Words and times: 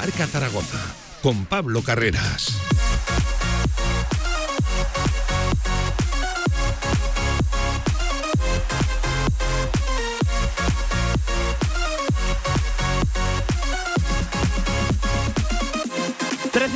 Marca 0.00 0.26
Zaragoza 0.26 0.78
con 1.20 1.44
Pablo 1.44 1.82
Carreras. 1.82 2.56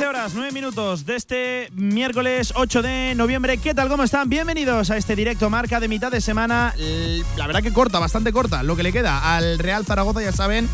horas, 0.07 0.33
9 0.35 0.51
minutos 0.51 1.05
de 1.05 1.15
este 1.15 1.69
miércoles 1.73 2.53
8 2.55 2.81
de 2.83 3.13
noviembre. 3.15 3.57
¿Qué 3.57 3.73
tal? 3.73 3.89
¿Cómo 3.89 4.03
están? 4.03 4.29
Bienvenidos 4.29 4.91
a 4.91 4.97
este 4.97 5.15
directo 5.15 5.49
marca 5.49 5.79
de 5.79 5.87
mitad 5.87 6.11
de 6.11 6.21
semana. 6.21 6.75
La 7.37 7.47
verdad 7.47 7.63
que 7.63 7.73
corta, 7.73 7.97
bastante 7.97 8.31
corta, 8.31 8.61
lo 8.61 8.75
que 8.75 8.83
le 8.83 8.91
queda 8.91 9.35
al 9.35 9.57
Real 9.57 9.83
Zaragoza, 9.83 10.21
ya 10.21 10.31
saben, 10.31 10.69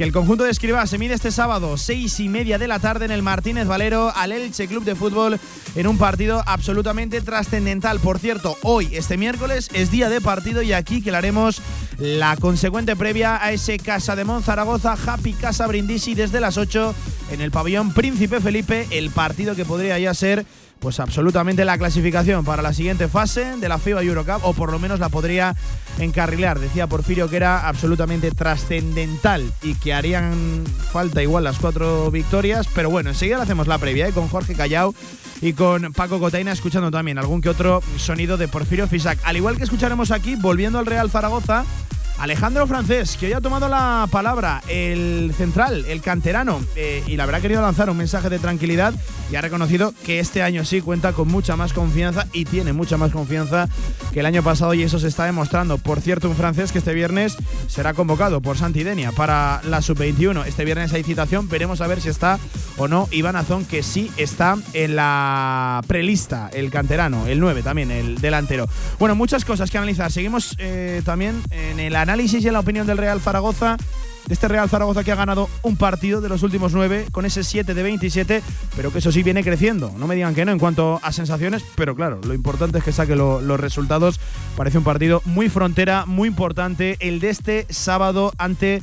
que 0.00 0.04
el 0.04 0.12
conjunto 0.12 0.44
de 0.44 0.50
Escribá 0.50 0.86
se 0.86 0.96
mide 0.96 1.12
este 1.12 1.30
sábado, 1.30 1.76
seis 1.76 2.20
y 2.20 2.30
media 2.30 2.56
de 2.56 2.66
la 2.66 2.78
tarde, 2.78 3.04
en 3.04 3.10
el 3.10 3.20
Martínez 3.20 3.66
Valero, 3.66 4.10
al 4.16 4.32
Elche 4.32 4.66
Club 4.66 4.82
de 4.82 4.94
Fútbol, 4.94 5.38
en 5.74 5.86
un 5.86 5.98
partido 5.98 6.42
absolutamente 6.46 7.20
trascendental. 7.20 8.00
Por 8.00 8.18
cierto, 8.18 8.56
hoy, 8.62 8.88
este 8.92 9.18
miércoles, 9.18 9.68
es 9.74 9.90
día 9.90 10.08
de 10.08 10.22
partido 10.22 10.62
y 10.62 10.72
aquí 10.72 11.02
que 11.02 11.10
le 11.10 11.18
haremos 11.18 11.60
la 11.98 12.34
consecuente 12.36 12.96
previa 12.96 13.44
a 13.44 13.52
ese 13.52 13.78
Casa 13.78 14.16
de 14.16 14.24
Zaragoza, 14.42 14.96
Happy 15.06 15.34
Casa 15.34 15.66
Brindisi, 15.66 16.14
desde 16.14 16.40
las 16.40 16.56
8 16.56 16.94
en 17.32 17.42
el 17.42 17.50
pabellón 17.50 17.92
Príncipe 17.92 18.40
Felipe, 18.40 18.86
el 18.92 19.10
partido 19.10 19.54
que 19.54 19.66
podría 19.66 19.98
ya 19.98 20.14
ser 20.14 20.46
pues 20.80 20.98
absolutamente 20.98 21.64
la 21.64 21.78
clasificación 21.78 22.44
para 22.44 22.62
la 22.62 22.72
siguiente 22.72 23.06
fase 23.06 23.56
de 23.56 23.68
la 23.68 23.78
FIBA 23.78 24.02
Eurocup 24.02 24.44
o 24.44 24.54
por 24.54 24.72
lo 24.72 24.78
menos 24.78 24.98
la 24.98 25.08
podría 25.08 25.54
encarrilar. 25.98 26.58
Decía 26.58 26.86
Porfirio 26.86 27.28
que 27.28 27.36
era 27.36 27.68
absolutamente 27.68 28.30
trascendental 28.30 29.52
y 29.62 29.74
que 29.74 29.92
harían 29.92 30.64
falta 30.92 31.22
igual 31.22 31.44
las 31.44 31.58
cuatro 31.58 32.10
victorias, 32.10 32.66
pero 32.74 32.90
bueno, 32.90 33.10
enseguida 33.10 33.36
le 33.36 33.42
hacemos 33.42 33.68
la 33.68 33.78
previa 33.78 34.08
¿eh? 34.08 34.12
con 34.12 34.28
Jorge 34.28 34.54
Callao 34.54 34.94
y 35.42 35.52
con 35.52 35.92
Paco 35.92 36.18
Cotaina 36.18 36.52
escuchando 36.52 36.90
también 36.90 37.18
algún 37.18 37.40
que 37.40 37.48
otro 37.48 37.82
sonido 37.96 38.36
de 38.36 38.48
Porfirio 38.48 38.88
Fisac. 38.88 39.18
Al 39.24 39.36
igual 39.36 39.56
que 39.56 39.64
escucharemos 39.64 40.10
aquí, 40.10 40.34
volviendo 40.36 40.78
al 40.78 40.86
Real 40.86 41.10
Zaragoza, 41.10 41.64
Alejandro 42.20 42.66
Francés, 42.66 43.16
que 43.18 43.26
hoy 43.26 43.32
ha 43.32 43.40
tomado 43.40 43.66
la 43.66 44.06
palabra, 44.10 44.62
el 44.68 45.32
central, 45.38 45.86
el 45.88 46.02
canterano, 46.02 46.60
eh, 46.76 47.02
y 47.06 47.16
le 47.16 47.22
habrá 47.22 47.40
querido 47.40 47.62
lanzar 47.62 47.88
un 47.88 47.96
mensaje 47.96 48.28
de 48.28 48.38
tranquilidad 48.38 48.92
y 49.32 49.36
ha 49.36 49.40
reconocido 49.40 49.94
que 50.04 50.20
este 50.20 50.42
año 50.42 50.66
sí 50.66 50.82
cuenta 50.82 51.14
con 51.14 51.28
mucha 51.28 51.56
más 51.56 51.72
confianza 51.72 52.26
y 52.34 52.44
tiene 52.44 52.74
mucha 52.74 52.98
más 52.98 53.10
confianza 53.10 53.70
que 54.12 54.20
el 54.20 54.26
año 54.26 54.42
pasado 54.42 54.74
y 54.74 54.82
eso 54.82 54.98
se 54.98 55.08
está 55.08 55.24
demostrando. 55.24 55.78
Por 55.78 56.02
cierto, 56.02 56.28
un 56.28 56.36
francés 56.36 56.72
que 56.72 56.78
este 56.78 56.92
viernes 56.92 57.38
será 57.68 57.94
convocado 57.94 58.42
por 58.42 58.58
Santidenia 58.58 59.12
para 59.12 59.62
la 59.64 59.80
sub-21. 59.80 60.44
Este 60.44 60.66
viernes 60.66 60.92
hay 60.92 61.04
citación, 61.04 61.48
veremos 61.48 61.80
a 61.80 61.86
ver 61.86 62.02
si 62.02 62.10
está 62.10 62.38
o 62.76 62.86
no 62.86 63.08
Iván 63.12 63.36
Azón, 63.36 63.64
que 63.64 63.82
sí 63.82 64.10
está 64.18 64.58
en 64.74 64.96
la 64.96 65.80
prelista, 65.86 66.50
el 66.52 66.70
canterano, 66.70 67.26
el 67.26 67.40
9 67.40 67.62
también, 67.62 67.90
el 67.90 68.20
delantero. 68.20 68.68
Bueno, 68.98 69.14
muchas 69.14 69.46
cosas 69.46 69.70
que 69.70 69.78
analizar. 69.78 70.12
Seguimos 70.12 70.54
eh, 70.58 71.00
también 71.04 71.42
en 71.50 71.80
el 71.80 71.96
análisis 71.96 72.09
análisis 72.10 72.42
y 72.44 72.48
en 72.48 72.54
la 72.54 72.60
opinión 72.60 72.88
del 72.88 72.98
Real 72.98 73.20
Zaragoza 73.20 73.76
de 74.26 74.34
este 74.34 74.48
Real 74.48 74.68
Zaragoza 74.68 75.04
que 75.04 75.12
ha 75.12 75.14
ganado 75.14 75.48
un 75.62 75.76
partido 75.76 76.20
de 76.20 76.28
los 76.28 76.42
últimos 76.42 76.72
nueve 76.72 77.06
con 77.12 77.24
ese 77.24 77.44
7 77.44 77.72
de 77.72 77.82
27, 77.84 78.42
pero 78.74 78.92
que 78.92 78.98
eso 78.98 79.12
sí 79.12 79.22
viene 79.22 79.44
creciendo. 79.44 79.92
No 79.96 80.08
me 80.08 80.16
digan 80.16 80.34
que 80.34 80.44
no 80.44 80.50
en 80.50 80.58
cuanto 80.58 80.98
a 81.04 81.12
sensaciones, 81.12 81.64
pero 81.76 81.94
claro, 81.94 82.20
lo 82.24 82.34
importante 82.34 82.78
es 82.78 82.84
que 82.84 82.90
saque 82.90 83.14
los 83.14 83.60
resultados. 83.60 84.18
Parece 84.56 84.78
un 84.78 84.84
partido 84.84 85.22
muy 85.24 85.48
frontera, 85.48 86.04
muy 86.04 86.28
importante, 86.28 86.96
el 86.98 87.20
de 87.20 87.30
este 87.30 87.66
sábado 87.70 88.32
ante 88.38 88.82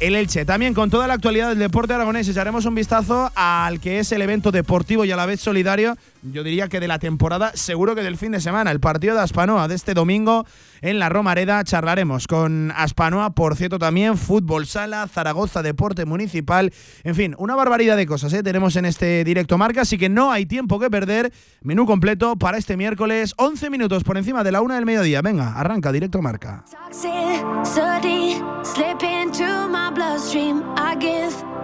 el 0.00 0.16
Elche. 0.16 0.44
También 0.44 0.74
con 0.74 0.90
toda 0.90 1.06
la 1.06 1.14
actualidad 1.14 1.50
del 1.50 1.58
deporte 1.58 1.94
aragonés 1.94 2.28
echaremos 2.28 2.64
un 2.66 2.74
vistazo 2.74 3.30
al 3.36 3.80
que 3.80 4.00
es 4.00 4.10
el 4.12 4.22
evento 4.22 4.50
deportivo 4.50 5.04
y 5.04 5.12
a 5.12 5.16
la 5.16 5.26
vez 5.26 5.40
solidario, 5.40 5.96
yo 6.32 6.42
diría 6.42 6.68
que 6.68 6.80
de 6.80 6.88
la 6.88 6.98
temporada, 6.98 7.52
seguro 7.54 7.94
que 7.94 8.02
del 8.02 8.16
fin 8.16 8.32
de 8.32 8.40
semana, 8.40 8.70
el 8.70 8.80
partido 8.80 9.14
de 9.14 9.22
Aspanoa 9.22 9.68
de 9.68 9.74
este 9.74 9.94
domingo 9.94 10.46
en 10.80 10.98
la 10.98 11.08
Romareda. 11.08 11.62
Charlaremos 11.64 12.26
con 12.26 12.72
Aspanoa, 12.76 13.30
por 13.30 13.56
cierto, 13.56 13.78
también 13.78 14.16
fútbol 14.16 14.66
sala, 14.66 15.06
Zaragoza, 15.08 15.62
deporte 15.62 16.04
municipal, 16.04 16.72
en 17.04 17.14
fin, 17.14 17.34
una 17.38 17.54
barbaridad 17.54 17.96
de 17.96 18.06
cosas 18.06 18.32
¿eh? 18.32 18.42
tenemos 18.42 18.76
en 18.76 18.84
este 18.84 19.24
directo 19.24 19.58
marca, 19.58 19.82
así 19.82 19.98
que 19.98 20.08
no 20.08 20.32
hay 20.32 20.46
tiempo 20.46 20.78
que 20.78 20.90
perder. 20.90 21.32
Menú 21.62 21.86
completo 21.86 22.36
para 22.36 22.58
este 22.58 22.76
miércoles, 22.76 23.34
11 23.36 23.70
minutos 23.70 24.04
por 24.04 24.16
encima 24.16 24.44
de 24.44 24.52
la 24.52 24.60
una 24.60 24.76
del 24.76 24.86
mediodía. 24.86 25.22
Venga, 25.22 25.52
arranca 25.54 25.92
directo 25.92 26.22
marca. 26.22 26.64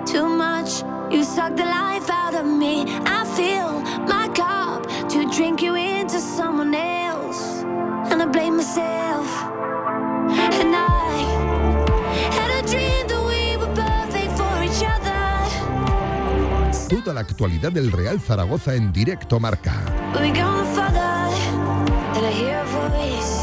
too 0.05 0.37
someone 6.63 6.75
else. 6.75 7.65
And 8.13 8.23
I 8.23 8.27
blame 8.27 8.57
myself. 8.57 9.27
And 10.61 10.75
I 10.75 11.25
had 12.31 12.51
a 12.51 12.63
dream 12.67 13.07
that 13.09 13.23
we 13.27 13.57
were 13.57 13.73
perfect 13.75 14.37
for 14.37 14.63
each 14.63 14.83
other. 14.83 15.13
Toda 16.89 17.15
la 17.15 17.21
actualidad 17.21 17.73
del 17.73 17.91
Real 17.91 18.21
Zaragoza 18.21 18.75
en 18.75 18.93
directo 18.93 19.41
marca. 19.41 19.73
We 20.21 20.31
gonna 20.31 20.65
further, 20.75 21.31
and 22.15 22.27
I 22.27 22.33
hear 22.33 22.59
a 22.59 22.65
voice. 22.65 23.43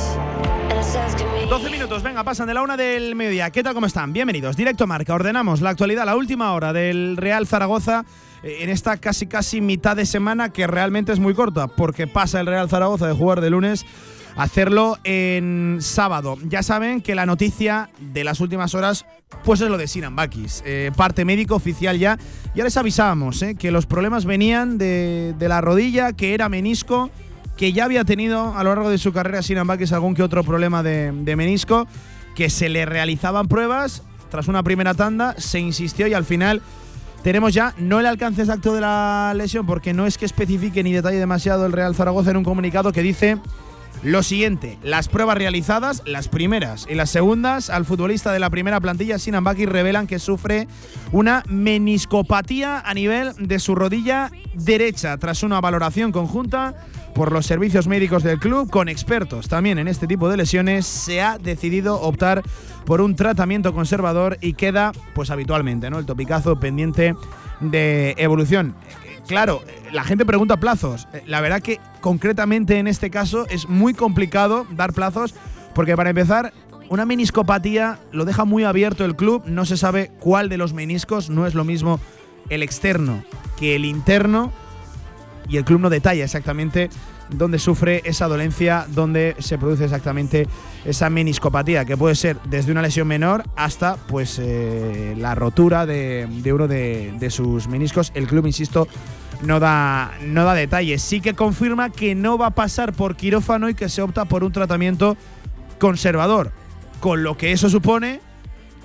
12 1.49 1.69
minutos, 1.71 2.03
venga, 2.03 2.23
pasan 2.23 2.47
de 2.47 2.53
la 2.53 2.61
una 2.61 2.77
del 2.77 3.15
mediodía. 3.15 3.49
¿Qué 3.49 3.63
tal, 3.63 3.73
cómo 3.73 3.87
están? 3.87 4.13
Bienvenidos, 4.13 4.55
directo 4.55 4.87
marca. 4.87 5.13
Ordenamos 5.13 5.61
la 5.61 5.71
actualidad, 5.71 6.05
la 6.05 6.15
última 6.15 6.53
hora 6.53 6.73
del 6.73 7.17
Real 7.17 7.47
Zaragoza 7.47 8.05
en 8.43 8.69
esta 8.69 8.97
casi 8.97 9.27
casi 9.27 9.61
mitad 9.61 9.95
de 9.95 10.05
semana 10.05 10.49
que 10.49 10.67
realmente 10.67 11.11
es 11.11 11.19
muy 11.19 11.33
corta, 11.33 11.67
porque 11.67 12.07
pasa 12.07 12.39
el 12.39 12.47
Real 12.47 12.69
Zaragoza 12.69 13.07
de 13.07 13.13
jugar 13.13 13.41
de 13.41 13.49
lunes 13.49 13.85
a 14.35 14.43
hacerlo 14.43 14.97
en 15.03 15.77
sábado. 15.81 16.37
Ya 16.43 16.63
saben 16.63 17.01
que 17.01 17.15
la 17.15 17.25
noticia 17.25 17.89
de 17.99 18.23
las 18.23 18.39
últimas 18.39 18.73
horas 18.75 19.05
pues 19.43 19.61
es 19.61 19.69
lo 19.69 19.77
de 19.77 19.87
Sinan 19.87 20.15
eh, 20.65 20.91
parte 20.95 21.25
médico 21.25 21.55
oficial 21.55 21.97
ya. 21.97 22.17
Ya 22.55 22.63
les 22.63 22.77
avisábamos 22.77 23.41
eh, 23.41 23.55
que 23.55 23.71
los 23.71 23.85
problemas 23.85 24.25
venían 24.25 24.77
de, 24.77 25.35
de 25.37 25.47
la 25.47 25.61
rodilla, 25.61 26.13
que 26.13 26.33
era 26.33 26.49
menisco 26.49 27.09
que 27.59 27.73
ya 27.73 27.83
había 27.83 28.05
tenido 28.05 28.55
a 28.55 28.63
lo 28.63 28.69
largo 28.73 28.89
de 28.89 28.97
su 28.97 29.11
carrera 29.11 29.41
sin 29.41 29.61
Bakis 29.67 29.91
algún 29.91 30.15
que 30.15 30.23
otro 30.23 30.45
problema 30.45 30.81
de, 30.81 31.11
menisco, 31.35 31.87
que 32.33 32.49
se 32.49 32.69
le 32.69 32.85
realizaban 32.85 33.49
pruebas 33.49 34.01
tras 34.31 34.47
una 34.47 34.63
primera 34.63 34.93
tanda, 34.93 35.35
se 35.37 35.59
insistió 35.59 36.07
y 36.07 36.13
al 36.13 36.23
final 36.23 36.61
tenemos 37.23 37.53
ya 37.53 37.73
no 37.77 37.99
el 37.99 38.05
alcance 38.05 38.41
exacto 38.41 38.73
de 38.73 38.81
la 38.81 39.33
lesión, 39.35 39.65
porque 39.65 39.93
no 39.93 40.05
es 40.05 40.17
que 40.17 40.25
especifique 40.25 40.83
ni 40.83 40.93
detalle 40.93 41.17
demasiado 41.17 41.65
el 41.65 41.71
Real 41.71 41.95
Zaragoza 41.95 42.31
en 42.31 42.37
un 42.37 42.43
comunicado 42.43 42.91
que 42.91 43.01
dice 43.01 43.37
lo 44.01 44.23
siguiente, 44.23 44.77
las 44.81 45.09
pruebas 45.09 45.37
realizadas, 45.37 46.03
las 46.05 46.29
primeras 46.29 46.87
y 46.89 46.95
las 46.95 47.09
segundas, 47.09 47.69
al 47.69 47.83
futbolista 47.83 48.31
de 48.31 48.39
la 48.39 48.49
primera 48.49 48.79
plantilla, 48.79 49.19
Sinan 49.19 49.43
Bakis, 49.43 49.67
revelan 49.67 50.07
que 50.07 50.19
sufre 50.19 50.69
una 51.11 51.43
meniscopatía 51.49 52.79
a 52.79 52.93
nivel 52.93 53.33
de 53.37 53.59
su 53.59 53.75
rodilla 53.75 54.31
derecha. 54.53 55.17
Tras 55.17 55.43
una 55.43 55.59
valoración 55.59 56.13
conjunta, 56.13 56.75
por 57.13 57.31
los 57.31 57.45
servicios 57.45 57.87
médicos 57.87 58.23
del 58.23 58.39
club, 58.39 58.69
con 58.69 58.89
expertos 58.89 59.47
también 59.47 59.79
en 59.79 59.87
este 59.87 60.07
tipo 60.07 60.29
de 60.29 60.37
lesiones, 60.37 60.85
se 60.85 61.21
ha 61.21 61.37
decidido 61.37 61.99
optar 62.01 62.43
por 62.85 63.01
un 63.01 63.15
tratamiento 63.15 63.73
conservador 63.73 64.37
y 64.41 64.53
queda, 64.53 64.91
pues 65.13 65.31
habitualmente, 65.31 65.89
¿no? 65.89 65.99
El 65.99 66.05
topicazo 66.05 66.59
pendiente 66.59 67.15
de 67.59 68.15
evolución. 68.17 68.75
Claro, 69.27 69.61
la 69.91 70.03
gente 70.03 70.25
pregunta 70.25 70.57
plazos. 70.57 71.07
La 71.27 71.41
verdad 71.41 71.61
que 71.61 71.79
concretamente 72.01 72.79
en 72.79 72.87
este 72.87 73.09
caso 73.09 73.45
es 73.49 73.69
muy 73.69 73.93
complicado 73.93 74.65
dar 74.71 74.93
plazos 74.93 75.35
porque 75.75 75.95
para 75.95 76.09
empezar 76.09 76.51
una 76.89 77.05
meniscopatía 77.05 77.99
lo 78.11 78.25
deja 78.25 78.45
muy 78.45 78.63
abierto 78.63 79.05
el 79.05 79.15
club, 79.15 79.43
no 79.45 79.65
se 79.65 79.77
sabe 79.77 80.11
cuál 80.19 80.49
de 80.49 80.57
los 80.57 80.73
meniscos, 80.73 81.29
no 81.29 81.45
es 81.45 81.53
lo 81.53 81.63
mismo 81.63 81.99
el 82.49 82.63
externo 82.63 83.23
que 83.59 83.75
el 83.75 83.85
interno 83.85 84.51
y 85.47 85.57
el 85.57 85.65
club 85.65 85.81
no 85.81 85.89
detalla 85.89 86.23
exactamente 86.23 86.89
dónde 87.29 87.59
sufre 87.59 88.01
esa 88.05 88.27
dolencia, 88.27 88.85
dónde 88.89 89.35
se 89.39 89.57
produce 89.57 89.85
exactamente 89.85 90.47
esa 90.85 91.09
meniscopatía, 91.09 91.85
que 91.85 91.97
puede 91.97 92.15
ser 92.15 92.37
desde 92.43 92.71
una 92.71 92.81
lesión 92.81 93.07
menor 93.07 93.43
hasta 93.55 93.95
pues 93.95 94.39
eh, 94.39 95.15
la 95.17 95.35
rotura 95.35 95.85
de, 95.85 96.27
uno 96.53 96.67
de, 96.67 97.27
sus 97.29 97.67
meniscos. 97.67 98.11
El 98.15 98.27
club, 98.27 98.45
insisto, 98.45 98.87
no 99.41 99.59
da, 99.59 100.11
no 100.21 100.43
da 100.43 100.53
detalles. 100.53 101.01
Sí 101.01 101.21
que 101.21 101.33
confirma 101.33 101.89
que 101.89 102.15
no 102.15 102.37
va 102.37 102.47
a 102.47 102.55
pasar 102.55 102.93
por 102.93 103.15
quirófano 103.15 103.69
y 103.69 103.75
que 103.75 103.89
se 103.89 104.01
opta 104.01 104.25
por 104.25 104.43
un 104.43 104.51
tratamiento 104.51 105.17
conservador, 105.79 106.51
con 106.99 107.23
lo 107.23 107.37
que 107.37 107.51
eso 107.51 107.69
supone 107.69 108.21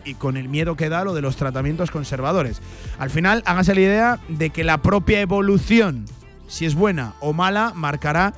y 0.04 0.14
con 0.14 0.36
el 0.36 0.48
miedo 0.48 0.76
que 0.76 0.88
da 0.88 1.04
lo 1.04 1.14
de 1.14 1.22
los 1.22 1.36
tratamientos 1.36 1.90
conservadores. 1.90 2.60
Al 2.98 3.10
final, 3.10 3.42
háganse 3.46 3.74
la 3.74 3.80
idea 3.80 4.18
de 4.28 4.50
que 4.50 4.64
la 4.64 4.78
propia 4.78 5.20
evolución 5.20 6.04
si 6.46 6.66
es 6.66 6.74
buena 6.74 7.14
o 7.20 7.32
mala, 7.32 7.72
marcará 7.74 8.34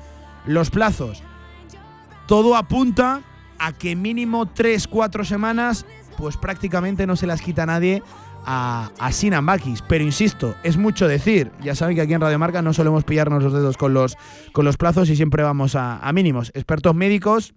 los 0.46 0.70
plazos. 0.70 1.22
Todo 2.26 2.56
apunta 2.56 3.22
a 3.58 3.72
que 3.72 3.96
mínimo 3.96 4.46
3-4 4.46 5.24
semanas, 5.24 5.86
pues 6.16 6.36
prácticamente 6.36 7.06
no 7.06 7.16
se 7.16 7.26
las 7.26 7.40
quita 7.40 7.66
nadie 7.66 8.02
a, 8.44 8.90
a 8.98 9.12
Sinan 9.12 9.46
Bakis. 9.46 9.82
Pero 9.82 10.04
insisto, 10.04 10.54
es 10.62 10.76
mucho 10.76 11.08
decir. 11.08 11.50
Ya 11.62 11.74
saben 11.74 11.96
que 11.96 12.02
aquí 12.02 12.14
en 12.14 12.20
Radio 12.20 12.38
Marca 12.38 12.62
no 12.62 12.72
solemos 12.72 13.04
pillarnos 13.04 13.42
los 13.42 13.52
dedos 13.52 13.76
con 13.76 13.94
los, 13.94 14.16
con 14.52 14.64
los 14.64 14.76
plazos 14.76 15.08
y 15.10 15.16
siempre 15.16 15.42
vamos 15.42 15.74
a, 15.74 15.98
a 15.98 16.12
mínimos. 16.12 16.50
Expertos 16.54 16.94
médicos 16.94 17.54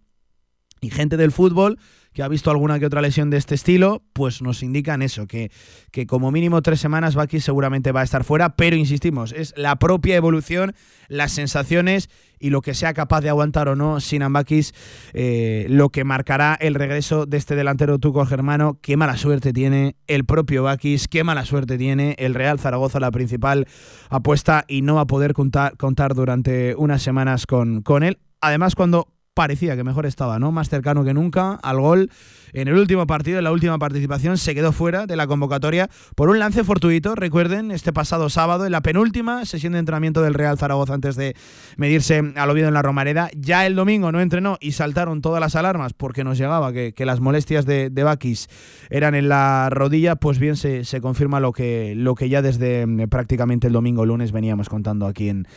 y 0.82 0.90
gente 0.90 1.18
del 1.18 1.32
fútbol 1.32 1.80
que 2.14 2.24
ha 2.24 2.28
visto 2.28 2.52
alguna 2.52 2.80
que 2.80 2.86
otra 2.86 3.02
lesión 3.02 3.30
de 3.30 3.38
este 3.38 3.56
estilo, 3.56 4.04
pues 4.14 4.42
nos 4.42 4.64
indican 4.64 5.02
eso, 5.02 5.28
que, 5.28 5.52
que 5.92 6.08
como 6.08 6.32
mínimo 6.32 6.62
tres 6.62 6.80
semanas 6.80 7.16
Bakis 7.16 7.44
seguramente 7.44 7.92
va 7.92 8.02
a 8.02 8.04
estar 8.04 8.24
fuera, 8.24 8.56
pero 8.56 8.76
insistimos, 8.76 9.32
es 9.32 9.54
la 9.56 9.78
propia 9.78 10.16
evolución, 10.16 10.74
las 11.08 11.32
sensaciones 11.32 12.10
y 12.40 12.50
lo 12.50 12.62
que 12.62 12.74
sea 12.74 12.94
capaz 12.94 13.22
de 13.22 13.30
aguantar 13.30 13.68
o 13.68 13.76
no 13.76 14.00
Sinan 14.00 14.34
Bakis, 14.34 14.74
eh, 15.14 15.66
lo 15.70 15.90
que 15.90 16.04
marcará 16.04 16.58
el 16.60 16.76
regreso 16.76 17.26
de 17.26 17.38
este 17.38 17.56
delantero 17.56 18.00
tuco 18.00 18.26
germano. 18.26 18.80
Qué 18.82 18.96
mala 18.98 19.18
suerte 19.18 19.54
tiene 19.54 19.98
el 20.08 20.26
propio 20.26 20.64
Bakis, 20.64 21.08
qué 21.08 21.24
mala 21.24 21.46
suerte 21.46 21.78
tiene 21.78 22.16
el 22.18 22.34
Real 22.34 22.60
Zaragoza, 22.60 23.00
la 23.00 23.12
principal 23.12 23.68
apuesta, 24.10 24.66
y 24.68 24.82
no 24.82 24.96
va 24.96 25.02
a 25.02 25.08
poder 25.08 25.34
contar, 25.34 25.76
contar 25.78 26.16
durante 26.16 26.76
unas 26.76 27.02
semanas 27.02 27.46
con, 27.46 27.82
con 27.82 28.04
él. 28.04 28.20
Además, 28.42 28.76
cuando 28.76 29.08
parecía 29.34 29.76
que 29.76 29.84
mejor 29.84 30.06
estaba, 30.06 30.40
¿no? 30.40 30.52
Más 30.52 30.70
cercano 30.70 31.04
que 31.04 31.14
nunca 31.14 31.54
al 31.62 31.80
gol. 31.80 32.10
En 32.52 32.68
el 32.68 32.76
último 32.76 33.06
partido, 33.06 33.38
en 33.38 33.44
la 33.44 33.52
última 33.52 33.78
participación, 33.78 34.38
se 34.38 34.56
quedó 34.56 34.72
fuera 34.72 35.06
de 35.06 35.16
la 35.16 35.28
convocatoria 35.28 35.90
por 36.16 36.30
un 36.30 36.40
lance 36.40 36.64
fortuito, 36.64 37.14
recuerden, 37.14 37.72
este 37.72 37.94
pasado 37.94 38.30
sábado, 38.30 38.66
en 38.66 38.72
la 38.72 38.82
penúltima 38.82 39.46
sesión 39.46 39.74
de 39.74 39.80
entrenamiento 39.80 40.22
del 40.22 40.34
Real 40.34 40.58
Zaragoza 40.58 40.96
antes 40.96 41.16
de 41.16 41.36
medirse 41.78 42.34
al 42.36 42.50
Oviedo 42.50 42.68
en 42.68 42.74
la 42.74 42.82
Romareda. 42.82 43.30
Ya 43.36 43.68
el 43.68 43.76
domingo 43.76 44.12
no 44.12 44.20
entrenó 44.20 44.58
y 44.60 44.72
saltaron 44.72 45.22
todas 45.22 45.40
las 45.40 45.56
alarmas 45.56 45.94
porque 45.94 46.24
nos 46.24 46.38
llegaba 46.38 46.74
que, 46.74 46.94
las 47.06 47.20
molestias 47.20 47.66
de, 47.66 47.90
de 47.90 48.04
Bakis 48.04 48.48
eran 48.90 49.16
en 49.16 49.30
la 49.30 49.70
rodilla, 49.72 50.16
pues 50.16 50.38
bien 50.38 50.56
se, 50.56 50.86
se 50.86 51.02
confirma 51.02 51.40
lo 51.40 51.54
que, 51.54 51.94
lo 51.96 52.16
que 52.16 52.30
ya 52.30 52.42
desde 52.42 52.82
eh, 52.82 53.08
prácticamente 53.08 53.68
el 53.68 53.74
domingo 53.74 54.06
lunes 54.06 54.32
veníamos 54.32 54.70
contando 54.70 55.08
aquí 55.08 55.30
en 55.30 55.48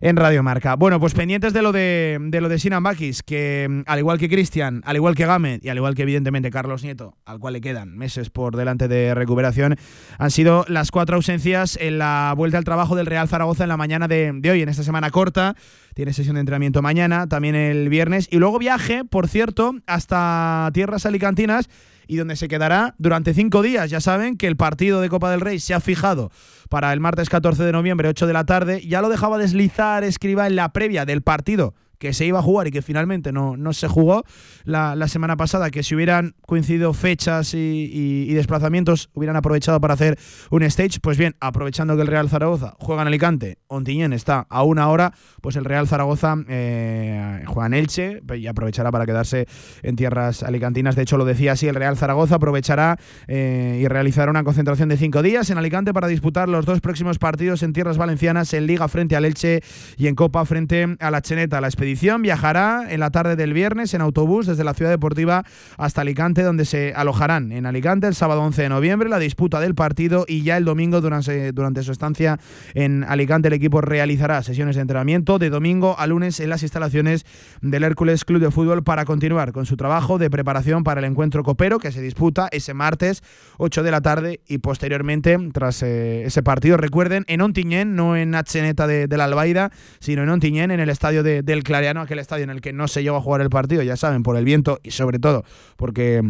en 0.00 0.16
Radio 0.16 0.42
Marca. 0.42 0.76
Bueno, 0.76 1.00
pues 1.00 1.14
pendientes 1.14 1.52
de 1.52 1.62
lo 1.62 1.72
de, 1.72 2.18
de 2.20 2.40
lo 2.40 2.48
de 2.48 2.58
Sinan 2.58 2.82
Bakis, 2.82 3.22
que 3.22 3.66
mm, 3.68 3.82
al 3.86 3.98
igual 3.98 4.18
que 4.18 4.28
Cristian, 4.28 4.82
al 4.84 4.96
igual 4.96 5.14
que 5.14 5.26
Game 5.26 5.60
y 5.62 5.68
al 5.68 5.76
igual 5.76 5.94
que 5.94 6.02
evidentemente 6.02 6.50
Carlos 6.50 6.82
Nieto, 6.82 7.16
al 7.24 7.38
cual 7.38 7.54
le 7.54 7.60
quedan 7.60 7.96
meses 7.96 8.30
por 8.30 8.56
delante 8.56 8.88
de 8.88 9.14
recuperación, 9.14 9.76
han 10.18 10.30
sido 10.30 10.64
las 10.68 10.90
cuatro 10.90 11.16
ausencias 11.16 11.78
en 11.80 11.98
la 11.98 12.34
vuelta 12.36 12.58
al 12.58 12.64
trabajo 12.64 12.96
del 12.96 13.06
Real 13.06 13.28
Zaragoza 13.28 13.64
en 13.64 13.68
la 13.68 13.76
mañana 13.76 14.08
de, 14.08 14.32
de 14.34 14.50
hoy, 14.50 14.62
en 14.62 14.68
esta 14.68 14.82
semana 14.82 15.10
corta. 15.10 15.54
Tiene 15.94 16.12
sesión 16.12 16.34
de 16.34 16.40
entrenamiento 16.40 16.80
mañana, 16.80 17.26
también 17.26 17.56
el 17.56 17.88
viernes, 17.88 18.28
y 18.30 18.36
luego 18.36 18.58
viaje, 18.58 19.04
por 19.04 19.26
cierto, 19.26 19.74
hasta 19.86 20.70
tierras 20.72 21.06
alicantinas 21.06 21.68
y 22.08 22.16
donde 22.16 22.34
se 22.34 22.48
quedará 22.48 22.94
durante 22.98 23.34
cinco 23.34 23.62
días. 23.62 23.90
Ya 23.90 24.00
saben 24.00 24.36
que 24.36 24.48
el 24.48 24.56
partido 24.56 25.00
de 25.00 25.08
Copa 25.08 25.30
del 25.30 25.40
Rey 25.40 25.60
se 25.60 25.74
ha 25.74 25.80
fijado 25.80 26.32
para 26.68 26.92
el 26.92 27.00
martes 27.00 27.28
14 27.28 27.62
de 27.62 27.72
noviembre, 27.72 28.08
8 28.08 28.26
de 28.26 28.32
la 28.32 28.44
tarde. 28.44 28.80
Ya 28.86 29.00
lo 29.00 29.08
dejaba 29.08 29.38
deslizar, 29.38 30.02
escriba 30.02 30.46
en 30.46 30.56
la 30.56 30.72
previa 30.72 31.04
del 31.04 31.22
partido 31.22 31.74
que 31.98 32.12
se 32.12 32.24
iba 32.26 32.38
a 32.38 32.42
jugar 32.42 32.68
y 32.68 32.70
que 32.70 32.82
finalmente 32.82 33.32
no, 33.32 33.56
no 33.56 33.72
se 33.72 33.88
jugó 33.88 34.24
la, 34.64 35.08
semana 35.08 35.36
pasada, 35.36 35.70
que 35.70 35.82
si 35.82 35.94
hubieran 35.94 36.34
coincidido 36.46 36.92
fechas 36.92 37.54
y, 37.54 38.32
desplazamientos, 38.34 39.10
hubieran 39.14 39.36
aprovechado 39.36 39.80
para 39.80 39.94
hacer 39.94 40.18
un 40.50 40.62
stage. 40.62 41.00
Pues 41.00 41.18
bien, 41.18 41.34
aprovechando 41.40 41.96
que 41.96 42.02
el 42.02 42.08
Real 42.08 42.28
Zaragoza 42.28 42.74
juega 42.78 43.02
en 43.02 43.08
Alicante, 43.08 43.58
Ontiñén 43.68 44.12
está 44.12 44.46
a 44.48 44.62
una 44.62 44.88
hora, 44.88 45.12
pues 45.40 45.56
el 45.56 45.64
Real 45.64 45.88
Zaragoza 45.88 46.36
eh, 46.48 47.42
juega 47.46 47.66
en 47.66 47.74
Elche 47.74 48.22
y 48.36 48.46
aprovechará 48.46 48.92
para 48.92 49.06
quedarse 49.06 49.46
en 49.82 49.96
tierras 49.96 50.42
alicantinas. 50.42 50.94
De 50.94 51.02
hecho, 51.02 51.16
lo 51.16 51.24
decía 51.24 51.52
así, 51.52 51.66
el 51.66 51.74
Real 51.74 51.96
Zaragoza 51.96 52.36
aprovechará 52.36 52.98
eh, 53.26 53.80
y 53.82 53.88
realizará 53.88 54.30
una 54.30 54.44
concentración 54.44 54.88
de 54.88 54.96
cinco 54.96 55.22
días 55.22 55.50
en 55.50 55.58
Alicante 55.58 55.94
para 55.94 56.06
disputar 56.06 56.48
los 56.48 56.66
dos 56.66 56.80
próximos 56.80 57.18
partidos 57.18 57.62
en 57.62 57.72
tierras 57.72 57.96
valencianas, 57.96 58.52
en 58.52 58.66
Liga 58.66 58.86
frente 58.88 59.16
al 59.16 59.24
Elche 59.24 59.62
y 59.96 60.06
en 60.06 60.14
Copa 60.14 60.44
frente 60.44 60.96
a 61.00 61.10
la 61.10 61.22
Cheneta. 61.22 61.60
La 61.60 61.68
expedición 61.68 61.87
viajará 62.22 62.86
en 62.88 63.00
la 63.00 63.10
tarde 63.10 63.36
del 63.36 63.52
viernes 63.52 63.94
en 63.94 64.00
autobús 64.00 64.46
desde 64.46 64.64
la 64.64 64.74
ciudad 64.74 64.90
deportiva 64.90 65.44
hasta 65.76 66.00
Alicante, 66.00 66.42
donde 66.42 66.64
se 66.64 66.92
alojarán 66.94 67.52
en 67.52 67.66
Alicante 67.66 68.06
el 68.06 68.14
sábado 68.14 68.42
11 68.42 68.62
de 68.62 68.68
noviembre 68.68 69.08
la 69.08 69.18
disputa 69.18 69.60
del 69.60 69.74
partido 69.74 70.24
y 70.28 70.42
ya 70.42 70.56
el 70.56 70.64
domingo 70.64 71.00
durante, 71.00 71.52
durante 71.52 71.82
su 71.82 71.92
estancia 71.92 72.38
en 72.74 73.04
Alicante 73.04 73.48
el 73.48 73.54
equipo 73.54 73.80
realizará 73.80 74.42
sesiones 74.42 74.76
de 74.76 74.82
entrenamiento 74.82 75.38
de 75.38 75.50
domingo 75.50 75.96
a 75.98 76.06
lunes 76.06 76.40
en 76.40 76.50
las 76.50 76.62
instalaciones 76.62 77.24
del 77.62 77.84
Hércules 77.84 78.24
Club 78.24 78.40
de 78.40 78.50
Fútbol 78.50 78.82
para 78.82 79.04
continuar 79.04 79.52
con 79.52 79.66
su 79.66 79.76
trabajo 79.76 80.18
de 80.18 80.30
preparación 80.30 80.84
para 80.84 81.00
el 81.00 81.06
encuentro 81.06 81.42
copero 81.42 81.78
que 81.78 81.92
se 81.92 82.00
disputa 82.00 82.48
ese 82.52 82.74
martes 82.74 83.22
8 83.58 83.82
de 83.82 83.90
la 83.90 84.00
tarde 84.00 84.40
y 84.46 84.58
posteriormente 84.58 85.36
tras 85.52 85.82
eh, 85.82 86.24
ese 86.24 86.42
partido. 86.42 86.76
Recuerden 86.76 87.24
en 87.28 87.40
Ontiñén, 87.40 87.96
no 87.96 88.16
en 88.16 88.34
Acheneta 88.34 88.86
de, 88.86 89.08
la 89.08 89.24
Albaida, 89.24 89.70
sino 90.00 90.22
en 90.22 90.28
Ontiñén 90.28 90.70
en 90.70 90.80
el 90.80 90.90
estadio 90.90 91.22
del 91.22 91.62
Aquel 91.78 92.18
estadio 92.18 92.44
en 92.44 92.50
el 92.50 92.60
que 92.60 92.72
no 92.72 92.88
se 92.88 93.02
llegó 93.02 93.16
a 93.16 93.20
jugar 93.20 93.40
el 93.40 93.50
partido, 93.50 93.82
ya 93.82 93.96
saben, 93.96 94.22
por 94.22 94.36
el 94.36 94.44
viento 94.44 94.78
y 94.82 94.90
sobre 94.90 95.18
todo 95.18 95.44
porque 95.76 96.22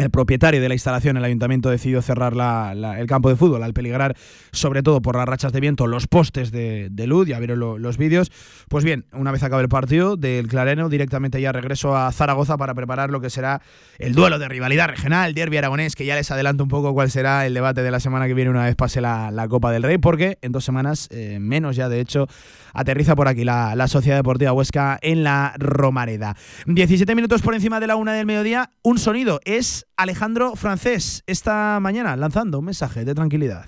el 0.00 0.10
propietario 0.10 0.62
de 0.62 0.68
la 0.68 0.74
instalación, 0.74 1.18
el 1.18 1.24
ayuntamiento, 1.24 1.68
decidió 1.68 2.00
cerrar 2.00 2.32
el 2.32 3.06
campo 3.06 3.28
de 3.28 3.36
fútbol 3.36 3.62
al 3.62 3.74
peligrar, 3.74 4.16
sobre 4.50 4.82
todo 4.82 5.02
por 5.02 5.14
las 5.14 5.26
rachas 5.26 5.52
de 5.52 5.60
viento, 5.60 5.86
los 5.86 6.06
postes 6.06 6.50
de, 6.50 6.90
luz. 7.06 7.28
Ya 7.28 7.38
vieron 7.38 7.60
los 7.60 7.98
vídeos. 7.98 8.32
Pues 8.68 8.82
bien, 8.82 9.04
una 9.12 9.30
vez 9.30 9.42
acabe 9.42 9.62
el 9.62 9.68
partido 9.68 10.16
del 10.16 10.48
Clareno, 10.48 10.88
directamente 10.88 11.38
ya 11.40 11.52
regreso 11.52 11.96
a 11.96 12.10
Zaragoza 12.12 12.56
para 12.56 12.74
preparar 12.74 13.10
lo 13.10 13.20
que 13.20 13.28
será 13.28 13.60
el 13.98 14.14
duelo 14.14 14.38
de 14.38 14.48
rivalidad 14.48 14.88
regional, 14.88 15.34
derby 15.34 15.58
aragonés, 15.58 15.94
que 15.94 16.06
ya 16.06 16.14
les 16.14 16.30
adelanto 16.30 16.62
un 16.62 16.70
poco 16.70 16.94
cuál 16.94 17.10
será 17.10 17.44
el 17.44 17.52
debate 17.52 17.82
de 17.82 17.90
la 17.90 18.00
semana 18.00 18.26
que 18.26 18.32
viene 18.32 18.50
una 18.50 18.64
vez 18.64 18.76
pase 18.76 19.02
la, 19.02 19.46
Copa 19.50 19.70
del 19.72 19.82
Rey, 19.82 19.98
porque 19.98 20.38
en 20.42 20.52
dos 20.52 20.64
semanas, 20.64 21.08
eh, 21.10 21.38
menos 21.40 21.76
ya 21.76 21.88
de 21.88 22.00
hecho, 22.00 22.26
aterriza 22.72 23.16
por 23.16 23.28
aquí 23.28 23.44
la, 23.44 23.74
la 23.74 23.88
Sociedad 23.88 24.16
Deportiva 24.16 24.52
Huesca 24.52 24.98
en 25.02 25.24
la 25.24 25.54
Romareda. 25.58 26.36
17 26.66 27.14
minutos 27.14 27.42
por 27.42 27.54
encima 27.54 27.80
de 27.80 27.88
la 27.88 27.96
una 27.96 28.12
del 28.12 28.26
mediodía, 28.26 28.70
un 28.82 28.98
sonido 28.98 29.40
es 29.44 29.86
Alejandro 30.00 30.56
Francés 30.56 31.22
esta 31.26 31.78
mañana 31.78 32.16
lanzando 32.16 32.60
un 32.60 32.64
mensaje 32.64 33.04
de 33.04 33.14
tranquilidad. 33.14 33.66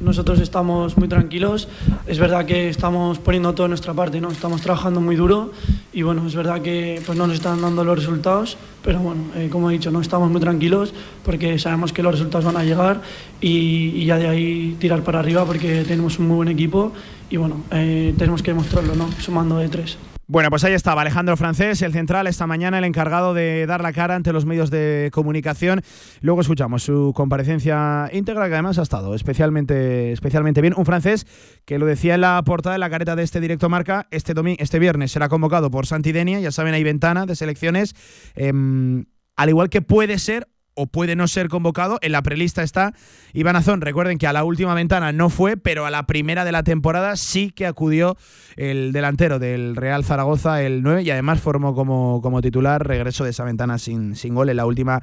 Nosotros 0.00 0.40
estamos 0.40 0.98
muy 0.98 1.06
tranquilos, 1.06 1.68
es 2.08 2.18
verdad 2.18 2.46
que 2.46 2.68
estamos 2.68 3.20
poniendo 3.20 3.54
toda 3.54 3.68
nuestra 3.68 3.94
parte, 3.94 4.20
¿no? 4.20 4.28
estamos 4.32 4.60
trabajando 4.60 5.00
muy 5.00 5.14
duro 5.14 5.52
y 5.92 6.02
bueno, 6.02 6.26
es 6.26 6.34
verdad 6.34 6.62
que 6.62 7.00
pues, 7.06 7.16
no 7.16 7.28
nos 7.28 7.36
están 7.36 7.60
dando 7.60 7.84
los 7.84 7.96
resultados, 7.96 8.56
pero 8.82 8.98
bueno, 8.98 9.22
eh, 9.36 9.48
como 9.52 9.70
he 9.70 9.74
dicho, 9.74 9.92
no 9.92 10.00
estamos 10.00 10.28
muy 10.32 10.40
tranquilos 10.40 10.92
porque 11.24 11.60
sabemos 11.60 11.92
que 11.92 12.02
los 12.02 12.10
resultados 12.10 12.44
van 12.44 12.56
a 12.56 12.64
llegar 12.64 13.00
y, 13.40 14.04
ya 14.04 14.16
de 14.16 14.26
ahí 14.26 14.76
tirar 14.80 15.04
para 15.04 15.20
arriba 15.20 15.44
porque 15.44 15.84
tenemos 15.84 16.18
un 16.18 16.26
muy 16.26 16.36
buen 16.38 16.48
equipo 16.48 16.92
y 17.30 17.36
bueno, 17.36 17.62
eh, 17.70 18.14
tenemos 18.18 18.42
que 18.42 18.50
demostrarlo, 18.50 18.96
¿no? 18.96 19.08
sumando 19.20 19.58
de 19.58 19.68
tres. 19.68 19.96
Bueno, 20.30 20.50
pues 20.50 20.62
ahí 20.62 20.74
estaba 20.74 21.00
Alejandro 21.00 21.38
Francés, 21.38 21.80
el 21.80 21.94
central, 21.94 22.26
esta 22.26 22.46
mañana 22.46 22.76
el 22.76 22.84
encargado 22.84 23.32
de 23.32 23.64
dar 23.64 23.80
la 23.80 23.94
cara 23.94 24.14
ante 24.14 24.30
los 24.34 24.44
medios 24.44 24.68
de 24.68 25.08
comunicación. 25.10 25.80
Luego 26.20 26.42
escuchamos 26.42 26.82
su 26.82 27.14
comparecencia 27.16 28.10
íntegra, 28.12 28.46
que 28.46 28.52
además 28.52 28.78
ha 28.78 28.82
estado 28.82 29.14
especialmente, 29.14 30.12
especialmente 30.12 30.60
bien. 30.60 30.74
Un 30.76 30.84
francés 30.84 31.26
que 31.64 31.78
lo 31.78 31.86
decía 31.86 32.16
en 32.16 32.20
la 32.20 32.42
portada 32.44 32.74
de 32.74 32.78
la 32.78 32.90
careta 32.90 33.16
de 33.16 33.22
este 33.22 33.40
directo 33.40 33.70
marca, 33.70 34.06
este, 34.10 34.34
este 34.58 34.78
viernes 34.78 35.12
será 35.12 35.30
convocado 35.30 35.70
por 35.70 35.86
Santidenia, 35.86 36.40
ya 36.40 36.52
saben, 36.52 36.74
hay 36.74 36.84
ventana 36.84 37.24
de 37.24 37.34
selecciones. 37.34 37.96
Em, 38.34 39.06
al 39.34 39.48
igual 39.48 39.70
que 39.70 39.80
puede 39.80 40.18
ser 40.18 40.46
o 40.78 40.86
puede 40.86 41.16
no 41.16 41.26
ser 41.26 41.48
convocado. 41.48 41.98
En 42.02 42.12
la 42.12 42.22
prelista 42.22 42.62
está 42.62 42.94
Iván 43.32 43.56
Azón. 43.56 43.80
Recuerden 43.80 44.16
que 44.16 44.28
a 44.28 44.32
la 44.32 44.44
última 44.44 44.74
ventana 44.74 45.12
no 45.12 45.28
fue, 45.28 45.56
pero 45.56 45.84
a 45.84 45.90
la 45.90 46.06
primera 46.06 46.44
de 46.44 46.52
la 46.52 46.62
temporada 46.62 47.16
sí 47.16 47.50
que 47.50 47.66
acudió 47.66 48.16
el 48.56 48.92
delantero 48.92 49.38
del 49.38 49.74
Real 49.74 50.04
Zaragoza, 50.04 50.62
el 50.62 50.82
9, 50.82 51.02
y 51.02 51.10
además 51.10 51.40
formó 51.40 51.74
como, 51.74 52.20
como 52.22 52.40
titular 52.40 52.86
regreso 52.86 53.24
de 53.24 53.30
esa 53.30 53.44
ventana 53.44 53.78
sin, 53.78 54.14
sin 54.14 54.34
gol 54.34 54.48
en 54.48 54.56
la 54.56 54.66
última 54.66 55.02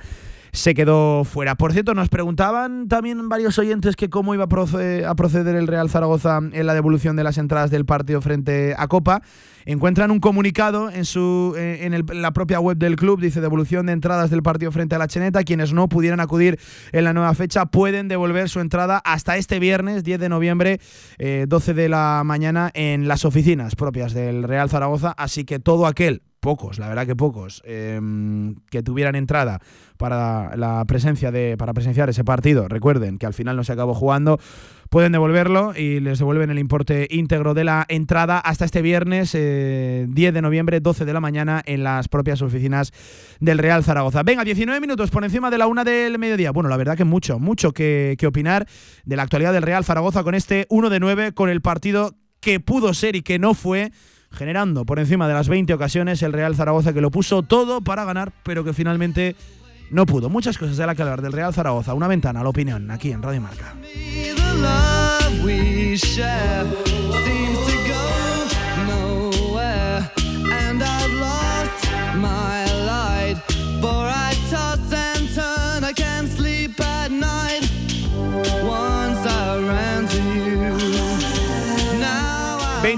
se 0.56 0.74
quedó 0.74 1.26
fuera. 1.26 1.56
Por 1.56 1.74
cierto, 1.74 1.94
nos 1.94 2.08
preguntaban 2.08 2.88
también 2.88 3.28
varios 3.28 3.60
oyentes 3.60 3.98
que 3.98 4.10
cómo 4.10 4.34
iba 4.34 4.46
a 4.46 5.16
proceder 5.16 5.56
el 5.56 5.68
Real 5.68 5.90
Zaragoza 5.90 6.40
en 6.52 6.66
la 6.66 6.74
devolución 6.74 7.18
de 7.18 7.26
las 7.26 7.38
entradas 7.38 7.72
del 7.72 7.86
partido 7.86 8.22
frente 8.22 8.74
a 8.78 8.88
Copa 8.88 9.22
encuentran 9.66 10.12
un 10.12 10.20
comunicado 10.20 10.90
en, 10.90 11.06
su, 11.06 11.54
eh, 11.58 11.80
en, 11.82 12.22
la 12.22 12.32
propia 12.32 12.60
web 12.60 12.78
del 12.78 12.96
club, 12.96 13.20
dice 13.20 13.42
devolución 13.42 13.86
de 13.88 13.94
entradas 13.94 14.30
del 14.30 14.44
partido 14.44 14.72
frente 14.72 14.96
a 14.96 14.98
la 14.98 15.08
Cheneta. 15.08 15.44
Quienes 15.44 15.74
no 15.74 15.90
pudieran 15.90 16.20
acudir 16.20 16.60
en 16.92 17.04
la 17.04 17.14
nueva 17.14 17.34
fecha 17.34 17.66
pueden 17.66 18.08
devolver 18.08 18.50
su 18.50 18.60
entrada 18.60 19.00
hasta 19.04 19.38
este 19.38 19.60
viernes 19.60 20.04
10 20.04 20.20
de 20.20 20.30
noviembre, 20.30 20.80
12 21.18 21.72
eh, 21.72 21.74
de 21.74 21.90
la 21.90 22.22
mañana, 22.26 22.72
en 22.74 23.08
las 23.08 23.26
oficinas 23.26 23.76
propias 23.76 24.14
del 24.14 24.44
Real 24.44 24.70
Zaragoza. 24.70 25.14
Así 25.18 25.46
que 25.46 25.60
todo 25.60 25.88
aquel 25.88 26.22
pocos, 26.46 26.78
la 26.78 26.88
verdad 26.88 27.08
que 27.08 27.16
pocos, 27.16 27.64
em, 27.66 28.54
que 28.70 28.84
tuvieran 28.84 29.16
entrada 29.16 29.62
para 29.98 30.56
la 30.56 30.86
presencia 30.86 31.32
de 31.32 31.56
para 31.58 31.74
presenciar 31.74 32.08
ese 32.08 32.24
partido. 32.24 32.68
Recuerden 32.68 33.18
que 33.18 33.26
al 33.26 33.34
final 33.34 33.56
no 33.56 33.64
se 33.64 33.74
acabó 33.74 33.96
jugando, 33.96 34.40
pueden 34.90 35.12
devolverlo 35.12 35.74
y 35.76 36.00
les 36.00 36.20
devuelven 36.20 36.50
el 36.50 36.60
importe 36.60 37.08
íntegro 37.10 37.54
de 37.54 37.64
la 37.64 37.86
entrada 37.90 38.40
hasta 38.40 38.66
este 38.66 38.82
viernes 38.82 39.32
10 39.34 39.44
eh, 39.44 40.08
de 40.08 40.42
noviembre, 40.42 40.80
12 40.80 41.06
de 41.06 41.14
la 41.14 41.20
mañana, 41.20 41.62
en 41.66 41.84
las 41.84 42.08
propias 42.08 42.42
oficinas 42.42 42.92
del 43.40 43.58
Real 43.58 43.84
Zaragoza. 43.84 44.24
Venga, 44.24 44.44
19 44.44 44.80
minutos 44.80 45.12
por 45.12 45.24
encima 45.24 45.50
de 45.50 45.58
la 45.58 45.68
una 45.68 45.84
del 45.84 46.18
mediodía. 46.20 46.52
Bueno, 46.52 46.70
la 46.70 46.78
verdad 46.78 46.98
que 46.98 47.06
mucho, 47.06 47.40
mucho 47.40 47.72
que, 47.72 48.16
que 48.18 48.28
opinar 48.28 48.68
de 49.04 49.16
la 49.16 49.24
actualidad 49.24 49.54
del 49.54 49.64
Real 49.64 49.84
Zaragoza 49.84 50.24
con 50.24 50.36
este 50.36 50.66
1 50.70 50.90
de 50.90 51.00
9, 51.00 51.32
con 51.34 51.50
el 51.50 51.62
partido 51.62 52.16
que 52.40 52.60
pudo 52.60 52.94
ser 52.94 53.16
y 53.16 53.22
que 53.22 53.40
no 53.40 53.54
fue 53.54 53.92
generando 54.32 54.86
por 54.86 55.00
encima 55.00 55.28
de 55.28 55.34
las 55.34 55.48
20 55.48 55.74
ocasiones 55.74 56.22
el 56.22 56.34
Real 56.34 56.56
Zaragoza 56.56 56.94
que 56.94 57.02
lo 57.02 57.10
puso 57.10 57.42
todo 57.44 57.82
para 57.82 58.06
ganar, 58.06 58.34
pero 58.44 58.64
que 58.64 58.74
finalmente 58.74 59.36
no 59.90 60.06
pudo. 60.06 60.30
Muchas 60.30 60.58
cosas 60.58 60.78
de 60.78 60.86
la 60.86 60.96
que 60.96 61.02
hablar 61.02 61.22
del 61.22 61.32
Real 61.32 61.54
Zaragoza. 61.54 61.94
Una 61.94 62.08
ventana 62.08 62.42
a 62.42 62.44
la 62.44 62.50
opinión 62.50 62.92
aquí 62.92 63.12
en 63.12 63.22
Radio 63.22 63.42
Marca. 63.42 63.76
For 64.56 64.62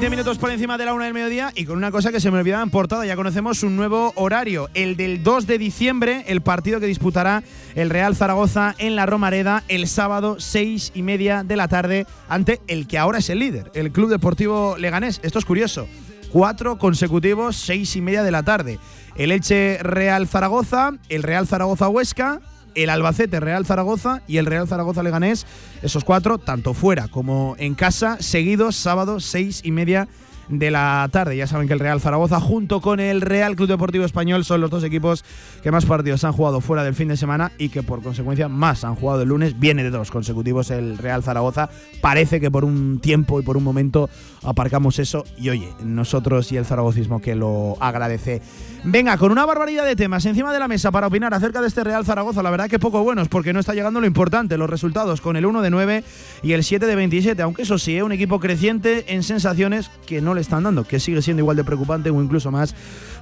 20 0.08 0.16
minutos 0.16 0.38
por 0.38 0.52
encima 0.52 0.78
de 0.78 0.86
la 0.86 0.94
una 0.94 1.04
del 1.04 1.14
mediodía 1.14 1.52
y 1.54 1.66
con 1.66 1.76
una 1.76 1.92
cosa 1.92 2.14
que 2.14 2.22
se 2.22 2.32
me 2.32 2.38
olvidaba 2.38 2.64
en 2.64 2.70
portada, 2.70 3.06
ya 3.06 3.18
conocemos 3.18 3.62
un 3.64 3.76
nuevo 3.76 4.14
horario, 4.16 4.70
el 4.74 4.96
del 4.96 5.22
2 5.22 5.48
de 5.48 5.58
diciembre, 5.58 6.24
el 6.28 6.40
partido 6.40 6.80
que 6.80 6.86
disputará 6.86 7.44
el 7.76 7.90
Real 7.90 8.16
Zaragoza 8.16 8.74
en 8.78 8.96
la 8.96 9.06
Romareda 9.06 9.66
el 9.68 9.86
sábado 9.90 10.38
6 10.40 10.94
y 10.96 11.04
media 11.04 11.44
de 11.44 11.58
la 11.58 11.68
tarde 11.68 12.08
ante 12.30 12.62
el 12.68 12.88
que 12.88 12.98
ahora 12.98 13.18
es 13.18 13.30
el 13.30 13.40
líder, 13.40 13.70
el 13.74 13.92
Club 13.92 14.10
Deportivo 14.10 14.78
Leganés. 14.78 15.20
Esto 15.24 15.40
es 15.40 15.46
curioso, 15.46 15.90
cuatro 16.32 16.78
consecutivos, 16.78 17.58
seis 17.58 17.94
y 17.98 18.02
media 18.02 18.24
de 18.24 18.32
la 18.32 18.44
tarde. 18.44 18.80
El 19.18 19.34
Elche 19.34 19.78
Real 19.82 20.26
Zaragoza, 20.26 20.94
el 21.10 21.22
Real 21.22 21.48
Zaragoza 21.48 21.90
Huesca, 21.90 22.40
el 22.78 22.90
Albacete 22.90 23.40
Real 23.40 23.66
Zaragoza 23.66 24.22
y 24.28 24.38
el 24.38 24.46
Real 24.46 24.68
Zaragoza 24.68 25.04
Leganés, 25.04 25.46
esos 25.82 26.04
cuatro, 26.04 26.38
tanto 26.38 26.74
fuera 26.74 27.08
como 27.08 27.56
en 27.58 27.76
casa, 27.76 28.18
seguidos 28.20 28.76
sábado 28.76 29.20
seis 29.20 29.62
y 29.64 29.72
media 29.72 30.08
de 30.50 30.72
la 30.72 31.08
tarde. 31.12 31.38
Ya 31.38 31.48
saben 31.48 31.68
que 31.68 31.74
el 31.74 31.80
Real 31.80 32.02
Zaragoza 32.02 32.40
junto 32.40 32.82
con 32.82 33.00
el 33.00 33.22
Real 33.22 33.56
Club 33.56 33.68
Deportivo 33.68 34.06
Español 34.06 34.46
son 34.46 34.62
los 34.62 34.70
dos 34.70 34.84
equipos 34.84 35.24
que 35.62 35.72
más 35.72 35.86
partidos 35.86 36.24
han 36.24 36.34
jugado 36.34 36.62
fuera 36.62 36.84
del 36.84 36.96
fin 36.96 37.08
de 37.08 37.18
semana 37.18 37.52
y 37.58 37.70
que 37.70 37.84
por 37.84 38.02
consecuencia 38.02 38.48
más 38.48 38.84
han 38.84 38.96
jugado 38.96 39.22
el 39.24 39.30
lunes. 39.30 39.60
Viene 39.60 39.84
de 39.84 39.90
dos 39.90 40.12
consecutivos 40.12 40.72
el 40.72 40.98
Real 40.98 41.24
Zaragoza. 41.24 41.70
Parece 42.02 42.40
que 42.40 42.52
por 42.52 42.66
un 42.66 43.00
tiempo 43.00 43.40
y 43.40 43.44
por 43.44 43.58
un 43.58 43.64
momento 43.64 44.10
aparcamos 44.44 45.00
eso 45.00 45.26
y 45.38 45.50
oye, 45.50 45.70
nosotros 45.84 46.52
y 46.52 46.58
el 46.58 46.66
zaragocismo 46.66 47.22
que 47.22 47.36
lo 47.36 47.76
agradece. 47.80 48.42
Venga, 48.84 49.18
con 49.18 49.32
una 49.32 49.46
barbaridad 49.46 49.86
de 49.86 49.96
temas 49.96 50.26
encima 50.26 50.54
de 50.54 50.60
la 50.60 50.68
mesa 50.68 50.92
para 50.92 51.08
opinar 51.08 51.34
acerca 51.34 51.62
de 51.62 51.68
este 51.68 51.84
Real 51.84 52.06
Zaragoza. 52.06 52.42
La 52.42 52.52
verdad 52.52 52.70
que 52.70 52.80
poco 52.80 53.04
buenos 53.04 53.28
porque 53.28 53.52
no 53.52 53.60
está 53.60 53.74
llegando 53.74 54.00
lo 54.00 54.08
importante, 54.08 54.58
los 54.58 54.70
resultados 54.70 55.20
con 55.20 55.36
el 55.36 55.46
1 55.46 55.62
de 55.62 55.70
9 55.70 56.04
y 56.44 56.54
el 56.54 56.64
7 56.64 56.86
de 56.86 56.96
27, 56.96 57.42
aunque 57.42 57.64
eso 57.64 57.78
sí, 57.78 57.96
es 57.96 58.00
¿eh? 58.00 58.04
un 58.04 58.12
equipo 58.12 58.40
creciente 58.40 59.14
en 59.14 59.24
sensaciones 59.24 59.92
que 60.06 60.22
no 60.22 60.34
le 60.38 60.42
están 60.42 60.64
dando, 60.64 60.84
que 60.86 61.00
sigue 61.00 61.22
siendo 61.22 61.42
igual 61.42 61.58
de 61.58 61.64
preocupante 61.64 62.10
o 62.10 62.22
incluso 62.22 62.52
más 62.52 62.74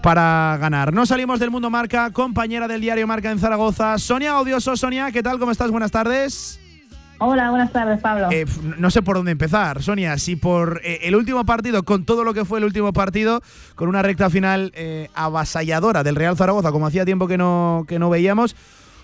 para 0.02 0.58
ganar. 0.60 0.94
No 0.94 1.06
salimos 1.06 1.40
del 1.40 1.50
mundo 1.50 1.70
marca, 1.70 2.12
compañera 2.12 2.68
del 2.68 2.82
diario 2.82 3.08
Marca 3.08 3.32
en 3.32 3.40
Zaragoza, 3.40 3.98
Sonia 3.98 4.40
Odioso. 4.40 4.78
Sonia, 4.78 5.12
¿qué 5.12 5.24
tal? 5.24 5.40
¿Cómo 5.40 5.52
estás? 5.52 5.72
Buenas 5.72 5.92
tardes. 5.92 6.60
Hola, 7.18 7.50
buenas 7.50 7.72
tardes, 7.72 8.02
Pablo. 8.02 8.28
Eh, 8.30 8.46
no 8.78 8.92
sé 8.92 9.02
por 9.02 9.16
dónde 9.16 9.32
empezar, 9.32 9.82
Sonia. 9.82 10.18
Si 10.18 10.36
por 10.36 10.82
eh, 10.84 11.00
el 11.04 11.16
último 11.16 11.46
partido, 11.46 11.84
con 11.84 12.04
todo 12.04 12.26
lo 12.26 12.34
que 12.34 12.44
fue 12.44 12.60
el 12.60 12.66
último 12.66 12.92
partido, 12.92 13.42
con 13.76 13.88
una 13.88 14.02
recta 14.02 14.30
final 14.30 14.72
eh, 14.76 15.10
avasalladora 15.16 16.04
del 16.04 16.16
Real 16.16 16.36
Zaragoza, 16.36 16.72
como 16.72 16.88
hacía 16.88 17.06
tiempo 17.06 17.28
que 17.28 17.38
no, 17.38 17.86
que 17.88 18.00
no 18.00 18.10
veíamos, 18.10 18.56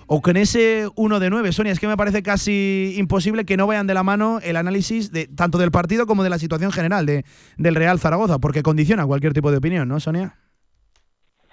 o 0.07 0.21
con 0.21 0.37
ese 0.37 0.87
1 0.95 1.19
de 1.19 1.29
9, 1.29 1.51
Sonia, 1.51 1.71
es 1.71 1.79
que 1.79 1.87
me 1.87 1.97
parece 1.97 2.23
casi 2.23 2.95
imposible 2.97 3.45
que 3.45 3.57
no 3.57 3.67
vayan 3.67 3.87
de 3.87 3.93
la 3.93 4.03
mano 4.03 4.39
el 4.43 4.57
análisis 4.57 5.11
de 5.11 5.27
tanto 5.27 5.57
del 5.57 5.71
partido 5.71 6.05
como 6.05 6.23
de 6.23 6.29
la 6.29 6.39
situación 6.39 6.71
general 6.71 7.05
de, 7.05 7.25
del 7.57 7.75
Real 7.75 7.99
Zaragoza, 7.99 8.39
porque 8.39 8.63
condiciona 8.63 9.05
cualquier 9.05 9.33
tipo 9.33 9.51
de 9.51 9.57
opinión, 9.57 9.87
¿no, 9.87 9.99
Sonia? 9.99 10.35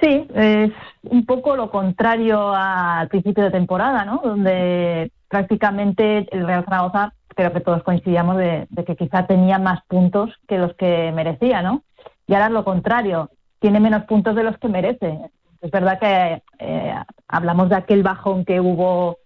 Sí, 0.00 0.28
es 0.34 0.70
un 1.02 1.26
poco 1.26 1.56
lo 1.56 1.70
contrario 1.70 2.52
al 2.54 3.08
principio 3.08 3.44
de 3.44 3.50
temporada, 3.50 4.04
¿no? 4.04 4.20
Donde 4.22 5.10
prácticamente 5.28 6.28
el 6.30 6.46
Real 6.46 6.64
Zaragoza, 6.64 7.14
creo 7.28 7.52
que 7.52 7.60
todos 7.60 7.82
coincidíamos 7.82 8.36
de, 8.36 8.68
que 8.86 8.96
quizá 8.96 9.26
tenía 9.26 9.58
más 9.58 9.80
puntos 9.88 10.30
que 10.46 10.58
los 10.58 10.74
que 10.74 11.12
merecía, 11.12 11.62
¿no? 11.62 11.82
Y 12.26 12.34
ahora 12.34 12.46
es 12.46 12.52
lo 12.52 12.64
contrario, 12.64 13.30
tiene 13.58 13.80
menos 13.80 14.04
puntos 14.04 14.36
de 14.36 14.44
los 14.44 14.56
que 14.58 14.68
merece. 14.68 15.18
Es 15.60 15.70
verdad 15.70 15.98
que 15.98 16.42
eh, 16.58 16.94
hablamos 17.26 17.68
de 17.68 17.76
aquel 17.76 18.02
bajón 18.02 18.44
que 18.44 18.60
hubo 18.60 19.18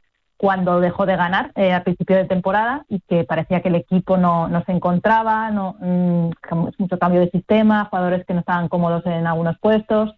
cuando 0.43 0.81
dejó 0.81 1.07
de 1.07 1.15
ganar 1.15 1.53
eh, 1.55 1.73
al 1.73 1.85
principio 1.85 2.17
de 2.17 2.25
temporada 2.25 2.85
y 2.89 3.01
que 3.01 3.23
parecía 3.23 3.61
que 3.61 3.69
el 3.69 3.77
equipo 3.77 4.17
no, 4.17 4.51
se 4.67 4.73
encontraba, 4.73 5.51
no, 5.51 5.77
mm, 5.79 6.31
mucho 6.79 6.99
cambio 6.99 7.21
de 7.21 7.31
sistema, 7.31 7.85
jugadores 7.85 8.27
que 8.27 8.35
no 8.35 8.41
estaban 8.41 8.69
cómodos 8.69 9.07
en 9.07 9.27
algunos 9.27 9.57
puestos. 9.61 10.17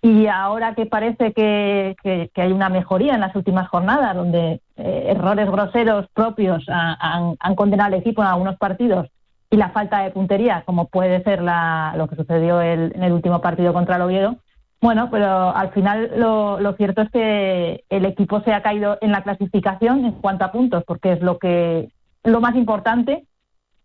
Y 0.00 0.28
ahora 0.28 0.76
que 0.76 0.86
parece 0.86 1.32
que, 1.32 1.96
hay 2.36 2.52
una 2.52 2.68
mejoría 2.68 3.14
en 3.14 3.20
las 3.20 3.34
últimas 3.34 3.68
jornadas, 3.68 4.14
donde 4.14 4.60
eh, 4.76 5.06
errores 5.08 5.50
groseros 5.50 6.06
propios 6.14 6.64
han, 6.68 7.36
condenado 7.56 7.88
al 7.88 8.00
equipo 8.00 8.22
en 8.22 8.28
algunos 8.28 8.58
partidos 8.58 9.08
y 9.50 9.56
la 9.56 9.70
falta 9.70 10.04
de 10.04 10.12
puntería, 10.12 10.62
como 10.66 10.86
puede 10.86 11.20
ser 11.24 11.42
la, 11.42 11.94
lo 11.96 12.06
que 12.06 12.14
sucedió 12.14 12.62
en 12.62 13.02
el 13.02 13.12
último 13.12 13.40
partido 13.40 13.72
contra 13.72 13.96
el 13.96 14.02
Oviedo, 14.02 14.36
bueno, 14.80 15.08
pero 15.10 15.54
al 15.54 15.70
final 15.72 16.12
lo, 16.16 16.60
lo, 16.60 16.72
cierto 16.74 17.02
es 17.02 17.10
que 17.10 17.84
el 17.88 18.04
equipo 18.04 18.40
se 18.42 18.52
ha 18.52 18.62
caído 18.62 18.98
en 19.00 19.12
la 19.12 19.22
clasificación 19.22 20.04
en 20.04 20.12
cuanto 20.12 20.44
a 20.44 20.52
puntos, 20.52 20.84
porque 20.86 21.12
es 21.12 21.20
lo 21.20 21.38
que 21.38 21.88
lo 22.24 22.40
más 22.40 22.54
importante 22.54 23.24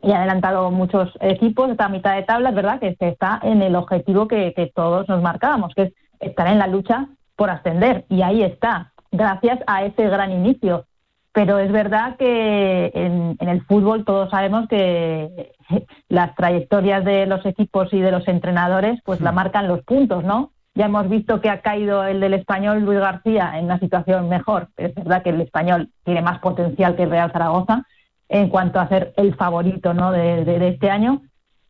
y 0.02 0.12
ha 0.12 0.18
adelantado 0.18 0.70
muchos 0.70 1.10
equipos 1.22 1.72
esta 1.72 1.88
mitad 1.88 2.16
de 2.16 2.24
tabla, 2.24 2.50
es 2.50 2.56
verdad 2.56 2.80
que 2.80 2.96
se 2.96 3.08
está 3.08 3.40
en 3.42 3.62
el 3.62 3.76
objetivo 3.76 4.28
que, 4.28 4.54
que 4.54 4.68
todos 4.68 5.08
nos 5.08 5.22
marcábamos, 5.22 5.74
que 5.74 5.84
es 5.84 5.94
estar 6.20 6.48
en 6.48 6.60
la 6.60 6.68
lucha 6.68 7.08
por 7.36 7.50
ascender. 7.50 8.06
Y 8.10 8.22
ahí 8.22 8.44
está, 8.44 8.92
gracias 9.12 9.60
a 9.66 9.84
ese 9.86 10.08
gran 10.10 10.32
inicio. 10.32 10.86
Pero 11.32 11.58
es 11.58 11.72
verdad 11.72 12.16
que 12.18 12.92
en, 12.94 13.38
el 13.40 13.66
fútbol 13.66 14.06
todos 14.06 14.30
sabemos 14.30 14.68
que 14.68 15.54
las 16.10 16.36
trayectorias 16.36 17.04
de 17.04 17.26
los 17.26 17.44
equipos 17.46 17.92
y 17.92 18.00
de 18.00 18.12
los 18.12 18.28
entrenadores 18.28 19.00
pues 19.04 19.20
la 19.20 19.32
marcan 19.32 19.68
los 19.68 19.82
puntos, 19.84 20.24
¿no? 20.24 20.52
Ya 20.75 20.86
hemos 20.86 21.08
visto 21.08 21.39
que 21.39 21.50
ha 21.50 21.62
caído 21.62 22.03
el 22.03 22.20
del 22.20 22.34
español 22.34 22.82
Luis 22.82 23.00
García 23.00 23.58
en 23.58 23.65
una 23.65 23.80
situación 23.80 24.27
mejor. 24.30 24.70
Es 24.77 24.96
verdad 24.96 25.22
que 25.22 25.30
el 25.30 25.42
español 25.42 25.89
tiene 26.03 26.22
más 26.22 26.39
potencial 26.39 26.96
que 26.96 27.03
el 27.03 27.12
Real 27.12 27.32
Zaragoza 27.32 27.86
en 28.30 28.50
cuanto 28.50 28.80
a 28.80 28.88
ser 28.88 29.13
el 29.18 29.36
favorito 29.36 29.94
¿no? 29.94 30.12
de 30.12 30.68
este 30.68 30.89
año, 30.89 31.22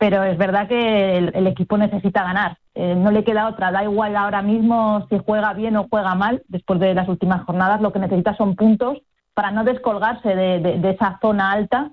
pero 0.03 0.21
es 0.25 0.37
verdad 0.37 0.67
que 0.67 1.17
el, 1.17 1.47
equipo 1.47 1.77
necesita 1.77 2.23
ganar. 2.23 2.57
Eh, 2.75 2.93
no 2.93 3.09
le 3.09 3.23
queda 3.23 3.47
otra, 3.47 3.71
da 3.71 3.85
igual 3.85 4.17
ahora 4.17 4.41
mismo 4.41 5.07
si 5.09 5.17
juega 5.17 5.53
bien 5.53 5.77
o 5.77 5.87
juega 5.89 6.13
mal 6.13 6.43
después 6.49 6.81
de 6.81 6.93
las 6.93 7.07
últimas 7.07 7.45
jornadas, 7.45 7.79
lo 7.79 7.93
que 7.93 7.99
necesita 7.99 8.35
son 8.35 8.57
puntos 8.57 8.97
para 9.33 9.51
no 9.51 9.63
descolgarse 9.63 10.35
de, 10.35 10.89
esa 10.89 11.19
zona 11.21 11.53
alta 11.53 11.91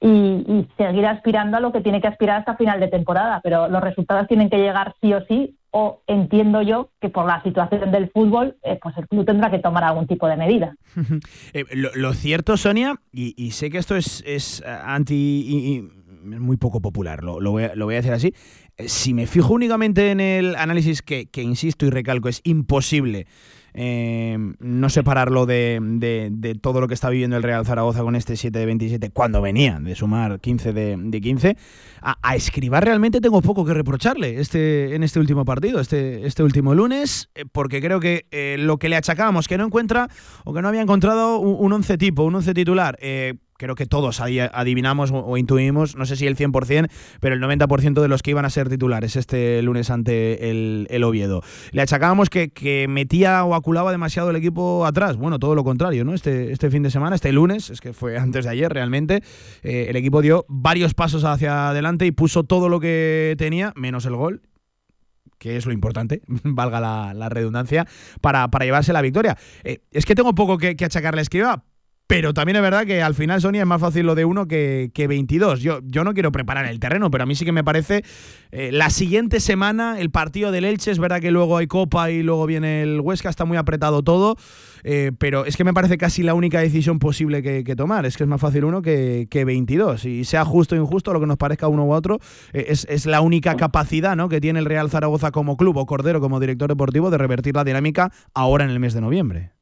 y, 0.00 0.68
seguir 0.76 1.04
aspirando 1.06 1.56
a 1.56 1.60
lo 1.60 1.72
que 1.72 1.80
tiene 1.80 2.00
que 2.00 2.06
aspirar 2.06 2.38
hasta 2.38 2.54
final 2.54 2.78
de 2.78 2.86
temporada. 2.86 3.40
Pero 3.42 3.66
los 3.66 3.82
resultados 3.82 4.28
tienen 4.28 4.50
que 4.50 4.58
llegar 4.58 4.94
sí 5.00 5.12
o 5.12 5.24
sí, 5.26 5.57
o 5.70 6.02
entiendo 6.06 6.62
yo 6.62 6.90
que 7.00 7.08
por 7.08 7.26
la 7.26 7.42
situación 7.42 7.90
del 7.90 8.10
fútbol, 8.10 8.56
eh, 8.62 8.78
pues 8.82 8.96
el 8.96 9.06
club 9.06 9.24
tendrá 9.26 9.50
que 9.50 9.58
tomar 9.58 9.84
algún 9.84 10.06
tipo 10.06 10.26
de 10.26 10.36
medida. 10.36 10.76
Eh, 11.54 11.64
lo, 11.72 12.12
cierto, 12.12 12.56
Sonia, 12.56 12.96
y, 13.12 13.50
sé 13.52 13.70
que 13.70 13.78
esto 13.78 13.96
es, 13.96 14.22
es 14.26 14.62
anti 14.84 15.88
es 16.32 16.40
muy 16.40 16.56
poco 16.56 16.80
popular, 16.80 17.22
lo, 17.22 17.40
lo, 17.40 17.52
voy 17.52 17.64
a, 17.64 17.74
lo, 17.74 17.86
voy 17.86 17.94
a, 17.94 17.98
decir 17.98 18.12
así. 18.12 18.34
Eh, 18.76 18.88
si 18.88 19.14
me 19.14 19.26
fijo 19.26 19.54
únicamente 19.54 20.10
en 20.10 20.20
el 20.20 20.56
análisis 20.56 21.02
que, 21.02 21.26
que 21.26 21.42
insisto 21.42 21.86
y 21.86 21.90
recalco, 21.90 22.28
es 22.28 22.40
imposible 22.44 23.26
eh, 23.80 24.36
no 24.58 24.90
separarlo 24.90 25.46
de, 25.46 25.78
de, 25.80 26.54
todo 26.56 26.80
lo 26.80 26.88
que 26.88 26.94
está 26.94 27.10
viviendo 27.10 27.36
el 27.36 27.44
Real 27.44 27.64
Zaragoza 27.64 28.02
con 28.02 28.16
este 28.16 28.36
7 28.36 28.58
de 28.58 28.66
27, 28.66 29.10
cuando 29.10 29.40
venía 29.40 29.78
de 29.78 29.94
sumar 29.94 30.40
15 30.40 30.72
de, 30.72 30.96
de 30.98 31.20
15, 31.20 31.56
a, 32.02 32.16
a, 32.20 32.34
Escribar 32.34 32.84
realmente 32.84 33.20
tengo 33.20 33.40
poco 33.40 33.64
que 33.64 33.74
reprocharle 33.74 34.40
este, 34.40 34.96
en 34.96 35.04
este 35.04 35.20
último 35.20 35.44
partido, 35.44 35.78
este, 35.78 36.26
este 36.26 36.42
último 36.42 36.74
lunes, 36.74 37.30
eh, 37.36 37.44
porque 37.50 37.80
creo 37.80 38.00
que 38.00 38.26
lo 38.58 38.78
que 38.78 38.88
le 38.88 38.96
achacábamos, 38.96 39.46
que 39.46 39.56
no 39.56 39.66
encuentra 39.66 40.08
o 40.44 40.52
que 40.52 40.60
no 40.60 40.66
había 40.66 40.82
encontrado 40.82 41.38
un, 41.38 41.64
un 41.64 41.72
once 41.72 41.96
tipo, 41.98 42.24
un 42.24 42.34
once 42.34 42.52
titular, 42.54 42.98
creo 43.58 43.74
que 43.74 43.86
todos 43.86 44.20
adivinamos 44.20 45.10
o, 45.12 45.36
intuimos, 45.36 45.96
no 45.96 46.06
sé 46.06 46.16
si 46.16 46.26
el 46.26 46.36
100%, 46.36 46.88
pero 47.20 47.34
el 47.34 47.42
90% 47.42 48.00
de 48.00 48.08
los 48.08 48.22
que 48.22 48.30
iban 48.30 48.44
a 48.44 48.50
ser 48.50 48.68
titulares 48.68 49.16
este 49.16 49.60
lunes 49.62 49.90
ante 49.90 50.50
el, 50.50 51.04
Oviedo. 51.04 51.42
Le 51.72 51.82
achacábamos 51.82 52.30
que, 52.30 52.86
metía 52.88 53.44
o 53.44 53.54
aculaba 53.54 53.90
demasiado 53.90 54.30
el 54.30 54.36
equipo 54.36 54.86
atrás. 54.86 55.16
Bueno, 55.16 55.38
todo 55.38 55.54
lo 55.54 55.64
contrario, 55.64 56.04
¿no? 56.04 56.14
Este, 56.14 56.52
este 56.52 56.70
fin 56.70 56.82
de 56.82 56.90
semana, 56.90 57.16
este 57.16 57.32
lunes, 57.32 57.70
es 57.70 57.80
que 57.80 57.92
fue 57.92 58.16
antes 58.18 58.44
de 58.44 58.50
ayer 58.50 58.72
realmente, 58.72 59.22
eh, 59.62 59.86
el 59.88 59.96
equipo 59.96 60.22
dio 60.22 60.46
varios 60.48 60.94
pasos 60.94 61.24
hacia 61.24 61.70
adelante 61.70 62.06
y 62.06 62.12
puso 62.12 62.44
todo 62.44 62.68
lo 62.68 62.78
que 62.78 63.34
tenía, 63.38 63.72
menos 63.74 64.06
el 64.06 64.14
gol, 64.14 64.42
que 65.38 65.56
es 65.56 65.66
lo 65.66 65.72
importante, 65.72 66.22
valga 66.44 66.80
la, 66.80 67.28
redundancia, 67.28 67.86
para, 68.20 68.48
para, 68.48 68.64
llevarse 68.64 68.92
la 68.92 69.02
victoria. 69.02 69.36
Eh, 69.64 69.80
es 69.90 70.04
que 70.04 70.14
tengo 70.14 70.34
poco 70.34 70.58
que, 70.58 70.76
que 70.76 70.84
achacarle 70.84 71.20
a 71.20 71.22
Escriba, 71.22 71.64
pero 72.08 72.32
también 72.32 72.56
es 72.56 72.62
verdad 72.62 72.86
que 72.86 73.02
al 73.02 73.14
final, 73.14 73.42
Sonia, 73.42 73.60
es 73.60 73.66
más 73.66 73.82
fácil 73.82 74.06
lo 74.06 74.14
de 74.14 74.24
uno 74.24 74.48
que, 74.48 74.90
que 74.94 75.06
22. 75.06 75.60
Yo, 75.60 75.80
yo 75.84 76.04
no 76.04 76.14
quiero 76.14 76.32
preparar 76.32 76.64
el 76.64 76.80
terreno, 76.80 77.10
pero 77.10 77.24
a 77.24 77.26
mí 77.26 77.34
sí 77.34 77.44
que 77.44 77.52
me 77.52 77.62
parece 77.62 78.02
eh, 78.50 78.70
la 78.72 78.88
siguiente 78.88 79.40
semana, 79.40 80.00
el 80.00 80.10
partido 80.10 80.50
del 80.50 80.64
Elche, 80.64 80.90
es 80.90 80.98
verdad 80.98 81.20
que 81.20 81.30
luego 81.30 81.58
hay 81.58 81.66
Copa 81.66 82.10
y 82.10 82.22
luego 82.22 82.46
viene 82.46 82.82
el 82.82 83.00
Huesca, 83.00 83.28
está 83.28 83.44
muy 83.44 83.58
apretado 83.58 84.02
todo, 84.02 84.36
eh, 84.84 85.12
pero 85.18 85.44
es 85.44 85.58
que 85.58 85.64
me 85.64 85.74
parece 85.74 85.98
casi 85.98 86.22
la 86.22 86.32
única 86.32 86.60
decisión 86.60 86.98
posible 86.98 87.42
que, 87.42 87.76
tomar. 87.76 88.06
Es 88.06 88.16
que 88.16 88.22
es 88.22 88.28
más 88.28 88.40
fácil 88.40 88.64
uno 88.64 88.80
que, 88.80 89.28
que, 89.30 89.44
22. 89.44 90.06
Y 90.06 90.24
sea 90.24 90.46
justo 90.46 90.76
o 90.76 90.78
injusto, 90.78 91.12
lo 91.12 91.20
que 91.20 91.26
nos 91.26 91.36
parezca 91.36 91.68
uno 91.68 91.84
u 91.84 91.92
otro, 91.92 92.20
eh, 92.54 92.64
es, 92.68 92.86
es, 92.88 93.04
la 93.04 93.20
única 93.20 93.54
capacidad 93.56 94.16
¿no? 94.16 94.30
que 94.30 94.40
tiene 94.40 94.60
el 94.60 94.64
Real 94.64 94.88
Zaragoza 94.88 95.30
como 95.30 95.58
club 95.58 95.76
o 95.76 95.84
Cordero 95.84 96.22
como 96.22 96.40
director 96.40 96.70
deportivo 96.70 97.10
de 97.10 97.18
revertir 97.18 97.54
la 97.54 97.64
dinámica 97.64 98.10
ahora 98.32 98.64
en 98.64 98.70
el 98.70 98.80
mes 98.80 98.94
de 98.94 99.02
noviembre. 99.02 99.57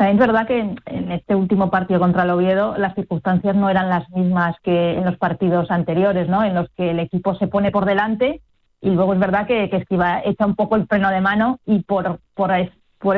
También 0.00 0.18
es 0.18 0.26
verdad 0.26 0.46
que 0.46 0.60
en, 0.60 1.12
este 1.12 1.34
último 1.34 1.70
partido 1.70 2.00
contra 2.00 2.22
el 2.22 2.30
Oviedo 2.30 2.74
las 2.78 2.94
circunstancias 2.94 3.54
no 3.54 3.68
eran 3.68 3.90
las 3.90 4.08
mismas 4.08 4.56
que 4.62 4.94
en 4.94 5.04
los 5.04 5.18
partidos 5.18 5.70
anteriores, 5.70 6.26
¿no? 6.26 6.42
En 6.42 6.54
los 6.54 6.70
que 6.70 6.92
el 6.92 7.00
equipo 7.00 7.34
se 7.34 7.48
pone 7.48 7.70
por 7.70 7.84
delante 7.84 8.40
y 8.80 8.88
luego 8.88 9.12
es 9.12 9.20
verdad 9.20 9.46
que, 9.46 9.68
que 9.68 9.76
Esquiva 9.76 10.22
echa 10.24 10.46
un 10.46 10.54
poco 10.54 10.76
el 10.76 10.86
freno 10.86 11.10
de 11.10 11.20
mano 11.20 11.58
y 11.66 11.80
por, 11.80 12.18
por, 12.32 12.50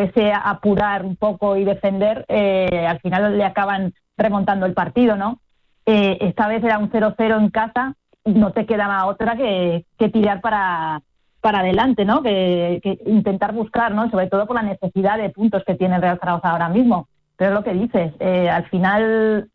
ese 0.01 0.33
apurar 0.33 1.05
un 1.05 1.15
poco 1.15 1.57
y 1.57 1.63
defender, 1.63 2.25
eh, 2.27 2.85
al 2.89 2.99
final 2.99 3.39
le 3.39 3.45
acaban 3.45 3.95
remontando 4.17 4.67
el 4.67 4.75
partido, 4.75 5.15
¿no? 5.15 5.39
Eh, 5.87 6.19
esta 6.21 6.49
vez 6.49 6.65
era 6.65 6.79
un 6.79 6.91
0-0 6.91 7.39
en 7.39 7.51
casa, 7.51 7.95
no 8.25 8.51
te 8.51 8.67
quedaba 8.67 9.07
otra 9.07 9.37
que 9.37 9.85
tirar 10.13 10.41
para, 10.41 11.01
para 11.43 11.59
adelante, 11.59 12.07
¿no? 12.07 12.23
Que, 12.23 12.81
intentar 13.05 13.53
buscar, 13.53 13.93
¿no? 13.93 14.09
Sobre 14.11 14.29
todo 14.29 14.47
por 14.47 14.57
la 14.57 14.63
necesidad 14.63 15.19
de 15.19 15.29
puntos 15.29 15.65
que 15.67 15.75
tiene 15.75 15.97
el 15.97 16.03
Real 16.03 16.19
Zaragoza 16.19 16.51
ahora 16.51 16.69
mismo. 16.71 17.09
Pero 17.37 17.51
es 17.51 17.55
lo 17.57 17.65
que 17.65 17.75
dices, 17.75 18.15
eh, 18.21 18.49
al 18.49 18.65
final 18.71 19.51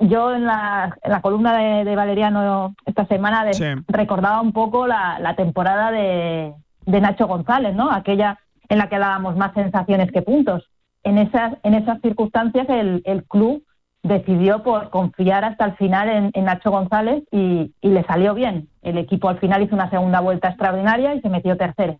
yo 0.00 0.34
en 0.34 0.44
la, 0.44 0.98
columna 1.22 1.56
de, 1.56 1.96
Valeriano 1.96 2.74
esta 2.84 3.06
semana 3.06 3.46
recordaba 3.86 4.40
un 4.40 4.52
poco 4.52 4.86
la, 4.86 5.34
temporada 5.36 5.92
de, 5.92 6.54
Nacho 6.86 7.28
González, 7.28 7.74
¿no? 7.74 7.90
Aquella 7.90 8.38
en 8.68 8.78
la 8.78 8.88
que 8.88 8.98
dábamos 8.98 9.36
más 9.36 9.54
sensaciones 9.54 10.10
que 10.10 10.22
puntos. 10.22 10.68
En 11.04 11.18
esas, 11.18 11.54
en 11.62 11.74
esas 11.74 12.00
circunstancias 12.00 12.68
el, 12.68 13.00
el 13.04 13.24
club 13.24 13.62
decidió 14.02 14.62
por 14.62 14.90
confiar 14.90 15.44
hasta 15.44 15.64
el 15.64 15.76
final 15.76 16.30
en, 16.32 16.44
Nacho 16.44 16.70
González 16.70 17.24
y, 17.30 17.72
le 17.82 18.04
salió 18.04 18.34
bien. 18.34 18.68
El 18.82 18.98
equipo 18.98 19.28
al 19.28 19.38
final 19.38 19.62
hizo 19.62 19.74
una 19.74 19.90
segunda 19.90 20.20
vuelta 20.20 20.48
extraordinaria 20.48 21.14
y 21.14 21.20
se 21.20 21.28
metió 21.28 21.56
tercero. 21.56 21.98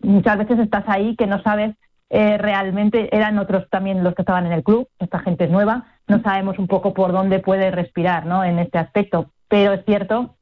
Muchas 0.00 0.38
veces 0.38 0.58
estás 0.58 0.84
ahí 0.86 1.16
que 1.16 1.26
no 1.26 1.42
sabes 1.42 1.74
eh, 2.10 2.38
realmente, 2.38 3.14
eran 3.16 3.38
otros 3.38 3.68
también 3.70 4.04
los 4.04 4.14
que 4.14 4.22
estaban 4.22 4.46
en 4.46 4.52
el 4.52 4.62
club, 4.62 4.88
esta 4.98 5.18
gente 5.20 5.44
es 5.44 5.50
nueva, 5.50 5.86
no 6.06 6.22
sabemos 6.22 6.58
un 6.58 6.68
poco 6.68 6.92
por 6.94 7.12
dónde 7.12 7.40
puede 7.40 7.70
respirar 7.70 8.26
¿no? 8.26 8.44
en 8.44 8.58
este 8.58 8.78
aspecto, 8.78 9.30
pero 9.48 9.72
es 9.72 9.84
cierto 9.84 10.36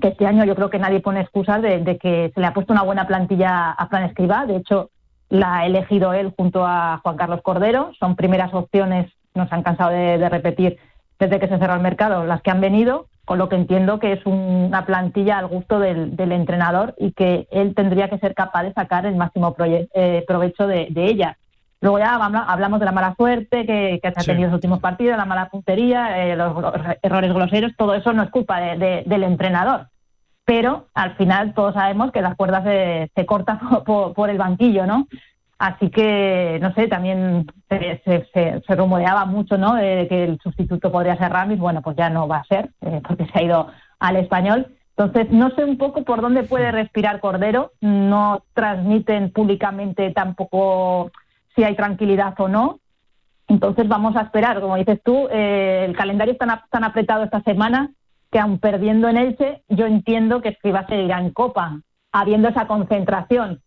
que 0.00 0.08
este 0.08 0.26
año 0.26 0.44
yo 0.44 0.56
creo 0.56 0.70
que 0.70 0.80
nadie 0.80 1.00
pone 1.00 1.20
excusas 1.20 1.62
de, 1.62 1.98
que 1.98 2.32
se 2.34 2.40
le 2.40 2.46
ha 2.46 2.52
puesto 2.52 2.72
una 2.72 2.82
buena 2.82 3.06
plantilla 3.06 3.70
a 3.70 3.86
Fran 3.86 4.02
Escriba, 4.02 4.44
de 4.44 4.56
hecho 4.56 4.90
la 5.30 5.58
ha 5.58 5.66
elegido 5.66 6.12
él 6.12 6.34
junto 6.36 6.66
a 6.66 7.00
Juan 7.02 7.16
Carlos 7.16 7.40
Cordero, 7.42 7.92
son 7.98 8.16
primeras 8.16 8.52
opciones 8.52 9.10
nos 9.34 9.52
han 9.52 9.62
cansado 9.62 9.90
de, 9.90 10.28
repetir 10.28 10.78
desde 11.18 11.38
que 11.38 11.48
se 11.48 11.58
cerró 11.58 11.74
el 11.74 11.80
mercado 11.80 12.24
las 12.24 12.42
que 12.42 12.50
han 12.50 12.60
venido, 12.60 13.06
con 13.24 13.38
lo 13.38 13.48
que 13.48 13.56
entiendo 13.56 13.98
que 13.98 14.12
es 14.12 14.26
una 14.26 14.84
plantilla 14.86 15.38
al 15.38 15.46
gusto 15.46 15.78
del, 15.78 16.14
entrenador 16.18 16.94
y 16.98 17.12
que 17.12 17.48
él 17.50 17.74
tendría 17.74 18.08
que 18.08 18.18
ser 18.18 18.34
capaz 18.34 18.64
de 18.64 18.72
sacar 18.72 19.06
el 19.06 19.16
máximo 19.16 19.54
eh, 19.58 20.24
provecho 20.26 20.66
de, 20.66 20.88
ella. 20.96 21.36
Luego 21.80 21.98
ya 21.98 22.14
hablamos 22.14 22.80
de 22.80 22.86
la 22.86 22.92
mala 22.92 23.14
suerte 23.16 23.66
que, 23.66 24.00
que 24.02 24.08
ha 24.08 24.12
tenido 24.12 24.44
en 24.44 24.50
los 24.50 24.54
últimos 24.54 24.80
partidos, 24.80 25.16
la 25.16 25.24
mala 25.24 25.48
puntería, 25.48 26.26
eh, 26.26 26.36
los, 26.36 26.54
errores 27.02 27.32
groseros, 27.32 27.72
todo 27.76 27.94
eso 27.94 28.12
no 28.12 28.22
es 28.22 28.30
culpa 28.30 28.60
del 28.60 29.22
entrenador. 29.22 29.88
Pero 30.44 30.88
al 30.94 31.16
final 31.16 31.54
todos 31.54 31.74
sabemos 31.74 32.12
que 32.12 32.20
las 32.20 32.36
cuerdas 32.36 32.64
se, 32.64 33.26
cortan 33.26 33.58
por, 33.86 34.14
por, 34.14 34.30
el 34.30 34.38
banquillo, 34.38 34.86
¿no? 34.86 35.06
Así 35.58 35.90
que, 35.90 36.58
no 36.60 36.74
sé, 36.74 36.88
también 36.88 37.46
se, 37.68 38.62
rumoreaba 38.68 39.24
mucho, 39.24 39.56
¿no? 39.56 39.76
Que 39.76 40.24
el 40.24 40.38
sustituto 40.42 40.90
podría 40.90 41.16
ser 41.16 41.32
Ramis. 41.32 41.58
Bueno, 41.58 41.80
pues 41.82 41.96
ya 41.96 42.10
no 42.10 42.26
va 42.26 42.38
a 42.38 42.44
ser, 42.44 42.70
eh, 42.80 43.00
porque 43.06 43.26
se 43.26 43.38
ha 43.38 43.42
ido 43.42 43.68
al 44.00 44.16
español. 44.16 44.74
Entonces, 44.96 45.30
no 45.30 45.50
sé 45.50 45.64
un 45.64 45.78
poco 45.78 46.04
por 46.04 46.20
dónde 46.20 46.42
puede 46.42 46.72
respirar 46.72 47.20
Cordero. 47.20 47.72
No 47.80 48.42
transmiten 48.52 49.30
públicamente 49.30 50.10
tampoco 50.10 51.10
si 51.54 51.62
hay 51.62 51.76
tranquilidad 51.76 52.34
o 52.38 52.48
no. 52.48 52.80
Entonces, 53.46 53.86
vamos 53.86 54.16
a 54.16 54.22
esperar. 54.22 54.60
Como 54.60 54.76
dices 54.76 55.00
tú, 55.04 55.28
eh, 55.30 55.84
el 55.88 55.96
calendario 55.96 56.32
está 56.32 56.64
tan 56.70 56.84
apretado 56.84 57.24
esta 57.24 57.42
semana 57.42 57.90
que, 58.30 58.40
aun 58.40 58.58
perdiendo 58.58 59.08
en 59.08 59.18
Elche, 59.18 59.62
yo 59.68 59.86
entiendo 59.86 60.42
que 60.42 60.48
Escriba 60.48 60.86
seguirá 60.88 61.20
en 61.20 61.30
Copa, 61.30 61.80
habiendo 62.10 62.48
esa 62.48 62.66
concentración 62.66 63.60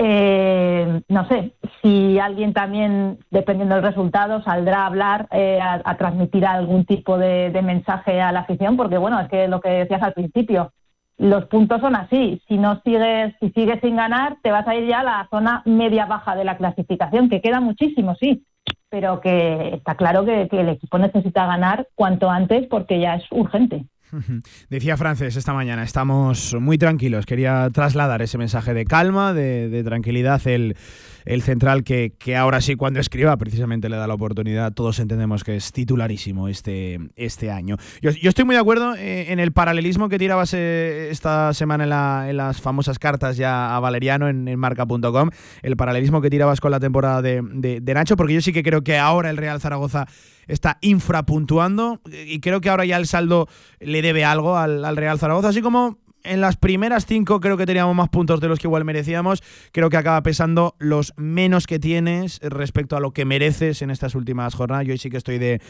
eh, 0.00 1.02
no 1.08 1.26
sé, 1.26 1.54
si 1.82 2.20
alguien 2.20 2.52
también, 2.52 3.18
dependiendo 3.30 3.74
del 3.74 3.84
resultado, 3.84 4.40
saldrá 4.44 4.82
a 4.82 4.86
hablar, 4.86 5.28
eh, 5.32 5.58
a, 5.60 5.96
transmitir 5.96 6.46
algún 6.46 6.84
tipo 6.84 7.18
de, 7.18 7.50
mensaje 7.62 8.20
a 8.20 8.30
la 8.30 8.40
afición, 8.40 8.76
porque 8.76 8.96
bueno, 8.96 9.18
es 9.20 9.28
que 9.28 9.48
lo 9.48 9.60
que 9.60 9.70
decías 9.70 10.02
al 10.02 10.12
principio, 10.12 10.72
los 11.16 11.46
puntos 11.46 11.80
son 11.80 11.96
así. 11.96 12.40
Si 12.46 12.58
no 12.58 12.80
sigues, 12.84 13.34
si 13.40 13.50
sigues 13.50 13.80
sin 13.80 13.96
ganar, 13.96 14.36
te 14.40 14.52
vas 14.52 14.68
a 14.68 14.76
ir 14.76 14.86
ya 14.86 15.00
a 15.00 15.04
la 15.04 15.28
zona 15.30 15.62
media 15.64 16.06
baja 16.06 16.36
de 16.36 16.44
la 16.44 16.56
clasificación, 16.56 17.28
que 17.28 17.40
queda 17.40 17.60
muchísimo, 17.60 18.14
sí, 18.14 18.44
pero 18.88 19.20
que 19.20 19.74
está 19.74 19.96
claro 19.96 20.24
que 20.24 20.48
el 20.48 20.68
equipo 20.68 20.98
necesita 20.98 21.44
ganar 21.46 21.88
cuanto 21.96 22.30
antes 22.30 22.68
porque 22.68 23.00
ya 23.00 23.16
es 23.16 23.24
urgente. 23.32 23.84
Decía 24.70 24.96
Frances 24.96 25.36
esta 25.36 25.52
mañana, 25.52 25.82
estamos 25.82 26.54
muy 26.58 26.78
tranquilos. 26.78 27.26
Quería 27.26 27.68
trasladar 27.72 28.22
ese 28.22 28.38
mensaje 28.38 28.74
de 28.74 28.84
calma, 28.84 29.34
de, 29.34 29.82
tranquilidad. 29.84 30.40
El, 30.46 30.74
central 31.42 31.84
que, 31.84 32.36
ahora 32.36 32.60
sí, 32.60 32.74
cuando 32.76 33.00
escriba, 33.00 33.36
precisamente 33.36 33.88
le 33.88 33.96
da 33.96 34.06
la 34.06 34.14
oportunidad. 34.14 34.72
Todos 34.72 34.98
entendemos 34.98 35.44
que 35.44 35.56
es 35.56 35.72
titularísimo 35.72 36.48
este, 36.48 36.98
este 37.16 37.50
año. 37.50 37.76
Yo, 38.00 38.10
estoy 38.10 38.44
muy 38.44 38.54
de 38.54 38.60
acuerdo 38.60 38.94
eh, 38.96 39.30
en 39.30 39.38
el 39.38 39.52
paralelismo 39.52 40.08
que 40.08 40.18
tirabas 40.18 40.54
esta 40.54 41.52
semana 41.52 41.84
en, 42.28 42.36
las 42.36 42.60
famosas 42.60 42.98
cartas 42.98 43.36
ya 43.36 43.76
a 43.76 43.80
Valeriano 43.80 44.28
en, 44.28 44.58
marca.com. 44.58 45.30
El 45.62 45.76
paralelismo 45.76 46.22
que 46.22 46.30
tirabas 46.30 46.60
con 46.60 46.70
la 46.70 46.80
temporada 46.80 47.20
de, 47.20 47.42
de 47.42 47.94
Nacho, 47.94 48.16
porque 48.16 48.34
yo 48.34 48.40
sí 48.40 48.52
que 48.52 48.62
creo 48.62 48.82
que 48.82 48.96
ahora 48.96 49.28
el 49.28 49.36
Real 49.36 49.60
Zaragoza 49.60 50.06
está 50.48 50.78
infrapuntuando 50.80 52.00
y 52.10 52.40
creo 52.40 52.60
que 52.60 52.70
ahora 52.70 52.84
ya 52.84 52.96
el 52.96 53.06
saldo 53.06 53.48
le 53.78 54.02
debe 54.02 54.24
algo 54.24 54.56
al, 54.56 54.84
al 54.84 54.96
Real 54.96 55.18
Zaragoza, 55.18 55.48
así 55.48 55.62
como 55.62 55.98
en 56.24 56.40
las 56.40 56.56
primeras 56.56 57.06
cinco 57.06 57.40
creo 57.40 57.56
que 57.56 57.66
teníamos 57.66 57.94
más 57.94 58.08
puntos 58.08 58.40
de 58.40 58.48
los 58.48 58.58
que 58.58 58.66
igual 58.66 58.84
merecíamos. 58.84 59.42
Creo 59.72 59.90
que 59.90 59.96
acaba 59.96 60.22
pesando 60.22 60.74
los 60.78 61.12
menos 61.16 61.66
que 61.66 61.78
tienes 61.78 62.40
respecto 62.42 62.96
a 62.96 63.00
lo 63.00 63.12
que 63.12 63.24
mereces 63.24 63.82
en 63.82 63.90
estas 63.90 64.14
últimas 64.14 64.54
jornadas. 64.54 64.86
Yo 64.86 64.96
sí 64.96 65.10
que 65.10 65.16
estoy 65.16 65.38
de 65.38 65.60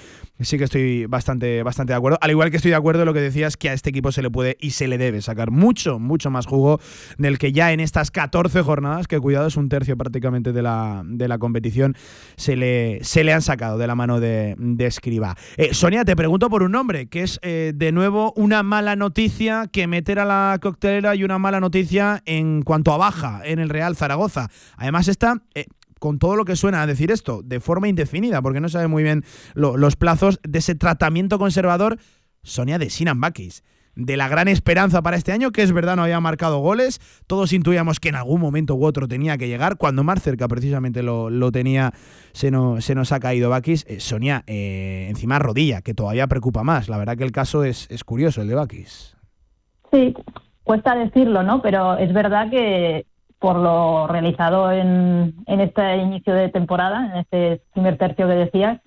sí 0.40 0.58
que 0.58 0.64
estoy 0.64 1.06
bastante, 1.06 1.62
bastante 1.62 1.92
de 1.92 1.96
acuerdo. 1.96 2.18
Al 2.20 2.30
igual 2.30 2.50
que 2.50 2.56
estoy 2.56 2.70
de 2.70 2.76
acuerdo 2.76 3.02
en 3.02 3.06
lo 3.06 3.14
que 3.14 3.20
decías, 3.20 3.56
que 3.56 3.70
a 3.70 3.72
este 3.72 3.90
equipo 3.90 4.12
se 4.12 4.22
le 4.22 4.30
puede 4.30 4.56
y 4.60 4.70
se 4.70 4.88
le 4.88 4.98
debe 4.98 5.20
sacar 5.22 5.50
mucho, 5.50 5.98
mucho 5.98 6.30
más 6.30 6.46
jugo 6.46 6.80
del 7.18 7.38
que 7.38 7.52
ya 7.52 7.72
en 7.72 7.80
estas 7.80 8.10
14 8.10 8.62
jornadas, 8.62 9.06
que 9.06 9.18
cuidado, 9.18 9.46
es 9.48 9.56
un 9.56 9.68
tercio 9.68 9.96
prácticamente 9.96 10.52
de 10.52 10.62
la, 10.62 11.02
de 11.04 11.28
la 11.28 11.38
competición, 11.38 11.96
se 12.36 12.56
le, 12.56 13.00
se 13.02 13.24
le 13.24 13.32
han 13.32 13.42
sacado 13.42 13.78
de 13.78 13.86
la 13.86 13.94
mano 13.94 14.20
de, 14.20 14.56
Escriba. 14.78 15.36
Eh, 15.56 15.74
Sonia, 15.74 16.04
te 16.04 16.16
pregunto 16.16 16.48
por 16.48 16.62
un 16.62 16.72
nombre, 16.72 17.08
que 17.08 17.22
es 17.22 17.38
eh, 17.42 17.72
de 17.74 17.92
nuevo 17.92 18.32
una 18.36 18.62
mala 18.62 18.96
noticia 18.96 19.68
que 19.70 19.86
meter 19.86 20.18
a 20.18 20.24
la 20.24 20.37
coctelera 20.60 21.14
y 21.14 21.24
una 21.24 21.38
mala 21.38 21.60
noticia 21.60 22.22
en 22.26 22.62
cuanto 22.62 22.92
a 22.92 22.96
baja 22.96 23.40
en 23.44 23.58
el 23.58 23.68
Real 23.68 23.96
Zaragoza. 23.96 24.48
Además 24.76 25.08
está... 25.08 25.42
Eh, 25.54 25.66
con 25.98 26.18
todo 26.18 26.36
lo 26.36 26.44
que 26.44 26.56
suena 26.56 26.82
a 26.82 26.86
decir 26.86 27.10
esto, 27.10 27.42
de 27.42 27.60
forma 27.60 27.88
indefinida, 27.88 28.42
porque 28.42 28.60
no 28.60 28.68
sabe 28.68 28.88
muy 28.88 29.02
bien 29.02 29.24
los 29.54 29.96
plazos 29.96 30.40
de 30.42 30.60
ese 30.60 30.74
tratamiento 30.74 31.38
conservador, 31.38 31.98
Sonia 32.42 32.78
de 32.78 32.90
Sinan 32.90 33.20
Bakis. 33.20 33.62
de 34.00 34.16
la 34.16 34.28
gran 34.28 34.46
esperanza 34.46 35.02
para 35.02 35.16
este 35.16 35.32
año, 35.32 35.50
que 35.50 35.62
es 35.62 35.72
verdad 35.72 35.96
no 35.96 36.04
había 36.04 36.20
marcado 36.20 36.60
goles, 36.60 37.00
todos 37.26 37.52
intuíamos 37.52 37.98
que 37.98 38.10
en 38.10 38.14
algún 38.14 38.40
momento 38.40 38.76
u 38.76 38.84
otro 38.84 39.08
tenía 39.08 39.36
que 39.36 39.48
llegar, 39.48 39.76
cuando 39.76 40.04
más 40.04 40.22
cerca 40.22 40.46
precisamente 40.46 41.02
lo, 41.02 41.50
tenía, 41.50 41.92
se 42.32 42.52
nos, 42.52 42.84
se 42.84 42.94
nos 42.94 43.10
ha 43.10 43.18
caído 43.18 43.50
Bakis. 43.50 43.84
Eh, 43.88 43.98
Sonia, 43.98 44.44
eh, 44.46 45.06
encima 45.08 45.40
rodilla, 45.40 45.82
que 45.82 45.94
todavía 45.94 46.28
preocupa 46.28 46.62
más, 46.62 46.88
la 46.88 46.96
verdad 46.96 47.16
que 47.16 47.24
el 47.24 47.32
caso 47.32 47.64
es, 47.64 47.88
es 47.90 48.04
curioso, 48.04 48.40
el 48.40 48.46
de 48.46 48.54
Bakis. 48.54 49.17
Sí, 49.92 50.14
cuesta 50.64 50.94
decirlo, 50.94 51.42
¿no? 51.42 51.62
Pero 51.62 51.96
es 51.96 52.12
verdad 52.12 52.50
que 52.50 53.06
por 53.38 53.56
lo 53.56 54.06
realizado 54.08 54.72
en, 54.72 55.34
en 55.46 55.60
este 55.60 55.96
inicio 55.96 56.34
de 56.34 56.48
temporada, 56.48 57.06
en 57.12 57.18
este 57.18 57.62
primer 57.72 57.96
tercio 57.96 58.26
que 58.26 58.34
decías, 58.34 58.80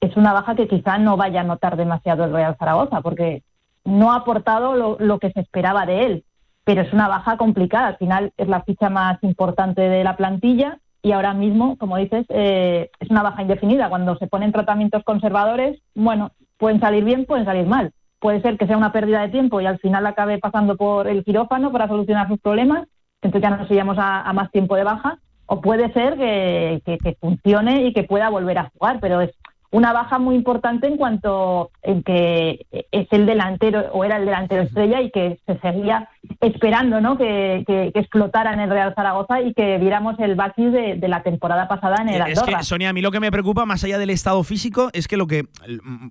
es 0.00 0.16
una 0.16 0.32
baja 0.32 0.54
que 0.54 0.68
quizá 0.68 0.98
no 0.98 1.16
vaya 1.16 1.40
a 1.40 1.44
notar 1.44 1.76
demasiado 1.76 2.24
el 2.24 2.32
Real 2.32 2.56
Zaragoza, 2.58 3.00
porque 3.00 3.42
no 3.84 4.12
ha 4.12 4.16
aportado 4.16 4.98
lo, 4.98 5.18
que 5.18 5.30
se 5.32 5.40
esperaba 5.40 5.86
de 5.86 6.06
él, 6.06 6.24
pero 6.64 6.82
es 6.82 6.92
una 6.92 7.08
baja 7.08 7.36
complicada. 7.36 7.88
Al 7.88 7.96
final 7.96 8.32
es 8.36 8.48
la 8.48 8.62
ficha 8.62 8.90
más 8.90 9.18
importante 9.22 9.82
de 9.82 10.04
la 10.04 10.16
plantilla 10.16 10.78
y 11.02 11.12
ahora 11.12 11.32
mismo, 11.32 11.76
como 11.78 11.96
dices, 11.96 12.26
eh, 12.28 12.90
es 13.00 13.10
una 13.10 13.22
baja 13.22 13.42
indefinida. 13.42 13.88
Cuando 13.88 14.16
se 14.18 14.26
ponen 14.26 14.52
tratamientos 14.52 15.02
conservadores, 15.04 15.80
bueno, 15.94 16.32
pueden 16.58 16.80
salir 16.80 17.04
bien, 17.04 17.24
pueden 17.24 17.44
salir 17.44 17.66
mal. 17.66 17.92
Puede 18.20 18.40
ser 18.42 18.58
que 18.58 18.66
sea 18.66 18.76
una 18.76 18.92
pérdida 18.92 19.22
de 19.22 19.28
tiempo 19.28 19.60
y 19.60 19.66
al 19.66 19.78
final 19.78 20.06
acabe 20.06 20.38
pasando 20.38 20.76
por 20.76 21.06
el 21.06 21.24
quirófano 21.24 21.70
para 21.70 21.88
solucionar 21.88 22.28
sus 22.28 22.40
problemas, 22.40 22.88
entonces 23.22 23.48
ya 23.48 23.56
nos 23.56 23.70
iríamos 23.70 23.96
a, 23.98 24.32
más 24.32 24.50
tiempo 24.50 24.76
de 24.76 24.84
baja, 24.84 25.18
o 25.46 25.60
puede 25.60 25.92
ser 25.92 26.16
que, 26.16 26.82
que, 26.84 27.16
funcione 27.20 27.84
y 27.84 27.92
que 27.92 28.04
pueda 28.04 28.28
volver 28.28 28.58
a 28.58 28.70
jugar, 28.70 28.98
pero 29.00 29.20
es 29.20 29.30
una 29.70 29.92
baja 29.92 30.18
muy 30.18 30.34
importante 30.34 30.86
en 30.86 30.96
cuanto 30.96 31.70
en 31.82 32.02
que 32.02 32.66
es 32.70 33.06
el 33.10 33.26
delantero 33.26 33.90
o 33.92 34.04
era 34.04 34.16
el 34.16 34.24
delantero 34.24 34.62
estrella 34.62 35.02
y 35.02 35.10
que 35.10 35.38
se 35.46 35.58
seguía 35.58 36.08
esperando 36.40 37.00
¿no? 37.00 37.18
que, 37.18 37.64
que, 37.66 37.92
explotara 37.94 38.54
en 38.54 38.60
el 38.60 38.70
Real 38.70 38.94
Zaragoza 38.94 39.42
y 39.42 39.52
que 39.52 39.78
viéramos 39.78 40.18
el 40.20 40.36
Bakis 40.36 40.72
de, 40.72 41.08
la 41.08 41.22
temporada 41.22 41.68
pasada 41.68 42.02
en 42.02 42.08
el 42.08 42.22
Andorra. 42.22 42.50
Es 42.52 42.56
que, 42.56 42.62
Sonia, 42.64 42.90
a 42.90 42.92
mí 42.92 43.02
lo 43.02 43.10
que 43.10 43.20
me 43.20 43.30
preocupa, 43.30 43.66
más 43.66 43.84
allá 43.84 43.98
del 43.98 44.10
estado 44.10 44.42
físico, 44.42 44.88
es 44.92 45.06
que 45.06 45.18
lo 45.18 45.26
que 45.26 45.44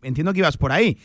entiendo 0.03 0.33
que 0.33 0.39
ibas 0.39 0.57
por 0.57 0.71
ahí 0.71 0.97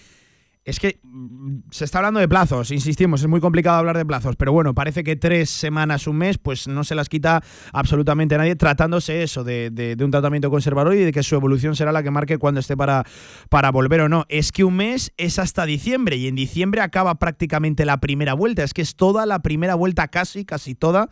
es 0.64 0.79
que 0.79 1.01
mm, 1.03 1.70
se 1.70 1.85
está 1.85 1.98
hablando 1.98 2.20
de 2.20 2.29
plazos, 2.29 2.70
insistimos, 2.70 3.20
es 3.20 3.29
muy 3.29 3.40
complicado 3.40 3.79
hablar 3.79 3.96
de 3.96 4.07
plazos, 4.07 4.37
pero 4.37 4.53
bueno, 4.53 4.75
parece 4.75 5.03
que 5.03 5.16
tres 5.16 5.51
semanas, 5.51 6.07
un 6.07 6.16
mes, 6.16 6.38
pues 6.38 6.68
no 6.68 6.85
se 6.85 6.94
las 6.94 7.09
quita 7.09 7.42
absolutamente 7.72 8.37
nadie, 8.38 8.55
tratándose 8.55 9.22
eso 9.22 9.42
de, 9.44 9.96
un 10.01 10.11
tratamiento 10.11 10.51
conservador 10.51 10.94
y 10.94 11.01
de 11.05 11.12
que 11.12 11.22
su 11.22 11.35
evolución 11.35 11.75
será 11.75 11.90
la 11.90 12.03
que 12.03 12.11
marque 12.11 12.38
cuando 12.38 12.61
esté 12.61 12.77
para, 12.77 13.05
para 13.48 13.70
volver 13.70 14.03
o 14.03 14.09
no. 14.09 14.25
Es 14.29 14.53
que 14.53 14.64
un 14.64 14.77
mes 14.77 15.12
es 15.16 15.38
hasta 15.38 15.66
diciembre 15.66 16.16
y 16.16 16.29
en 16.29 16.37
diciembre 16.37 16.81
acaba 16.81 17.16
prácticamente 17.16 17.85
la 17.85 17.98
primera 17.98 18.35
vuelta, 18.35 18.62
es 18.62 18.72
que 18.72 18.83
es 18.83 18.94
toda 18.94 19.27
la 19.27 19.40
primera 19.40 19.75
vuelta 19.75 20.09
casi, 20.09 20.44
casi 20.44 20.75
toda 20.75 21.09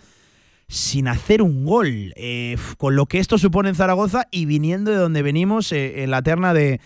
sin 0.69 1.09
hacer 1.09 1.43
un 1.43 1.65
gol, 1.65 2.13
eh, 2.15 2.57
con 2.79 2.95
lo 2.95 3.07
que 3.07 3.19
esto 3.19 3.39
supone 3.39 3.71
en 3.71 3.75
Zaragoza 3.75 4.29
y 4.31 4.45
viniendo 4.45 4.93
de 4.93 4.99
donde 4.99 5.21
venimos 5.21 5.73
eh, 5.73 6.05
en 6.05 6.13
la 6.13 6.23
terna 6.23 6.55
de 6.55 6.81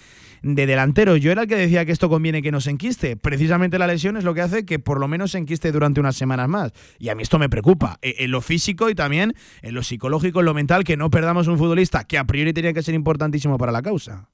de 0.44 0.66
delantero. 0.66 1.16
Yo 1.16 1.32
era 1.32 1.42
el 1.42 1.48
que 1.48 1.56
decía 1.56 1.86
que 1.86 1.92
esto 1.92 2.10
conviene 2.10 2.42
que 2.42 2.52
no 2.52 2.60
se 2.60 2.70
enquiste. 2.70 3.16
Precisamente 3.16 3.78
la 3.78 3.86
lesión 3.86 4.16
es 4.16 4.24
lo 4.24 4.34
que 4.34 4.42
hace 4.42 4.66
que 4.66 4.78
por 4.78 5.00
lo 5.00 5.08
menos 5.08 5.32
se 5.32 5.38
enquiste 5.38 5.72
durante 5.72 6.00
unas 6.00 6.16
semanas 6.16 6.48
más. 6.48 6.72
Y 6.98 7.08
a 7.08 7.14
mí 7.14 7.22
esto 7.22 7.38
me 7.38 7.48
preocupa. 7.48 7.96
E, 8.02 8.16
en 8.18 8.30
lo 8.30 8.42
físico 8.42 8.90
y 8.90 8.94
también 8.94 9.32
en 9.62 9.74
lo 9.74 9.82
psicológico, 9.82 10.40
en 10.40 10.46
lo 10.46 10.54
mental, 10.54 10.84
que 10.84 10.96
no 10.96 11.10
perdamos 11.10 11.48
un 11.48 11.56
futbolista 11.56 12.04
que 12.04 12.18
a 12.18 12.24
priori 12.24 12.52
tenía 12.52 12.74
que 12.74 12.82
ser 12.82 12.94
importantísimo 12.94 13.56
para 13.56 13.72
la 13.72 13.80
causa. 13.80 14.28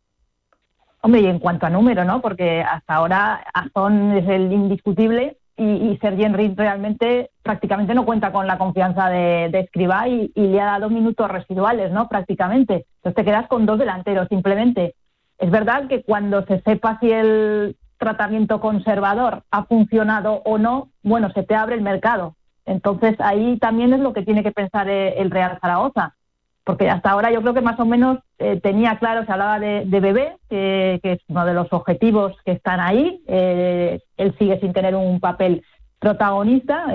Hombre, 1.03 1.21
y 1.23 1.27
en 1.27 1.39
cuanto 1.39 1.67
a 1.67 1.71
número, 1.71 2.05
¿no? 2.05 2.21
Porque 2.21 2.61
hasta 2.61 2.95
ahora 2.95 3.45
Azón 3.55 4.13
es 4.13 4.29
el 4.29 4.53
indiscutible 4.53 5.39
y, 5.57 5.63
y 5.65 5.99
Sergi 5.99 6.27
realmente 6.57 7.31
prácticamente 7.43 7.95
no 7.95 8.05
cuenta 8.05 8.33
con 8.33 8.47
la 8.47 8.59
confianza 8.59 9.09
de, 9.09 9.49
de 9.51 9.61
Escribá 9.61 10.09
y, 10.09 10.33
y, 10.35 10.49
le 10.49 10.61
ha 10.61 10.67
dado 10.67 10.91
minutos 10.91 11.31
residuales, 11.31 11.91
¿no? 11.93 12.09
Prácticamente. 12.09 12.87
Entonces 12.97 13.15
te 13.15 13.25
quedas 13.25 13.47
con 13.47 13.65
dos 13.65 13.79
delanteros 13.79 14.29
simplemente. 14.29 14.95
Es 15.41 15.51
verdad 15.51 15.89
que 15.89 16.03
cuando 16.03 16.45
se 16.45 16.61
sepa 16.61 16.99
si 17.01 17.11
el 17.11 17.77
tratamiento 17.97 18.61
conservador 18.61 19.43
ha 19.51 19.65
funcionado 19.65 20.43
o 20.45 20.59
no, 20.59 20.91
bueno, 21.03 21.31
se 21.33 21.43
te 21.43 21.55
abre 21.55 21.77
el 21.77 21.83
mercado. 21.83 22.37
Entonces 22.67 23.17
ahí 23.21 23.59
también 23.59 23.95
es 23.95 24.01
lo 24.01 24.13
que 24.13 24.23
tiene 24.23 24.43
que 24.43 24.53
pensar 24.53 24.89
eh, 24.89 25.15
el 25.19 25.31
Real 25.31 25.59
Zaragoza, 25.61 26.15
porque 26.63 26.91
hasta 26.91 27.11
ahora 27.11 27.33
yo 27.33 27.41
creo 27.41 27.55
que 27.55 27.63
más 27.63 27.81
o 27.81 27.87
menos 27.87 28.19
eh, 28.39 28.61
tenía 28.61 28.99
claro, 28.99 29.25
se 29.25 29.33
hablaba 29.33 29.59
de, 29.59 29.85
Bebé, 29.87 30.37
que, 30.51 31.01
es 31.03 31.21
uno 31.29 31.47
de 31.47 31.55
los 31.55 31.73
objetivos 31.73 32.37
que 32.45 32.53
están 32.53 32.79
ahí, 32.79 33.23
eh, 33.27 34.01
él 34.19 34.37
sigue 34.39 34.61
sin 34.61 34.75
tener 34.75 34.95
un 34.95 35.21
papel 35.21 35.65
protagonista, 35.99 36.87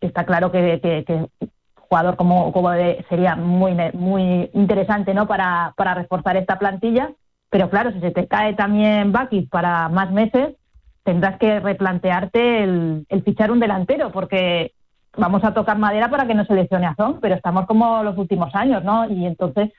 está 0.00 0.24
claro 0.24 0.50
que, 0.50 0.80
que, 0.80 1.28
jugador 1.74 2.16
como, 2.16 2.52
como 2.52 2.70
sería 3.08 3.36
muy, 3.36 3.74
muy 3.92 4.50
interesante 4.54 5.12
¿no? 5.12 5.26
para, 5.26 5.74
para 5.76 5.94
reforzar 5.94 6.36
esta 6.36 6.58
plantilla, 6.58 7.10
pero 7.50 7.68
claro, 7.68 7.92
si 7.92 8.00
se 8.00 8.12
te 8.12 8.26
cae 8.28 8.54
también 8.54 9.12
Bakis 9.12 9.48
para 9.48 9.88
más 9.88 10.10
meses, 10.12 10.54
tendrás 11.02 11.38
que 11.38 11.58
replantearte 11.58 12.62
el, 12.62 13.06
fichar 13.24 13.50
un 13.50 13.58
delantero, 13.58 14.12
porque 14.12 14.72
vamos 15.16 15.42
a 15.42 15.52
tocar 15.52 15.76
madera 15.76 16.08
para 16.08 16.26
que 16.26 16.34
no 16.34 16.44
se 16.44 16.54
lesione 16.54 16.86
a 16.86 16.94
Zon, 16.94 17.18
pero 17.20 17.34
estamos 17.34 17.66
como 17.66 18.04
los 18.04 18.16
últimos 18.16 18.54
años, 18.54 18.84
¿no? 18.84 19.10
Y 19.10 19.26
entonces 19.26 19.72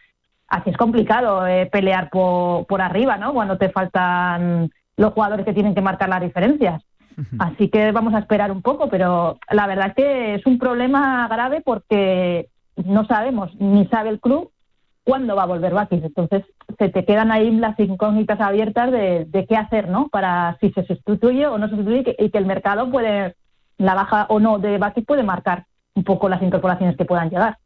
así 0.47 0.69
es 0.69 0.77
complicado 0.77 1.47
eh, 1.47 1.67
pelear 1.67 2.09
por, 2.09 2.65
por 2.67 2.81
arriba, 2.81 3.15
¿no? 3.15 3.33
Cuando 3.33 3.57
te 3.57 3.69
faltan 3.69 4.69
los 4.97 5.13
jugadores 5.13 5.45
que 5.45 5.53
tienen 5.53 5.73
que 5.73 5.81
marcar 5.81 6.09
las 6.09 6.21
diferencias. 6.21 6.83
Así 7.39 7.69
que 7.69 7.91
vamos 7.91 8.13
a 8.13 8.19
esperar 8.19 8.51
un 8.51 8.61
poco, 8.61 8.89
pero 8.89 9.37
la 9.49 9.67
verdad 9.67 9.89
es 9.89 9.95
que 9.95 10.35
es 10.35 10.45
un 10.45 10.57
problema 10.57 11.27
grave 11.27 11.61
porque 11.61 12.49
no 12.75 13.05
sabemos, 13.05 13.53
ni 13.59 13.85
sabe 13.87 14.09
el 14.09 14.19
club 14.19 14.51
cuándo 15.03 15.35
va 15.35 15.43
a 15.43 15.47
volver 15.47 15.73
Bakis. 15.73 16.03
Entonces, 16.03 16.43
se 16.77 16.89
te 16.89 17.05
quedan 17.05 17.31
ahí 17.31 17.51
las 17.51 17.79
incógnitas 17.79 18.39
abiertas 18.39 18.91
de, 18.91 19.45
qué 19.47 19.55
hacer, 19.55 19.89
¿no? 19.89 20.09
Para 20.09 20.57
si 20.59 20.71
se 20.71 20.85
sustituye 20.85 21.47
o 21.47 21.57
no 21.57 21.67
se 21.67 21.75
sustituye 21.75 22.15
y 22.17 22.29
que, 22.29 22.37
el 22.37 22.45
mercado 22.45 22.89
puede, 22.89 23.35
la 23.77 23.95
baja 23.95 24.25
o 24.29 24.39
no 24.39 24.59
de 24.59 24.77
Bakis 24.77 25.05
puede 25.05 25.23
marcar 25.23 25.65
un 25.93 26.03
poco 26.03 26.29
las 26.29 26.41
incorporaciones 26.41 26.95
que 26.97 27.05
puedan 27.05 27.29
llegar. 27.29 27.57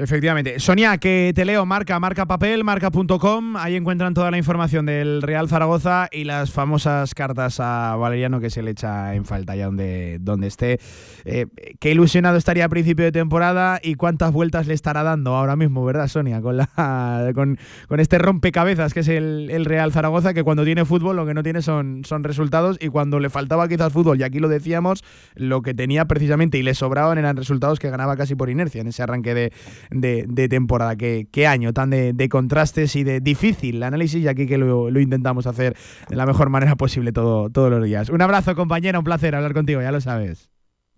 Efectivamente. 0.00 0.58
Sonia, 0.60 0.96
que 0.96 1.32
te 1.34 1.44
leo, 1.44 1.66
marca, 1.66 2.00
marca 2.00 2.24
papel, 2.24 2.64
marca.com, 2.64 3.56
ahí 3.58 3.76
encuentran 3.76 4.14
toda 4.14 4.30
la 4.30 4.38
información 4.38 4.86
del 4.86 5.20
Real 5.20 5.46
Zaragoza 5.46 6.08
y 6.10 6.24
las 6.24 6.52
famosas 6.52 7.14
cartas 7.14 7.60
a 7.60 7.96
Valeriano 7.96 8.40
que 8.40 8.48
se 8.48 8.62
le 8.62 8.70
echa 8.70 9.14
en 9.14 9.26
falta 9.26 9.54
ya 9.56 9.66
donde, 9.66 10.16
donde 10.18 10.46
esté. 10.46 10.80
Eh, 11.26 11.48
qué 11.78 11.90
ilusionado 11.90 12.38
estaría 12.38 12.64
a 12.64 12.70
principio 12.70 13.04
de 13.04 13.12
temporada 13.12 13.78
y 13.82 13.96
cuántas 13.96 14.32
vueltas 14.32 14.66
le 14.66 14.72
estará 14.72 15.02
dando 15.02 15.36
ahora 15.36 15.54
mismo, 15.54 15.84
¿verdad, 15.84 16.08
Sonia? 16.08 16.40
Con, 16.40 16.56
la, 16.56 17.30
con, 17.34 17.58
este 18.00 18.16
rompecabezas 18.16 18.94
que 18.94 19.00
es 19.00 19.08
el, 19.08 19.66
Real 19.66 19.92
Zaragoza, 19.92 20.32
que 20.32 20.44
cuando 20.44 20.64
tiene 20.64 20.86
fútbol 20.86 21.16
lo 21.16 21.26
que 21.26 21.34
no 21.34 21.42
tiene 21.42 21.60
son, 21.60 22.04
son 22.06 22.24
resultados 22.24 22.78
y 22.80 22.88
cuando 22.88 23.20
le 23.20 23.28
faltaba 23.28 23.68
quizás 23.68 23.92
fútbol, 23.92 24.18
y 24.18 24.22
aquí 24.22 24.38
lo 24.38 24.48
decíamos, 24.48 25.04
lo 25.34 25.60
que 25.60 25.74
tenía 25.74 26.06
precisamente 26.06 26.56
y 26.56 26.62
le 26.62 26.72
sobraban 26.72 27.18
eran 27.18 27.36
resultados 27.36 27.78
que 27.78 27.90
ganaba 27.90 28.16
casi 28.16 28.34
por 28.34 28.48
inercia 28.48 28.80
en 28.80 28.86
ese 28.86 29.02
arranque 29.02 29.34
de 29.34 29.52
de, 29.90 30.48
temporada. 30.48 30.96
¿Qué, 30.96 31.28
¿Qué, 31.30 31.46
año 31.46 31.72
tan 31.72 31.90
de, 31.90 32.28
contrastes 32.28 32.96
y 32.96 33.04
de 33.04 33.20
difícil 33.20 33.82
análisis 33.82 34.22
y 34.22 34.28
aquí 34.28 34.46
que 34.46 34.58
lo, 34.58 34.88
intentamos 35.00 35.46
hacer 35.46 35.76
de 36.08 36.16
la 36.16 36.26
mejor 36.26 36.50
manera 36.50 36.76
posible 36.76 37.12
todo, 37.12 37.50
todos 37.50 37.70
los 37.70 37.84
días. 37.84 38.10
Un 38.10 38.22
abrazo 38.22 38.54
compañera, 38.54 38.98
un 38.98 39.04
placer 39.04 39.34
hablar 39.34 39.54
contigo, 39.54 39.80
ya 39.80 39.92
lo 39.92 40.00
sabes. 40.00 40.50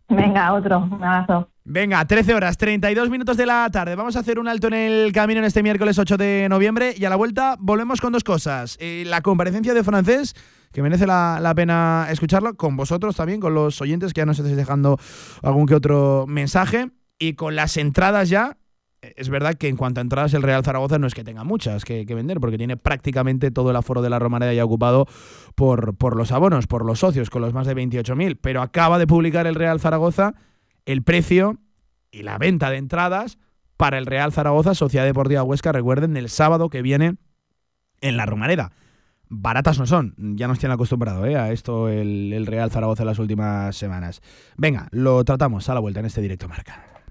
Venga, 0.09 0.53
otro, 0.53 0.79
un 0.79 1.03
abrazo. 1.03 1.49
Venga, 1.65 2.05
13 2.05 2.35
horas, 2.35 2.59
32 2.59 3.09
minutos 3.09 3.37
de 3.37 3.47
la 3.47 3.69
tarde. 3.71 3.95
Vamos 3.95 4.17
a 4.17 4.21
hacer 4.21 4.39
un 4.39 4.49
alto 4.49 4.67
en 4.67 4.75
el 4.75 5.13
camino 5.13 5.39
en 5.39 5.47
este 5.47 5.63
miércoles 5.63 5.99
8 5.99 6.17
de 6.17 6.49
noviembre 6.51 6.93
y 6.97 7.05
a 7.05 7.11
la 7.11 7.17
vuelta 7.17 7.57
volvemos 7.59 8.01
con 8.01 8.13
dos 8.13 8.25
cosas. 8.25 8.77
Eh, 8.81 9.05
la 9.07 9.23
comparecencia 9.23 9.73
de 9.73 9.85
francés, 9.85 10.35
que 10.73 10.83
merece 10.83 11.07
la, 11.07 11.39
la, 11.41 11.55
pena 11.55 12.09
escucharlo, 12.11 12.55
con 12.57 12.77
vosotros 12.77 13.15
también, 13.15 13.41
con 13.41 13.55
los 13.55 13.81
oyentes 13.81 14.13
que 14.13 14.23
ya 14.23 14.27
nos 14.27 14.39
estáis 14.39 14.57
dejando 14.57 14.99
algún 15.43 15.67
que 15.67 15.77
otro 15.77 16.25
mensaje 16.27 16.91
y 17.19 17.35
con 17.35 17.55
las 17.55 17.77
entradas 17.77 18.29
ya 18.29 18.57
es 19.03 19.29
verdad 19.29 19.55
que 19.55 19.69
en 19.69 19.77
cuanto 19.77 20.01
a 20.01 20.03
entradas 20.03 20.33
el 20.35 20.43
Real 20.43 20.63
Zaragoza 20.65 20.99
no 20.99 21.07
es 21.07 21.15
que 21.15 21.25
tenga 21.25 21.45
muchas 21.45 21.85
que, 21.85 22.05
vender, 22.05 22.39
porque 22.41 22.57
tiene 22.57 22.77
prácticamente 22.77 23.51
todo 23.51 23.71
el 23.71 23.77
aforo 23.77 24.01
de 24.01 24.11
la 24.11 24.19
Romareda 24.19 24.55
ya 24.55 24.65
ocupado 24.65 25.07
por, 25.55 25.97
por 25.97 26.17
los 26.17 26.31
abonos, 26.31 26.67
por 26.67 26.85
los 26.85 27.01
socios, 27.01 27.29
con 27.29 27.43
los 27.43 27.53
más 27.53 27.67
de 27.67 27.75
28.000. 27.75 28.39
Pero 28.41 28.63
acaba 28.63 28.99
de 28.99 29.07
publicar 29.07 29.47
el 29.47 29.57
Real 29.57 29.81
Zaragoza 29.81 30.35
el 30.87 31.03
precio 31.03 31.59
y 32.11 32.23
la 32.23 32.39
venta 32.39 32.71
de 32.71 32.77
entradas 32.77 33.39
para 33.77 33.99
el 33.99 34.07
Real 34.07 34.33
Zaragoza, 34.33 34.75
Sociedad 34.75 35.05
Deportiva 35.05 35.43
Huesca, 35.43 35.73
recuerden, 35.73 36.17
el 36.17 36.29
sábado 36.29 36.71
que 36.71 36.83
viene 36.83 37.17
en 38.01 38.17
la 38.17 38.27
Romareda. 38.27 38.73
Baratas 39.29 39.79
no 39.79 39.87
son, 39.87 40.15
ya 40.37 40.47
nos 40.47 40.59
tiene 40.59 40.75
acostumbrado 40.75 41.25
¿eh? 41.25 41.37
a 41.37 41.51
esto 41.53 41.89
el, 41.89 42.33
el 42.33 42.47
Real 42.47 42.71
Zaragoza 42.71 43.03
en 43.03 43.09
las 43.09 43.19
últimas 43.19 43.75
semanas. 43.75 44.21
Venga, 44.57 44.89
lo 44.91 45.25
tratamos 45.25 45.69
a 45.69 45.75
la 45.75 45.81
vuelta 45.81 46.01
en 46.01 46.07
este 46.07 46.21
directo 46.21 46.49
marca. 46.49 46.92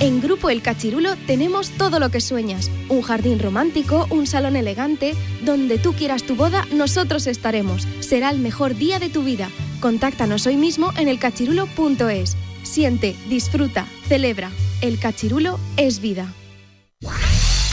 En 0.00 0.20
Grupo 0.20 0.48
El 0.48 0.62
Cachirulo 0.62 1.16
tenemos 1.26 1.70
todo 1.70 1.98
lo 1.98 2.10
que 2.10 2.20
sueñas. 2.20 2.70
Un 2.88 3.02
jardín 3.02 3.40
romántico, 3.40 4.06
un 4.10 4.28
salón 4.28 4.54
elegante. 4.54 5.14
Donde 5.44 5.78
tú 5.78 5.92
quieras 5.92 6.22
tu 6.22 6.36
boda, 6.36 6.64
nosotros 6.72 7.26
estaremos. 7.26 7.88
Será 7.98 8.30
el 8.30 8.38
mejor 8.38 8.76
día 8.76 9.00
de 9.00 9.08
tu 9.08 9.24
vida. 9.24 9.50
Contáctanos 9.80 10.46
hoy 10.46 10.56
mismo 10.56 10.92
en 10.96 11.08
elcachirulo.es. 11.08 12.36
Siente, 12.62 13.16
disfruta, 13.28 13.86
celebra. 14.06 14.52
El 14.82 15.00
Cachirulo 15.00 15.58
es 15.76 16.00
vida. 16.00 16.32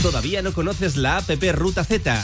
¿Todavía 0.02 0.42
no 0.42 0.52
conoces 0.52 0.98
la 0.98 1.18
APP 1.18 1.52
Ruta 1.54 1.84
Z? 1.84 2.24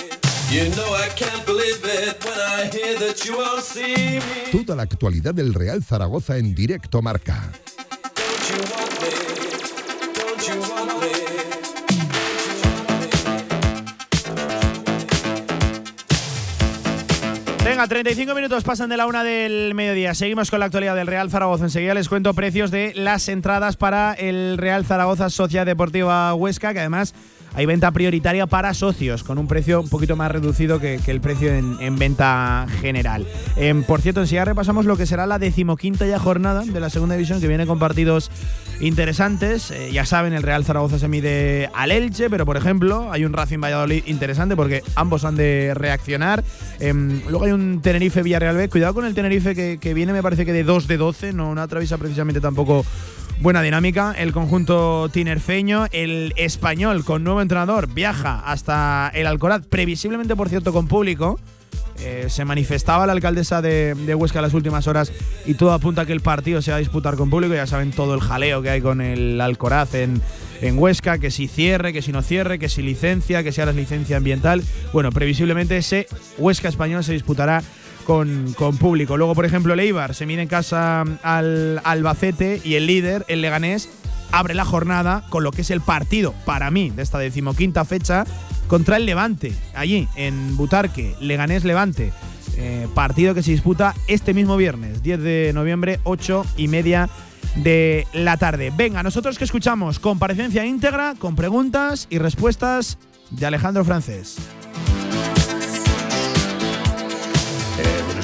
Toda 4.51 4.75
la 4.75 4.83
actualidad 4.83 5.33
del 5.33 5.53
Real 5.53 5.81
Zaragoza 5.81 6.37
en 6.37 6.53
directo 6.53 7.01
marca. 7.01 7.49
Venga, 17.63 17.87
35 17.87 18.35
minutos 18.35 18.65
pasan 18.65 18.89
de 18.89 18.97
la 18.97 19.05
una 19.05 19.23
del 19.23 19.73
mediodía. 19.73 20.13
Seguimos 20.15 20.51
con 20.51 20.59
la 20.59 20.65
actualidad 20.65 20.97
del 20.97 21.07
Real 21.07 21.29
Zaragoza. 21.31 21.63
Enseguida 21.63 21.93
les 21.93 22.09
cuento 22.09 22.33
precios 22.33 22.71
de 22.71 22.91
las 22.93 23.29
entradas 23.29 23.77
para 23.77 24.11
el 24.15 24.57
Real 24.57 24.83
Zaragoza 24.83 25.29
Sociedad 25.29 25.65
Deportiva 25.65 26.33
Huesca, 26.33 26.73
que 26.73 26.79
además 26.79 27.13
hay 27.53 27.65
venta 27.65 27.91
prioritaria 27.91 28.47
para 28.47 28.73
socios, 28.73 29.23
con 29.23 29.37
un 29.37 29.47
precio 29.47 29.81
un 29.81 29.89
poquito 29.89 30.15
más 30.15 30.31
reducido 30.31 30.79
que, 30.79 30.99
el 31.05 31.21
precio 31.21 31.53
en, 31.53 31.99
venta 31.99 32.65
general. 32.79 33.27
Em, 33.57 33.83
por 33.83 34.01
cierto, 34.01 34.21
enseguida 34.21 34.45
repasamos 34.45 34.85
lo 34.85 34.95
que 34.95 35.05
será 35.05 35.27
la 35.27 35.39
decimoquinta 35.39 36.05
ya 36.05 36.19
jornada 36.19 36.63
de 36.63 36.79
la 36.79 36.89
segunda 36.89 37.15
división, 37.15 37.41
que 37.41 37.47
viene 37.47 37.67
con 37.67 37.79
partidos 37.79 38.31
interesantes. 38.79 39.71
Eh, 39.71 39.91
ya 39.91 40.05
saben, 40.05 40.33
el 40.33 40.43
Real 40.43 40.63
Zaragoza 40.63 40.99
se 40.99 41.07
mide 41.07 41.69
al 41.73 41.91
Elche, 41.91 42.29
pero 42.29 42.45
por 42.45 42.57
ejemplo, 42.57 43.11
hay 43.11 43.25
un 43.25 43.33
Racing 43.33 43.59
Valladolid 43.59 44.03
interesante 44.07 44.55
porque 44.55 44.83
ambos 44.95 45.25
han 45.25 45.35
de 45.35 45.73
reaccionar. 45.75 46.43
Em, 46.79 47.21
luego 47.29 47.45
hay 47.45 47.51
un 47.51 47.81
Tenerife 47.81 48.23
Villarreal 48.23 48.55
B. 48.55 48.69
Cuidado 48.69 48.93
con 48.93 49.05
el 49.05 49.13
Tenerife 49.13 49.77
que, 49.77 49.93
viene, 49.93 50.13
me 50.13 50.23
parece 50.23 50.45
que 50.45 50.53
de 50.53 50.63
2 50.63 50.87
de 50.87 50.97
12, 50.97 51.33
no, 51.33 51.53
no 51.53 51.61
atraviesa 51.61 51.97
precisamente 51.97 52.39
tampoco 52.39 52.85
buena 53.41 53.61
dinámica. 53.61 54.13
El 54.17 54.33
conjunto 54.33 55.09
tinerfeño, 55.09 55.87
el 55.91 56.33
español 56.35 57.03
con 57.03 57.23
nuevo 57.23 57.41
entrenador, 57.41 57.91
viaja 57.91 58.39
hasta 58.45 59.11
el 59.13 59.27
Alcoraz, 59.27 59.65
previsiblemente, 59.67 60.35
por 60.35 60.49
cierto, 60.49 60.71
con 60.71 60.87
público. 60.87 61.39
Eh, 61.99 62.27
se 62.29 62.45
manifestaba 62.45 63.05
la 63.05 63.13
alcaldesa 63.13 63.61
de, 63.61 64.15
Huesca 64.15 64.39
en 64.39 64.43
las 64.43 64.53
últimas 64.55 64.87
horas 64.87 65.11
y 65.45 65.53
todo 65.53 65.71
apunta 65.71 66.01
a 66.01 66.05
que 66.05 66.13
el 66.13 66.21
partido 66.21 66.61
se 66.61 66.71
va 66.71 66.77
a 66.77 66.79
disputar 66.79 67.15
con 67.15 67.29
público. 67.29 67.53
Ya 67.53 67.67
saben 67.67 67.91
todo 67.91 68.13
el 68.15 68.21
jaleo 68.21 68.61
que 68.61 68.69
hay 68.69 68.81
con 68.81 69.01
el 69.01 69.41
Alcoraz 69.41 69.93
en, 69.95 70.21
en 70.61 70.77
Huesca, 70.77 71.17
que 71.17 71.31
si 71.31 71.47
cierre, 71.47 71.93
que 71.93 72.01
si 72.01 72.11
no 72.11 72.21
cierre, 72.21 72.59
que 72.59 72.69
si 72.69 72.81
licencia, 72.81 73.43
que 73.43 73.51
si 73.51 73.61
ahora 73.61 73.71
es 73.71 73.77
licencia 73.77 74.17
ambiental. 74.17 74.63
Bueno, 74.93 75.11
previsiblemente 75.11 75.77
ese 75.77 76.07
Huesca 76.37 76.69
español 76.69 77.03
se 77.03 77.13
disputará 77.13 77.63
con, 78.01 78.53
público. 78.79 79.17
Luego, 79.17 79.35
por 79.35 79.45
ejemplo, 79.45 79.73
el 79.73 79.79
Eibar 79.79 80.13
se 80.15 80.25
mide 80.25 80.41
en 80.41 80.47
casa 80.47 81.03
al 81.23 81.81
Albacete 81.83 82.61
y 82.63 82.75
el 82.75 82.87
líder, 82.87 83.25
el 83.27 83.41
Leganés, 83.41 83.89
abre 84.31 84.53
la 84.53 84.65
jornada 84.65 85.23
con 85.29 85.43
lo 85.43 85.51
que 85.51 85.61
es 85.61 85.71
el 85.71 85.81
partido, 85.81 86.33
para 86.45 86.71
mí, 86.71 86.89
de 86.89 87.03
esta 87.03 87.19
decimoquinta 87.19 87.85
fecha, 87.85 88.25
contra 88.67 88.97
el 88.97 89.05
Levante, 89.05 89.53
allí, 89.75 90.07
en 90.15 90.55
Butarque, 90.55 91.15
Leganés-Levante. 91.19 92.13
Eh, 92.57 92.87
partido 92.93 93.33
que 93.33 93.43
se 93.43 93.51
disputa 93.51 93.95
este 94.07 94.33
mismo 94.33 94.57
viernes, 94.57 95.01
10 95.03 95.21
de 95.21 95.51
noviembre, 95.53 95.99
8 96.03 96.45
y 96.57 96.67
media 96.67 97.09
de 97.55 98.07
la 98.13 98.37
tarde. 98.37 98.71
Venga, 98.75 99.03
nosotros 99.03 99.37
que 99.37 99.43
escuchamos 99.43 99.99
comparecencia 99.99 100.65
íntegra, 100.65 101.15
con 101.17 101.35
preguntas 101.35 102.07
y 102.09 102.17
respuestas 102.17 102.97
de 103.29 103.45
Alejandro 103.45 103.83
Francés. 103.83 104.37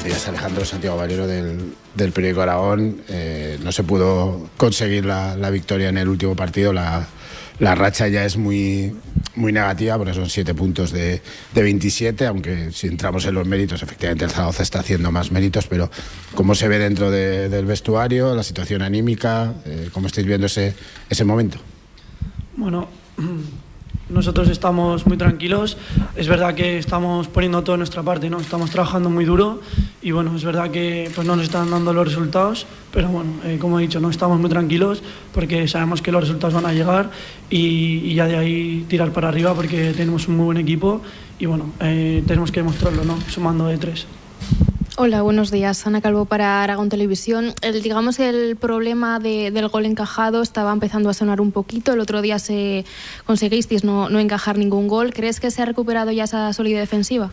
Alejandro 0.04 0.64
Santiago 0.64 0.96
Valero 0.96 1.26
del, 1.26 1.74
del 1.94 2.12
periódico 2.12 2.42
Aragón. 2.42 3.02
Eh, 3.08 3.58
no 3.62 3.72
se 3.72 3.82
pudo 3.82 4.48
conseguir 4.56 5.04
la, 5.04 5.50
victoria 5.50 5.88
en 5.88 5.98
el 5.98 6.08
último 6.08 6.36
partido. 6.36 6.72
La, 6.72 7.06
racha 7.60 8.06
ya 8.06 8.24
es 8.24 8.36
muy, 8.36 8.94
muy 9.34 9.52
negativa, 9.52 9.98
porque 9.98 10.14
son 10.14 10.30
7 10.30 10.54
puntos 10.54 10.92
de, 10.92 11.20
de, 11.52 11.62
27, 11.62 12.26
aunque 12.26 12.70
si 12.72 12.86
entramos 12.86 13.26
en 13.26 13.34
los 13.34 13.46
méritos, 13.46 13.82
efectivamente 13.82 14.24
el 14.24 14.30
Zaragoza 14.30 14.62
está 14.62 14.80
haciendo 14.80 15.10
más 15.10 15.32
méritos, 15.32 15.66
pero 15.66 15.90
cómo 16.34 16.54
se 16.54 16.68
ve 16.68 16.78
dentro 16.78 17.10
del 17.10 17.66
vestuario, 17.66 18.34
la 18.34 18.44
situación 18.44 18.82
anímica, 18.82 19.54
eh, 19.64 19.90
cómo 19.92 20.06
estáis 20.06 20.26
viendo 20.26 20.46
ese, 20.46 20.74
ese 21.10 21.24
momento. 21.24 21.58
Bueno, 22.56 22.88
nosotros 24.08 24.48
estamos 24.48 25.06
muy 25.06 25.16
tranquilos. 25.16 25.76
Es 26.16 26.28
verdad 26.28 26.54
que 26.54 26.78
estamos 26.78 27.28
poniendo 27.28 27.62
toda 27.62 27.78
nuestra 27.78 28.02
parte, 28.02 28.30
¿no? 28.30 28.38
Estamos 28.38 28.70
trabajando 28.70 29.10
muy 29.10 29.24
duro 29.24 29.60
y 30.02 30.10
bueno, 30.12 30.34
es 30.36 30.44
verdad 30.44 30.70
que 30.70 31.10
pues, 31.14 31.26
no 31.26 31.36
nos 31.36 31.44
están 31.44 31.70
dando 31.70 31.92
los 31.92 32.06
resultados, 32.06 32.66
pero 32.92 33.08
bueno, 33.08 33.32
eh, 33.44 33.58
como 33.60 33.78
he 33.78 33.82
dicho, 33.82 34.00
no 34.00 34.10
estamos 34.10 34.38
muy 34.38 34.48
tranquilos 34.48 35.02
porque 35.34 35.68
sabemos 35.68 36.02
que 36.02 36.12
los 36.12 36.22
resultados 36.22 36.54
van 36.54 36.66
a 36.66 36.72
llegar 36.72 37.10
y, 37.50 38.14
ya 38.14 38.26
de 38.26 38.36
ahí 38.36 38.86
tirar 38.88 39.12
para 39.12 39.28
arriba 39.28 39.54
porque 39.54 39.92
tenemos 39.92 40.28
un 40.28 40.36
muy 40.36 40.46
buen 40.46 40.58
equipo 40.58 41.00
y 41.38 41.46
bueno, 41.46 41.72
eh, 41.80 42.22
tenemos 42.26 42.50
que 42.50 42.60
demostrarlo, 42.60 43.04
¿no? 43.04 43.18
Sumando 43.28 43.66
de 43.66 43.78
tres. 43.78 44.06
Hola, 45.00 45.22
buenos 45.22 45.52
días. 45.52 45.86
Ana 45.86 46.00
Calvo 46.00 46.24
para 46.24 46.60
Aragón 46.60 46.88
Televisión. 46.88 47.54
El, 47.62 47.82
digamos, 47.82 48.18
el 48.18 48.56
problema 48.56 49.20
del 49.20 49.68
gol 49.68 49.86
encajado 49.86 50.42
estaba 50.42 50.72
empezando 50.72 51.08
a 51.08 51.14
sonar 51.14 51.40
un 51.40 51.52
poquito. 51.52 51.92
El 51.92 52.00
otro 52.00 52.20
día 52.20 52.40
se 52.40 52.84
conseguisteis 53.24 53.84
no, 53.84 54.08
encajar 54.18 54.58
ningún 54.58 54.88
gol. 54.88 55.12
¿Crees 55.14 55.38
que 55.38 55.52
se 55.52 55.62
ha 55.62 55.66
recuperado 55.66 56.10
ya 56.10 56.24
esa 56.24 56.52
solidez 56.52 56.80
defensiva? 56.80 57.30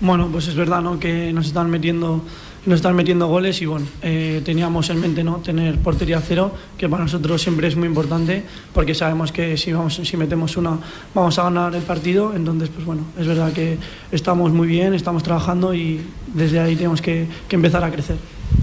Bueno, 0.00 0.28
pues 0.32 0.48
es 0.48 0.56
verdad 0.56 0.82
¿no? 0.82 0.98
que 0.98 1.32
nos 1.32 1.46
están 1.46 1.70
metiendo 1.70 2.24
nos 2.66 2.76
están 2.76 2.96
metiendo 2.96 3.28
goles 3.28 3.62
y 3.62 3.66
bueno, 3.66 3.86
eh, 4.02 4.42
teníamos 4.44 4.90
en 4.90 5.00
mente 5.00 5.22
no 5.22 5.36
tener 5.36 5.78
portería 5.78 6.20
cero, 6.20 6.52
que 6.76 6.88
para 6.88 7.04
nosotros 7.04 7.40
siempre 7.40 7.68
es 7.68 7.76
muy 7.76 7.86
importante 7.86 8.42
porque 8.74 8.94
sabemos 8.94 9.32
que 9.32 9.56
si, 9.56 9.72
vamos, 9.72 9.94
si 9.94 10.16
metemos 10.16 10.56
una 10.56 10.78
vamos 11.14 11.38
a 11.38 11.44
ganar 11.44 11.74
el 11.74 11.82
partido, 11.82 12.34
entonces 12.34 12.68
pues 12.68 12.84
bueno, 12.84 13.02
es 13.18 13.26
verdad 13.26 13.52
que 13.52 13.78
estamos 14.10 14.52
muy 14.52 14.66
bien, 14.66 14.94
estamos 14.94 15.22
trabajando 15.22 15.74
y 15.74 16.00
desde 16.34 16.58
ahí 16.60 16.76
tenemos 16.76 17.00
que, 17.00 17.26
que 17.48 17.56
empezar 17.56 17.82
a 17.84 17.90
crecer. 17.90 18.16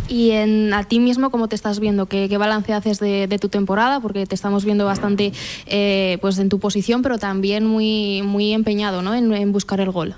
Y 0.07 0.31
en, 0.31 0.73
a 0.73 0.83
ti 0.83 0.99
mismo, 0.99 1.29
¿cómo 1.29 1.47
te 1.47 1.55
estás 1.55 1.79
viendo? 1.79 2.05
¿Qué, 2.07 2.27
balance 2.37 2.73
haces 2.73 2.99
de, 2.99 3.37
tu 3.39 3.49
temporada? 3.49 3.99
Porque 3.99 4.25
te 4.25 4.35
estamos 4.35 4.65
viendo 4.65 4.85
bastante 4.85 5.31
eh, 5.65 6.17
pues 6.21 6.37
en 6.39 6.49
tu 6.49 6.59
posición, 6.59 7.01
pero 7.01 7.17
también 7.17 7.65
muy, 7.65 8.21
muy 8.21 8.53
empeñado 8.53 9.01
¿no? 9.01 9.15
en 9.15 9.51
buscar 9.51 9.79
el 9.79 9.91
gol. 9.91 10.15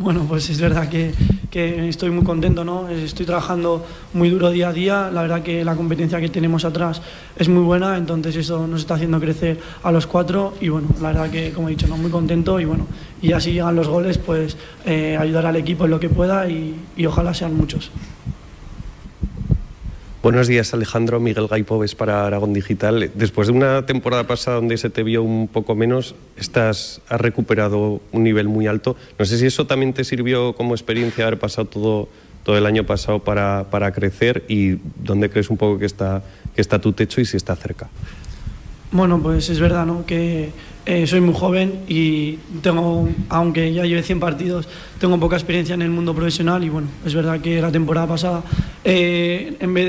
Bueno, 0.00 0.24
pues 0.26 0.48
es 0.48 0.58
verdad 0.58 0.88
que, 0.88 1.12
estoy 1.86 2.08
muy 2.08 2.24
contento, 2.24 2.64
¿no? 2.64 2.88
Estoy 2.88 3.26
trabajando 3.26 3.84
muy 4.14 4.30
duro 4.30 4.50
día 4.50 4.70
a 4.70 4.72
día. 4.72 5.10
La 5.12 5.20
verdad 5.20 5.42
que 5.42 5.62
la 5.62 5.76
competencia 5.76 6.18
que 6.20 6.30
tenemos 6.30 6.64
atrás 6.64 7.02
es 7.36 7.50
muy 7.50 7.62
buena, 7.62 7.98
entonces 7.98 8.34
eso 8.34 8.66
nos 8.66 8.80
está 8.80 8.94
haciendo 8.94 9.20
crecer 9.20 9.60
a 9.82 9.92
los 9.92 10.06
cuatro 10.06 10.54
y 10.58 10.70
bueno, 10.70 10.88
la 11.02 11.08
verdad 11.08 11.30
que, 11.30 11.52
como 11.52 11.68
he 11.68 11.72
dicho, 11.72 11.86
¿no? 11.86 11.98
muy 11.98 12.10
contento 12.10 12.58
y 12.58 12.64
bueno, 12.64 12.86
y 13.20 13.32
así 13.32 13.52
llegan 13.52 13.76
los 13.76 13.88
goles, 13.88 14.16
pues 14.16 14.56
eh, 14.86 15.18
ayudar 15.20 15.44
al 15.44 15.56
equipo 15.56 15.84
en 15.84 15.90
lo 15.90 16.00
que 16.00 16.08
pueda 16.08 16.48
y 16.48 17.04
ojalá 17.04 17.34
sean 17.34 17.54
muchos. 17.54 17.90
Buenos 20.22 20.48
días, 20.48 20.74
Alejandro. 20.74 21.18
Miguel 21.18 21.48
Gaipoves 21.48 21.94
para 21.94 22.26
Aragón 22.26 22.52
Digital. 22.52 23.10
Después 23.14 23.48
de 23.48 23.54
una 23.54 23.86
temporada 23.86 24.26
pasada 24.26 24.56
donde 24.56 24.76
se 24.76 24.90
te 24.90 25.02
vio 25.02 25.22
un 25.22 25.48
poco 25.48 25.74
menos, 25.74 26.14
estás, 26.36 27.00
has 27.08 27.18
recuperado 27.18 28.02
un 28.12 28.22
nivel 28.22 28.46
muy 28.46 28.66
alto. 28.66 28.96
No 29.18 29.24
sé 29.24 29.38
si 29.38 29.46
eso 29.46 29.66
también 29.66 29.94
te 29.94 30.04
sirvió 30.04 30.52
como 30.52 30.74
experiencia 30.74 31.26
haber 31.26 31.38
pasado 31.38 31.68
todo, 31.68 32.08
todo 32.44 32.58
el 32.58 32.66
año 32.66 32.84
pasado 32.84 33.20
para, 33.20 33.70
para 33.70 33.92
crecer 33.92 34.44
y 34.46 34.76
dónde 35.02 35.30
crees 35.30 35.48
un 35.48 35.56
poco 35.56 35.78
que 35.78 35.86
está, 35.86 36.22
que 36.54 36.60
está 36.60 36.78
tu 36.78 36.92
techo 36.92 37.22
y 37.22 37.24
si 37.24 37.38
está 37.38 37.56
cerca. 37.56 37.88
Bueno, 38.92 39.22
pues 39.22 39.48
es 39.48 39.58
verdad, 39.58 39.86
¿no? 39.86 40.04
Que 40.04 40.50
eh, 40.90 41.06
soy 41.06 41.20
muy 41.20 41.34
joven 41.34 41.84
y 41.86 42.32
tengo, 42.62 43.08
aunque 43.28 43.72
ya 43.72 43.84
lleve 43.84 44.02
100 44.02 44.18
partidos, 44.18 44.66
tengo 44.98 45.20
poca 45.20 45.36
experiencia 45.36 45.72
en 45.76 45.82
el 45.82 45.90
mundo 45.90 46.16
profesional 46.16 46.64
y 46.64 46.68
bueno, 46.68 46.88
es 47.06 47.14
verdad 47.14 47.40
que 47.40 47.62
la 47.62 47.70
temporada 47.70 48.08
pasada, 48.08 48.42
eh, 48.82 49.56
en 49.60 49.72
vez 49.72 49.88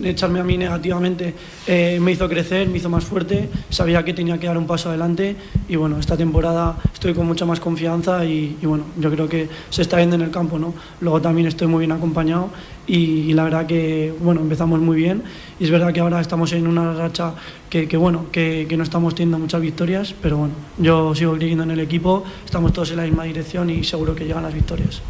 de 0.00 0.08
echarme 0.08 0.38
a 0.38 0.44
mí 0.44 0.56
negativamente, 0.56 1.34
eh, 1.66 1.98
me 2.00 2.12
hizo 2.12 2.28
crecer, 2.28 2.68
me 2.68 2.78
hizo 2.78 2.88
más 2.88 3.04
fuerte, 3.04 3.48
sabía 3.68 4.04
que 4.04 4.14
tenía 4.14 4.38
que 4.38 4.46
dar 4.46 4.56
un 4.56 4.68
paso 4.68 4.90
adelante 4.90 5.34
y 5.68 5.74
bueno, 5.74 5.98
esta 5.98 6.16
temporada 6.16 6.78
estoy 6.94 7.14
con 7.14 7.26
mucha 7.26 7.44
más 7.44 7.58
confianza 7.58 8.24
y, 8.24 8.56
bueno, 8.62 8.84
yo 8.96 9.10
creo 9.10 9.28
que 9.28 9.48
se 9.70 9.82
está 9.82 9.96
viendo 9.96 10.14
en 10.14 10.22
el 10.22 10.30
campo, 10.30 10.56
¿no? 10.56 10.72
Luego 11.00 11.20
también 11.20 11.48
estoy 11.48 11.66
muy 11.66 11.80
bien 11.80 11.90
acompañado 11.90 12.50
y, 12.88 13.32
la 13.34 13.44
verdad 13.44 13.66
que, 13.66 14.12
bueno, 14.20 14.40
empezamos 14.40 14.80
muy 14.80 14.96
bien 14.96 15.22
y 15.60 15.64
es 15.64 15.70
verdad 15.70 15.92
que 15.92 16.00
ahora 16.00 16.20
estamos 16.20 16.52
en 16.52 16.66
una 16.66 16.94
racha 16.94 17.34
que, 17.68 17.86
bueno, 17.96 18.26
que, 18.32 18.66
que 18.68 18.76
no 18.76 18.82
estamos 18.82 19.14
teniendo 19.14 19.38
muchas 19.38 19.60
victorias, 19.60 20.14
pero 20.20 20.38
bueno, 20.38 20.54
yo 20.78 21.14
sigo 21.14 21.34
creyendo 21.36 21.64
en 21.64 21.70
el 21.72 21.80
equipo, 21.80 22.24
estamos 22.44 22.72
todos 22.72 22.90
en 22.90 22.96
la 22.96 23.02
misma 23.04 23.24
dirección 23.24 23.68
y 23.70 23.84
seguro 23.84 24.14
que 24.14 24.24
llegan 24.24 24.42
las 24.42 24.54
victorias. 24.54 25.02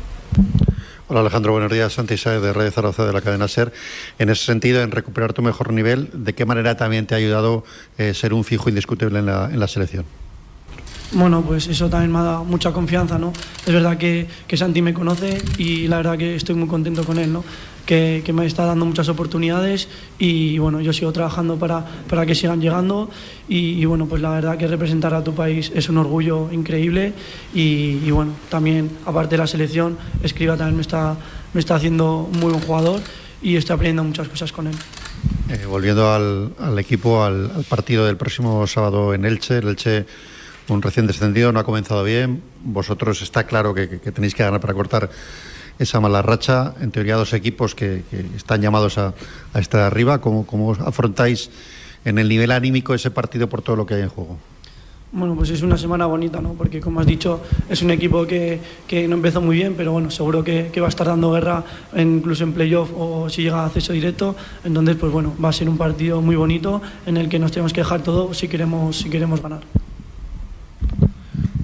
Hola 1.11 1.21
Alejandro, 1.21 1.53
buenos 1.53 1.73
días. 1.73 1.95
Santi 1.95 2.19
Saez 2.19 2.43
de 2.43 2.53
Red 2.53 2.71
Zaragoza 2.71 3.07
de 3.07 3.15
la 3.15 3.23
cadena 3.23 3.49
SER. 3.49 3.73
En 4.19 4.29
ese 4.29 4.45
sentido, 4.45 4.83
en 4.83 4.91
recuperar 4.91 5.33
tu 5.33 5.41
mejor 5.41 5.73
nivel, 5.73 6.11
¿de 6.13 6.35
qué 6.35 6.45
manera 6.45 6.77
también 6.77 7.07
te 7.07 7.15
ha 7.15 7.19
ayudado 7.19 7.65
eh, 7.97 8.13
ser 8.13 8.35
un 8.35 8.45
fijo 8.45 8.69
indiscutible 8.69 9.19
en 9.21 9.25
la, 9.25 9.49
en 9.51 9.59
la 9.59 9.69
selección? 9.69 10.05
Bueno, 11.13 11.43
pues 11.43 11.67
eso 11.69 11.89
también 11.89 12.13
me 12.13 12.19
ha 12.19 12.39
mucha 12.39 12.73
confianza, 12.73 13.19
¿no? 13.19 13.33
Es 13.67 13.73
verdad 13.73 13.97
que, 13.97 14.27
que 14.47 14.57
Santi 14.57 14.83
me 14.83 14.93
conoce 14.93 15.43
y 15.57 15.87
la 15.89 15.97
verdad 15.99 16.19
que 16.19 16.37
estoy 16.37 16.55
muy 16.55 16.69
contento 16.69 17.05
con 17.05 17.19
él, 17.19 17.33
¿no? 17.33 17.45
que, 17.89 18.33
me 18.35 18.45
está 18.45 18.67
dando 18.67 18.85
muchas 18.85 19.09
oportunidades 19.09 19.89
y 20.19 20.59
bueno, 20.59 20.83
yo 20.83 20.93
sigo 20.93 21.11
trabajando 21.11 21.57
para, 21.57 21.87
para 22.07 22.27
que 22.27 22.35
sigan 22.35 22.61
llegando 22.61 23.09
y, 23.49 23.83
bueno, 23.87 24.05
pues 24.05 24.21
la 24.21 24.29
verdad 24.29 24.59
que 24.59 24.67
representar 24.67 25.15
a 25.15 25.25
tu 25.25 25.35
país 25.35 25.73
es 25.75 25.89
un 25.89 25.97
orgullo 25.97 26.53
increíble 26.53 27.15
y, 27.55 28.11
bueno, 28.11 28.33
también 28.51 28.91
aparte 29.07 29.37
de 29.37 29.39
la 29.39 29.47
selección, 29.47 29.97
Escriba 30.23 30.55
también 30.59 30.77
me 30.77 30.83
está, 30.83 31.17
me 31.55 31.61
está 31.61 31.77
haciendo 31.77 32.29
muy 32.31 32.53
buen 32.53 32.61
jugador 32.61 33.01
y 33.41 33.57
estoy 33.57 33.75
aprendiendo 33.75 34.05
muchas 34.05 34.29
cosas 34.29 34.53
con 34.53 34.67
él. 34.67 34.75
Eh, 35.49 35.65
volviendo 35.65 36.13
al, 36.13 36.53
al 36.59 36.79
equipo, 36.79 37.25
al, 37.25 37.65
partido 37.71 38.05
del 38.05 38.19
próximo 38.19 38.67
sábado 38.67 39.15
en 39.15 39.25
Elche, 39.25 39.59
el 39.59 39.69
Elche 39.69 40.05
un 40.69 40.83
recién 40.83 41.07
descendido, 41.07 41.53
no 41.53 41.61
ha 41.61 41.65
comenzado 41.65 42.05
bien. 42.05 42.43
Vosotros 42.65 43.23
está 43.23 43.45
claro 43.45 43.75
que, 43.75 43.87
tenéis 43.87 44.35
que 44.35 44.43
ganar 44.43 44.61
para 44.61 44.75
cortar 44.75 45.11
esa 45.79 46.01
mala 46.01 46.23
racha. 46.23 46.75
En 46.81 46.91
teoría, 46.91 47.17
dos 47.17 47.33
equipos 47.33 47.75
que, 47.75 48.03
están 48.37 48.61
llamados 48.61 48.99
a, 48.99 49.15
estar 49.55 49.81
arriba. 49.81 50.21
¿Cómo, 50.21 50.47
¿Cómo, 50.47 50.73
afrontáis 50.73 51.51
en 52.05 52.19
el 52.19 52.29
nivel 52.29 52.51
anímico 52.53 52.95
ese 52.95 53.11
partido 53.11 53.49
por 53.49 53.63
todo 53.63 53.77
lo 53.77 53.87
que 53.87 53.95
hay 53.95 54.03
en 54.03 54.09
juego? 54.09 54.39
Bueno, 55.11 55.35
pues 55.35 55.49
es 55.49 55.63
una 55.63 55.79
semana 55.79 56.05
bonita, 56.05 56.39
¿no? 56.43 56.53
Porque 56.53 56.81
como 56.81 57.01
has 57.01 57.07
dicho, 57.07 57.41
es 57.71 57.81
un 57.81 57.91
equipo 57.91 58.27
que, 58.27 58.61
no 59.09 59.15
empezó 59.15 59.41
muy 59.41 59.57
bien, 59.57 59.73
pero 59.75 59.91
bueno, 59.93 60.11
seguro 60.11 60.45
que, 60.45 60.69
que 60.71 60.83
va 60.83 60.89
a 60.89 60.91
estar 60.91 61.07
dando 61.07 61.33
guerra 61.33 61.65
incluso 61.97 62.45
en 62.45 62.53
playoff 62.53 62.91
o 62.95 63.31
si 63.31 63.43
llega 63.43 63.63
a 63.63 63.67
acceso 63.67 63.95
directo. 63.95 64.37
Entonces, 64.65 64.97
pues 64.97 65.11
bueno, 65.11 65.35
va 65.43 65.49
a 65.49 65.53
ser 65.53 65.71
un 65.71 65.79
partido 65.79 66.21
muy 66.21 66.37
bonito 66.37 66.83
en 67.07 67.17
el 67.17 67.31
que 67.31 67.39
nos 67.39 67.53
tenemos 67.53 67.73
que 67.73 67.81
dejar 67.81 68.03
todo 68.03 68.35
si 68.35 68.49
queremos, 68.49 68.99
si 68.99 69.09
queremos 69.09 69.41
ganar. 69.41 69.61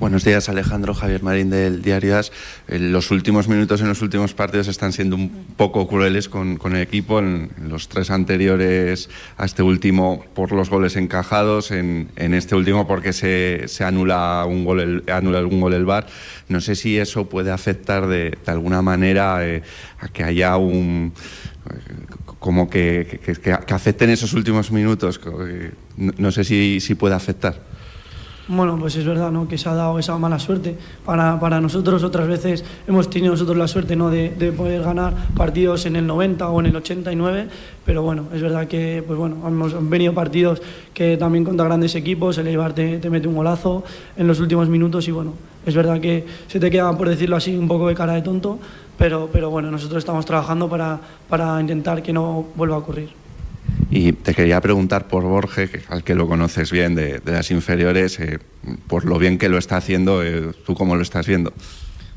Buenos 0.05 0.22
días, 0.22 0.50
Alejandro 0.50 0.92
Javier 0.92 1.22
Marín 1.22 1.48
del 1.48 1.81
Diario 1.81 2.18
As. 2.18 2.31
Eh, 2.68 2.79
los 2.79 3.11
últimos 3.11 3.48
minutos 3.48 3.81
en 3.81 3.88
los 3.88 4.03
últimos 4.03 4.35
partidos 4.35 4.68
están 4.68 4.92
siendo 4.92 5.16
un 5.16 5.46
poco 5.57 5.88
crueles 5.88 6.29
con, 6.29 6.59
el 6.62 6.83
equipo. 6.83 7.20
En, 7.20 7.50
los 7.70 7.88
tres 7.88 8.11
anteriores 8.11 9.09
a 9.38 9.46
este 9.46 9.62
último 9.62 10.22
por 10.35 10.53
los 10.53 10.68
goles 10.68 10.96
encajados, 10.96 11.70
en, 11.70 12.11
este 12.16 12.55
último 12.55 12.87
porque 12.87 13.14
se, 13.14 13.66
anula 13.83 14.44
un 14.46 14.66
gol 14.66 15.05
anula 15.11 15.38
algún 15.38 15.62
gol 15.62 15.72
el 15.72 15.87
VAR. 15.87 16.07
No 16.50 16.61
sé 16.61 16.74
si 16.74 16.98
eso 16.98 17.31
puede 17.31 17.50
afectar 17.50 18.07
de, 18.07 18.37
alguna 18.44 18.83
manera 18.83 19.46
eh, 19.48 19.62
a 20.00 20.09
que 20.09 20.22
haya 20.22 20.59
un 20.59 21.14
como 22.40 22.68
que, 22.68 23.20
que, 23.42 23.53
afecten 23.53 24.11
esos 24.11 24.35
últimos 24.35 24.70
minutos. 24.70 25.18
No, 25.96 26.31
sé 26.31 26.44
si, 26.44 26.81
si 26.81 26.94
puede 26.94 27.14
afectar. 27.14 27.74
Bueno, 28.47 28.77
pues 28.79 28.95
es 28.97 29.07
verdad 29.07 29.31
¿no? 29.31 29.49
que 29.49 29.57
se 29.57 29.71
ha 29.71 29.75
dado 29.75 29.99
esa 29.99 30.19
mala 30.19 30.39
suerte 30.39 30.77
para, 31.07 31.41
para 31.41 31.63
nosotros. 31.63 32.05
Otras 32.05 32.29
veces 32.29 32.63
hemos 32.87 33.09
tenido 33.09 33.33
nosotros 33.33 33.57
la 33.57 33.67
suerte 33.67 33.97
¿no? 33.97 34.11
de, 34.11 34.31
de, 34.31 34.53
poder 34.53 34.83
ganar 34.83 35.15
partidos 35.35 35.87
en 35.87 35.97
el 35.97 36.07
90 36.07 36.51
o 36.51 36.61
en 36.61 36.67
el 36.67 36.77
89, 36.77 37.49
pero 37.87 38.03
bueno, 38.03 38.25
es 38.35 38.43
verdad 38.43 38.69
que 38.69 39.03
pues 39.07 39.19
bueno, 39.19 39.37
hemos 39.49 39.89
venido 39.89 40.13
partidos 40.13 40.61
que 40.93 41.17
también 41.17 41.43
contra 41.43 41.65
grandes 41.65 41.95
equipos, 41.95 42.37
el 42.37 42.47
Eibar 42.49 42.75
te, 42.75 42.99
te 42.99 43.09
mete 43.09 43.29
un 43.29 43.35
golazo 43.35 43.83
en 44.15 44.27
los 44.27 44.39
últimos 44.41 44.69
minutos 44.69 45.09
y 45.09 45.11
bueno, 45.11 45.33
es 45.65 45.75
verdad 45.75 45.99
que 45.99 46.27
se 46.47 46.61
te 46.61 46.71
queda, 46.71 46.95
por 46.99 47.09
decirlo 47.09 47.37
así, 47.37 47.57
un 47.57 47.67
poco 47.67 47.89
de 47.89 47.95
cara 47.95 48.13
de 48.13 48.21
tonto, 48.21 48.59
pero, 48.99 49.31
pero 49.33 49.49
bueno, 49.49 49.71
nosotros 49.71 50.01
estamos 50.01 50.27
trabajando 50.27 50.69
para, 50.69 51.01
para 51.31 51.59
intentar 51.63 52.03
que 52.03 52.13
no 52.13 52.45
vuelva 52.57 52.77
a 52.77 52.79
ocurrir. 52.81 53.24
Y 53.91 54.13
te 54.13 54.35
quería 54.35 54.61
preguntar 54.61 55.09
por 55.09 55.23
Borges, 55.25 55.71
al 55.89 56.03
que 56.03 56.15
lo 56.15 56.27
conoces 56.27 56.71
bien 56.73 56.95
de, 56.95 57.21
las 57.25 57.51
inferiores, 57.51 58.19
eh, 58.21 58.39
por 58.87 59.05
lo 59.05 59.19
bien 59.19 59.39
que 59.39 59.49
lo 59.49 59.59
está 59.59 59.77
haciendo, 59.77 60.25
eh, 60.25 60.53
¿tú 60.67 60.75
cómo 60.75 60.97
lo 60.97 61.03
estás 61.03 61.27
viendo? 61.27 61.53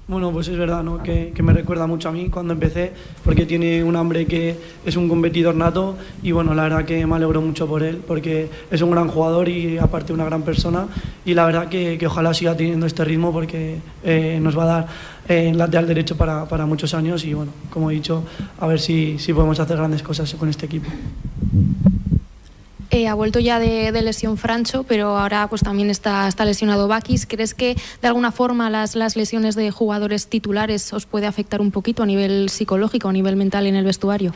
Bueno, 0.07 0.31
pues 0.31 0.47
es 0.47 0.57
verdad, 0.57 0.83
¿no? 0.83 1.03
Que, 1.03 1.33
me 1.43 1.51
recuerda 1.51 1.85
mucho 1.85 2.07
a 2.07 2.13
mí 2.13 2.29
cuando 2.29 2.53
empecé, 2.53 2.93
porque 3.25 3.45
tiene 3.45 3.83
un 3.83 3.97
hambre 3.97 4.25
que 4.25 4.55
es 4.85 4.95
un 4.95 5.09
competidor 5.09 5.53
nato 5.53 5.97
y 6.23 6.31
bueno, 6.31 6.55
la 6.55 6.63
verdad 6.63 6.85
que 6.85 7.05
me 7.05 7.17
alegro 7.17 7.41
mucho 7.41 7.67
por 7.67 7.83
él, 7.83 8.01
porque 8.07 8.49
es 8.71 8.81
un 8.81 8.91
gran 8.91 9.09
jugador 9.09 9.49
y 9.49 9.77
aparte 9.77 10.13
una 10.13 10.23
gran 10.23 10.43
persona 10.43 10.87
y 11.25 11.33
la 11.33 11.45
verdad 11.45 11.67
que, 11.67 11.99
ojalá 12.07 12.33
siga 12.33 12.55
teniendo 12.55 12.85
este 12.85 13.03
ritmo 13.03 13.33
porque 13.33 13.79
eh, 14.05 14.39
nos 14.41 14.57
va 14.57 14.63
a 14.63 14.65
dar 14.65 14.87
eh, 15.27 15.53
lateral 15.53 15.87
derecho 15.87 16.15
para, 16.15 16.45
para, 16.45 16.65
muchos 16.65 16.93
años 16.93 17.23
y 17.25 17.33
bueno, 17.33 17.51
como 17.69 17.91
he 17.91 17.95
dicho, 17.95 18.23
a 18.59 18.67
ver 18.67 18.79
si, 18.79 19.19
si 19.19 19.33
podemos 19.33 19.59
hacer 19.59 19.77
grandes 19.77 20.03
cosas 20.03 20.33
con 20.35 20.49
este 20.49 20.65
equipo. 20.65 20.89
Eh, 22.89 23.07
ha 23.07 23.13
vuelto 23.13 23.39
ya 23.39 23.59
de, 23.59 23.91
lesión 24.01 24.37
Francho, 24.37 24.83
pero 24.83 25.17
ahora 25.17 25.47
pues 25.49 25.61
también 25.61 25.89
está, 25.89 26.29
lesionado 26.45 26.87
Bakis. 26.87 27.25
¿Crees 27.25 27.53
que 27.53 27.75
de 28.01 28.07
alguna 28.07 28.31
forma 28.31 28.69
las, 28.69 28.95
las 28.95 29.15
lesiones 29.15 29.55
de 29.55 29.71
jugadores 29.71 30.27
titulares 30.27 30.93
os 30.93 31.05
puede 31.05 31.27
afectar 31.27 31.59
un 31.59 31.71
poquito 31.71 32.03
a 32.03 32.05
nivel 32.05 32.49
psicológico, 32.49 33.09
a 33.09 33.13
nivel 33.13 33.35
mental 33.35 33.67
en 33.67 33.75
el 33.75 33.83
vestuario? 33.83 34.33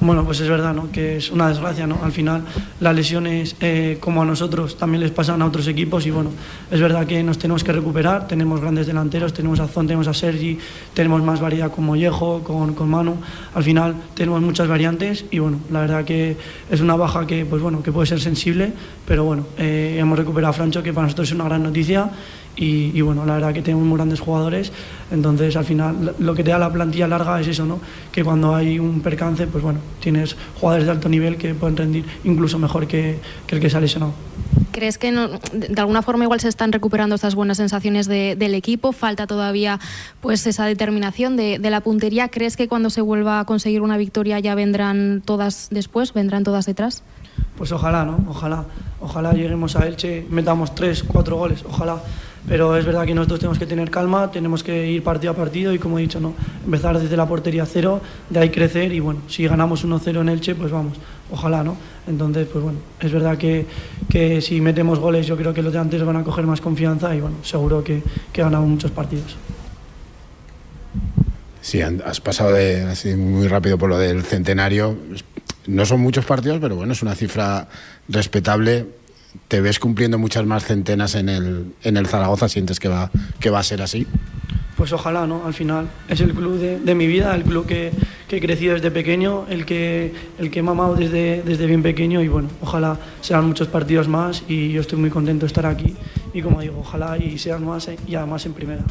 Bueno, 0.00 0.24
pues 0.24 0.40
es 0.40 0.48
verdad, 0.48 0.72
¿no? 0.72 0.90
Que 0.90 1.18
es 1.18 1.30
una 1.30 1.48
desgracia, 1.48 1.86
¿no? 1.86 1.98
Al 2.02 2.12
final 2.12 2.42
las 2.80 2.94
lesiones, 2.94 3.54
eh, 3.60 3.98
como 4.00 4.22
a 4.22 4.24
nosotros, 4.24 4.78
también 4.78 5.02
les 5.02 5.10
pasan 5.10 5.42
a 5.42 5.46
otros 5.46 5.66
equipos 5.68 6.06
y 6.06 6.10
bueno, 6.10 6.30
es 6.70 6.80
verdad 6.80 7.06
que 7.06 7.22
nos 7.22 7.38
tenemos 7.38 7.62
que 7.64 7.72
recuperar. 7.72 8.26
Tenemos 8.26 8.62
grandes 8.62 8.86
delanteros, 8.86 9.34
tenemos 9.34 9.60
a 9.60 9.68
Zon, 9.68 9.86
tenemos 9.86 10.08
a 10.08 10.14
Sergi, 10.14 10.58
tenemos 10.94 11.22
más 11.22 11.40
variedad 11.40 11.70
con 11.70 11.84
Mollejo, 11.84 12.42
con, 12.42 12.72
con 12.74 12.88
Manu. 12.88 13.16
Al 13.54 13.62
final 13.62 13.94
tenemos 14.14 14.40
muchas 14.40 14.68
variantes 14.68 15.26
y 15.30 15.38
bueno, 15.38 15.58
la 15.70 15.80
verdad 15.80 16.04
que 16.06 16.38
es 16.70 16.80
una 16.80 16.96
baja 16.96 17.26
que 17.26 17.44
pues 17.44 17.59
bueno, 17.60 17.82
que 17.82 17.92
puede 17.92 18.06
ser 18.06 18.20
sensible, 18.20 18.72
pero 19.06 19.24
bueno, 19.24 19.46
eh, 19.58 19.96
hemos 19.98 20.18
recuperado 20.18 20.50
a 20.50 20.54
Francho, 20.54 20.82
que 20.82 20.92
para 20.92 21.06
nosotros 21.06 21.28
es 21.28 21.34
una 21.34 21.44
gran 21.44 21.62
noticia. 21.62 22.10
Y, 22.62 23.00
bueno, 23.00 23.24
la 23.24 23.34
verdad 23.34 23.54
que 23.54 23.62
tenemos 23.62 23.86
muy 23.86 23.96
grandes 23.96 24.20
jugadores, 24.20 24.70
entonces 25.10 25.56
al 25.56 25.64
final 25.64 26.14
lo 26.18 26.34
que 26.34 26.44
te 26.44 26.50
da 26.50 26.58
la 26.58 26.70
plantilla 26.70 27.08
larga 27.08 27.40
es 27.40 27.48
eso, 27.48 27.64
¿no? 27.64 27.80
Que 28.12 28.22
cuando 28.22 28.54
hay 28.54 28.78
un 28.78 29.00
percance, 29.00 29.46
pues 29.46 29.64
bueno, 29.64 29.80
tienes 29.98 30.36
jugadores 30.60 30.84
de 30.84 30.92
alto 30.92 31.08
nivel 31.08 31.38
que 31.38 31.54
pueden 31.54 31.78
rendir 31.78 32.04
incluso 32.22 32.58
mejor 32.58 32.86
que, 32.86 33.18
que 33.46 33.54
el 33.54 33.62
que 33.62 33.70
se 33.70 33.78
ha 33.78 33.80
lesionado. 33.80 34.12
¿Crees 34.72 34.98
que 34.98 35.10
de 35.10 35.80
alguna 35.80 36.02
forma 36.02 36.24
igual 36.24 36.40
se 36.40 36.48
están 36.48 36.70
recuperando 36.72 37.14
estas 37.14 37.34
buenas 37.34 37.56
sensaciones 37.56 38.06
del 38.06 38.54
equipo? 38.54 38.92
Falta 38.92 39.26
todavía 39.26 39.80
pues 40.20 40.46
esa 40.46 40.64
determinación 40.64 41.36
de, 41.36 41.58
la 41.58 41.80
puntería. 41.80 42.28
¿Crees 42.28 42.56
que 42.56 42.68
cuando 42.68 42.90
se 42.90 43.00
vuelva 43.00 43.40
a 43.40 43.44
conseguir 43.44 43.82
una 43.82 43.96
victoria 43.96 44.38
ya 44.38 44.54
vendrán 44.54 45.22
todas 45.24 45.68
después, 45.70 46.12
vendrán 46.12 46.44
todas 46.44 46.66
detrás? 46.66 47.02
Pues 47.56 47.72
ojalá, 47.72 48.04
¿no? 48.04 48.24
Ojalá. 48.28 48.64
Ojalá 49.00 49.32
lleguemos 49.32 49.76
a 49.76 49.86
Elche, 49.86 50.26
metamos 50.30 50.74
tres, 50.74 51.02
cuatro 51.02 51.36
goles, 51.36 51.64
ojalá. 51.66 52.00
Pero 52.48 52.76
es 52.76 52.84
verdad 52.84 53.04
que 53.04 53.14
nosotros 53.14 53.40
tenemos 53.40 53.58
que 53.58 53.66
tener 53.66 53.90
calma, 53.90 54.30
tenemos 54.30 54.62
que 54.62 54.90
ir 54.90 55.02
partido 55.02 55.32
a 55.32 55.36
partido 55.36 55.72
y 55.74 55.78
como 55.78 55.98
he 55.98 56.02
dicho, 56.02 56.20
no, 56.20 56.34
empezar 56.64 56.98
desde 56.98 57.16
la 57.16 57.26
portería 57.26 57.66
cero, 57.66 58.00
de 58.28 58.40
ahí 58.40 58.50
crecer 58.50 58.92
y 58.92 59.00
bueno, 59.00 59.20
si 59.28 59.46
ganamos 59.46 59.84
1-0 59.84 60.20
en 60.20 60.28
Elche, 60.30 60.54
pues 60.54 60.72
vamos, 60.72 60.96
ojalá, 61.30 61.62
¿no? 61.62 61.76
Entonces, 62.08 62.48
pues 62.50 62.64
bueno, 62.64 62.78
es 62.98 63.12
verdad 63.12 63.36
que, 63.36 63.66
que 64.08 64.40
si 64.40 64.60
metemos 64.60 64.98
goles 64.98 65.26
yo 65.26 65.36
creo 65.36 65.52
que 65.52 65.62
los 65.62 65.72
de 65.72 65.78
antes 65.78 66.02
van 66.04 66.16
a 66.16 66.24
coger 66.24 66.46
más 66.46 66.60
confianza 66.60 67.14
y 67.14 67.20
bueno, 67.20 67.36
seguro 67.42 67.84
que, 67.84 68.02
que 68.32 68.42
ganamos 68.42 68.68
muchos 68.68 68.90
partidos. 68.90 69.36
Sí, 71.60 71.82
has 71.82 72.20
pasado 72.20 72.52
de, 72.54 72.82
así 72.84 73.14
muy 73.14 73.46
rápido 73.46 73.76
por 73.76 73.90
lo 73.90 73.98
del 73.98 74.22
centenario. 74.22 74.96
No 75.66 75.84
son 75.84 76.00
muchos 76.00 76.24
partidos, 76.24 76.58
pero 76.60 76.74
bueno, 76.74 76.94
es 76.94 77.02
una 77.02 77.14
cifra 77.14 77.68
respetable 78.08 78.86
¿Te 79.48 79.60
ves 79.60 79.78
cumpliendo 79.78 80.18
muchas 80.18 80.44
más 80.46 80.64
centenas 80.64 81.14
en 81.14 81.28
el, 81.28 81.74
en 81.82 81.96
el 81.96 82.06
Zaragoza? 82.06 82.48
¿Sientes 82.48 82.80
que 82.80 82.88
va, 82.88 83.10
que 83.38 83.50
va 83.50 83.60
a 83.60 83.62
ser 83.62 83.82
así? 83.82 84.06
Pues 84.76 84.92
ojalá, 84.92 85.26
¿no? 85.26 85.44
Al 85.44 85.52
final 85.52 85.90
es 86.08 86.20
el 86.20 86.32
club 86.32 86.58
de, 86.58 86.94
mi 86.94 87.06
vida, 87.06 87.34
el 87.34 87.42
club 87.42 87.66
que, 87.66 87.92
que, 88.28 88.38
he 88.38 88.40
crecido 88.40 88.74
desde 88.74 88.90
pequeño, 88.90 89.44
el 89.50 89.66
que, 89.66 90.12
el 90.38 90.50
que 90.50 90.60
he 90.60 90.62
mamado 90.62 90.94
desde, 90.94 91.42
desde 91.42 91.66
bien 91.66 91.82
pequeño 91.82 92.22
y 92.22 92.28
bueno, 92.28 92.48
ojalá 92.62 92.96
sean 93.20 93.46
muchos 93.46 93.68
partidos 93.68 94.08
más 94.08 94.42
y 94.48 94.72
yo 94.72 94.80
estoy 94.80 94.98
muy 94.98 95.10
contento 95.10 95.44
de 95.44 95.48
estar 95.48 95.66
aquí 95.66 95.94
y 96.32 96.40
como 96.40 96.62
digo, 96.62 96.78
ojalá 96.80 97.18
y 97.18 97.38
sean 97.38 97.66
más 97.66 97.90
y 98.06 98.14
además 98.14 98.46
en 98.46 98.54
primera. 98.54 98.84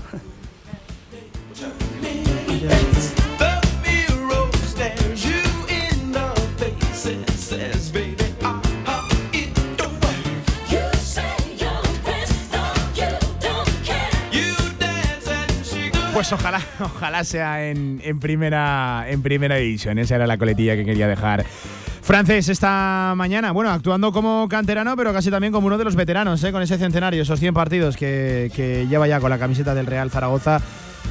Pues 16.19 16.33
ojalá, 16.33 16.59
ojalá 16.81 17.23
sea 17.23 17.69
en, 17.69 18.19
primera, 18.19 19.05
en 19.07 19.21
primera 19.21 19.55
división. 19.55 19.97
Esa 19.99 20.15
era 20.15 20.27
la 20.27 20.37
coletilla 20.37 20.75
que 20.75 20.83
quería 20.83 21.07
dejar. 21.07 21.45
Francés 22.01 22.49
esta 22.49 23.13
mañana, 23.15 23.53
bueno, 23.53 23.71
actuando 23.71 24.11
como 24.11 24.45
canterano, 24.49 24.97
pero 24.97 25.13
casi 25.13 25.31
también 25.31 25.53
como 25.53 25.67
uno 25.67 25.77
de 25.77 25.85
los 25.85 25.95
veteranos, 25.95 26.43
¿eh? 26.43 26.51
con 26.51 26.61
ese 26.61 26.77
centenario, 26.77 27.21
esos 27.21 27.39
100 27.39 27.53
partidos 27.53 27.95
que, 27.95 28.85
lleva 28.89 29.07
ya 29.07 29.21
con 29.21 29.29
la 29.29 29.39
camiseta 29.39 29.73
del 29.73 29.85
Real 29.85 30.11
Zaragoza. 30.11 30.59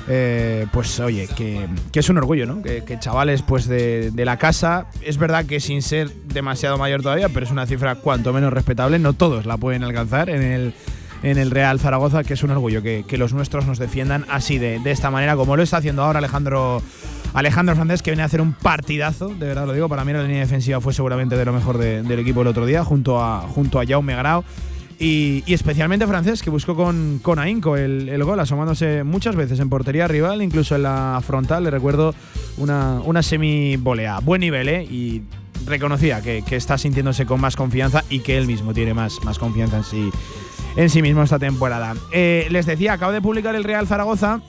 Eh, 0.08 0.66
pues 0.72 1.00
oye, 1.00 1.26
que, 1.26 1.66
es 1.94 2.08
un 2.10 2.18
orgullo, 2.18 2.44
¿no? 2.44 2.60
Que, 2.60 2.98
chavales 3.00 3.40
pues 3.40 3.66
de, 3.66 4.12
la 4.14 4.36
casa, 4.36 4.88
es 5.00 5.16
verdad 5.16 5.46
que 5.46 5.58
sin 5.60 5.80
ser 5.80 6.12
demasiado 6.12 6.76
mayor 6.76 7.00
todavía, 7.00 7.30
pero 7.30 7.46
es 7.46 7.50
una 7.50 7.64
cifra 7.64 7.94
cuanto 7.94 8.34
menos 8.34 8.52
respetable, 8.52 8.98
no 8.98 9.14
todos 9.14 9.46
la 9.46 9.56
pueden 9.56 9.84
alcanzar 9.84 10.28
en 10.28 10.42
el 10.42 10.74
en 11.22 11.38
el 11.38 11.50
Real 11.50 11.80
Zaragoza, 11.80 12.24
que 12.24 12.34
es 12.34 12.42
un 12.42 12.50
orgullo 12.50 12.82
que, 12.82 13.04
los 13.18 13.32
nuestros 13.32 13.66
nos 13.66 13.78
defiendan 13.78 14.24
así 14.28 14.58
de, 14.58 14.80
esta 14.84 15.10
manera, 15.10 15.36
como 15.36 15.56
lo 15.56 15.62
está 15.62 15.78
haciendo 15.78 16.02
ahora 16.02 16.18
Alejandro. 16.18 16.82
Alejandro 17.34 17.74
Fernández, 17.74 18.00
que 18.00 18.10
viene 18.10 18.22
a 18.22 18.26
hacer 18.26 18.40
un 18.40 18.54
partidazo, 18.54 19.28
de 19.28 19.46
verdad 19.46 19.66
lo 19.66 19.74
digo, 19.74 19.86
para 19.86 20.02
mí 20.02 20.14
la 20.14 20.22
línea 20.22 20.40
defensiva 20.40 20.80
fue 20.80 20.94
seguramente 20.94 21.36
de 21.36 21.44
lo 21.44 21.52
mejor 21.52 21.76
del 21.76 22.18
equipo 22.18 22.40
el 22.40 22.46
otro 22.46 22.64
día, 22.64 22.84
junto 22.84 23.22
a, 23.22 23.42
junto 23.42 23.78
a 23.78 23.84
Jaume 23.86 24.16
Grau. 24.16 24.44
Y, 24.98 25.44
especialmente 25.46 26.06
francés, 26.06 26.42
que 26.42 26.50
buscó 26.50 26.74
con, 26.74 27.20
con 27.22 27.38
ahínco 27.38 27.76
el, 27.76 28.24
gol, 28.24 28.40
asomándose 28.40 29.04
muchas 29.04 29.36
veces 29.36 29.60
en 29.60 29.68
portería 29.68 30.08
rival, 30.08 30.42
incluso 30.42 30.74
en 30.74 30.84
la 30.84 31.22
frontal, 31.24 31.64
le 31.64 31.70
recuerdo 31.70 32.14
una, 32.56 33.00
una 33.04 33.22
semi-volea. 33.22 34.18
Buen 34.20 34.40
nivel, 34.40 34.68
¿eh? 34.68 34.84
Y 34.84 35.22
reconocía 35.66 36.20
que, 36.20 36.42
está 36.50 36.78
sintiéndose 36.78 37.26
con 37.26 37.40
más 37.40 37.54
confianza 37.54 38.02
y 38.10 38.20
que 38.20 38.38
él 38.38 38.46
mismo 38.46 38.72
tiene 38.74 38.94
más, 38.94 39.22
más 39.22 39.38
confianza 39.38 39.76
en 39.76 39.84
sí 39.84 40.10
en 40.78 40.90
sí 40.90 41.02
mismo 41.02 41.24
esta 41.24 41.40
temporada. 41.40 41.94
Eh, 42.12 42.46
les 42.50 42.64
decía, 42.64 42.92
acabo 42.92 43.10
de 43.10 43.20
publicar 43.20 43.56
el 43.56 43.64
Real 43.64 43.88
Zaragoza 43.88 44.40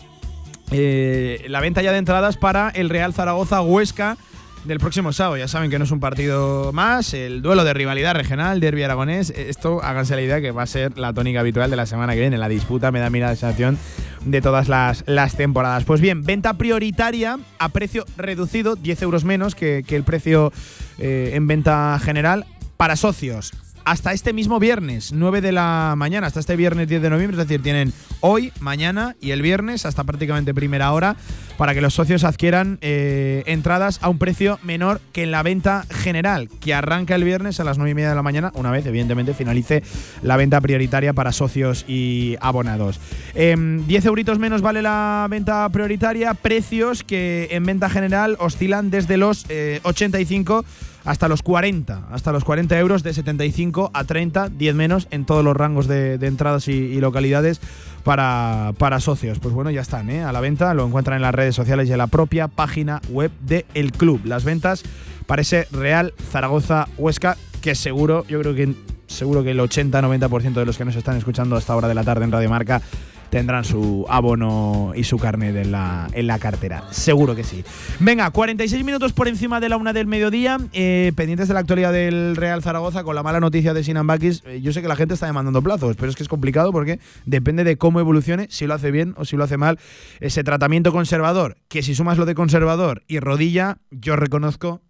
eh, 0.69 1.43
la 1.47 1.59
venta 1.59 1.81
ya 1.81 1.91
de 1.91 1.97
entradas 1.97 2.37
para 2.37 2.69
el 2.69 2.89
Real 2.89 3.15
Zaragoza 3.15 3.63
Huesca 3.63 4.15
del 4.63 4.79
próximo 4.79 5.11
sábado. 5.11 5.37
Ya 5.37 5.47
saben 5.47 5.71
que 5.71 5.79
no 5.79 5.85
es 5.85 5.91
un 5.91 5.99
partido 5.99 6.71
más, 6.71 7.15
el 7.15 7.41
duelo 7.41 7.63
de 7.63 7.73
rivalidad 7.73 8.13
regional, 8.13 8.59
derby 8.59 8.83
aragonés. 8.83 9.31
Esto, 9.31 9.81
háganse 9.81 10.15
la 10.15 10.21
idea 10.21 10.39
que 10.39 10.51
va 10.51 10.61
a 10.61 10.67
ser 10.67 10.99
la 10.99 11.13
tónica 11.13 11.39
habitual 11.39 11.71
de 11.71 11.75
la 11.75 11.87
semana 11.87 12.13
que 12.13 12.19
viene. 12.19 12.37
La 12.37 12.47
disputa 12.47 12.91
me 12.91 12.99
da 12.99 13.09
mira 13.09 13.29
sensación 13.29 13.79
de 14.23 14.39
todas 14.39 14.69
las, 14.69 15.03
las, 15.07 15.35
temporadas. 15.35 15.83
Pues 15.83 15.99
bien, 15.99 16.23
venta 16.23 16.53
prioritaria 16.53 17.39
a 17.57 17.69
precio 17.69 18.05
reducido, 18.17 18.75
10 18.75 19.01
euros 19.01 19.23
menos 19.23 19.55
que, 19.55 19.83
el 19.89 20.03
precio 20.03 20.53
eh, 20.99 21.31
en 21.33 21.47
venta 21.47 21.99
general 22.03 22.45
para 22.77 22.95
socios 22.95 23.51
hasta 23.89 24.13
este 24.13 24.33
mismo 24.33 24.59
viernes, 24.59 25.13
9 25.13 25.41
de 25.41 25.51
la 25.51 25.95
mañana, 25.97 26.27
hasta 26.27 26.39
este 26.39 26.55
viernes 26.55 26.87
10 26.87 27.01
de 27.01 27.09
noviembre, 27.09 27.41
es 27.41 27.47
decir, 27.47 27.63
tienen 27.63 27.91
hoy, 28.19 28.53
mañana 28.59 29.15
y 29.19 29.31
el 29.31 29.41
viernes 29.41 29.83
hasta 29.87 30.03
prácticamente 30.03 30.53
primera 30.53 30.91
hora 30.91 31.15
para 31.57 31.73
que 31.73 31.81
los 31.81 31.95
socios 31.95 32.23
adquieran 32.23 32.77
eh, 32.81 33.41
entradas 33.47 33.97
a 34.03 34.09
un 34.09 34.19
precio 34.19 34.59
menor 34.61 35.01
que 35.11 35.23
en 35.23 35.31
la 35.31 35.41
venta 35.41 35.87
general, 35.89 36.49
que 36.61 36.75
arranca 36.75 37.15
el 37.15 37.23
viernes 37.23 37.59
a 37.59 37.63
las 37.63 37.79
9 37.79 37.89
y 37.89 37.95
media 37.95 38.09
de 38.09 38.15
la 38.15 38.21
mañana, 38.21 38.51
una 38.53 38.69
vez 38.69 38.85
evidentemente 38.85 39.33
finalice 39.33 39.81
la 40.21 40.37
venta 40.37 40.61
prioritaria 40.61 41.13
para 41.13 41.31
socios 41.31 41.83
y 41.87 42.37
abonados. 42.41 42.99
10 43.33 43.35
em, 43.35 43.85
euritos 43.89 44.37
menos 44.37 44.61
vale 44.61 44.83
la 44.83 45.25
venta 45.31 45.67
prioritaria, 45.69 46.35
precios 46.35 47.03
que 47.03 47.47
en 47.49 47.65
venta 47.65 47.89
general 47.89 48.37
oscilan 48.39 48.91
desde 48.91 49.17
los 49.17 49.47
85 49.81 50.59
eh, 50.59 50.88
hasta 51.05 51.27
los 51.27 51.41
40, 51.43 52.07
hasta 52.11 52.31
los 52.31 52.43
40 52.43 52.77
euros 52.79 53.03
de 53.03 53.13
75 53.13 53.91
a 53.93 54.03
30, 54.03 54.49
10 54.49 54.75
menos 54.75 55.07
en 55.11 55.25
todos 55.25 55.43
los 55.43 55.55
rangos 55.55 55.87
de, 55.87 56.15
entradas 56.21 56.67
y, 56.67 56.99
localidades 56.99 57.61
para, 58.03 58.73
para, 58.77 58.99
socios. 58.99 59.39
Pues 59.39 59.53
bueno, 59.53 59.71
ya 59.71 59.81
están 59.81 60.09
¿eh? 60.09 60.23
a 60.23 60.31
la 60.31 60.41
venta, 60.41 60.73
lo 60.73 60.85
encuentran 60.85 61.17
en 61.17 61.21
las 61.21 61.33
redes 61.33 61.55
sociales 61.55 61.89
y 61.89 61.91
en 61.91 61.97
la 61.97 62.07
propia 62.07 62.47
página 62.47 63.01
web 63.09 63.31
del 63.41 63.65
el 63.73 63.91
club. 63.91 64.21
Las 64.25 64.43
ventas 64.43 64.83
para 65.25 65.41
ese 65.41 65.67
Real 65.71 66.13
Zaragoza 66.31 66.87
Huesca, 66.97 67.37
que 67.61 67.75
seguro, 67.75 68.25
yo 68.27 68.39
creo 68.41 68.55
que 68.55 68.73
seguro 69.07 69.43
que 69.43 69.51
el 69.51 69.59
80-90% 69.59 70.53
de 70.53 70.65
los 70.65 70.77
que 70.77 70.85
nos 70.85 70.95
están 70.95 71.17
escuchando 71.17 71.55
a 71.55 71.59
esta 71.59 71.75
hora 71.75 71.87
de 71.87 71.95
la 71.95 72.03
tarde 72.03 72.25
en 72.25 72.31
Radio 72.31 72.49
Marca 72.49 72.81
tendrán 73.29 73.63
su 73.63 74.05
abono 74.09 74.93
y 74.95 75.03
su 75.03 75.17
carnet 75.17 75.55
en 75.55 75.71
la, 75.71 76.07
en 76.13 76.27
la 76.27 76.39
cartera. 76.39 76.83
Seguro 76.91 77.35
que 77.35 77.43
sí. 77.43 77.63
Venga, 77.99 78.29
46 78.31 78.83
minutos 78.83 79.13
por 79.13 79.27
encima 79.27 79.59
de 79.59 79.69
la 79.69 79.77
una 79.77 79.93
del 79.93 80.07
mediodía, 80.07 80.57
eh, 80.73 81.11
pendientes 81.15 81.47
de 81.47 81.53
la 81.53 81.59
actualidad 81.61 81.93
del 81.93 82.35
Real 82.35 82.61
Zaragoza 82.61 83.03
con 83.03 83.15
la 83.15 83.23
mala 83.23 83.39
noticia 83.39 83.73
de 83.73 83.83
Sinan 83.83 84.07
Bakis. 84.07 84.43
Eh, 84.45 84.61
yo 84.61 84.73
sé 84.73 84.81
que 84.81 84.87
la 84.87 84.95
gente 84.95 85.13
está 85.13 85.25
demandando 85.25 85.61
plazos, 85.61 85.95
pero 85.95 86.09
es 86.09 86.15
que 86.15 86.23
es 86.23 86.29
complicado 86.29 86.71
porque 86.71 86.99
depende 87.25 87.63
de 87.63 87.77
cómo 87.77 87.99
evolucione, 87.99 88.47
si 88.49 88.67
lo 88.67 88.73
hace 88.73 88.91
bien 88.91 89.13
o 89.17 89.25
si 89.25 89.37
lo 89.37 89.43
hace 89.43 89.57
mal, 89.57 89.79
ese 90.19 90.43
tratamiento 90.43 90.91
conservador, 90.91 91.57
que 91.67 91.83
si 91.83 91.95
sumas 91.95 92.17
lo 92.17 92.25
de 92.25 92.35
conservador 92.35 93.03
y 93.07 93.19
rodilla, 93.19 93.77
yo 93.91 94.15
reconozco 94.15 94.81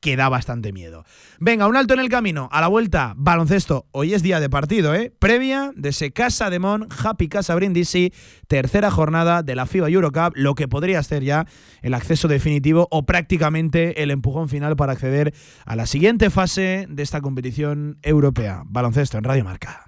que 0.00 0.16
da 0.16 0.28
bastante 0.28 0.72
miedo. 0.72 1.04
Venga, 1.40 1.66
un 1.66 1.76
alto 1.76 1.94
en 1.94 2.00
el 2.00 2.08
camino. 2.08 2.48
A 2.52 2.60
la 2.60 2.68
vuelta, 2.68 3.14
baloncesto. 3.16 3.86
Hoy 3.92 4.14
es 4.14 4.22
día 4.22 4.40
de 4.40 4.50
partido, 4.50 4.94
¿eh? 4.94 5.12
Previa 5.18 5.72
de 5.74 5.90
ese 5.90 6.12
Casa 6.12 6.50
de 6.50 6.58
Mon, 6.58 6.88
Happy 7.02 7.28
Casa 7.28 7.54
Brindisi, 7.54 8.12
tercera 8.46 8.90
jornada 8.90 9.42
de 9.42 9.56
la 9.56 9.66
FIBA 9.66 9.88
Eurocup, 9.88 10.32
lo 10.34 10.54
que 10.54 10.68
podría 10.68 11.02
ser 11.02 11.22
ya 11.22 11.46
el 11.82 11.94
acceso 11.94 12.28
definitivo 12.28 12.88
o 12.90 13.04
prácticamente 13.06 14.02
el 14.02 14.10
empujón 14.10 14.48
final 14.48 14.76
para 14.76 14.92
acceder 14.92 15.34
a 15.64 15.76
la 15.76 15.86
siguiente 15.86 16.30
fase 16.30 16.86
de 16.88 17.02
esta 17.02 17.20
competición 17.20 17.98
europea. 18.02 18.62
Baloncesto 18.66 19.18
en 19.18 19.24
Radio 19.24 19.44
Marca. 19.44 19.87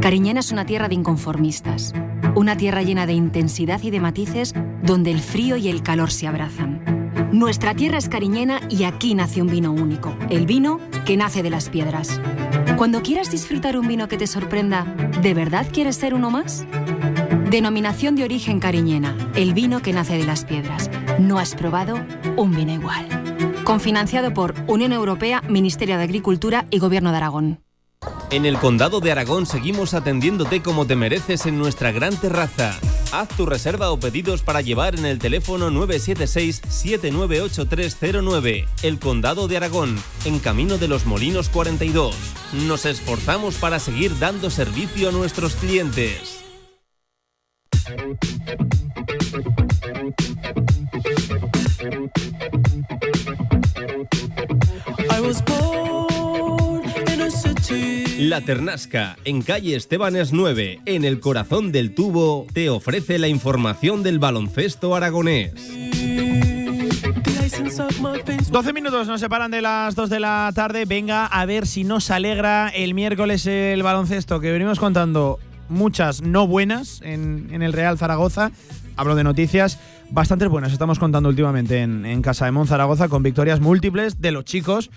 Cariñena 0.00 0.40
es 0.40 0.50
una 0.50 0.64
tierra 0.64 0.88
de 0.88 0.94
inconformistas, 0.94 1.92
una 2.34 2.56
tierra 2.56 2.82
llena 2.82 3.04
de 3.04 3.12
intensidad 3.12 3.82
y 3.82 3.90
de 3.90 4.00
matices 4.00 4.54
donde 4.82 5.10
el 5.10 5.20
frío 5.20 5.58
y 5.58 5.68
el 5.68 5.82
calor 5.82 6.10
se 6.10 6.26
abrazan 6.26 6.93
nuestra 7.32 7.74
tierra 7.74 7.98
es 7.98 8.08
cariñena 8.08 8.60
y 8.68 8.84
aquí 8.84 9.14
nace 9.14 9.42
un 9.42 9.48
vino 9.48 9.72
único, 9.72 10.16
el 10.30 10.46
vino 10.46 10.80
que 11.04 11.16
nace 11.16 11.42
de 11.42 11.50
las 11.50 11.68
piedras. 11.68 12.20
Cuando 12.76 13.02
quieras 13.02 13.30
disfrutar 13.30 13.76
un 13.76 13.86
vino 13.86 14.08
que 14.08 14.16
te 14.16 14.26
sorprenda, 14.26 14.84
¿de 15.22 15.34
verdad 15.34 15.66
quieres 15.72 15.96
ser 15.96 16.14
uno 16.14 16.30
más? 16.30 16.66
Denominación 17.50 18.16
de 18.16 18.24
origen 18.24 18.60
cariñena, 18.60 19.16
el 19.34 19.54
vino 19.54 19.80
que 19.80 19.92
nace 19.92 20.16
de 20.16 20.24
las 20.24 20.44
piedras. 20.44 20.90
¿No 21.18 21.38
has 21.38 21.54
probado? 21.54 22.00
un 22.36 22.54
vino 22.54 22.72
igual. 22.72 23.06
Confinanciado 23.64 24.34
por 24.34 24.54
Unión 24.66 24.92
Europea, 24.92 25.42
Ministerio 25.48 25.96
de 25.96 26.04
Agricultura 26.04 26.66
y 26.70 26.78
Gobierno 26.78 27.10
de 27.10 27.16
Aragón. 27.16 27.60
En 28.30 28.44
el 28.44 28.58
Condado 28.58 29.00
de 29.00 29.12
Aragón 29.12 29.46
seguimos 29.46 29.94
atendiéndote 29.94 30.60
como 30.60 30.86
te 30.86 30.96
mereces 30.96 31.46
en 31.46 31.58
nuestra 31.58 31.92
gran 31.92 32.16
terraza. 32.16 32.78
Haz 33.14 33.28
tu 33.28 33.46
reserva 33.46 33.92
o 33.92 34.00
pedidos 34.00 34.42
para 34.42 34.60
llevar 34.60 34.98
en 34.98 35.06
el 35.06 35.20
teléfono 35.20 35.70
976-798309. 35.70 38.66
El 38.82 38.98
Condado 38.98 39.46
de 39.46 39.56
Aragón, 39.56 39.96
en 40.24 40.40
Camino 40.40 40.78
de 40.78 40.88
los 40.88 41.06
Molinos 41.06 41.48
42. 41.48 42.16
Nos 42.66 42.86
esforzamos 42.86 43.54
para 43.54 43.78
seguir 43.78 44.18
dando 44.18 44.50
servicio 44.50 45.10
a 45.10 45.12
nuestros 45.12 45.54
clientes. 45.54 46.40
La 58.18 58.42
Ternasca, 58.42 59.16
en 59.24 59.40
calle 59.40 59.74
Estebanes 59.74 60.32
9, 60.32 60.80
en 60.84 61.04
el 61.04 61.18
corazón 61.18 61.72
del 61.72 61.94
tubo, 61.94 62.46
te 62.52 62.68
ofrece 62.68 63.18
la 63.18 63.28
información 63.28 64.02
del 64.02 64.18
baloncesto 64.18 64.94
aragonés. 64.94 65.54
12 68.50 68.72
minutos 68.74 69.06
nos 69.06 69.20
separan 69.20 69.50
de 69.50 69.62
las 69.62 69.94
2 69.94 70.10
de 70.10 70.20
la 70.20 70.52
tarde. 70.54 70.84
Venga 70.84 71.24
a 71.24 71.46
ver 71.46 71.66
si 71.66 71.84
nos 71.84 72.10
alegra 72.10 72.68
el 72.68 72.92
miércoles 72.92 73.46
el 73.46 73.82
baloncesto, 73.82 74.40
que 74.40 74.52
venimos 74.52 74.78
contando 74.78 75.38
muchas 75.70 76.20
no 76.20 76.46
buenas 76.46 77.00
en, 77.02 77.48
en 77.50 77.62
el 77.62 77.72
Real 77.72 77.96
Zaragoza. 77.96 78.50
Hablo 78.96 79.14
de 79.14 79.24
noticias 79.24 79.78
bastante 80.10 80.46
buenas 80.46 80.72
estamos 80.72 80.98
contando 80.98 81.28
últimamente 81.28 81.82
en, 81.82 82.22
Casa 82.22 82.44
de 82.44 82.52
Monzaragoza 82.52 83.08
con 83.08 83.22
victorias 83.22 83.60
múltiples 83.60 84.20
de 84.20 84.32
los 84.32 84.44
chicos 84.44 84.90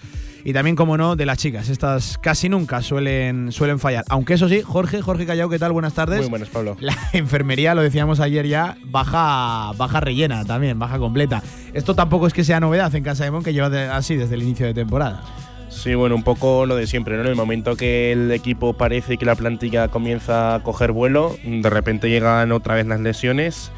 y 0.47 0.53
también, 0.53 0.77
como 0.77 0.95
no, 0.95 1.17
de 1.17 1.25
las 1.25 1.39
chicas. 1.39 1.67
Estas 1.67 2.17
casi 2.17 2.47
nunca 2.47 2.81
suelen, 2.81 3.51
suelen 3.51 3.79
fallar. 3.79 4.05
Aunque 4.07 4.35
eso 4.35 4.47
sí, 4.47 4.61
Jorge, 4.61 5.01
Jorge 5.01 5.25
Callao, 5.25 5.49
¿qué 5.49 5.59
tal? 5.59 5.73
Buenas 5.73 5.93
tardes. 5.93 6.21
Muy 6.21 6.29
buenas, 6.29 6.47
Pablo. 6.47 6.77
La 6.79 6.95
enfermería, 7.11 7.75
lo 7.75 7.81
decíamos 7.81 8.21
ayer 8.21 8.47
ya, 8.47 8.77
baja, 8.85 9.73
baja 9.75 9.99
rellena 9.99 10.45
también, 10.45 10.79
baja 10.79 10.99
completa. 10.99 11.43
Esto 11.73 11.95
tampoco 11.95 12.27
es 12.27 12.33
que 12.33 12.45
sea 12.45 12.61
novedad 12.61 12.95
en 12.95 13.03
Casa 13.03 13.25
de 13.25 13.31
Mon, 13.31 13.43
que 13.43 13.51
lleva 13.51 13.67
así 13.93 14.15
desde 14.15 14.35
el 14.35 14.43
inicio 14.43 14.65
de 14.65 14.73
temporada. 14.73 15.21
Sí, 15.67 15.95
bueno, 15.95 16.15
un 16.15 16.23
poco 16.23 16.65
lo 16.65 16.77
de 16.77 16.87
siempre, 16.87 17.17
¿no? 17.17 17.23
En 17.23 17.27
el 17.27 17.35
momento 17.35 17.75
que 17.75 18.13
el 18.13 18.31
equipo 18.31 18.71
parece 18.71 19.17
que 19.17 19.25
la 19.25 19.35
plantilla 19.35 19.89
comienza 19.89 20.55
a 20.55 20.63
coger 20.63 20.93
vuelo, 20.93 21.35
de 21.43 21.69
repente 21.69 22.09
llegan 22.09 22.53
otra 22.53 22.75
vez 22.75 22.87
las 22.87 23.01
lesiones 23.01 23.69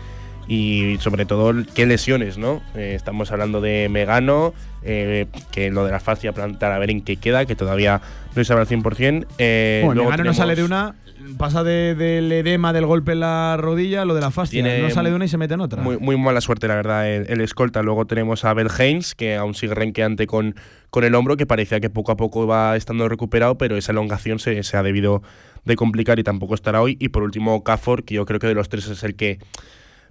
y 0.49 0.97
sobre 0.99 1.25
todo 1.27 1.53
qué 1.75 1.85
lesiones, 1.85 2.39
¿no? 2.39 2.63
Eh, 2.73 2.93
estamos 2.95 3.31
hablando 3.31 3.61
de 3.61 3.87
Megano, 3.87 4.55
eh, 4.81 5.27
que 5.51 5.69
lo 5.69 5.85
de 5.85 5.91
la 5.91 5.99
fascia 5.99 6.33
plantar 6.33 6.71
a 6.71 6.79
ver 6.79 6.89
en 6.89 7.01
qué 7.01 7.17
queda, 7.17 7.45
que 7.45 7.55
todavía 7.55 8.01
no 8.29 8.33
se 8.33 8.45
sabe 8.45 8.61
al 8.61 8.67
100%. 8.67 9.27
Eh, 9.37 9.83
bueno, 9.85 10.05
Megano 10.05 10.23
no 10.23 10.33
sale 10.33 10.55
de 10.55 10.63
una, 10.63 10.95
pasa 11.37 11.63
del 11.63 12.31
edema 12.31 12.73
del 12.73 12.87
golpe 12.87 13.11
en 13.11 13.19
la 13.19 13.57
rodilla, 13.57 14.05
lo 14.05 14.15
de 14.15 14.21
la 14.21 14.31
fascia, 14.31 14.63
no 14.81 14.89
sale 14.89 15.11
de 15.11 15.15
una 15.15 15.25
y 15.25 15.27
se 15.27 15.37
mete 15.37 15.53
en 15.53 15.61
otra. 15.61 15.83
Muy, 15.83 15.99
muy 15.99 16.17
mala 16.17 16.41
suerte, 16.41 16.67
la 16.67 16.75
verdad, 16.75 17.07
el, 17.07 17.41
escolta. 17.41 17.83
Luego 17.83 18.07
tenemos 18.07 18.43
a 18.43 18.51
Bel 18.55 18.69
Haynes, 18.75 19.13
que 19.13 19.35
aún 19.35 19.53
sigue 19.53 19.75
renqueante 19.75 20.25
con, 20.25 20.55
con 20.89 21.03
el 21.03 21.13
hombro, 21.13 21.37
que 21.37 21.45
parecía 21.45 21.79
que 21.79 21.91
poco 21.91 22.11
a 22.11 22.17
poco 22.17 22.47
va 22.47 22.75
estando 22.75 23.07
recuperado, 23.07 23.59
pero 23.59 23.77
esa 23.77 23.91
elongación 23.91 24.39
se, 24.39 24.63
se 24.63 24.77
ha 24.77 24.81
debido 24.81 25.21
de 25.65 25.75
complicar 25.75 26.17
y 26.17 26.23
tampoco 26.23 26.55
estará 26.55 26.81
hoy. 26.81 26.97
Y 26.99 27.09
por 27.09 27.21
último, 27.21 27.63
Cafor, 27.63 28.03
que 28.03 28.15
yo 28.15 28.25
creo 28.25 28.39
que 28.39 28.47
de 28.47 28.55
los 28.55 28.67
tres 28.67 28.87
es 28.87 29.03
el 29.03 29.13
que 29.13 29.37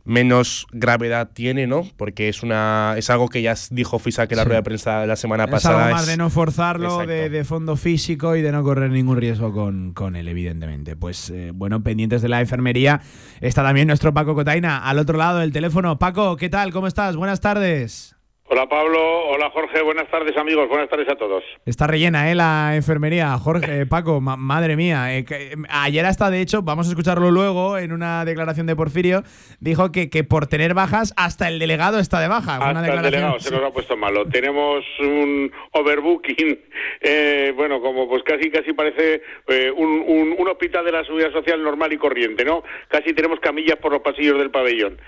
menos 0.09 0.66
gravedad 0.72 1.28
tiene, 1.32 1.66
¿no? 1.66 1.86
Porque 1.96 2.30
es 2.30 2.42
una 2.42 2.94
es 2.96 3.11
algo 3.11 3.28
que 3.28 3.42
ya 3.42 3.54
dijo 3.70 3.98
Fisac 3.98 4.32
en 4.32 4.38
la 4.38 4.44
rueda 4.44 4.61
de 4.61 4.64
prensa 4.64 5.06
la 5.06 5.16
semana 5.16 5.46
pasada. 5.46 5.84
Algo 5.84 5.96
más 5.96 6.06
de 6.06 6.16
no 6.16 6.30
forzarlo, 6.30 7.06
de, 7.06 7.44
fondo 7.44 7.76
físico 7.76 8.34
y 8.34 8.42
de 8.42 8.50
no 8.50 8.64
correr 8.64 8.90
ningún 8.90 9.18
riesgo 9.18 9.52
con, 9.52 9.92
con 9.92 10.16
él, 10.16 10.26
evidentemente. 10.26 10.96
Pues 10.96 11.30
eh, 11.30 11.52
bueno, 11.54 11.82
pendientes 11.82 12.22
de 12.22 12.28
la 12.28 12.40
enfermería 12.40 13.02
está 13.40 13.62
también 13.62 13.86
nuestro 13.86 14.14
Paco 14.14 14.34
Cotaina 14.34 14.78
al 14.78 14.98
otro 14.98 15.18
lado 15.18 15.38
del 15.40 15.52
teléfono. 15.52 15.98
Paco, 15.98 16.36
¿qué 16.36 16.48
tal? 16.48 16.72
¿Cómo 16.72 16.86
estás? 16.86 17.14
Buenas 17.14 17.40
tardes. 17.40 18.17
Hola 18.51 18.66
Pablo, 18.66 19.26
hola 19.26 19.51
Jorge, 19.51 19.82
buenas 19.82 20.11
tardes 20.11 20.34
amigos, 20.38 20.70
buenas 20.70 20.88
tardes 20.88 21.07
a 21.11 21.16
todos. 21.16 21.44
Está 21.66 21.86
rellena, 21.86 22.30
¿eh? 22.30 22.34
La 22.34 22.76
enfermería. 22.76 23.36
Jorge, 23.36 23.84
Paco, 23.84 24.22
madre 24.22 24.74
mía. 24.74 25.14
Eh, 25.14 25.26
ayer 25.68 26.07
hasta, 26.07 26.30
de 26.30 26.40
hecho, 26.40 26.62
vamos 26.62 26.86
a 26.86 26.90
escucharlo 26.90 27.30
luego 27.30 27.76
en 27.76 27.92
una 27.92 28.24
declaración 28.24 28.66
de 28.66 28.74
Porfirio, 28.74 29.22
dijo 29.61 29.92
que, 29.92 30.09
que 30.09 30.24
por 30.24 30.46
tener 30.46 30.72
bajas 30.72 31.12
hasta 31.18 31.46
el 31.46 31.59
delegado 31.59 31.99
está 31.99 32.20
de 32.20 32.28
baja. 32.28 32.57
Hasta 32.57 32.94
el 32.94 33.03
delegado 33.03 33.38
se 33.38 33.51
nos 33.51 33.62
ha 33.62 33.70
puesto 33.70 33.99
malo. 33.99 34.26
Tenemos 34.26 34.82
un 34.99 35.53
overbooking, 35.72 36.59
eh, 37.03 37.53
bueno, 37.55 37.82
como 37.82 38.09
pues 38.09 38.22
casi 38.22 38.51
casi 38.51 38.72
parece 38.72 39.20
eh, 39.49 39.70
un, 39.76 40.03
un, 40.07 40.36
un 40.38 40.49
hospital 40.49 40.86
de 40.86 40.92
la 40.92 41.05
seguridad 41.05 41.32
social 41.32 41.62
normal 41.62 41.92
y 41.92 41.99
corriente, 41.99 42.46
¿no? 42.46 42.62
Casi 42.88 43.12
tenemos 43.12 43.40
camillas 43.40 43.76
por 43.76 43.92
los 43.92 44.01
pasillos 44.01 44.38
del 44.38 44.51
pabellón. 44.51 44.99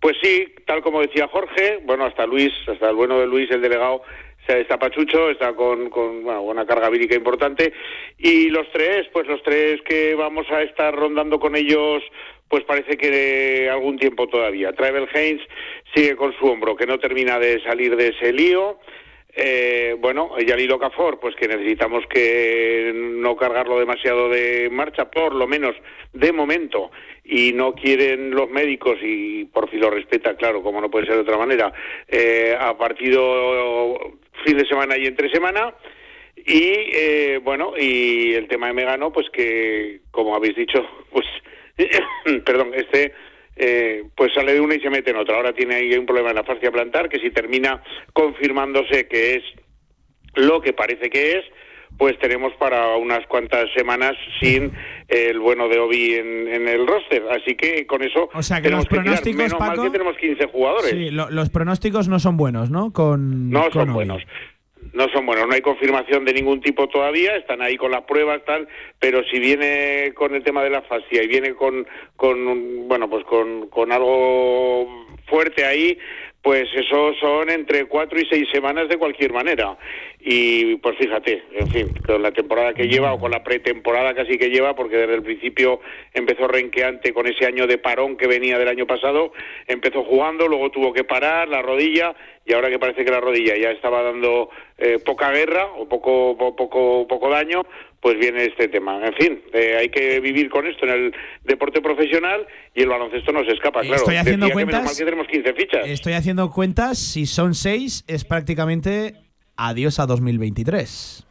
Pues 0.00 0.16
sí, 0.22 0.54
tal 0.64 0.80
como 0.82 1.00
decía 1.00 1.26
Jorge, 1.26 1.80
bueno, 1.84 2.04
hasta 2.04 2.24
Luis, 2.24 2.52
hasta 2.68 2.87
el 2.90 2.96
bueno 2.96 3.18
de 3.18 3.26
Luis, 3.26 3.50
el 3.50 3.60
delegado, 3.60 4.02
está 4.56 4.78
pachucho, 4.78 5.30
está 5.30 5.52
con, 5.54 5.90
una 5.92 6.66
carga 6.66 6.88
vírica 6.88 7.14
importante. 7.14 7.72
Y 8.16 8.48
los 8.50 8.70
tres, 8.72 9.06
pues 9.12 9.26
los 9.26 9.42
tres 9.42 9.80
que 9.82 10.14
vamos 10.14 10.46
a 10.50 10.62
estar 10.62 10.94
rondando 10.94 11.38
con 11.38 11.56
ellos, 11.56 12.02
pues 12.48 12.64
parece 12.64 12.96
que 12.96 13.68
algún 13.70 13.98
tiempo 13.98 14.26
todavía. 14.28 14.72
Travel 14.72 15.08
Haynes 15.12 15.42
sigue 15.94 16.16
con 16.16 16.32
su 16.38 16.46
hombro, 16.46 16.76
que 16.76 16.86
no 16.86 16.98
termina 16.98 17.38
de 17.38 17.62
salir 17.62 17.96
de 17.96 18.08
ese 18.08 18.32
lío. 18.32 18.78
Eh, 19.40 19.94
bueno, 20.00 20.36
Yalilo 20.36 20.80
Cafor, 20.80 21.20
pues 21.20 21.36
que 21.36 21.46
necesitamos 21.46 22.04
que 22.10 22.90
no 22.92 23.36
cargarlo 23.36 23.78
demasiado 23.78 24.28
de 24.28 24.68
marcha, 24.68 25.08
por 25.12 25.32
lo 25.32 25.46
menos 25.46 25.76
de 26.12 26.32
momento, 26.32 26.90
y 27.22 27.52
no 27.52 27.72
quieren 27.72 28.32
los 28.32 28.50
médicos, 28.50 28.98
y 29.00 29.44
por 29.44 29.70
fin 29.70 29.78
lo 29.78 29.90
respeta, 29.90 30.34
claro, 30.34 30.60
como 30.60 30.80
no 30.80 30.90
puede 30.90 31.06
ser 31.06 31.14
de 31.14 31.20
otra 31.20 31.38
manera, 31.38 31.72
eh, 32.08 32.56
a 32.58 32.76
partido 32.76 34.16
fin 34.44 34.56
de 34.56 34.66
semana 34.66 34.98
y 34.98 35.06
entre 35.06 35.30
semana. 35.30 35.72
Y 36.34 36.72
eh, 36.92 37.40
bueno, 37.40 37.74
y 37.78 38.34
el 38.34 38.48
tema 38.48 38.66
de 38.66 38.72
Megano, 38.72 39.12
pues 39.12 39.30
que, 39.30 40.00
como 40.10 40.34
habéis 40.34 40.56
dicho, 40.56 40.84
pues, 41.12 41.26
perdón, 42.44 42.72
este 42.74 43.12
eh, 43.58 44.04
pues 44.16 44.32
sale 44.34 44.54
de 44.54 44.60
una 44.60 44.74
y 44.74 44.80
se 44.80 44.90
mete 44.90 45.10
en 45.10 45.16
otra. 45.16 45.36
Ahora 45.36 45.52
tiene 45.52 45.76
ahí 45.76 45.92
un 45.94 46.06
problema 46.06 46.30
en 46.30 46.36
la 46.36 46.44
fascia 46.44 46.70
plantar 46.70 47.08
que 47.08 47.18
si 47.18 47.30
termina 47.30 47.82
confirmándose 48.12 49.08
que 49.08 49.34
es 49.36 49.42
lo 50.34 50.60
que 50.60 50.72
parece 50.72 51.10
que 51.10 51.38
es, 51.38 51.44
pues 51.96 52.18
tenemos 52.18 52.52
para 52.54 52.96
unas 52.96 53.26
cuantas 53.26 53.64
semanas 53.74 54.14
sin 54.40 54.72
el 55.08 55.40
bueno 55.40 55.68
de 55.68 55.78
Obi 55.80 56.14
en, 56.14 56.68
el 56.68 56.86
roster. 56.86 57.24
Así 57.30 57.56
que 57.56 57.86
con 57.86 58.02
eso 58.02 58.30
o 58.32 58.42
sea 58.42 58.60
que 58.60 58.70
los 58.70 58.86
pronósticos, 58.86 59.54
Paco, 59.54 59.82
que 59.84 59.90
tenemos 59.90 60.16
15 60.16 60.46
jugadores. 60.46 60.90
Sí, 60.90 61.10
los 61.10 61.50
pronósticos 61.50 62.08
no 62.08 62.20
son 62.20 62.36
buenos, 62.36 62.70
¿no? 62.70 62.92
Con, 62.92 63.50
no 63.50 63.70
son 63.72 63.92
buenos 63.92 64.22
no 64.92 65.08
son 65.08 65.26
buenos, 65.26 65.46
no 65.46 65.54
hay 65.54 65.60
confirmación 65.60 66.24
de 66.24 66.34
ningún 66.34 66.60
tipo 66.60 66.88
todavía, 66.88 67.36
están 67.36 67.62
ahí 67.62 67.76
con 67.76 67.90
las 67.90 68.02
pruebas 68.02 68.44
tal, 68.44 68.68
pero 68.98 69.22
si 69.24 69.38
viene 69.38 70.12
con 70.14 70.34
el 70.34 70.42
tema 70.42 70.62
de 70.62 70.70
la 70.70 70.82
fascia 70.82 71.22
y 71.22 71.28
viene 71.28 71.54
con, 71.54 71.86
con 72.16 72.88
bueno, 72.88 73.08
pues 73.08 73.24
con, 73.24 73.68
con 73.68 73.92
algo 73.92 75.06
fuerte 75.26 75.64
ahí, 75.64 75.98
pues 76.48 76.66
eso 76.74 77.12
son 77.20 77.50
entre 77.50 77.84
cuatro 77.84 78.18
y 78.18 78.24
seis 78.24 78.48
semanas 78.50 78.88
de 78.88 78.96
cualquier 78.96 79.34
manera. 79.34 79.76
Y 80.18 80.76
pues 80.76 80.96
fíjate, 80.96 81.42
en 81.52 81.68
fin, 81.68 81.88
con 82.06 82.22
la 82.22 82.32
temporada 82.32 82.72
que 82.72 82.88
lleva 82.88 83.12
o 83.12 83.20
con 83.20 83.30
la 83.30 83.44
pretemporada 83.44 84.14
casi 84.14 84.38
que 84.38 84.48
lleva, 84.48 84.74
porque 84.74 84.96
desde 84.96 85.16
el 85.16 85.22
principio 85.22 85.80
empezó 86.14 86.48
renqueante 86.48 87.12
con 87.12 87.26
ese 87.26 87.44
año 87.44 87.66
de 87.66 87.76
parón 87.76 88.16
que 88.16 88.26
venía 88.26 88.58
del 88.58 88.68
año 88.68 88.86
pasado, 88.86 89.30
empezó 89.66 90.04
jugando, 90.04 90.48
luego 90.48 90.70
tuvo 90.70 90.94
que 90.94 91.04
parar 91.04 91.48
la 91.48 91.60
rodilla 91.60 92.14
y 92.46 92.54
ahora 92.54 92.70
que 92.70 92.78
parece 92.78 93.04
que 93.04 93.10
la 93.10 93.20
rodilla 93.20 93.54
ya 93.54 93.70
estaba 93.70 94.02
dando 94.02 94.48
eh, 94.78 94.98
poca 95.04 95.30
guerra 95.30 95.66
o 95.76 95.86
poco, 95.86 96.34
poco, 96.38 97.06
poco 97.06 97.28
daño, 97.28 97.60
pues 98.00 98.18
viene 98.18 98.44
este 98.44 98.68
tema. 98.68 99.04
En 99.04 99.14
fin, 99.14 99.40
eh, 99.52 99.76
hay 99.78 99.88
que 99.88 100.20
vivir 100.20 100.48
con 100.50 100.66
esto 100.66 100.86
en 100.86 100.92
el 100.92 101.14
deporte 101.44 101.80
profesional 101.80 102.46
y 102.74 102.82
el 102.82 102.88
baloncesto 102.88 103.32
no 103.32 103.44
se 103.44 103.52
escapa, 103.52 103.80
claro. 103.80 103.96
Estoy 103.96 104.16
haciendo 104.16 104.50
cuentas. 104.50 104.96
Que 104.96 105.04
tenemos 105.04 105.26
15 105.26 105.54
fichas. 105.54 105.88
Estoy 105.88 106.12
haciendo 106.12 106.50
cuentas, 106.50 106.98
si 106.98 107.26
son 107.26 107.54
6 107.54 108.04
es 108.06 108.24
prácticamente 108.24 109.14
adiós 109.56 109.98
a 109.98 110.06
2023. 110.06 111.26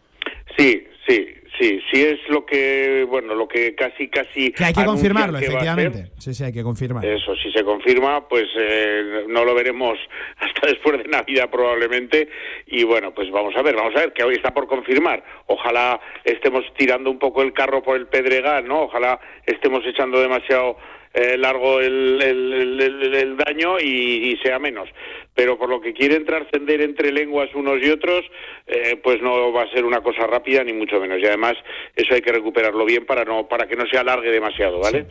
Sí, 0.58 0.88
sí, 1.08 1.28
Sí, 1.60 1.82
sí 1.92 2.04
es 2.04 2.20
lo 2.30 2.46
que, 2.46 3.06
bueno, 3.10 3.34
lo 3.34 3.48
que 3.48 3.74
casi, 3.74 4.10
casi... 4.10 4.52
Que 4.52 4.66
hay 4.66 4.74
que 4.74 4.86
confirmarlo, 4.86 5.40
efectivamente. 5.40 6.12
Sí, 6.20 6.34
sí, 6.34 6.44
hay 6.44 6.54
que 6.54 6.62
confirmar. 6.62 7.04
Eso, 7.04 7.36
si 7.36 7.52
se 7.52 7.64
confirma, 7.64 8.28
pues 8.28 8.46
eh, 8.58 9.26
no 9.28 9.44
lo 9.44 9.56
veremos 9.56 9.98
hasta 10.38 10.68
después 10.68 11.00
de 11.00 11.10
Navidad 11.10 11.50
probablemente. 11.50 12.30
Y 12.68 12.84
bueno, 12.84 13.14
pues 13.14 13.32
vamos 13.32 13.56
a 13.56 13.62
ver, 13.64 13.76
vamos 13.76 13.96
a 13.96 14.00
ver, 14.00 14.14
que 14.14 14.24
hoy 14.24 14.36
está 14.36 14.54
por 14.54 14.68
confirmar. 14.68 15.24
Ojalá 15.48 16.00
estemos 16.24 16.64
tirando 16.78 17.10
un 17.10 17.18
poco 17.18 17.42
el 17.42 17.54
carro 17.54 17.82
por 17.82 17.98
el 17.98 18.08
pedregal, 18.08 18.68
¿no? 18.68 18.84
Ojalá 18.84 19.20
estemos 19.46 19.84
echando 19.86 20.20
demasiado 20.20 20.78
eh, 21.18 21.36
largo 21.36 21.80
el, 21.80 23.36
daño 23.38 23.80
y, 23.80 24.38
sea 24.44 24.60
menos. 24.60 24.88
Pero 25.34 25.58
por 25.58 25.68
lo 25.68 25.82
que 25.82 25.94
quieren 25.94 26.26
trascender 26.26 26.82
entre 26.82 27.12
lenguas 27.12 27.50
unos 27.56 27.82
y 27.82 27.90
otros, 27.90 28.24
eh, 28.68 28.98
pues 29.02 29.20
no 29.22 29.52
va 29.52 29.64
a 29.64 29.72
ser 29.72 29.84
una 29.84 30.02
cosa 30.02 30.28
rápida 30.28 30.64
ni 30.64 30.74
mucho 30.74 31.00
menos. 31.00 31.20
Y 31.20 31.26
además 31.26 31.56
eso 31.96 32.14
hay 32.14 32.22
que 32.22 32.32
recuperarlo 32.32 32.86
bien 32.86 33.06
para 33.08 33.26
no 33.26 33.48
para 33.48 33.68
que 33.68 33.76
no 33.76 33.88
se 33.88 33.98
alargue 33.98 34.30
demasiado, 34.30 34.80
¿vale? 34.80 35.08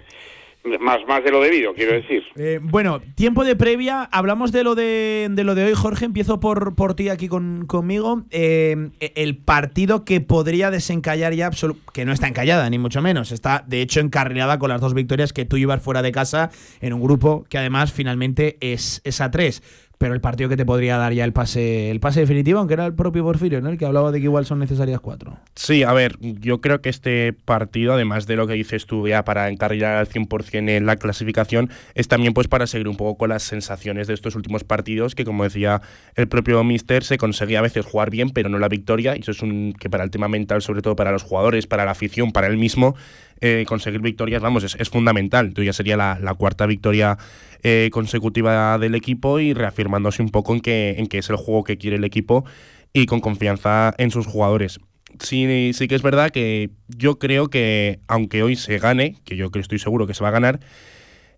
Más, 0.80 0.98
más 1.06 1.22
de 1.24 1.30
lo 1.30 1.40
debido, 1.40 1.74
quiero 1.74 1.92
decir. 1.92 2.22
Eh, 2.36 2.58
bueno, 2.62 3.00
tiempo 3.14 3.44
de 3.44 3.56
previa, 3.56 4.02
hablamos 4.02 4.52
de 4.52 4.64
lo 4.64 4.74
de, 4.74 5.28
de 5.30 5.44
lo 5.44 5.54
de 5.54 5.64
hoy, 5.64 5.74
Jorge, 5.74 6.04
empiezo 6.04 6.40
por, 6.40 6.74
por 6.74 6.94
ti 6.94 7.08
aquí 7.08 7.28
con, 7.28 7.66
conmigo. 7.66 8.24
Eh, 8.30 8.90
el 9.00 9.36
partido 9.36 10.04
que 10.04 10.20
podría 10.20 10.70
desencallar 10.70 11.34
ya, 11.34 11.50
que 11.92 12.04
no 12.04 12.12
está 12.12 12.28
encallada, 12.28 12.68
ni 12.70 12.78
mucho 12.78 13.02
menos, 13.02 13.32
está 13.32 13.64
de 13.66 13.80
hecho 13.80 14.00
encarrilada 14.00 14.58
con 14.58 14.70
las 14.70 14.80
dos 14.80 14.94
victorias 14.94 15.32
que 15.32 15.44
tú 15.44 15.58
llevas 15.58 15.82
fuera 15.82 16.02
de 16.02 16.12
casa 16.12 16.50
en 16.80 16.92
un 16.92 17.02
grupo 17.02 17.44
que 17.48 17.58
además 17.58 17.92
finalmente 17.92 18.56
es, 18.60 19.00
es 19.04 19.20
a 19.20 19.30
tres 19.30 19.62
pero 19.98 20.14
el 20.14 20.20
partido 20.20 20.48
que 20.48 20.56
te 20.56 20.66
podría 20.66 20.98
dar 20.98 21.12
ya 21.12 21.24
el 21.24 21.32
pase 21.32 21.90
el 21.90 22.00
pase 22.00 22.20
definitivo, 22.20 22.58
aunque 22.58 22.74
era 22.74 22.86
el 22.86 22.94
propio 22.94 23.24
Porfirio, 23.24 23.60
¿no? 23.60 23.70
El 23.70 23.78
que 23.78 23.86
hablaba 23.86 24.12
de 24.12 24.18
que 24.18 24.24
igual 24.24 24.44
son 24.44 24.58
necesarias 24.58 25.00
cuatro. 25.00 25.38
Sí, 25.54 25.82
a 25.82 25.92
ver, 25.92 26.16
yo 26.20 26.60
creo 26.60 26.80
que 26.80 26.88
este 26.88 27.32
partido, 27.32 27.94
además 27.94 28.26
de 28.26 28.36
lo 28.36 28.46
que 28.46 28.54
dices 28.54 28.86
tú 28.86 29.08
ya 29.08 29.24
para 29.24 29.48
encarrilar 29.48 29.96
al 29.96 30.08
100% 30.08 30.68
en 30.70 30.86
la 30.86 30.96
clasificación, 30.96 31.70
es 31.94 32.08
también 32.08 32.34
pues 32.34 32.48
para 32.48 32.66
seguir 32.66 32.88
un 32.88 32.96
poco 32.96 33.16
con 33.16 33.30
las 33.30 33.42
sensaciones 33.42 34.06
de 34.06 34.14
estos 34.14 34.34
últimos 34.34 34.64
partidos, 34.64 35.14
que 35.14 35.24
como 35.24 35.44
decía 35.44 35.80
el 36.14 36.28
propio 36.28 36.62
Mister, 36.64 37.02
se 37.02 37.18
conseguía 37.18 37.60
a 37.60 37.62
veces 37.62 37.84
jugar 37.86 38.10
bien, 38.10 38.30
pero 38.30 38.48
no 38.48 38.58
la 38.58 38.68
victoria, 38.68 39.16
y 39.16 39.20
eso 39.20 39.30
es 39.30 39.42
un 39.42 39.72
que 39.72 39.88
para 39.88 40.04
el 40.04 40.10
tema 40.10 40.28
mental, 40.28 40.62
sobre 40.62 40.82
todo 40.82 40.96
para 40.96 41.12
los 41.12 41.22
jugadores, 41.22 41.66
para 41.66 41.84
la 41.84 41.92
afición, 41.92 42.32
para 42.32 42.46
él 42.48 42.56
mismo, 42.56 42.96
eh, 43.40 43.64
conseguir 43.66 44.00
victorias, 44.00 44.42
vamos, 44.42 44.64
es, 44.64 44.90
fundamental. 44.90 45.52
Tú 45.52 45.62
ya 45.62 45.72
sería 45.72 45.96
la, 45.96 46.34
cuarta 46.34 46.66
victoria 46.66 47.18
eh, 47.62 47.90
consecutiva 47.92 48.78
del 48.78 48.94
equipo 48.94 49.40
y 49.40 49.54
reafirmándose 49.54 50.22
un 50.22 50.30
poco 50.30 50.54
en 50.54 50.60
que, 50.60 50.96
en 50.98 51.06
que 51.06 51.18
es 51.18 51.30
el 51.30 51.36
juego 51.36 51.64
que 51.64 51.78
quiere 51.78 51.96
el 51.96 52.04
equipo 52.04 52.44
y 52.92 53.06
con 53.06 53.20
confianza 53.20 53.94
en 53.98 54.10
sus 54.10 54.26
jugadores. 54.26 54.80
Sí, 55.20 55.72
sí 55.74 55.88
que 55.88 55.94
es 55.94 56.02
verdad 56.02 56.30
que 56.30 56.70
yo 56.88 57.18
creo 57.18 57.48
que, 57.48 58.00
aunque 58.08 58.42
hoy 58.42 58.56
se 58.56 58.78
gane, 58.78 59.16
que 59.24 59.36
yo 59.36 59.50
estoy 59.54 59.78
seguro 59.78 60.06
que 60.06 60.14
se 60.14 60.22
va 60.22 60.28
a 60.28 60.32
ganar, 60.32 60.60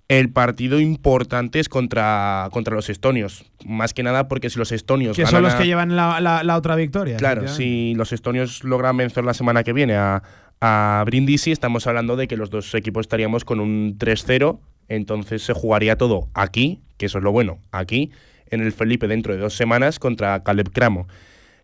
el 0.08 0.30
partido 0.30 0.80
importante 0.80 1.60
es 1.60 1.68
contra, 1.68 2.48
contra 2.50 2.74
los 2.74 2.88
estonios. 2.88 3.44
Más 3.66 3.92
que 3.92 4.02
nada 4.02 4.26
porque 4.26 4.48
si 4.48 4.58
los 4.58 4.72
estonios. 4.72 5.16
Que 5.16 5.26
son 5.26 5.42
los 5.42 5.54
que 5.54 5.66
llevan 5.66 5.96
la, 5.96 6.20
la, 6.20 6.56
otra 6.56 6.76
victoria. 6.76 7.18
Claro, 7.18 7.46
si 7.46 7.94
los 7.94 8.12
estonios 8.12 8.64
logran 8.64 8.96
vencer 8.96 9.24
la 9.24 9.34
semana 9.34 9.62
que 9.62 9.74
viene 9.74 9.96
a, 9.96 10.22
a 10.60 11.02
Brindisi, 11.06 11.52
estamos 11.52 11.86
hablando 11.86 12.16
de 12.16 12.28
que 12.28 12.36
los 12.36 12.50
dos 12.50 12.74
equipos 12.74 13.02
estaríamos 13.02 13.44
con 13.44 13.60
un 13.60 13.96
3-0, 13.98 14.58
entonces 14.88 15.42
se 15.42 15.52
jugaría 15.52 15.96
todo 15.96 16.28
aquí, 16.34 16.80
que 16.96 17.06
eso 17.06 17.18
es 17.18 17.24
lo 17.24 17.32
bueno, 17.32 17.58
aquí, 17.70 18.10
en 18.50 18.60
el 18.60 18.72
Felipe 18.72 19.08
dentro 19.08 19.34
de 19.34 19.40
dos 19.40 19.54
semanas 19.54 19.98
contra 19.98 20.42
Caleb 20.42 20.70
Cramo. 20.72 21.06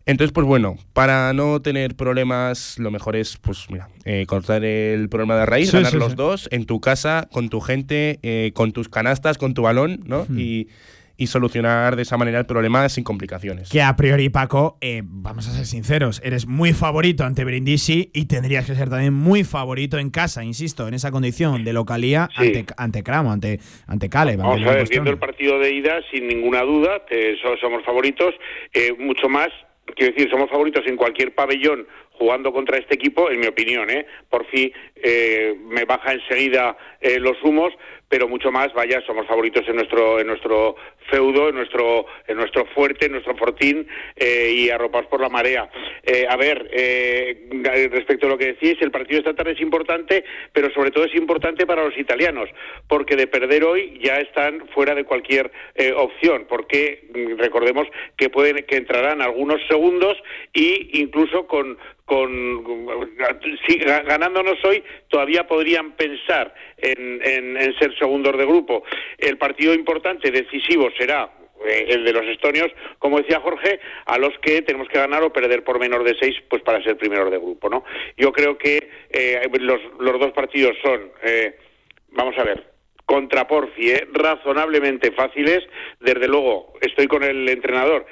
Entonces, 0.07 0.31
pues 0.31 0.45
bueno, 0.45 0.77
para 0.93 1.33
no 1.33 1.61
tener 1.63 1.95
problemas, 1.95 2.77
lo 2.77 2.91
mejor 2.91 3.15
es, 3.15 3.37
pues 3.37 3.65
mira, 3.71 3.89
eh, 4.03 4.25
cortar 4.27 4.63
el 4.63 5.09
problema 5.09 5.35
de 5.35 5.47
raíz, 5.47 5.71
ganar 5.71 5.95
los 5.95 6.15
dos 6.15 6.47
en 6.51 6.65
tu 6.65 6.79
casa, 6.79 7.27
con 7.31 7.49
tu 7.49 7.59
gente, 7.59 8.19
eh, 8.21 8.51
con 8.53 8.71
tus 8.71 8.87
canastas, 8.87 9.39
con 9.39 9.55
tu 9.55 9.63
balón, 9.63 10.01
¿no? 10.05 10.27
Y 10.37 10.67
y 11.17 11.27
solucionar 11.27 11.95
de 11.95 12.01
esa 12.01 12.17
manera 12.17 12.39
el 12.39 12.45
problema 12.45 12.87
sin 12.89 13.03
complicaciones. 13.03 13.69
Que 13.69 13.81
a 13.81 13.95
priori, 13.95 14.29
Paco, 14.29 14.77
eh, 14.81 15.01
vamos 15.03 15.47
a 15.47 15.51
ser 15.51 15.65
sinceros, 15.65 16.21
eres 16.23 16.47
muy 16.47 16.73
favorito 16.73 17.23
ante 17.23 17.43
Brindisi 17.43 18.11
y 18.13 18.25
tendrías 18.25 18.65
que 18.65 18.75
ser 18.75 18.89
también 18.89 19.13
muy 19.13 19.43
favorito 19.43 19.97
en 19.97 20.09
casa, 20.09 20.43
insisto, 20.43 20.87
en 20.87 20.93
esa 20.93 21.11
condición 21.11 21.63
de 21.63 21.73
localía 21.73 22.29
ante, 22.35 22.65
ante 22.77 23.03
Cramo, 23.03 23.31
ante, 23.31 23.59
ante 23.87 24.09
Caleb. 24.09 24.39
Vamos 24.39 24.61
a 24.65 24.75
ver, 24.75 24.89
viendo 24.89 25.11
el 25.11 25.19
partido 25.19 25.59
de 25.59 25.73
ida, 25.73 26.01
sin 26.11 26.27
ninguna 26.27 26.61
duda, 26.61 27.01
somos 27.61 27.83
favoritos, 27.83 28.33
eh, 28.73 28.93
mucho 28.97 29.29
más 29.29 29.49
quiero 29.93 30.13
decir, 30.13 30.29
somos 30.29 30.49
favoritos 30.49 30.85
en 30.87 30.97
cualquier 30.97 31.33
pabellón 31.33 31.87
jugando 32.17 32.53
contra 32.53 32.77
este 32.77 32.95
equipo, 32.95 33.29
en 33.29 33.39
mi 33.39 33.47
opinión, 33.47 33.89
¿eh? 33.89 34.05
por 34.29 34.45
fin 34.47 34.71
eh, 34.95 35.53
me 35.65 35.83
baja 35.85 36.13
enseguida 36.13 36.77
eh, 37.01 37.19
los 37.19 37.41
humos, 37.43 37.73
pero 38.15 38.29
mucho 38.29 38.49
más, 38.49 38.73
vaya, 38.73 39.01
somos 39.05 39.27
favoritos 39.27 39.67
en 39.67 39.75
nuestro 39.75 40.21
en 40.21 40.27
nuestro 40.27 40.77
feudo, 41.11 41.49
en 41.49 41.55
nuestro 41.55 42.05
en 42.29 42.37
nuestro 42.37 42.65
fuerte, 42.67 43.07
en 43.07 43.11
nuestro 43.11 43.35
fortín 43.35 43.85
eh, 44.15 44.53
y 44.55 44.69
arropados 44.69 45.07
por 45.07 45.19
la 45.19 45.27
marea. 45.27 45.69
Eh, 46.01 46.25
a 46.29 46.37
ver, 46.37 46.69
eh, 46.71 47.49
respecto 47.91 48.27
a 48.27 48.29
lo 48.29 48.37
que 48.37 48.53
decís, 48.53 48.77
el 48.79 48.91
partido 48.91 49.19
esta 49.19 49.33
tarde 49.33 49.51
es 49.51 49.59
importante, 49.59 50.23
pero 50.53 50.71
sobre 50.71 50.91
todo 50.91 51.03
es 51.03 51.13
importante 51.13 51.65
para 51.65 51.83
los 51.83 51.97
italianos, 51.97 52.47
porque 52.87 53.17
de 53.17 53.27
perder 53.27 53.65
hoy 53.65 53.99
ya 54.01 54.15
están 54.19 54.65
fuera 54.69 54.95
de 54.95 55.03
cualquier 55.03 55.51
opción, 55.97 56.45
porque 56.47 57.09
mm, 57.13 57.37
recordemos 57.37 57.85
que 58.15 58.29
pueden 58.29 58.63
que 58.65 58.77
entrarán 58.77 59.21
algunos 59.21 59.59
segundos 59.67 60.15
y 60.53 61.01
incluso 61.01 61.47
con 61.47 61.77
con, 62.05 62.63
ganándonos 64.05 64.63
hoy 64.63 64.83
todavía 65.07 65.47
podrían 65.47 65.93
pensar 65.93 66.53
en, 66.77 67.19
en, 67.23 67.77
ser 67.79 67.97
segundos 67.97 68.37
de 68.37 68.45
grupo. 68.45 68.83
El 69.17 69.37
partido 69.37 69.73
importante, 69.73 70.29
decisivo, 70.31 70.89
será 70.97 71.31
eh, 71.65 71.85
el 71.89 72.05
de 72.05 72.13
los 72.13 72.25
estonios, 72.27 72.71
como 72.99 73.19
decía 73.19 73.39
Jorge, 73.39 73.79
a 74.05 74.19
los 74.19 74.37
que 74.39 74.61
tenemos 74.61 74.87
que 74.87 74.99
ganar 74.99 75.23
o 75.23 75.33
perder 75.33 75.63
por 75.63 75.79
menor 75.79 76.03
de 76.03 76.15
seis, 76.19 76.35
pues 76.47 76.61
para 76.61 76.83
ser 76.83 76.95
primeros 76.97 77.31
de 77.31 77.39
grupo, 77.39 77.69
¿no? 77.69 77.83
Yo 78.17 78.31
creo 78.31 78.57
que 78.57 78.87
eh, 79.09 79.49
los, 79.59 79.81
los, 79.99 80.19
dos 80.19 80.31
partidos 80.31 80.77
son, 80.83 81.11
eh, 81.23 81.57
vamos 82.09 82.37
a 82.37 82.43
ver, 82.43 82.75
contra 83.05 83.47
Porfi, 83.47 83.93
razonablemente 84.11 85.11
fáciles. 85.11 85.63
Desde 85.99 86.27
luego, 86.27 86.73
estoy 86.81 87.07
con 87.07 87.23
el 87.23 87.47
entrenador 87.49 88.05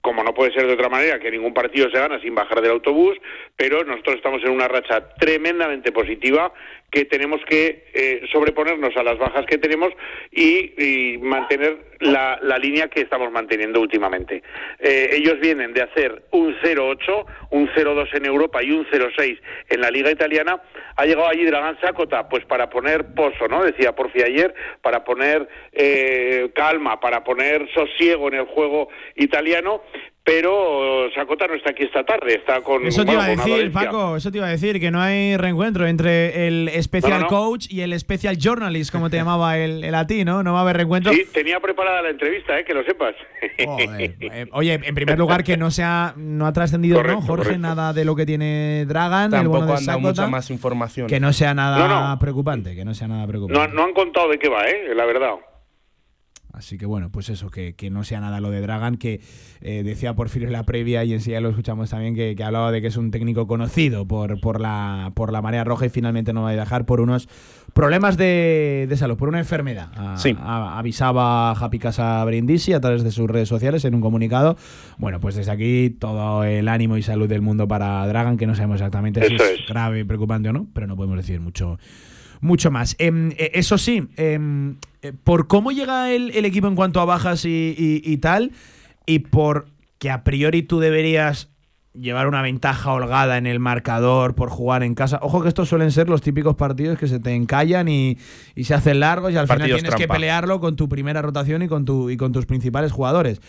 como 0.00 0.24
no 0.24 0.32
puede 0.32 0.52
ser 0.52 0.66
de 0.66 0.72
otra 0.72 0.88
manera, 0.88 1.18
que 1.18 1.30
ningún 1.30 1.52
partido 1.52 1.90
se 1.90 1.98
gana 1.98 2.20
sin 2.20 2.34
bajar 2.34 2.60
del 2.60 2.70
autobús, 2.72 3.18
pero 3.56 3.84
nosotros 3.84 4.16
estamos 4.16 4.42
en 4.42 4.50
una 4.50 4.68
racha 4.68 5.14
tremendamente 5.16 5.92
positiva 5.92 6.52
que 6.90 7.04
tenemos 7.04 7.40
que 7.48 7.84
eh, 7.94 8.22
sobreponernos 8.32 8.96
a 8.96 9.02
las 9.02 9.18
bajas 9.18 9.46
que 9.46 9.58
tenemos 9.58 9.90
y, 10.30 11.18
mantener 11.20 11.78
la, 12.00 12.38
línea 12.58 12.88
que 12.88 13.00
estamos 13.00 13.30
manteniendo 13.30 13.80
últimamente. 13.80 14.42
Eh, 14.78 15.10
ellos 15.12 15.38
vienen 15.40 15.72
de 15.72 15.82
hacer 15.82 16.24
un 16.32 16.54
0-8, 16.60 17.26
un 17.50 17.68
0-2 17.68 18.14
en 18.14 18.26
Europa 18.26 18.62
y 18.62 18.72
un 18.72 18.86
0-6 18.86 19.40
en 19.68 19.80
la 19.80 19.90
Liga 19.90 20.10
Italiana. 20.10 20.60
Ha 20.96 21.06
llegado 21.06 21.28
allí 21.28 21.44
Dragan 21.44 21.80
Sakota, 21.80 22.28
pues 22.28 22.44
para 22.44 22.68
poner 22.68 23.14
pozo, 23.14 23.48
¿no? 23.48 23.62
Decía 23.62 23.94
Porfi 23.94 24.22
ayer, 24.22 24.54
para 24.82 25.04
poner 25.04 25.48
eh, 25.72 26.50
calma, 26.54 27.00
para 27.00 27.24
poner 27.24 27.68
sosiego 27.72 28.28
en 28.28 28.34
el 28.34 28.46
juego 28.46 28.88
italiano, 29.14 29.82
pero 30.30 31.10
Sacota 31.12 31.48
no 31.48 31.54
está 31.54 31.70
aquí 31.70 31.82
esta 31.82 32.04
tarde, 32.04 32.34
está 32.34 32.60
con 32.60 32.86
Eso 32.86 33.04
te 33.04 33.12
iba 33.12 33.24
a 33.24 33.28
decir, 33.28 33.72
Paco, 33.72 34.14
eso 34.14 34.30
te 34.30 34.38
iba 34.38 34.46
a 34.46 34.50
decir, 34.50 34.78
que 34.78 34.92
no 34.92 35.00
hay 35.00 35.36
reencuentro 35.36 35.88
entre 35.88 36.46
el 36.46 36.70
special 36.82 37.26
coach 37.26 37.66
y 37.68 37.80
el 37.80 37.98
special 37.98 38.38
journalist, 38.38 38.92
como 38.92 39.10
te 39.10 39.16
llamaba 39.16 39.58
el, 39.58 39.82
el 39.82 39.92
a 39.92 40.06
ti, 40.06 40.24
¿no? 40.24 40.44
No 40.44 40.52
va 40.52 40.60
a 40.60 40.62
haber 40.62 40.76
reencuentro. 40.76 41.12
Sí, 41.12 41.26
tenía 41.32 41.58
preparada 41.58 42.02
la 42.02 42.10
entrevista, 42.10 42.56
¿eh? 42.56 42.64
que 42.64 42.74
lo 42.74 42.84
sepas. 42.84 43.16
Eh, 43.58 44.46
oye, 44.52 44.80
en 44.82 44.94
primer 44.94 45.18
lugar, 45.18 45.42
que 45.42 45.56
no 45.56 45.70
se 45.70 45.82
ha, 45.82 46.14
no 46.16 46.46
ha 46.46 46.52
trascendido, 46.52 47.02
¿no, 47.02 47.20
Jorge? 47.20 47.58
Nada 47.58 47.92
de 47.92 48.04
lo 48.04 48.14
que 48.14 48.24
tiene 48.24 48.84
Dragan, 48.86 49.30
Tampoco 49.30 49.58
el 49.58 49.64
bueno 49.66 49.92
de 49.92 49.98
mucha 49.98 50.26
más 50.28 50.50
información. 50.50 51.08
Que 51.08 51.18
no 51.18 51.32
sea 51.32 51.54
nada 51.54 52.18
preocupante, 52.18 52.76
que 52.76 52.84
no 52.84 52.94
sea 52.94 53.08
nada 53.08 53.26
preocupante. 53.26 53.68
No, 53.68 53.74
no 53.74 53.84
han 53.84 53.92
contado 53.92 54.28
de 54.28 54.38
qué 54.38 54.48
va, 54.48 54.64
¿eh? 54.68 54.94
La 54.94 55.04
verdad. 55.04 55.34
Así 56.60 56.76
que 56.76 56.84
bueno, 56.84 57.08
pues 57.10 57.30
eso, 57.30 57.48
que, 57.48 57.74
no 57.90 58.04
sea 58.04 58.20
nada 58.20 58.38
lo 58.38 58.50
de 58.50 58.60
Dragan, 58.60 58.98
que 58.98 59.22
eh, 59.62 59.82
decía 59.82 60.14
Porfirio 60.14 60.46
en 60.46 60.52
la 60.52 60.64
previa 60.64 61.02
y 61.04 61.14
enseguida 61.14 61.40
lo 61.40 61.48
escuchamos 61.48 61.88
también, 61.88 62.14
que, 62.14 62.36
hablaba 62.44 62.70
de 62.70 62.82
que 62.82 62.88
es 62.88 62.98
un 62.98 63.10
técnico 63.10 63.46
conocido 63.46 64.06
por, 64.06 64.38
por, 64.42 64.60
la, 64.60 65.10
por 65.14 65.32
la 65.32 65.40
marea 65.40 65.64
roja 65.64 65.86
y 65.86 65.88
finalmente 65.88 66.34
no 66.34 66.42
va 66.42 66.50
a 66.50 66.52
dejar 66.52 66.84
por 66.84 67.00
unos 67.00 67.30
problemas 67.72 68.18
de, 68.18 68.86
salud, 68.94 69.16
por 69.16 69.30
una 69.30 69.38
enfermedad. 69.38 69.88
avisaba 69.96 71.52
Happy 71.52 71.78
Casa 71.78 72.22
Brindisi 72.26 72.74
a 72.74 72.80
través 72.80 73.04
de 73.04 73.10
sus 73.10 73.26
redes 73.30 73.48
sociales 73.48 73.86
en 73.86 73.94
un 73.94 74.02
comunicado. 74.02 74.58
Bueno, 74.98 75.18
pues 75.18 75.36
desde 75.36 75.52
aquí 75.52 75.88
todo 75.98 76.44
el 76.44 76.68
ánimo 76.68 76.98
y 76.98 77.02
salud 77.02 77.26
del 77.26 77.40
mundo 77.40 77.68
para 77.68 78.06
Dragan, 78.06 78.36
que 78.36 78.46
no 78.46 78.54
sabemos 78.54 78.76
exactamente 78.76 79.26
si 79.26 79.34
es, 79.34 79.66
grave, 79.66 80.04
preocupante 80.04 80.50
o 80.50 80.52
no, 80.52 80.66
pero 80.74 80.86
no 80.86 80.94
podemos 80.94 81.16
decir 81.16 81.40
mucho 81.40 81.78
mucho 82.40 82.70
más. 82.70 82.96
Em, 82.98 83.32
eh, 83.32 83.52
eso 83.54 83.78
sí, 83.78 84.08
em, 84.16 84.76
eh, 85.02 85.12
por 85.24 85.46
cómo 85.46 85.72
llega 85.72 86.12
el, 86.12 86.44
equipo 86.44 86.68
en 86.68 86.76
cuanto 86.76 87.00
a 87.00 87.04
bajas 87.04 87.44
y, 87.44 88.18
tal, 88.18 88.52
y 89.06 89.20
por 89.20 89.66
que 89.98 90.10
a 90.10 90.24
priori 90.24 90.62
tú 90.62 90.80
deberías 90.80 91.48
llevar 91.92 92.28
una 92.28 92.40
ventaja 92.40 92.92
holgada 92.92 93.36
en 93.36 93.46
el 93.46 93.58
marcador 93.58 94.34
por 94.34 94.48
jugar 94.48 94.82
en 94.84 94.94
casa. 94.94 95.18
Ojo 95.22 95.42
que 95.42 95.48
estos 95.48 95.68
suelen 95.68 95.90
ser 95.90 96.08
los 96.08 96.22
típicos 96.22 96.54
partidos 96.54 96.98
que 96.98 97.08
se 97.08 97.18
te 97.18 97.34
encallan 97.34 97.88
y, 97.88 98.16
se 98.62 98.74
hacen 98.74 99.00
largos 99.00 99.32
y 99.32 99.36
al 99.36 99.48
final 99.48 99.72
tienes 99.72 99.94
que 99.94 100.06
pelearlo 100.06 100.60
con 100.60 100.76
tu 100.76 100.88
primera 100.88 101.20
rotación 101.20 101.62
y 101.62 101.68
con, 101.68 101.84
tu, 101.84 102.10
y 102.10 102.16
con 102.16 102.32
tus 102.32 102.46
principales 102.46 102.92
jugadores. 102.92 103.40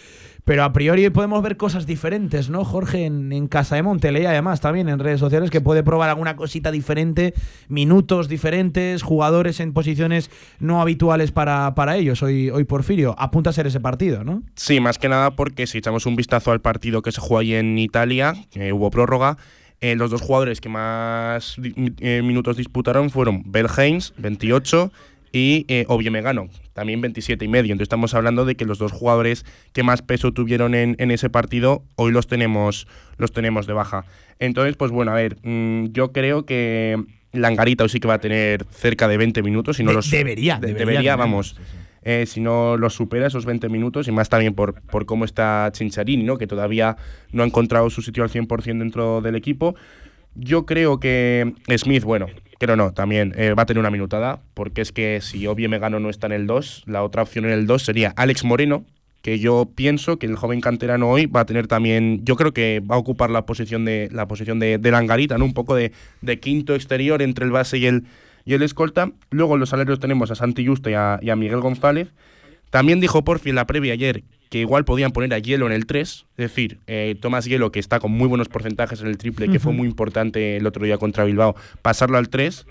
pero 0.44 0.64
a 0.64 0.74
priori 0.74 1.08
podemos 1.12 1.44
ver 1.44 1.56
cosas 1.56 1.86
diferentes, 1.86 2.50
¿no, 2.50 2.66
Jorge? 2.66 3.06
En, 3.06 3.32
Casa 3.48 3.76
de 3.76 3.84
Monteley, 3.84 4.26
además, 4.26 4.62
también 4.62 4.88
en 4.88 5.00
redes 5.00 5.20
sociales, 5.20 5.50
que 5.50 5.62
puede 5.62 5.84
probar 5.84 6.10
alguna 6.10 6.36
cosita 6.36 6.72
diferente, 6.72 7.34
minutos 7.68 8.30
diferentes, 8.30 9.04
jugadores 9.04 9.60
en 9.60 9.74
posiciones 9.74 10.30
no 10.60 10.82
habituales 10.82 11.32
para, 11.32 11.76
para 11.76 11.98
ellos. 11.98 12.24
Hoy, 12.24 12.50
hoy 12.50 12.64
Porfirio, 12.64 13.16
apunta 13.18 13.50
a 13.50 13.54
ser 13.54 13.68
ese 13.68 13.80
partido, 13.80 14.24
¿no? 14.24 14.44
Sí, 14.56 14.80
más 14.80 14.98
que 14.98 15.10
nada 15.10 15.32
porque 15.32 15.68
si 15.68 15.80
echamos 15.80 16.06
un 16.06 16.16
vistazo 16.16 16.52
al 16.52 16.62
partido 16.62 17.02
que 17.02 17.12
se 17.12 17.20
jugó 17.20 17.40
ahí 17.40 17.56
en 17.56 17.78
Italia, 17.78 18.31
que 18.52 18.74
hubo 18.74 18.92
prórroga, 18.92 19.38
eh, 19.80 19.96
los 19.96 20.12
dos 20.12 20.22
jugadores 20.22 20.62
que 20.62 20.70
más 20.70 21.58
eh, 22.00 22.22
minutos 22.24 22.58
disputaron 22.58 23.10
fueron 23.10 23.44
Bell 23.52 23.68
28, 24.18 24.92
y 25.32 25.66
eh, 25.70 25.86
Megano, 26.12 26.50
también 26.74 27.02
27 27.02 27.46
y 27.46 27.48
medio. 27.48 27.72
Entonces 27.72 27.86
estamos 27.86 28.14
hablando 28.14 28.46
de 28.46 28.56
que 28.56 28.66
los 28.66 28.80
dos 28.80 28.92
jugadores 28.92 29.46
que 29.74 29.84
más 29.84 30.02
peso 30.02 30.34
tuvieron 30.34 30.76
en, 30.76 31.12
ese 31.12 31.30
partido 31.30 31.84
hoy 31.96 32.12
los 32.12 32.28
tenemos, 32.28 32.88
los 33.18 33.32
tenemos 33.32 33.66
de 33.68 33.74
baja. 33.74 34.06
Entonces, 34.40 34.76
pues 34.76 34.92
bueno, 34.92 35.12
a 35.12 35.16
ver, 35.16 35.38
mm, 35.44 35.88
yo 35.94 36.12
creo 36.12 36.46
que 36.46 37.02
Langarita 37.32 37.84
hoy 37.84 37.90
sí 37.90 38.00
que 38.00 38.08
va 38.08 38.16
a 38.16 38.20
tener 38.20 38.66
cerca 38.72 39.08
de 39.08 39.18
20 39.18 39.42
minutos. 39.42 39.78
Si 39.78 39.84
no 39.84 39.94
los, 39.94 40.10
debería, 40.12 40.60
debería, 40.60 41.16
vamos. 41.16 41.56
Eh, 42.04 42.26
si 42.26 42.42
no 42.42 42.78
los 42.78 42.96
supera 42.96 43.28
esos 43.28 43.46
20 43.46 43.70
minutos 43.70 44.08
y 44.08 44.12
más 44.12 44.28
también 44.28 44.56
por, 44.56 44.82
por 44.82 45.06
cómo 45.06 45.24
está 45.24 45.70
Chincharini, 45.72 46.24
¿no? 46.24 46.38
que 46.38 46.48
todavía 46.48 46.98
no 47.32 47.44
ha 47.44 47.46
encontrado 47.46 47.90
su 47.92 48.02
sitio 48.02 48.24
al 48.24 48.30
100% 48.30 48.80
dentro 48.80 49.22
del 49.22 49.36
equipo. 49.36 49.76
Yo 50.34 50.66
creo 50.66 51.00
que 51.00 51.54
Smith, 51.78 52.04
bueno, 52.04 52.28
creo 52.58 52.76
no, 52.76 52.94
también 52.94 53.34
eh, 53.38 53.54
va 53.54 53.64
a 53.64 53.66
tener 53.66 53.80
una 53.80 53.92
minutada, 53.92 54.40
porque 54.54 54.82
es 54.82 54.92
que 54.92 55.20
si 55.22 55.46
Obie 55.48 55.68
Megano 55.68 56.00
no 56.00 56.10
está 56.10 56.28
en 56.28 56.34
el 56.34 56.48
2, 56.48 56.84
la 56.88 57.04
otra 57.04 57.22
opción 57.22 57.46
en 57.46 57.52
el 57.52 57.68
2 57.68 57.84
sería 57.84 58.14
Alex 58.16 58.44
Moreno, 58.44 58.86
que 59.22 59.40
yo 59.40 59.70
pienso 59.76 60.18
que 60.18 60.26
el 60.26 60.36
joven 60.36 60.62
canterano 60.62 61.10
hoy 61.10 61.26
va 61.26 61.42
a 61.42 61.46
tener 61.46 61.68
también, 61.68 62.22
yo 62.24 62.36
creo 62.36 62.54
que 62.54 62.80
va 62.80 62.96
a 62.96 62.98
ocupar 62.98 63.30
la 63.30 63.46
posición 63.46 63.86
de 63.86 64.10
la 64.12 64.28
posición 64.28 64.60
de, 64.60 64.78
de 64.78 64.92
Langarita, 64.92 65.38
¿no? 65.38 65.46
Un 65.46 65.54
poco 65.54 65.76
de, 65.76 65.92
quinto 66.40 66.76
exterior 66.76 67.22
entre 67.22 67.46
el 67.46 67.52
base 67.52 67.78
y 67.78 67.86
el, 67.86 68.06
y 68.46 68.54
el 68.54 68.64
escolta. 68.64 69.12
Luego 69.30 69.56
en 69.56 69.60
los 69.60 69.70
salarios 69.70 70.00
tenemos 70.00 70.32
a 70.32 70.36
Santi 70.36 70.66
Justo 70.66 70.90
y 70.90 70.94
a, 70.94 71.20
y 71.22 71.30
a 71.30 71.36
Miguel 71.36 71.60
González. 71.62 72.10
También 72.70 73.00
dijo 73.00 73.24
Porfi 73.24 73.50
en 73.50 73.56
la 73.56 73.68
previa 73.68 73.94
ayer 73.94 74.24
que 74.50 74.60
igual 74.60 74.84
podían 74.84 75.12
poner 75.12 75.34
a 75.34 75.40
Hielo 75.40 75.66
en 75.66 75.72
el 75.72 75.86
3, 75.86 76.10
es 76.10 76.26
decir, 76.36 76.80
eh, 76.86 77.16
Tomás 77.22 77.46
Hielo, 77.46 77.72
que 77.72 77.80
está 77.80 78.02
con 78.02 78.12
muy 78.12 78.28
buenos 78.28 78.50
porcentajes 78.50 79.00
en 79.00 79.08
el 79.08 79.18
triple, 79.18 79.48
que 79.48 79.60
fue 79.60 79.72
muy 79.72 79.88
importante 79.88 80.58
el 80.58 80.68
otro 80.68 80.84
día 80.84 80.98
contra 80.98 81.24
Bilbao, 81.24 81.56
pasarlo 81.82 82.18
al 82.18 82.28
3 82.28 82.66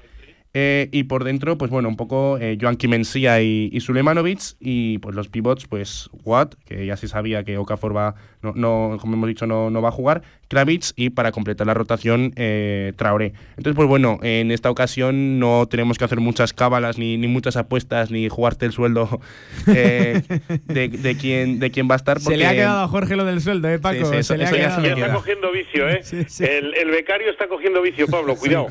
eh, 0.53 0.89
y 0.91 1.05
por 1.05 1.25
dentro, 1.25 1.57
pues 1.57 1.71
bueno, 1.71 1.89
un 1.89 1.97
poco 1.97 2.39
eh, 2.39 2.59
Joan 2.61 2.77
Kimencia 2.77 3.41
y, 3.41 3.71
y 3.73 3.81
Sulemanovic. 3.81 4.41
Y 4.59 4.99
pues 4.99 5.15
los 5.15 5.29
pivots, 5.29 5.67
pues 5.67 6.11
Watt, 6.25 6.55
que 6.65 6.87
ya 6.87 6.97
se 6.97 7.09
sabía 7.09 7.45
que 7.45 7.57
Okafor 7.57 7.97
va, 7.97 8.15
no, 8.43 8.53
no, 8.55 8.99
como 9.01 9.15
hemos 9.15 9.29
dicho, 9.29 9.47
no, 9.47 9.71
no 9.71 9.83
va 9.83 9.89
a 9.89 9.93
jugar. 9.93 10.23
Kravitz 10.49 10.93
y 10.97 11.11
para 11.11 11.31
completar 11.31 11.67
la 11.67 11.75
rotación, 11.75 12.33
eh, 12.37 12.93
Traoré. 12.97 13.33
Entonces, 13.51 13.75
pues 13.77 13.89
bueno, 13.89 14.19
en 14.23 14.51
esta 14.51 14.71
ocasión 14.71 15.39
no 15.39 15.67
tenemos 15.71 15.97
que 15.97 16.05
hacer 16.05 16.19
muchas 16.19 16.53
cábalas, 16.53 16.99
ni, 16.99 17.17
ni 17.17 17.29
muchas 17.29 17.57
apuestas, 17.57 18.11
ni 18.11 18.29
jugarte 18.29 18.67
el 18.67 18.73
sueldo 18.73 19.21
de, 19.67 20.23
de, 20.67 21.17
quién, 21.17 21.61
de 21.61 21.71
quién 21.71 21.89
va 21.89 21.95
a 21.95 21.97
estar. 21.97 22.21
Se 22.21 22.37
le 22.37 22.47
ha 22.47 22.53
quedado 22.53 22.81
a 22.81 22.89
Jorge 22.89 23.15
lo 23.15 23.25
del 23.25 23.41
sueldo, 23.41 23.69
¿eh, 23.69 23.79
Paco? 23.79 24.07
se 24.23 24.37
le 24.37 24.47
ha 24.47 24.51
quedado. 24.51 24.87
Está 24.87 25.15
cogiendo 25.15 25.53
vicio, 25.53 25.89
¿eh? 25.89 26.01
El, 26.41 26.75
el, 26.75 26.91
becario 26.91 27.31
está 27.31 27.47
cogiendo 27.47 27.81
vicio, 27.83 28.07
Pablo, 28.09 28.35
cuidado. 28.35 28.69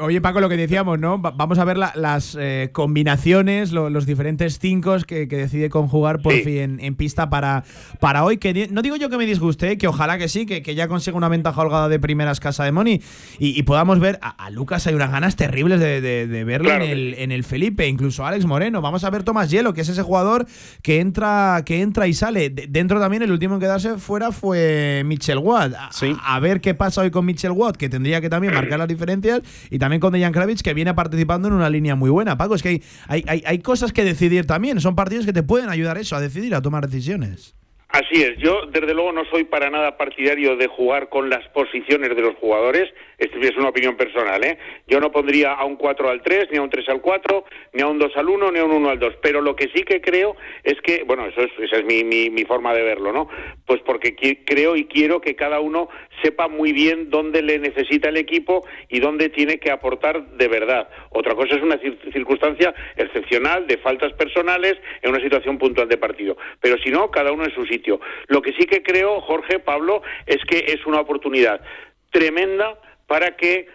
oye, 0.00 0.20
Paco, 0.20 0.40
lo 0.40 0.48
que 0.48 0.56
decíamos, 0.56 0.98
¿no? 0.98 1.18
vamos 1.18 1.58
a 1.58 1.64
ver 1.64 1.78
las 1.78 2.36
eh, 2.38 2.70
combinaciones, 2.72 3.72
los 3.72 4.06
diferentes 4.06 4.58
cinco 4.58 4.96
que, 5.06 5.26
decide 5.26 5.70
conjugar 5.70 6.20
por 6.20 6.34
fin 6.34 6.78
en, 6.80 6.94
pista 6.94 7.30
para, 7.30 7.64
para 8.00 8.24
hoy. 8.24 8.38
Que 8.38 8.68
no 8.70 8.82
digo 8.82 8.96
yo 8.96 9.08
que 9.12 9.18
me 9.18 9.26
disguste, 9.26 9.78
que 9.78 9.86
ojalá 9.86 10.18
que 10.18 10.28
sí, 10.28 10.46
que, 10.46 10.74
ya 10.74 10.88
consiga 10.88 11.16
una 11.16 11.28
ventaja 11.28 11.60
holgada 11.60 11.88
de 11.88 12.00
primeras 12.00 12.40
casa 12.40 12.64
de 12.64 12.72
Moni 12.72 13.00
y, 13.38 13.62
podamos 13.62 14.00
ver 14.00 14.18
a, 14.22 14.50
Lucas. 14.50 14.86
Hay 14.86 14.94
unas 14.94 15.10
ganas 15.10 15.36
terribles 15.36 15.78
de, 15.78 16.44
verlo 16.44 16.72
en, 16.72 16.82
el, 16.82 17.14
en 17.18 17.30
el 17.30 17.44
Felipe, 17.44 17.86
incluso 17.86 18.26
Alex 18.26 18.44
Moreno. 18.44 18.80
Vamos 18.80 19.04
a 19.04 19.10
ver 19.10 19.22
Tomás 19.22 19.50
Hielo, 19.50 19.72
que 19.74 19.82
es 19.82 19.88
ese 19.88 20.02
jugador 20.02 20.46
que 20.82 21.00
entra, 21.00 21.62
que 21.64 21.80
entra 21.80 22.08
y 22.08 22.14
sale. 22.14 22.50
dentro 22.50 22.98
también, 23.00 23.22
el 23.22 23.30
último 23.30 23.54
en 23.54 23.60
quedarse 23.60 23.98
fuera 23.98 24.32
fue 24.32 25.02
Mitchell 25.04 25.38
Watt. 25.38 25.74
A, 25.74 26.40
ver 26.40 26.60
qué 26.60 26.74
pasa 26.74 27.02
hoy 27.02 27.10
con 27.10 27.24
Mitchell 27.24 27.52
Watt, 27.52 27.76
que 27.76 27.88
tendría 27.88 28.20
que 28.20 28.28
también 28.28 28.54
marcar 28.54 28.78
las 28.78 28.88
diferencias, 28.88 29.42
y 29.70 29.78
también 29.78 30.00
con 30.00 30.12
Dejan 30.12 30.32
Kravitz, 30.32 30.62
que 30.62 30.74
viene 30.74 30.90
a 30.90 30.94
participando 30.94 31.48
en 31.48 31.54
una 31.54 31.70
línea 31.70 31.94
muy 31.94 32.10
buena. 32.10 32.36
Paco, 32.36 32.54
es 32.54 32.62
que 32.62 32.82
hay, 33.06 33.24
hay, 33.26 33.42
hay 33.46 33.58
cosas 33.58 33.92
que 33.92 34.04
decidir 34.04 34.46
también. 34.46 34.80
Son 34.80 34.94
partidos 34.94 35.26
que 35.26 35.32
te 35.32 35.42
pueden 35.42 35.68
ayudar 35.68 35.98
eso, 35.98 36.16
a 36.16 36.20
decidir, 36.20 36.54
a 36.54 36.62
tomar 36.62 36.88
decisiones. 36.88 37.54
Así 37.92 38.22
es, 38.22 38.38
yo 38.38 38.62
desde 38.70 38.94
luego 38.94 39.12
no 39.12 39.26
soy 39.26 39.44
para 39.44 39.68
nada 39.68 39.98
partidario 39.98 40.56
de 40.56 40.66
jugar 40.66 41.10
con 41.10 41.28
las 41.28 41.46
posiciones 41.48 42.16
de 42.16 42.22
los 42.22 42.34
jugadores, 42.36 42.88
esto 43.18 43.38
es 43.38 43.54
una 43.58 43.68
opinión 43.68 43.98
personal, 43.98 44.42
¿eh? 44.44 44.56
Yo 44.88 44.98
no 44.98 45.12
pondría 45.12 45.52
a 45.52 45.66
un 45.66 45.76
4 45.76 46.08
al 46.08 46.22
3, 46.22 46.48
ni 46.50 46.56
a 46.56 46.62
un 46.62 46.70
3 46.70 46.88
al 46.88 47.02
4, 47.02 47.44
ni 47.74 47.82
a 47.82 47.86
un 47.86 47.98
2 47.98 48.16
al 48.16 48.30
1, 48.30 48.50
ni 48.50 48.60
a 48.60 48.64
un 48.64 48.72
1 48.72 48.88
al 48.88 48.98
2, 48.98 49.16
pero 49.20 49.42
lo 49.42 49.54
que 49.54 49.68
sí 49.74 49.82
que 49.82 50.00
creo 50.00 50.36
es 50.64 50.80
que, 50.80 51.04
bueno, 51.04 51.26
eso 51.26 51.42
es, 51.42 51.50
esa 51.58 51.76
es 51.76 51.84
mi, 51.84 52.02
mi, 52.02 52.30
mi 52.30 52.44
forma 52.44 52.72
de 52.72 52.82
verlo, 52.82 53.12
¿no? 53.12 53.28
Pues 53.66 53.82
porque 53.82 54.16
creo 54.46 54.74
y 54.74 54.86
quiero 54.86 55.20
que 55.20 55.36
cada 55.36 55.60
uno 55.60 55.90
sepa 56.22 56.48
muy 56.48 56.72
bien 56.72 57.10
dónde 57.10 57.42
le 57.42 57.58
necesita 57.58 58.08
el 58.08 58.16
equipo 58.16 58.66
y 58.88 59.00
dónde 59.00 59.28
tiene 59.28 59.58
que 59.58 59.70
aportar 59.70 60.28
de 60.28 60.48
verdad. 60.48 60.88
Otra 61.10 61.34
cosa 61.34 61.56
es 61.56 61.62
una 61.62 61.78
circunstancia 62.10 62.74
excepcional 62.96 63.66
de 63.66 63.76
faltas 63.76 64.14
personales 64.14 64.78
en 65.02 65.10
una 65.10 65.20
situación 65.20 65.58
puntual 65.58 65.90
de 65.90 65.98
partido, 65.98 66.38
pero 66.58 66.78
si 66.78 66.90
no, 66.90 67.10
cada 67.10 67.32
uno 67.32 67.44
en 67.44 67.54
su 67.54 67.66
sitio. 67.66 67.81
Lo 68.28 68.42
que 68.42 68.52
sí 68.52 68.66
que 68.66 68.82
creo, 68.82 69.20
Jorge, 69.20 69.58
Pablo, 69.58 70.02
es 70.26 70.38
que 70.48 70.58
es 70.68 70.86
una 70.86 71.00
oportunidad 71.00 71.60
tremenda 72.10 72.78
para 73.06 73.36
que 73.36 73.66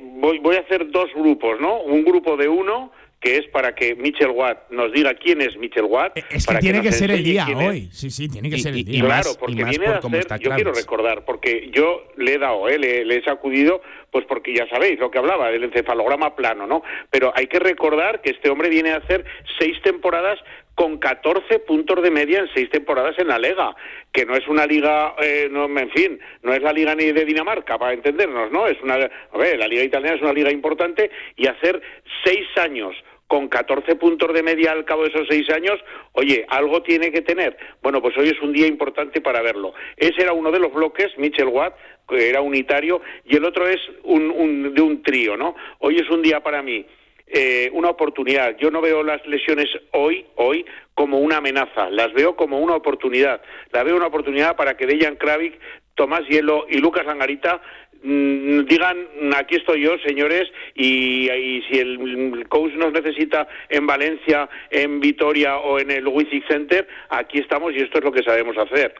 voy, 0.00 0.38
voy 0.38 0.56
a 0.56 0.60
hacer 0.60 0.90
dos 0.90 1.12
grupos, 1.14 1.60
¿no? 1.60 1.80
Un 1.82 2.04
grupo 2.04 2.36
de 2.36 2.48
uno 2.48 2.92
que 3.20 3.38
es 3.38 3.46
para 3.48 3.74
que 3.74 3.94
Mitchell 3.94 4.30
Watt 4.30 4.70
nos 4.70 4.92
diga 4.92 5.14
quién 5.14 5.40
es 5.40 5.56
Mitchell 5.56 5.84
Watt. 5.84 6.16
Es 6.30 6.46
que 6.46 6.58
tiene 6.58 6.82
que, 6.82 6.92
ser 6.92 7.10
el 7.10 7.24
día 7.24 7.46
hoy. 7.56 7.88
Sí, 7.90 8.10
sí, 8.10 8.28
tiene 8.28 8.50
que 8.50 8.58
ser 8.58 8.74
el 8.74 8.84
día. 8.84 9.02
claro, 9.02 9.30
porque 9.38 9.64
viene 9.64 9.86
a 9.86 9.96
hacer, 9.96 10.38
yo 10.38 10.50
quiero 10.50 10.72
recordar, 10.72 11.24
porque 11.24 11.70
yo 11.72 12.08
le 12.16 12.34
he 12.34 12.38
dado, 12.38 12.68
eh, 12.68 12.78
le, 12.78 13.04
le, 13.04 13.16
he 13.16 13.24
sacudido, 13.24 13.80
pues 14.10 14.26
porque 14.26 14.54
ya 14.54 14.68
sabéis 14.68 14.98
lo 14.98 15.10
que 15.10 15.18
hablaba, 15.18 15.50
del 15.50 15.64
encefalograma 15.64 16.36
plano, 16.36 16.66
¿no? 16.66 16.82
Pero 17.10 17.32
hay 17.34 17.46
que 17.46 17.58
recordar 17.58 18.20
que 18.20 18.30
este 18.30 18.50
hombre 18.50 18.68
viene 18.68 18.92
a 18.92 18.98
hacer 18.98 19.24
seis 19.58 19.80
temporadas 19.82 20.38
con 20.76 20.98
14 20.98 21.58
puntos 21.60 22.02
de 22.02 22.10
media 22.10 22.40
en 22.40 22.48
seis 22.54 22.68
temporadas 22.68 23.18
en 23.18 23.28
la 23.28 23.38
Liga, 23.38 23.74
que 24.12 24.26
no 24.26 24.36
es 24.36 24.46
una 24.46 24.66
liga, 24.66 25.14
eh, 25.22 25.48
no, 25.50 25.64
en 25.64 25.90
fin, 25.90 26.20
no 26.42 26.52
es 26.52 26.62
la 26.62 26.72
liga 26.72 26.94
ni 26.94 27.12
de 27.12 27.24
Dinamarca, 27.24 27.78
para 27.78 27.94
entendernos, 27.94 28.52
¿no? 28.52 28.66
Es 28.66 28.80
una, 28.82 28.94
a 28.96 29.38
ver, 29.38 29.58
la 29.58 29.68
liga 29.68 29.82
italiana 29.82 30.16
es 30.16 30.22
una 30.22 30.34
liga 30.34 30.52
importante 30.52 31.10
y 31.34 31.46
hacer 31.46 31.80
seis 32.22 32.46
años 32.56 32.94
con 33.26 33.48
14 33.48 33.96
puntos 33.96 34.34
de 34.34 34.42
media 34.42 34.72
al 34.72 34.84
cabo 34.84 35.04
de 35.04 35.08
esos 35.08 35.26
seis 35.28 35.48
años, 35.50 35.80
oye, 36.12 36.44
algo 36.48 36.82
tiene 36.82 37.10
que 37.10 37.22
tener. 37.22 37.56
Bueno, 37.82 38.02
pues 38.02 38.16
hoy 38.18 38.28
es 38.28 38.40
un 38.42 38.52
día 38.52 38.66
importante 38.66 39.22
para 39.22 39.40
verlo. 39.40 39.72
Ese 39.96 40.22
era 40.22 40.34
uno 40.34 40.52
de 40.52 40.60
los 40.60 40.72
bloques, 40.72 41.08
Mitchell 41.16 41.48
Watt, 41.48 41.74
que 42.06 42.28
era 42.28 42.42
unitario, 42.42 43.00
y 43.24 43.36
el 43.36 43.46
otro 43.46 43.66
es 43.66 43.80
un, 44.04 44.74
de 44.74 44.82
un 44.82 45.02
trío, 45.02 45.38
¿no? 45.38 45.56
Hoy 45.78 45.96
es 45.96 46.08
un 46.10 46.20
día 46.20 46.40
para 46.40 46.62
mí 46.62 46.86
eh, 47.28 47.70
una 47.72 47.90
oportunidad. 47.90 48.56
Yo 48.58 48.70
no 48.70 48.80
veo 48.80 49.02
las 49.02 49.24
lesiones 49.26 49.66
hoy, 49.92 50.26
hoy, 50.36 50.64
como 50.94 51.18
una 51.18 51.38
amenaza, 51.38 51.90
las 51.90 52.12
veo 52.12 52.36
como 52.36 52.60
una 52.60 52.76
oportunidad. 52.76 53.42
La 53.72 53.82
veo 53.82 53.96
una 53.96 54.06
oportunidad 54.06 54.54
para 54.54 54.76
que 54.76 54.86
Dejan 54.86 55.16
Kravik, 55.16 55.58
Tomás 55.96 56.22
Hielo 56.28 56.66
y 56.68 56.78
Lucas 56.78 57.06
Angarita 57.08 57.60
mm, 58.02 58.60
digan 58.66 59.08
aquí 59.34 59.56
estoy 59.56 59.82
yo 59.82 59.98
señores 60.06 60.44
y, 60.74 61.28
si 61.68 61.78
el 61.78 62.46
coach 62.48 62.74
nos 62.74 62.92
necesita 62.92 63.48
en 63.70 63.86
Valencia 63.86 64.48
en 64.70 65.00
Vitoria 65.00 65.56
o 65.56 65.80
en 65.80 65.90
el 65.90 66.06
Wizzing 66.06 66.44
Center 66.48 66.86
aquí 67.08 67.38
estamos 67.38 67.72
y 67.74 67.80
esto 67.80 67.98
es 67.98 68.04
lo 68.04 68.12
que 68.12 68.22
sabemos 68.22 68.56
hacer 68.58 68.94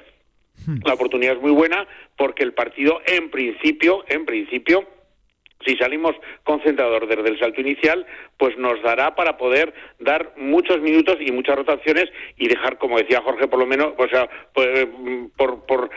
hmm. 0.67 0.79
la 0.87 0.95
oportunidad 0.95 1.35
es 1.35 1.43
muy 1.43 1.51
buena 1.53 1.87
porque 2.17 2.43
el 2.43 2.55
partido 2.55 3.03
en 3.07 3.31
principio 3.31 4.05
en 4.09 4.25
principio 4.25 4.96
si 5.65 5.77
salimos 5.77 6.15
concentrador 6.45 7.07
desde 7.07 7.29
el 7.29 7.39
salto 7.39 7.61
inicial, 7.61 8.07
pues 8.39 8.57
nos 8.59 8.83
dará 8.83 9.15
para 9.15 9.37
poder 9.37 9.73
dar 9.99 10.33
muchos 10.37 10.81
minutos 10.81 11.17
y 11.21 11.33
muchas 11.33 11.57
rotaciones 11.57 12.07
y 12.37 12.49
dejar, 12.49 12.79
como 12.79 12.99
decía 12.99 13.23
Jorge, 13.23 13.49
por 13.49 13.59
lo 13.59 13.67
menos, 13.67 13.95
o 13.97 14.09
sea, 14.09 14.29
pues, 14.53 14.87
por, 15.37 15.67
por 15.67 15.91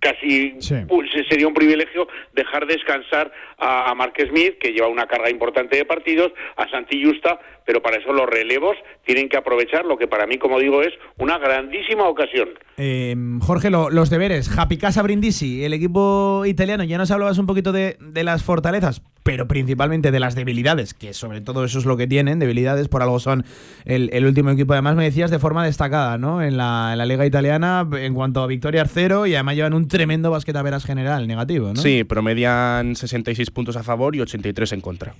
casi 0.00 0.56
sería 0.60 1.48
un 1.48 1.54
privilegio 1.54 2.06
dejar 2.34 2.66
descansar 2.66 3.32
a, 3.58 3.90
a 3.90 3.94
Mark 3.94 4.14
Smith, 4.28 4.58
que 4.60 4.72
lleva 4.72 4.88
una 4.88 5.06
carga 5.06 5.30
importante 5.30 5.76
de 5.76 5.84
partidos, 5.84 6.32
a 6.56 6.68
Santi 6.68 7.02
Justa, 7.02 7.38
pero 7.66 7.82
para 7.82 7.96
eso 7.96 8.12
los 8.12 8.28
relevos 8.28 8.76
tienen 9.04 9.28
que 9.28 9.36
aprovechar 9.36 9.84
lo 9.84 9.96
que 9.96 10.06
para 10.06 10.26
mí, 10.26 10.38
como 10.38 10.58
digo, 10.58 10.82
es 10.82 10.92
una 11.18 11.38
grandísima 11.38 12.06
ocasión. 12.08 12.50
Eh, 12.76 13.14
Jorge, 13.40 13.70
los 13.70 14.10
deberes. 14.10 14.56
Happy 14.56 14.76
Casa 14.76 15.02
Brindisi, 15.02 15.64
el 15.64 15.72
equipo 15.72 16.44
italiano, 16.46 16.84
ya 16.84 16.98
nos 16.98 17.10
hablabas 17.10 17.38
un 17.38 17.46
poquito 17.46 17.72
de, 17.72 17.96
de, 18.00 18.24
las 18.24 18.42
fortalezas, 18.42 19.02
pero 19.22 19.46
principalmente 19.46 20.10
de 20.10 20.20
las 20.20 20.34
debilidades, 20.34 20.92
que 20.92 21.14
sobre 21.14 21.40
todo 21.40 21.64
eso 21.64 21.78
es 21.78 21.86
lo 21.86 21.96
que 21.96 22.06
tienen, 22.06 22.38
debilidades, 22.38 22.88
por 22.88 23.02
algo 23.02 23.20
son 23.20 23.44
el, 23.84 24.10
el 24.12 24.26
último 24.26 24.50
equipo. 24.50 24.72
Además, 24.72 24.96
me 24.96 25.04
decías 25.04 25.30
de 25.30 25.38
forma 25.38 25.64
destacada, 25.64 26.18
¿no? 26.18 26.42
En 26.42 26.56
la, 26.56 26.90
en 26.92 26.98
la 26.98 27.06
Liga 27.06 27.24
Italiana, 27.24 27.88
en 27.96 28.14
cuanto 28.14 28.42
a 28.42 28.46
victorias 28.46 28.90
cero, 28.92 29.26
y 29.26 29.34
además 29.34 29.53
llevan 29.54 29.74
un 29.74 29.88
tremendo 29.88 30.30
basqueta 30.30 30.62
veras 30.62 30.84
general 30.84 31.26
negativo, 31.26 31.72
¿no? 31.72 31.80
Sí, 31.80 32.04
promedian 32.04 32.96
66 32.96 33.50
puntos 33.50 33.76
a 33.76 33.82
favor 33.82 34.14
y 34.16 34.20
83 34.20 34.72
en 34.72 34.80
contra. 34.80 35.14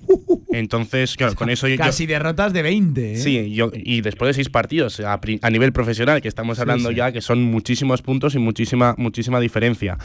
Entonces, 0.53 1.17
claro, 1.17 1.35
con 1.35 1.51
eso. 1.51 1.67
Casi 1.77 2.07
derrotas 2.07 2.53
de 2.53 2.63
20. 2.63 3.13
¿eh? 3.15 3.17
Sí, 3.17 3.53
yo, 3.53 3.71
y 3.75 4.01
después 4.01 4.29
de 4.29 4.35
seis 4.35 4.49
partidos 4.49 5.01
a, 5.01 5.21
a 5.43 5.51
nivel 5.51 5.73
profesional, 5.73 6.23
que 6.23 6.29
estamos 6.29 6.59
hablando 6.59 6.91
ya, 6.91 7.13
que 7.13 7.21
son 7.21 7.43
muchísimos 7.43 8.03
puntos 8.03 8.35
y 8.35 8.39
muchísima, 8.39 8.95
muchísima 8.99 9.41
diferencia. 9.41 9.99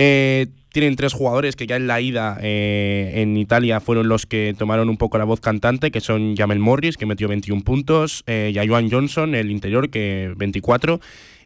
Eh, 0.00 0.46
tienen 0.70 0.94
tres 0.94 1.12
jugadores 1.12 1.56
que 1.56 1.66
ya 1.66 1.74
en 1.74 1.88
la 1.88 2.00
ida 2.00 2.38
eh, 2.40 3.14
en 3.16 3.36
Italia 3.36 3.80
fueron 3.80 4.08
los 4.08 4.26
que 4.26 4.54
tomaron 4.56 4.88
un 4.88 4.96
poco 4.96 5.18
la 5.18 5.24
voz 5.24 5.40
cantante, 5.40 5.90
que 5.90 6.00
son 6.00 6.36
Jamel 6.36 6.60
Morris, 6.60 6.96
que 6.96 7.04
metió 7.04 7.26
21 7.26 7.64
puntos, 7.64 8.22
eh, 8.28 8.54
Joan 8.66 8.88
Johnson, 8.90 9.34
el 9.34 9.50
interior, 9.50 9.90
que 9.90 10.32
24, 10.36 11.00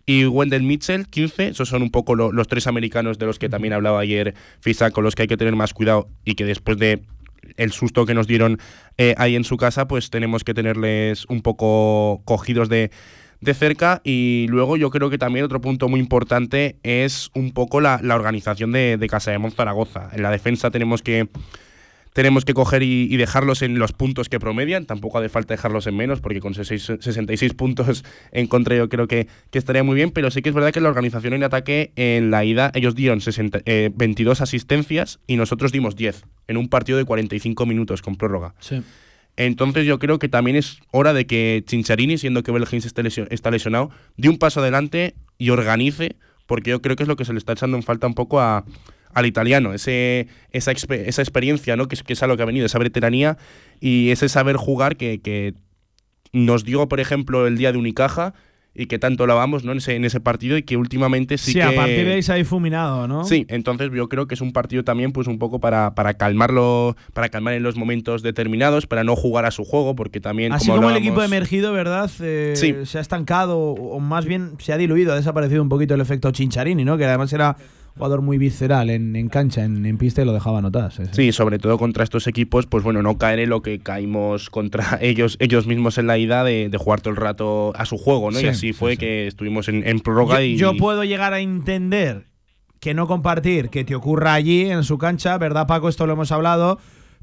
y 0.07 0.27
Wendell 0.27 0.63
Mitchell, 0.63 1.07
15. 1.07 1.49
Esos 1.49 1.69
son 1.69 1.83
un 1.83 1.91
poco 1.91 2.15
los 2.15 2.49
tres 2.49 2.67
americanos 2.67 3.19
de 3.19 3.27
los 3.27 3.39
que 3.39 3.49
también 3.49 3.73
hablaba 3.73 4.01
ayer 4.01 4.35
Fisa, 4.61 4.91
con 4.91 5.05
los 5.05 5.15
que 5.15 5.23
hay 5.23 5.29
que 5.29 5.37
tener 5.37 5.57
más 5.57 5.75
cuidado 5.75 6.09
y 6.25 6.35
que 6.35 6.45
después 6.45 6.79
de 6.79 7.03
el 7.57 7.73
susto 7.73 8.07
que 8.07 8.15
nos 8.15 8.27
dieron 8.27 8.59
eh, 8.99 9.15
ahí 9.19 9.37
en 9.37 9.45
su 9.45 9.57
casa, 9.57 9.89
pues 9.89 10.11
tenemos 10.11 10.45
que 10.45 10.55
tenerles 10.55 11.27
un 11.27 11.43
poco 11.43 12.23
cogidos 12.25 12.69
de, 12.69 12.91
de, 13.41 13.55
cerca. 13.55 14.01
Y 14.05 14.47
luego 14.49 14.77
yo 14.77 14.91
creo 14.91 15.11
que 15.11 15.19
también 15.19 15.45
otro 15.45 15.61
punto 15.61 15.89
muy 15.89 16.01
importante 16.01 16.77
es 16.83 17.31
un 17.35 17.53
poco 17.53 17.81
la, 17.81 18.01
la 18.03 18.15
organización 18.15 18.73
de, 18.73 19.07
Casa 19.11 19.31
de 19.31 19.39
Monzaragoza. 19.39 20.11
En 20.13 20.23
la 20.23 20.31
defensa 20.31 20.71
tenemos 20.71 21.03
que 21.03 21.29
tenemos 22.13 22.45
que 22.45 22.55
coger 22.55 22.83
y, 22.83 23.17
dejarlos 23.17 23.63
en 23.63 23.79
los 23.79 23.93
puntos 23.93 24.29
que 24.29 24.39
promedian. 24.39 24.87
Tampoco 24.87 25.19
hace 25.19 25.29
falta 25.29 25.55
dejarlos 25.55 25.87
en 25.87 25.97
menos, 25.97 26.21
porque 26.21 26.41
con 26.41 26.55
66 26.55 27.55
puntos 27.55 28.05
en 28.33 28.47
contra 28.47 28.77
yo 28.77 28.89
creo 28.89 29.09
que, 29.09 29.29
que, 29.51 29.59
estaría 29.59 29.83
muy 29.83 29.95
bien. 29.95 30.11
Pero 30.11 30.31
sí 30.31 30.43
que 30.43 30.51
es 30.51 30.55
verdad 30.55 30.73
que 30.73 30.81
la 30.81 30.89
organización 30.89 31.35
en 31.35 31.45
ataque 31.45 31.93
en 31.97 32.31
la 32.31 32.45
ida, 32.45 32.71
ellos 32.75 32.95
dieron 32.95 33.21
22 33.21 33.65
eh, 33.65 34.43
asistencias 34.43 35.21
y 35.27 35.37
nosotros 35.37 35.73
dimos 35.73 35.97
10 35.97 36.25
en 36.49 36.57
un 36.57 36.69
partido 36.69 36.99
de 36.99 37.05
45 37.05 37.67
minutos 37.67 38.03
con 38.03 38.17
prórroga. 38.17 38.55
Entonces 39.37 39.87
yo 39.87 39.99
creo 39.99 40.19
que 40.19 40.29
también 40.29 40.57
es 40.57 40.81
hora 40.91 41.15
de 41.15 41.27
que 41.27 41.65
Chincharini, 41.67 42.19
siendo 42.19 42.43
que 42.43 42.53
Belgins 42.53 42.85
está 42.85 43.51
lesionado, 43.51 43.91
dé 44.17 44.29
un 44.29 44.37
paso 44.37 44.61
adelante 44.61 45.15
y 45.39 45.51
organice, 45.51 46.17
porque 46.47 46.71
yo 46.71 46.83
creo 46.83 46.97
que 46.97 47.05
es 47.05 47.09
lo 47.09 47.17
que 47.17 47.25
se 47.25 47.33
le 47.33 47.39
está 47.39 47.53
echando 47.53 47.79
en 47.79 47.83
falta 47.83 48.07
un 48.07 48.15
poco 48.15 48.41
a, 48.41 48.65
al 49.13 49.27
italiano, 49.27 49.75
ese, 49.75 50.29
esa, 50.51 50.73
esa 50.73 51.23
experiencia, 51.23 51.77
¿no? 51.77 51.89
Que 51.89 51.95
es, 51.95 52.03
que 52.03 52.13
es 52.13 52.23
a 52.23 52.27
lo 52.27 52.37
que 52.37 52.43
ha 52.43 52.47
venido, 52.47 52.67
esa 52.67 52.79
veteranía 52.79 53.37
y 53.81 54.11
ese 54.11 54.29
saber 54.29 54.57
jugar 54.57 54.97
que, 54.97 55.21
que 55.21 55.55
nos 56.33 56.65
dio, 56.65 56.89
por 56.89 57.01
ejemplo, 57.01 57.47
el 57.47 57.59
día 57.59 57.73
de 57.73 57.79
Unicaja 57.79 58.35
y 58.75 58.87
que 58.87 58.99
tanto 58.99 59.27
lavamos 59.27 59.65
¿no? 59.65 59.73
en, 59.73 59.79
ese, 59.79 59.97
en 59.97 60.05
ese 60.05 60.21
partido 60.21 60.57
y 60.57 60.63
que 60.63 60.79
últimamente 60.79 61.37
sí, 61.37 61.53
sí 61.53 61.59
que... 61.59 61.63
a 61.63 61.75
partir 61.75 62.07
de 62.07 62.15
ahí 62.15 62.23
se 62.23 62.33
ha 62.33 62.37
difuminado, 62.37 63.07
¿no? 63.07 63.25
Sí, 63.25 63.45
entonces 63.49 63.91
yo 63.93 64.09
creo 64.09 64.27
que 64.27 64.35
es 64.35 64.41
un 64.41 64.53
partido 64.53 64.83
también 64.83 65.13
pues 65.13 65.27
un 65.27 65.39
poco 65.39 65.61
para, 65.61 65.95
para 65.95 66.15
calmarlo, 66.15 66.97
para 67.13 67.29
calmar 67.29 67.53
en 67.53 67.63
los 67.63 67.77
momentos 67.77 68.23
determinados, 68.23 68.87
para 68.87 69.05
no 69.05 69.15
jugar 69.15 69.45
a 69.45 69.51
su 69.51 69.65
juego, 69.65 69.95
porque 69.95 70.21
también... 70.21 70.53
Así 70.53 70.71
como, 70.71 70.89
el 70.89 70.97
equipo 70.97 71.23
emergido, 71.23 71.73
¿verdad? 71.75 72.11
Eh, 72.21 72.55
se 72.85 72.99
ha 72.99 73.01
estancado, 73.01 73.59
o 73.59 74.01
más 74.01 74.25
bien 74.25 74.53
se 74.59 74.73
ha 74.73 74.79
diluido, 74.79 75.13
ha 75.13 75.17
desaparecido 75.17 75.63
un 75.63 75.69
poquito 75.69 75.95
el 75.95 76.01
efecto 76.01 76.31
Chincharini, 76.31 76.85
¿no? 76.85 76.97
Que 76.97 77.05
además 77.05 77.31
era 77.35 77.57
jugador 77.97 78.23
muy 78.23 78.39
visceral 78.39 78.91
en, 78.91 79.29
cancha, 79.29 79.65
en, 79.65 79.99
pista 79.99 80.23
y 80.23 80.25
lo 80.25 80.33
dejaba 80.33 80.61
notar. 80.61 80.93
Sí, 81.13 81.33
sobre 81.33 81.59
todo 81.59 81.79
contra 81.79 82.05
estos 82.05 82.27
equipos, 82.27 82.67
pues 82.67 82.83
bueno, 82.83 83.03
no 83.03 83.19
caer 83.19 83.41
en 83.41 83.51
lo 83.51 83.63
que 83.63 83.81
caímos 83.81 84.51
contra 84.51 84.99
ellos 85.01 85.37
ellos 85.41 85.67
mismos 85.67 85.99
en 85.99 86.07
la 86.07 86.19
ida 86.19 86.45
de, 86.45 86.71
jugar 86.79 87.01
todo 87.01 87.11
el 87.11 87.17
rato 87.17 87.73
a 87.77 87.85
su 87.85 87.99
juego, 87.99 88.31
¿no? 88.31 88.41
y 88.41 88.47
así 88.47 88.73
fue 88.73 88.97
que 88.97 89.27
estuvimos 89.27 89.69
en, 89.69 90.01
prórroga 90.01 90.41
yo, 90.41 90.47
y... 90.47 90.57
Yo 90.57 90.77
puedo 90.77 91.05
llegar 91.05 91.33
a 91.33 91.41
entender 91.41 92.27
que 92.81 92.95
no 92.95 93.07
compartir 93.07 93.69
que 93.69 93.85
te 93.85 93.95
ocurra 93.95 94.35
allí 94.35 94.63
en 94.69 94.83
su 94.83 94.99
cancha, 94.99 95.39
¿verdad 95.39 95.67
Paco? 95.67 95.89
Esto 95.89 96.07
lo 96.07 96.15
hemos 96.15 96.33
hablado 96.33 96.79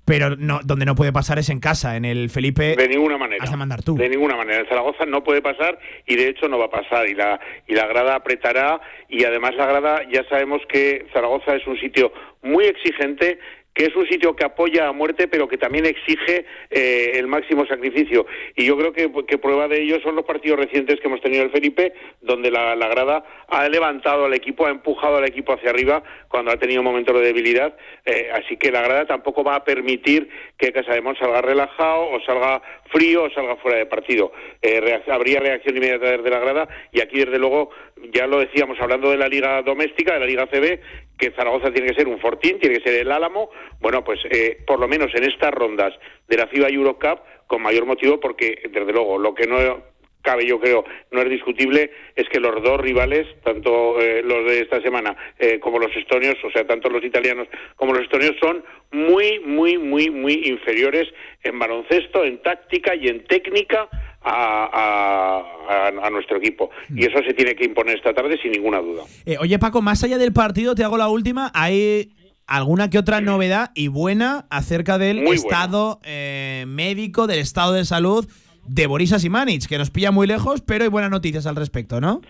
pero 0.10 0.36
no, 0.36 0.60
donde 0.64 0.86
no 0.86 0.96
puede 0.96 1.14
pasar 1.14 1.38
es 1.38 1.50
en 1.50 1.60
casa, 1.60 1.96
en 1.96 2.04
el 2.04 2.32
Felipe. 2.32 2.76
De 2.76 2.88
ninguna 2.88 3.20
manera. 3.20 3.44
Has 3.44 3.52
de 3.52 3.58
mandar 3.58 3.84
tú. 3.84 3.96
De 3.96 4.10
ninguna 4.10 4.36
manera. 4.36 4.62
En 4.62 4.68
Zaragoza 4.68 5.06
no 5.06 5.24
puede 5.24 5.40
pasar 5.40 5.78
y 6.08 6.16
de 6.16 6.30
hecho 6.30 6.48
no 6.48 6.58
va 6.58 6.66
a 6.66 6.70
pasar. 6.72 7.08
Y 7.08 7.14
la, 7.14 7.40
y 7.68 7.76
la 7.76 7.86
grada 7.86 8.16
apretará 8.16 8.82
y 9.08 9.24
además 9.24 9.54
la 9.56 9.68
grada 9.68 10.02
ya 10.12 10.24
sabemos 10.28 10.64
que 10.68 11.06
Zaragoza 11.14 11.56
es 11.56 11.68
un 11.68 11.80
sitio 11.80 12.12
muy 12.42 12.66
exigente 12.66 13.38
que 13.80 13.86
es 13.86 13.96
un 13.96 14.06
sitio 14.10 14.36
que 14.36 14.44
apoya 14.44 14.90
a 14.90 14.92
muerte, 14.92 15.30
pero 15.30 15.48
que 15.48 15.58
también 15.58 15.86
exige 15.86 16.46
eh, 16.70 17.12
el 17.14 17.28
máximo 17.28 17.66
sacrificio. 17.66 18.26
Y 18.58 18.66
yo 18.66 18.78
creo 18.78 18.92
que, 18.92 19.38
prueba 19.38 19.70
de 19.70 19.82
ello 19.82 20.02
son 20.02 20.18
los 20.18 20.26
partidos 20.26 20.60
recientes 20.60 21.00
que 21.00 21.08
hemos 21.08 21.22
tenido 21.22 21.46
el 21.46 21.52
Felipe, 21.52 21.94
donde 22.20 22.52
la, 22.52 22.76
grada 22.76 23.24
ha 23.48 23.70
levantado 23.70 24.26
al 24.26 24.34
equipo, 24.34 24.66
ha 24.66 24.70
empujado 24.70 25.16
al 25.16 25.26
equipo 25.26 25.54
hacia 25.54 25.70
arriba 25.70 26.04
cuando 26.28 26.52
ha 26.52 26.58
tenido 26.58 26.84
momentos 26.84 27.16
de 27.16 27.28
debilidad. 27.28 27.74
Eh, 28.06 28.30
así 28.34 28.58
que 28.58 28.70
la 28.70 28.82
grada 28.82 29.06
tampoco 29.06 29.46
va 29.46 29.56
a 29.56 29.64
permitir 29.64 30.28
que 30.58 30.74
Casademón 30.74 31.16
salga 31.16 31.42
relajado 31.42 32.10
o 32.12 32.20
salga 32.26 32.62
frío 32.92 33.24
o 33.24 33.30
salga 33.30 33.56
fuera 33.56 33.78
de 33.78 33.86
partido. 33.86 34.34
Eh, 34.62 35.02
habría 35.08 35.40
reacción 35.40 35.78
inmediata 35.78 36.18
desde 36.18 36.30
la 36.30 36.40
grada 36.40 36.68
y 36.92 37.00
aquí, 37.00 37.20
desde 37.20 37.40
luego, 37.40 37.70
ya 38.14 38.28
lo 38.28 38.40
decíamos 38.40 38.78
hablando 38.82 39.10
de 39.10 39.18
la 39.18 39.30
liga 39.30 39.62
doméstica, 39.62 40.16
de 40.16 40.20
la 40.20 40.26
liga 40.26 40.48
CB, 40.48 40.82
que 41.20 41.32
Zaragoza 41.32 41.72
tiene 41.72 41.90
que 41.90 41.96
ser 41.96 42.08
un 42.08 42.20
fortín, 42.20 42.60
tiene 42.60 42.80
que 42.80 42.90
ser 42.90 43.02
el 43.02 43.12
Álamo. 43.12 43.52
Bueno, 43.80 44.04
pues 44.04 44.20
eh, 44.32 44.58
por 44.66 44.80
lo 44.80 44.88
menos 44.88 45.14
en 45.14 45.26
estas 45.26 45.54
rondas 45.54 45.94
de 46.28 46.38
la 46.38 46.48
FIBA 46.48 46.70
Eurocup, 46.70 47.20
con 47.46 47.62
mayor 47.62 47.86
motivo, 47.86 48.20
porque 48.20 48.62
desde 48.72 48.94
luego 48.94 49.18
lo 49.18 49.36
que 49.36 49.46
no 49.46 49.58
cabe, 50.30 50.46
yo 50.46 50.60
creo, 50.60 50.86
no 51.12 51.22
es 51.22 51.30
discutible, 51.30 51.90
es 52.16 52.30
que 52.30 52.40
los 52.40 52.62
dos 52.62 52.80
rivales, 52.80 53.26
tanto 53.44 54.00
eh, 54.00 54.22
los 54.24 54.46
de 54.46 54.62
esta 54.62 54.80
semana 54.80 55.16
eh, 55.40 55.60
como 55.60 55.80
los 55.80 55.96
estonios, 55.96 56.36
o 56.44 56.52
sea, 56.52 56.68
tanto 56.68 56.88
los 56.88 57.04
italianos 57.04 57.48
como 57.76 57.94
los 57.94 58.04
estonios, 58.04 58.36
son 58.40 58.64
muy, 58.92 59.40
muy, 59.40 59.80
muy, 59.80 60.12
muy 60.12 60.34
inferiores 60.46 61.08
en 61.44 61.58
baloncesto, 61.58 62.24
en 62.24 62.42
táctica 62.44 62.96
y 62.96 63.08
en 63.08 63.24
técnica 63.26 63.90
a, 64.22 66.10
nuestro 66.12 66.38
equipo. 66.38 66.70
Y 66.94 67.06
eso 67.06 67.20
se 67.26 67.34
tiene 67.34 67.56
que 67.56 67.66
imponer 67.66 67.98
esta 67.98 68.14
tarde 68.14 68.38
sin 68.42 68.52
ninguna 68.52 68.80
duda. 68.80 69.04
Eh, 69.26 69.38
oye, 69.40 69.58
Paco, 69.58 69.82
más 69.82 70.04
allá 70.04 70.18
del 70.18 70.34
partido, 70.34 70.76
te 70.76 70.84
hago 70.84 70.98
la 70.98 71.08
última. 71.08 71.52
¿Hay 71.54 72.12
alguna 72.46 72.90
que 72.90 72.98
otra 72.98 73.22
novedad 73.22 73.72
y 73.76 73.88
buena 73.88 74.46
acerca 74.50 74.98
del 74.98 75.20
estado 75.28 76.00
eh, 76.04 76.66
médico, 76.68 77.28
del 77.28 77.40
estado 77.40 77.74
de 77.74 77.86
salud 77.86 78.28
de 78.70 78.88
Boris 78.88 79.14
Asimanic, 79.14 79.68
que 79.68 79.78
nos 79.78 79.90
pilla 79.90 80.12
muy 80.12 80.28
lejos, 80.28 80.62
pero 80.62 80.84
hay 80.84 80.90
buenas 80.90 81.10
noticias 81.10 81.48
al 81.48 81.56
respecto, 81.56 82.00
¿no? 82.00 82.22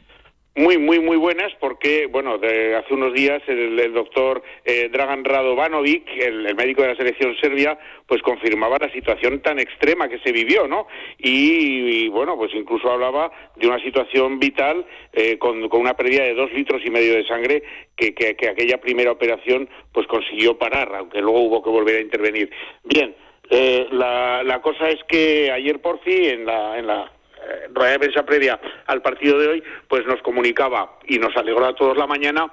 Muy, 0.56 0.78
muy, 0.78 1.00
muy 1.00 1.16
buenas 1.16 1.54
porque, 1.60 2.08
bueno, 2.08 2.38
de 2.38 2.76
hace 2.76 2.94
unos 2.94 3.14
días 3.14 3.42
el, 3.48 3.94
doctor 3.94 4.42
eh, 4.66 4.90
Dragan 4.92 5.24
Radovanovic, 5.24 6.06
el, 6.18 6.54
médico 6.56 6.82
de 6.82 6.90
la 6.90 6.96
selección 6.96 7.34
serbia, 7.40 7.78
pues 8.06 8.22
confirmaba 8.22 8.78
la 8.78 8.92
situación 8.92 9.42
tan 9.42 9.60
extrema 9.60 10.10
que 10.10 10.20
se 10.20 10.34
vivió, 10.34 10.68
¿no? 10.68 10.88
Y, 11.18 12.10
bueno, 12.10 12.36
pues 12.36 12.52
incluso 12.54 12.92
hablaba 12.92 13.32
de 13.56 13.68
una 13.68 13.80
situación 13.80 14.40
vital 14.40 14.86
eh, 15.14 15.38
con, 15.38 15.64
una 15.72 15.94
pérdida 15.94 16.24
de 16.24 16.34
dos 16.34 16.52
litros 16.52 16.82
y 16.84 16.90
medio 16.90 17.14
de 17.14 17.26
sangre 17.26 17.64
que, 17.96 18.14
que, 18.14 18.50
aquella 18.50 18.82
primera 18.82 19.12
operación 19.12 19.70
pues 19.94 20.08
consiguió 20.08 20.58
parar, 20.58 20.94
aunque 20.94 21.22
luego 21.22 21.42
hubo 21.42 21.64
que 21.64 21.70
volver 21.70 21.98
a 21.98 22.02
intervenir. 22.02 22.50
Bien, 22.84 23.16
eh, 23.50 23.88
la, 23.92 24.44
la 24.44 24.62
cosa 24.62 24.90
es 24.90 25.04
que 25.08 25.52
ayer 25.52 25.82
por 25.82 26.00
fin 26.02 26.24
en 26.24 26.46
la, 26.46 26.78
en 26.78 26.88
la 26.88 27.12
eh, 27.42 27.68
de 27.70 28.00
prensa 28.00 28.26
previa 28.26 28.60
al 28.86 29.02
partido 29.02 29.40
de 29.40 29.48
hoy, 29.48 29.64
pues 29.88 30.06
nos 30.06 30.22
comunicaba 30.22 30.98
y 31.08 31.18
nos 31.18 31.36
alegró 31.36 31.66
a 31.66 31.76
todos 31.76 31.98
la 31.98 32.08
mañana 32.08 32.52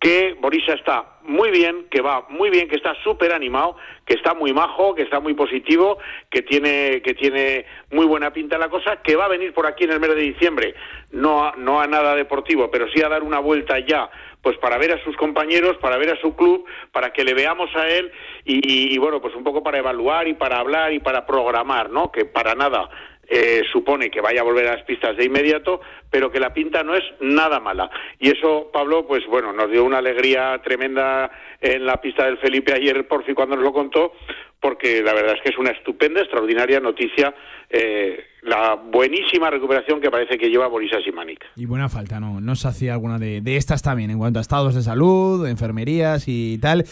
que 0.00 0.36
Borisa 0.40 0.74
está 0.74 1.18
muy 1.22 1.50
bien, 1.50 1.86
que 1.90 2.00
va 2.00 2.24
muy 2.28 2.50
bien, 2.50 2.68
que 2.68 2.76
está 2.76 2.94
súper 3.02 3.32
animado, 3.32 3.76
que 4.06 4.14
está 4.14 4.32
muy 4.32 4.52
majo, 4.52 4.94
que 4.94 5.02
está 5.02 5.18
muy 5.18 5.34
positivo, 5.34 5.98
que 6.30 6.42
tiene, 6.42 7.02
que 7.02 7.14
tiene 7.14 7.66
muy 7.90 8.06
buena 8.06 8.32
pinta 8.32 8.58
la 8.58 8.68
cosa, 8.68 9.02
que 9.02 9.16
va 9.16 9.24
a 9.24 9.28
venir 9.28 9.52
por 9.52 9.66
aquí 9.66 9.84
en 9.84 9.92
el 9.92 10.00
mes 10.00 10.10
de 10.10 10.22
diciembre, 10.22 10.74
no 11.10 11.44
a, 11.44 11.54
no 11.56 11.80
a 11.80 11.86
nada 11.86 12.14
deportivo, 12.14 12.70
pero 12.70 12.88
sí 12.90 13.02
a 13.02 13.08
dar 13.08 13.24
una 13.24 13.40
vuelta 13.40 13.78
ya, 13.80 14.08
pues 14.42 14.56
para 14.58 14.78
ver 14.78 14.92
a 14.92 15.04
sus 15.04 15.16
compañeros, 15.16 15.76
para 15.78 15.96
ver 15.96 16.10
a 16.10 16.20
su 16.20 16.34
club, 16.36 16.64
para 16.92 17.12
que 17.12 17.24
le 17.24 17.34
veamos 17.34 17.74
a 17.76 17.88
él 17.88 18.10
y, 18.44 18.94
y 18.94 18.98
bueno, 18.98 19.20
pues 19.20 19.34
un 19.34 19.44
poco 19.44 19.62
para 19.62 19.78
evaluar 19.78 20.28
y 20.28 20.34
para 20.34 20.58
hablar 20.58 20.92
y 20.92 21.00
para 21.00 21.26
programar, 21.26 21.90
¿no? 21.90 22.12
Que 22.12 22.24
para 22.24 22.54
nada 22.54 22.88
eh, 23.30 23.62
supone 23.70 24.10
que 24.10 24.22
vaya 24.22 24.40
a 24.40 24.44
volver 24.44 24.66
a 24.68 24.76
las 24.76 24.84
pistas 24.84 25.14
de 25.18 25.26
inmediato, 25.26 25.82
pero 26.10 26.32
que 26.32 26.40
la 26.40 26.54
pinta 26.54 26.82
no 26.82 26.94
es 26.94 27.04
nada 27.20 27.60
mala. 27.60 27.90
Y 28.18 28.30
eso, 28.30 28.70
Pablo, 28.72 29.06
pues 29.06 29.26
bueno, 29.26 29.52
nos 29.52 29.70
dio 29.70 29.84
una 29.84 29.98
alegría 29.98 30.58
tremenda 30.64 31.30
en 31.60 31.84
la 31.84 32.00
pista 32.00 32.24
del 32.24 32.38
Felipe 32.38 32.72
ayer, 32.72 33.06
por 33.06 33.24
fin, 33.24 33.34
cuando 33.34 33.56
nos 33.56 33.64
lo 33.66 33.74
contó, 33.74 34.14
porque 34.60 35.02
la 35.02 35.14
verdad 35.14 35.36
es 35.36 35.42
que 35.42 35.50
es 35.50 35.58
una 35.58 35.70
estupenda, 35.70 36.20
extraordinaria 36.20 36.80
noticia 36.80 37.34
eh, 37.70 38.24
la 38.42 38.74
buenísima 38.76 39.50
recuperación 39.50 40.00
que 40.00 40.10
parece 40.10 40.38
que 40.38 40.48
lleva 40.48 40.68
Boris 40.68 40.90
Simanik. 41.04 41.44
Y 41.56 41.66
buena 41.66 41.88
falta, 41.88 42.18
¿no? 42.18 42.40
No 42.40 42.56
se 42.56 42.68
hacía 42.68 42.94
alguna 42.94 43.18
de, 43.18 43.42
estas 43.56 43.82
también, 43.82 44.10
en 44.10 44.18
cuanto 44.18 44.38
a 44.38 44.42
estados 44.42 44.74
de 44.74 44.82
salud, 44.82 45.46
enfermerías 45.46 46.24
y 46.28 46.58
tal. 46.58 46.84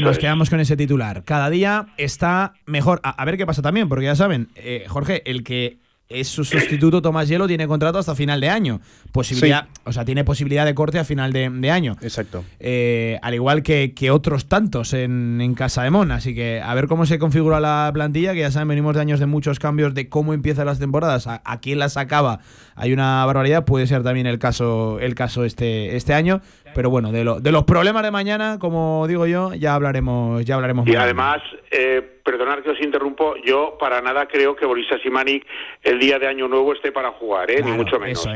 Nos 0.00 0.18
quedamos 0.18 0.48
con 0.48 0.60
ese 0.60 0.76
titular. 0.76 1.24
Cada 1.24 1.50
día 1.50 1.86
está 1.96 2.52
mejor. 2.66 3.00
A, 3.02 3.24
ver 3.24 3.36
qué 3.36 3.46
pasa 3.46 3.60
también, 3.62 3.88
porque 3.88 4.04
ya 4.04 4.14
saben, 4.14 4.48
eh, 4.54 4.84
Jorge, 4.88 5.22
el 5.24 5.42
que 5.42 5.78
es 6.10 6.28
su 6.28 6.44
sustituto 6.44 7.00
Tomás 7.00 7.28
Hielo, 7.28 7.46
tiene 7.46 7.68
contrato 7.68 7.98
hasta 7.98 8.14
final 8.16 8.40
de 8.40 8.50
año. 8.50 8.80
Posibilidad, 9.12 9.68
O 9.84 9.92
sea, 9.92 10.04
tiene 10.04 10.24
posibilidad 10.24 10.66
de 10.66 10.74
corte 10.74 10.98
a 10.98 11.04
final 11.04 11.32
de, 11.32 11.70
año. 11.70 11.96
Exacto. 12.02 12.44
Eh, 12.58 13.18
al 13.22 13.34
igual 13.34 13.62
que, 13.62 13.94
que, 13.94 14.10
otros 14.10 14.46
tantos 14.46 14.92
en, 14.92 15.40
en 15.40 15.54
Casa 15.54 15.84
de 15.84 15.90
Mon. 15.90 16.10
Así 16.10 16.34
que 16.34 16.60
a 16.60 16.74
ver 16.74 16.88
cómo 16.88 17.06
se 17.06 17.20
configura 17.20 17.60
la 17.60 17.88
plantilla, 17.94 18.34
que 18.34 18.40
ya 18.40 18.50
saben, 18.50 18.68
venimos 18.68 18.96
de 18.96 19.00
años 19.00 19.20
de 19.20 19.26
muchos 19.26 19.60
cambios 19.60 19.94
de 19.94 20.08
cómo 20.08 20.34
empiezan 20.34 20.66
las 20.66 20.80
temporadas, 20.80 21.28
a, 21.28 21.42
a 21.44 21.60
quién 21.60 21.78
las 21.78 21.96
acaba. 21.96 22.40
Hay 22.74 22.92
una 22.92 23.24
barbaridad, 23.24 23.64
puede 23.64 23.86
ser 23.86 24.02
también 24.02 24.26
el 24.26 24.40
caso, 24.40 24.98
el 25.00 25.14
caso 25.14 25.44
este, 25.44 25.96
este 25.96 26.12
año. 26.12 26.40
Pero 26.74 26.90
bueno, 26.90 27.12
de, 27.12 27.24
lo, 27.24 27.40
de 27.40 27.52
los 27.52 27.64
problemas 27.64 28.02
de 28.02 28.10
mañana, 28.10 28.58
como 28.58 29.06
digo 29.08 29.26
yo, 29.26 29.54
ya 29.54 29.74
hablaremos, 29.74 30.44
ya 30.44 30.54
hablaremos. 30.54 30.86
Y 30.86 30.94
además, 30.94 31.40
eh, 31.70 32.20
perdonad 32.60 32.62
que 32.62 32.70
os 32.70 32.80
interrumpo, 32.80 33.36
yo 33.44 33.76
para 33.78 34.00
nada 34.00 34.26
creo 34.26 34.54
que 34.54 34.66
Boris 34.66 34.86
Simanic 35.02 35.46
el 35.82 35.98
día 35.98 36.18
de 36.18 36.26
Año 36.26 36.48
Nuevo 36.48 36.72
esté 36.72 36.92
para 36.92 37.10
jugar, 37.12 37.50
¿eh? 37.50 37.62
ni 37.62 37.72
mucho 37.72 37.98
menos. 37.98 38.26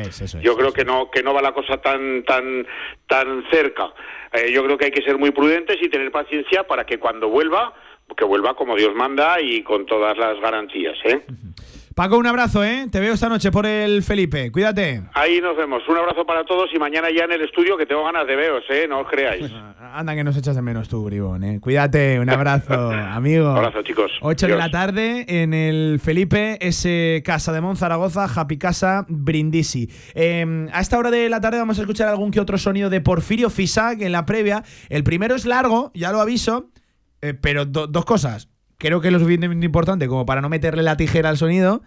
yo 0.41 0.57
creo 0.57 0.73
que 0.73 0.85
no 0.85 1.11
que 1.11 1.23
no 1.23 1.35
va 1.35 1.43
la 1.43 1.53
cosa 1.53 1.79
tan 1.79 2.25
tan 2.25 2.67
tan 3.07 3.45
cerca. 3.51 3.93
Eh, 4.33 4.53
yo 4.53 4.65
creo 4.65 4.77
que 4.77 4.87
hay 4.87 4.91
que 4.91 5.03
ser 5.03 5.19
muy 5.19 5.31
prudentes 5.31 5.77
y 5.81 5.89
tener 5.89 6.11
paciencia 6.11 6.65
para 6.65 6.85
que 6.85 6.99
cuando 6.99 7.29
vuelva, 7.29 7.73
que 8.17 8.25
vuelva 8.25 8.55
como 8.55 8.77
Dios 8.77 8.95
manda 8.95 9.41
y 9.41 9.63
con 9.63 9.87
todas 9.87 10.17
las 10.19 10.41
garantías, 10.41 10.97
¿eh? 11.05 11.23
Paco, 11.95 12.19
un 12.19 12.27
abrazo, 12.27 12.65
¿eh? 12.65 12.89
Te 12.91 12.99
veo 12.99 13.15
esta 13.15 13.29
noche 13.29 13.53
por 13.53 13.67
el 13.67 14.03
Felipe. 14.03 14.51
Cuídate. 14.51 15.05
Ahí 15.15 15.41
nos 15.41 15.57
vemos. 15.57 15.81
Un 15.89 15.97
abrazo 15.97 16.27
para 16.27 16.43
todos 16.45 16.69
y 16.75 16.79
mañana 16.81 17.07
ya 17.17 17.23
en 17.23 17.31
el 17.31 17.43
estudio 17.43 17.77
que 17.77 17.87
tengo 17.87 18.03
ganas 18.03 18.27
de 18.27 18.35
veros, 18.35 18.65
¿eh? 18.69 18.87
No 18.89 18.99
os 18.99 19.09
creáis. 19.09 19.49
Anda 19.93 20.17
que 20.17 20.25
nos 20.25 20.37
echas 20.37 20.57
de 20.57 20.63
menos 20.63 20.89
tú, 20.89 21.05
Bribón, 21.05 21.45
¿eh? 21.45 21.61
Cuídate. 21.61 22.19
Un 22.19 22.29
abrazo, 22.31 22.91
amigo. 22.91 23.49
Un 23.53 23.59
abrazo, 23.59 23.83
chicos. 23.83 24.11
8 24.23 24.49
de 24.49 24.57
la 24.57 24.73
tarde 24.73 25.25
en 25.29 25.55
el 25.55 26.01
Felipe, 26.03 26.59
ese 26.61 27.23
Casa 27.25 27.53
de 27.53 27.61
Monzaragoza, 27.61 28.25
Happy 28.25 28.59
Casa, 28.59 29.07
Brindisi. 29.09 29.89
Em, 30.15 30.69
a 30.73 30.81
esta 30.81 30.99
hora 30.99 31.13
de 31.13 31.29
la 31.29 31.41
tarde 31.41 31.59
vamos 31.59 31.79
a 31.79 31.83
escuchar 31.83 32.09
algún 32.09 32.33
que 32.33 32.41
otro 32.41 32.59
sonido 32.59 32.91
de 32.91 33.03
Porfirio 33.03 33.51
Fisac 33.51 34.01
en 34.01 34.11
la 34.11 34.27
previa. 34.27 34.65
El 34.89 35.05
primero 35.05 35.37
es 35.37 35.47
largo, 35.47 35.93
ya 35.95 36.11
lo 36.11 36.21
aviso, 36.21 36.71
eh, 37.23 37.35
pero 37.35 37.67
dos 37.67 38.05
cosas 38.05 38.49
creo 38.79 39.01
que 39.01 39.09
es 39.09 39.13
lo 39.13 39.19
suficientemente 39.19 39.67
importante 39.67 40.09
como 40.09 40.27
para 40.27 40.41
no 40.41 40.49
meterle 40.49 40.83
la 40.83 40.97
tijera 40.97 41.29
al 41.29 41.37
sonido, 41.37 41.83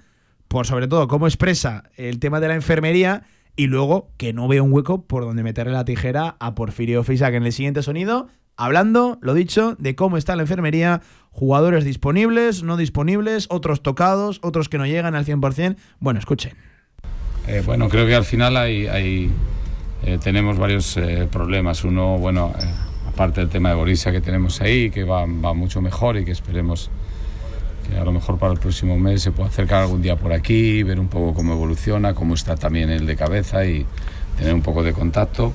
por 0.48 0.66
sobre 0.66 0.88
todo 0.88 1.08
cómo 1.08 1.28
expresa 1.28 1.84
el 1.96 2.20
tema 2.20 2.40
de 2.40 2.48
la 2.48 2.56
enfermería 2.56 3.24
y 3.56 3.68
luego 3.68 4.12
que 4.18 4.34
no 4.34 4.48
veo 4.48 4.64
un 4.64 4.72
hueco 4.72 5.06
por 5.06 5.24
donde 5.24 5.44
meterle 5.44 5.74
la 5.74 5.84
tijera 5.86 6.38
a 6.40 6.56
Porfirio 6.56 7.04
Fisac 7.04 7.34
en 7.34 7.44
el 7.44 7.52
siguiente 7.52 7.82
sonido, 7.84 8.28
hablando, 8.56 9.18
lo 9.22 9.34
dicho, 9.34 9.76
de 9.80 9.96
cómo 9.96 10.18
está 10.18 10.36
la 10.36 10.44
enfermería, 10.44 11.02
jugadores 11.32 11.86
disponibles, 11.86 12.64
no 12.64 12.78
disponibles, 12.78 13.48
otros 13.50 13.82
tocados, 13.82 14.40
otros 14.44 14.70
que 14.70 14.78
no 14.78 14.86
llegan 14.86 15.16
al 15.16 15.26
100%. 15.26 15.76
Bueno, 16.00 16.20
escuchen. 16.20 16.54
Eh, 17.48 17.62
bueno, 17.66 17.90
creo 17.90 18.06
que 18.06 18.16
al 18.16 18.26
final 18.26 18.58
hay, 18.58 19.32
eh, 20.04 20.20
tenemos 20.22 20.58
varios 20.58 20.98
eh, 20.98 21.28
problemas. 21.32 21.84
Uno, 21.84 22.18
bueno, 22.18 22.54
aparte 23.18 23.42
del 23.42 23.50
tema 23.50 23.70
de 23.70 23.76
Borisa 23.76 24.12
que 24.12 24.22
tenemos 24.22 24.62
ahí, 24.62 24.92
que 24.92 25.04
va, 25.04 25.26
mucho 25.26 25.82
mejor 25.82 26.18
y 26.18 26.24
que 26.24 26.32
esperemos 26.32 26.92
que 27.90 27.98
a 27.98 28.04
lo 28.04 28.12
mejor 28.12 28.38
para 28.38 28.54
el 28.54 28.60
próximo 28.60 28.96
mes 29.00 29.24
se 29.24 29.32
pueda 29.32 29.50
acercar 29.50 29.82
algún 29.82 30.04
día 30.04 30.18
por 30.18 30.34
aquí, 30.34 30.84
ver 30.84 31.00
un 31.00 31.08
poco 31.08 31.34
cómo 31.34 31.54
evoluciona, 31.54 32.14
cómo 32.14 32.36
está 32.36 32.56
también 32.58 32.92
el 32.92 33.08
de 33.08 33.16
cabeza 33.16 33.66
y 33.66 33.88
tener 34.38 34.54
un 34.54 34.62
poco 34.62 34.84
de 34.84 34.94
contacto. 34.94 35.52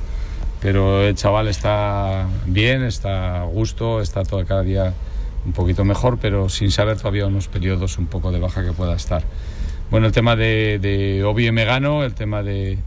Pero 0.60 1.02
el 1.02 1.14
chaval 1.14 1.46
está 1.46 2.26
bien, 2.46 2.82
está 2.82 3.42
a 3.42 3.44
gusto, 3.44 4.00
está 4.00 4.24
todo 4.24 4.44
cada 4.44 4.62
día 4.62 4.92
un 5.46 5.52
poquito 5.52 5.84
mejor, 5.84 6.18
pero 6.20 6.48
sin 6.48 6.72
saber 6.72 6.96
todavía 6.96 7.26
unos 7.26 7.46
periodos 7.46 7.96
un 7.96 8.06
poco 8.06 8.32
de 8.32 8.40
baja 8.40 8.64
que 8.64 8.72
pueda 8.72 8.96
estar. 8.96 9.22
Bueno, 9.88 10.08
el 10.08 10.12
tema 10.12 10.34
de, 10.34 10.80
de 10.82 11.22
Obi 11.22 11.46
y 11.46 11.52
Megano, 11.52 12.02
el 12.02 12.14
tema 12.14 12.42
de, 12.42 12.78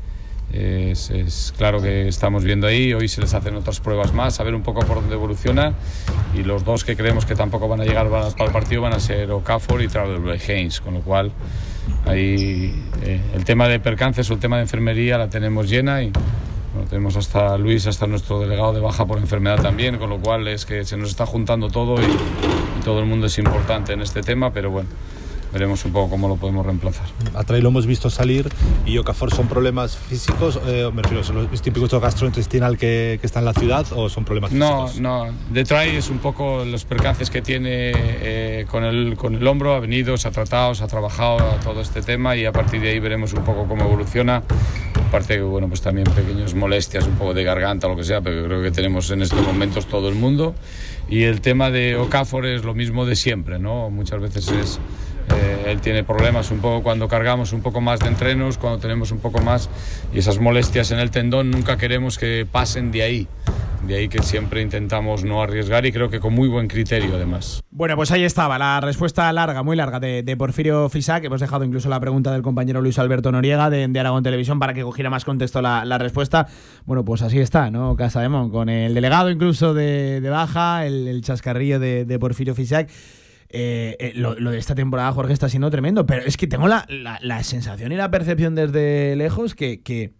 es, 0.51 1.53
claro 1.57 1.81
que 1.81 2.07
estamos 2.07 2.43
viendo 2.43 2.67
ahí, 2.67 2.93
hoy 2.93 3.07
se 3.07 3.21
les 3.21 3.33
hacen 3.33 3.55
otras 3.55 3.79
pruebas 3.79 4.13
más, 4.13 4.39
a 4.39 4.43
ver 4.43 4.55
un 4.55 4.61
poco 4.61 4.81
por 4.81 4.97
dónde 4.97 5.15
evoluciona. 5.15 5.73
Y 6.33 6.43
los 6.43 6.63
dos 6.63 6.83
que 6.83 6.95
creemos 6.95 7.25
que 7.25 7.35
tampoco 7.35 7.67
van 7.67 7.81
a 7.81 7.83
llegar 7.85 8.09
para 8.09 8.27
el 8.27 8.51
partido 8.51 8.81
van 8.81 8.93
a 8.93 8.99
ser 8.99 9.31
Okafor 9.31 9.81
y 9.81 9.87
Travel 9.87 10.39
Haynes, 10.47 10.81
con 10.81 10.95
lo 10.95 11.01
cual 11.01 11.31
ahí 12.05 12.83
eh, 13.03 13.21
el 13.33 13.45
tema 13.45 13.67
de 13.67 13.79
percances 13.79 14.29
o 14.29 14.33
el 14.33 14.39
tema 14.39 14.57
de 14.57 14.63
enfermería 14.63 15.17
la 15.17 15.29
tenemos 15.29 15.69
llena 15.69 16.03
y 16.03 16.11
tenemos 16.89 17.15
hasta 17.15 17.57
Luis, 17.57 17.87
hasta 17.87 18.05
nuestro 18.05 18.39
delegado 18.39 18.73
de 18.73 18.81
baja 18.81 19.05
por 19.05 19.17
enfermedad 19.17 19.61
también, 19.61 19.97
con 19.97 20.09
lo 20.09 20.19
cual 20.19 20.47
es 20.47 20.65
que 20.65 20.83
se 20.83 20.97
nos 20.97 21.09
está 21.09 21.25
juntando 21.25 21.69
todo 21.69 22.01
y, 22.01 22.05
y 22.05 22.83
todo 22.83 22.99
el 22.99 23.05
mundo 23.05 23.27
es 23.27 23.37
importante 23.37 23.93
en 23.93 24.01
este 24.01 24.21
tema, 24.21 24.51
pero 24.51 24.71
bueno 24.71 24.89
veremos 25.55 25.85
un 25.85 25.93
poco 25.93 26.09
cómo 26.09 26.27
lo 26.27 26.35
podemos 26.35 26.65
reemplazar. 26.65 27.05
A 27.33 27.45
Trail 27.45 27.63
lo 27.63 27.69
hemos 27.69 27.85
visto 27.85 28.09
salir 28.09 28.49
y 28.85 28.97
Okafor 28.97 29.33
son 29.33 29.47
problemas 29.47 29.95
físicos, 29.95 30.59
eh, 30.67 30.91
me 30.93 31.01
refiero, 31.01 31.23
¿son 31.23 31.47
los 31.49 31.61
típicos 31.61 31.89
gastrointestinal 31.93 32.77
que, 32.77 33.19
que 33.21 33.25
está 33.25 33.39
en 33.39 33.45
la 33.45 33.53
ciudad 33.53 33.85
o 33.95 34.09
son 34.09 34.25
problemas 34.25 34.51
físicos? 34.51 34.99
No, 34.99 35.25
no, 35.27 35.33
de 35.49 35.63
Trail 35.63 35.95
es 35.95 36.09
un 36.09 36.17
poco 36.17 36.65
los 36.65 36.83
percances 36.83 37.29
que 37.29 37.41
tiene 37.41 37.93
eh, 37.95 38.65
con, 38.69 38.83
el, 38.83 39.15
con 39.15 39.33
el 39.33 39.47
hombro, 39.47 39.75
ha 39.75 39.79
venido, 39.79 40.17
se 40.17 40.27
ha 40.27 40.31
tratado, 40.31 40.75
se 40.75 40.83
ha 40.83 40.87
trabajado 40.87 41.37
todo 41.63 41.79
este 41.79 42.01
tema 42.01 42.35
y 42.35 42.43
a 42.43 42.51
partir 42.51 42.81
de 42.81 42.89
ahí 42.89 42.99
veremos 42.99 43.31
un 43.31 43.45
poco 43.45 43.65
cómo 43.65 43.85
evoluciona. 43.85 44.43
Aparte, 45.07 45.41
bueno, 45.41 45.69
pues 45.69 45.79
también 45.79 46.05
pequeñas 46.13 46.53
molestias, 46.53 47.07
un 47.07 47.15
poco 47.15 47.33
de 47.33 47.45
garganta, 47.45 47.87
lo 47.87 47.95
que 47.95 48.03
sea, 48.03 48.19
pero 48.19 48.43
creo 48.43 48.61
que 48.61 48.71
tenemos 48.71 49.09
en 49.11 49.21
estos 49.21 49.41
momentos 49.45 49.85
todo 49.85 50.09
el 50.09 50.15
mundo. 50.15 50.53
Y 51.07 51.23
el 51.23 51.39
tema 51.39 51.71
de 51.71 51.95
Okafor 51.95 52.45
es 52.45 52.65
lo 52.65 52.73
mismo 52.73 53.05
de 53.05 53.15
siempre, 53.15 53.57
¿no? 53.57 53.89
Muchas 53.89 54.19
veces 54.19 54.49
es 54.49 54.79
eh, 55.33 55.71
él 55.71 55.81
tiene 55.81 56.03
problemas 56.03 56.51
un 56.51 56.59
poco 56.59 56.83
cuando 56.83 57.07
cargamos 57.07 57.53
un 57.53 57.61
poco 57.61 57.81
más 57.81 57.99
de 57.99 58.07
entrenos, 58.07 58.57
cuando 58.57 58.79
tenemos 58.79 59.11
un 59.11 59.19
poco 59.19 59.41
más 59.41 59.69
y 60.13 60.19
esas 60.19 60.39
molestias 60.39 60.91
en 60.91 60.99
el 60.99 61.11
tendón 61.11 61.51
nunca 61.51 61.77
queremos 61.77 62.17
que 62.17 62.47
pasen 62.49 62.91
de 62.91 63.03
ahí. 63.03 63.27
De 63.87 63.95
ahí 63.95 64.09
que 64.09 64.23
siempre 64.23 64.63
intentamos 64.63 65.23
no 65.23 65.43
arriesgar 65.43 65.85
y 65.85 65.91
creo 65.91 66.09
que 66.09 66.19
con 66.19 66.33
muy 66.33 66.47
buen 66.47 66.67
criterio 66.67 67.15
además. 67.15 67.61
Bueno, 67.69 67.95
pues 67.95 68.09
ahí 68.11 68.23
estaba 68.23 68.57
la 68.57 68.81
respuesta 68.81 69.31
larga, 69.31 69.61
muy 69.61 69.75
larga 69.75 69.99
de, 69.99 70.35
Porfirio 70.37 70.89
Fisac. 70.89 71.23
Hemos 71.23 71.39
dejado 71.39 71.63
incluso 71.63 71.87
la 71.87 71.99
pregunta 71.99 72.31
del 72.31 72.41
compañero 72.41 72.81
Luis 72.81 72.97
Alberto 72.97 73.31
Noriega 73.31 73.69
de, 73.69 73.99
Aragón 73.99 74.23
Televisión 74.23 74.57
para 74.57 74.73
que 74.73 74.81
cogiera 74.81 75.11
más 75.11 75.23
contexto 75.23 75.61
la, 75.61 75.97
respuesta. 75.99 76.47
Bueno, 76.85 77.05
pues 77.05 77.21
así 77.21 77.39
está, 77.39 77.69
¿no? 77.69 77.95
Casa 77.95 78.21
de 78.21 78.29
con 78.49 78.69
el 78.69 78.95
delegado 78.95 79.29
incluso 79.29 79.75
de, 79.75 80.19
Baja, 80.31 80.85
el, 80.85 81.07
el 81.07 81.21
chascarrillo 81.21 81.79
de, 81.79 82.17
Porfirio 82.19 82.55
Fisac. 82.55 82.89
Eh, 83.57 83.95
eh, 83.99 84.11
lo, 84.15 84.35
de 84.35 84.57
esta 84.57 84.75
temporada, 84.75 85.13
Jorge, 85.13 85.31
está 85.31 85.47
siendo 85.47 85.71
tremendo. 85.71 86.05
Pero 86.05 86.23
es 86.25 86.35
que 86.35 86.45
tengo 86.45 86.67
la, 86.67 86.85
sensación 87.43 87.93
y 87.93 87.95
la 87.95 88.11
percepción 88.11 88.53
desde 88.53 89.15
lejos 89.15 89.55
que, 89.55 89.81
que, 89.81 90.11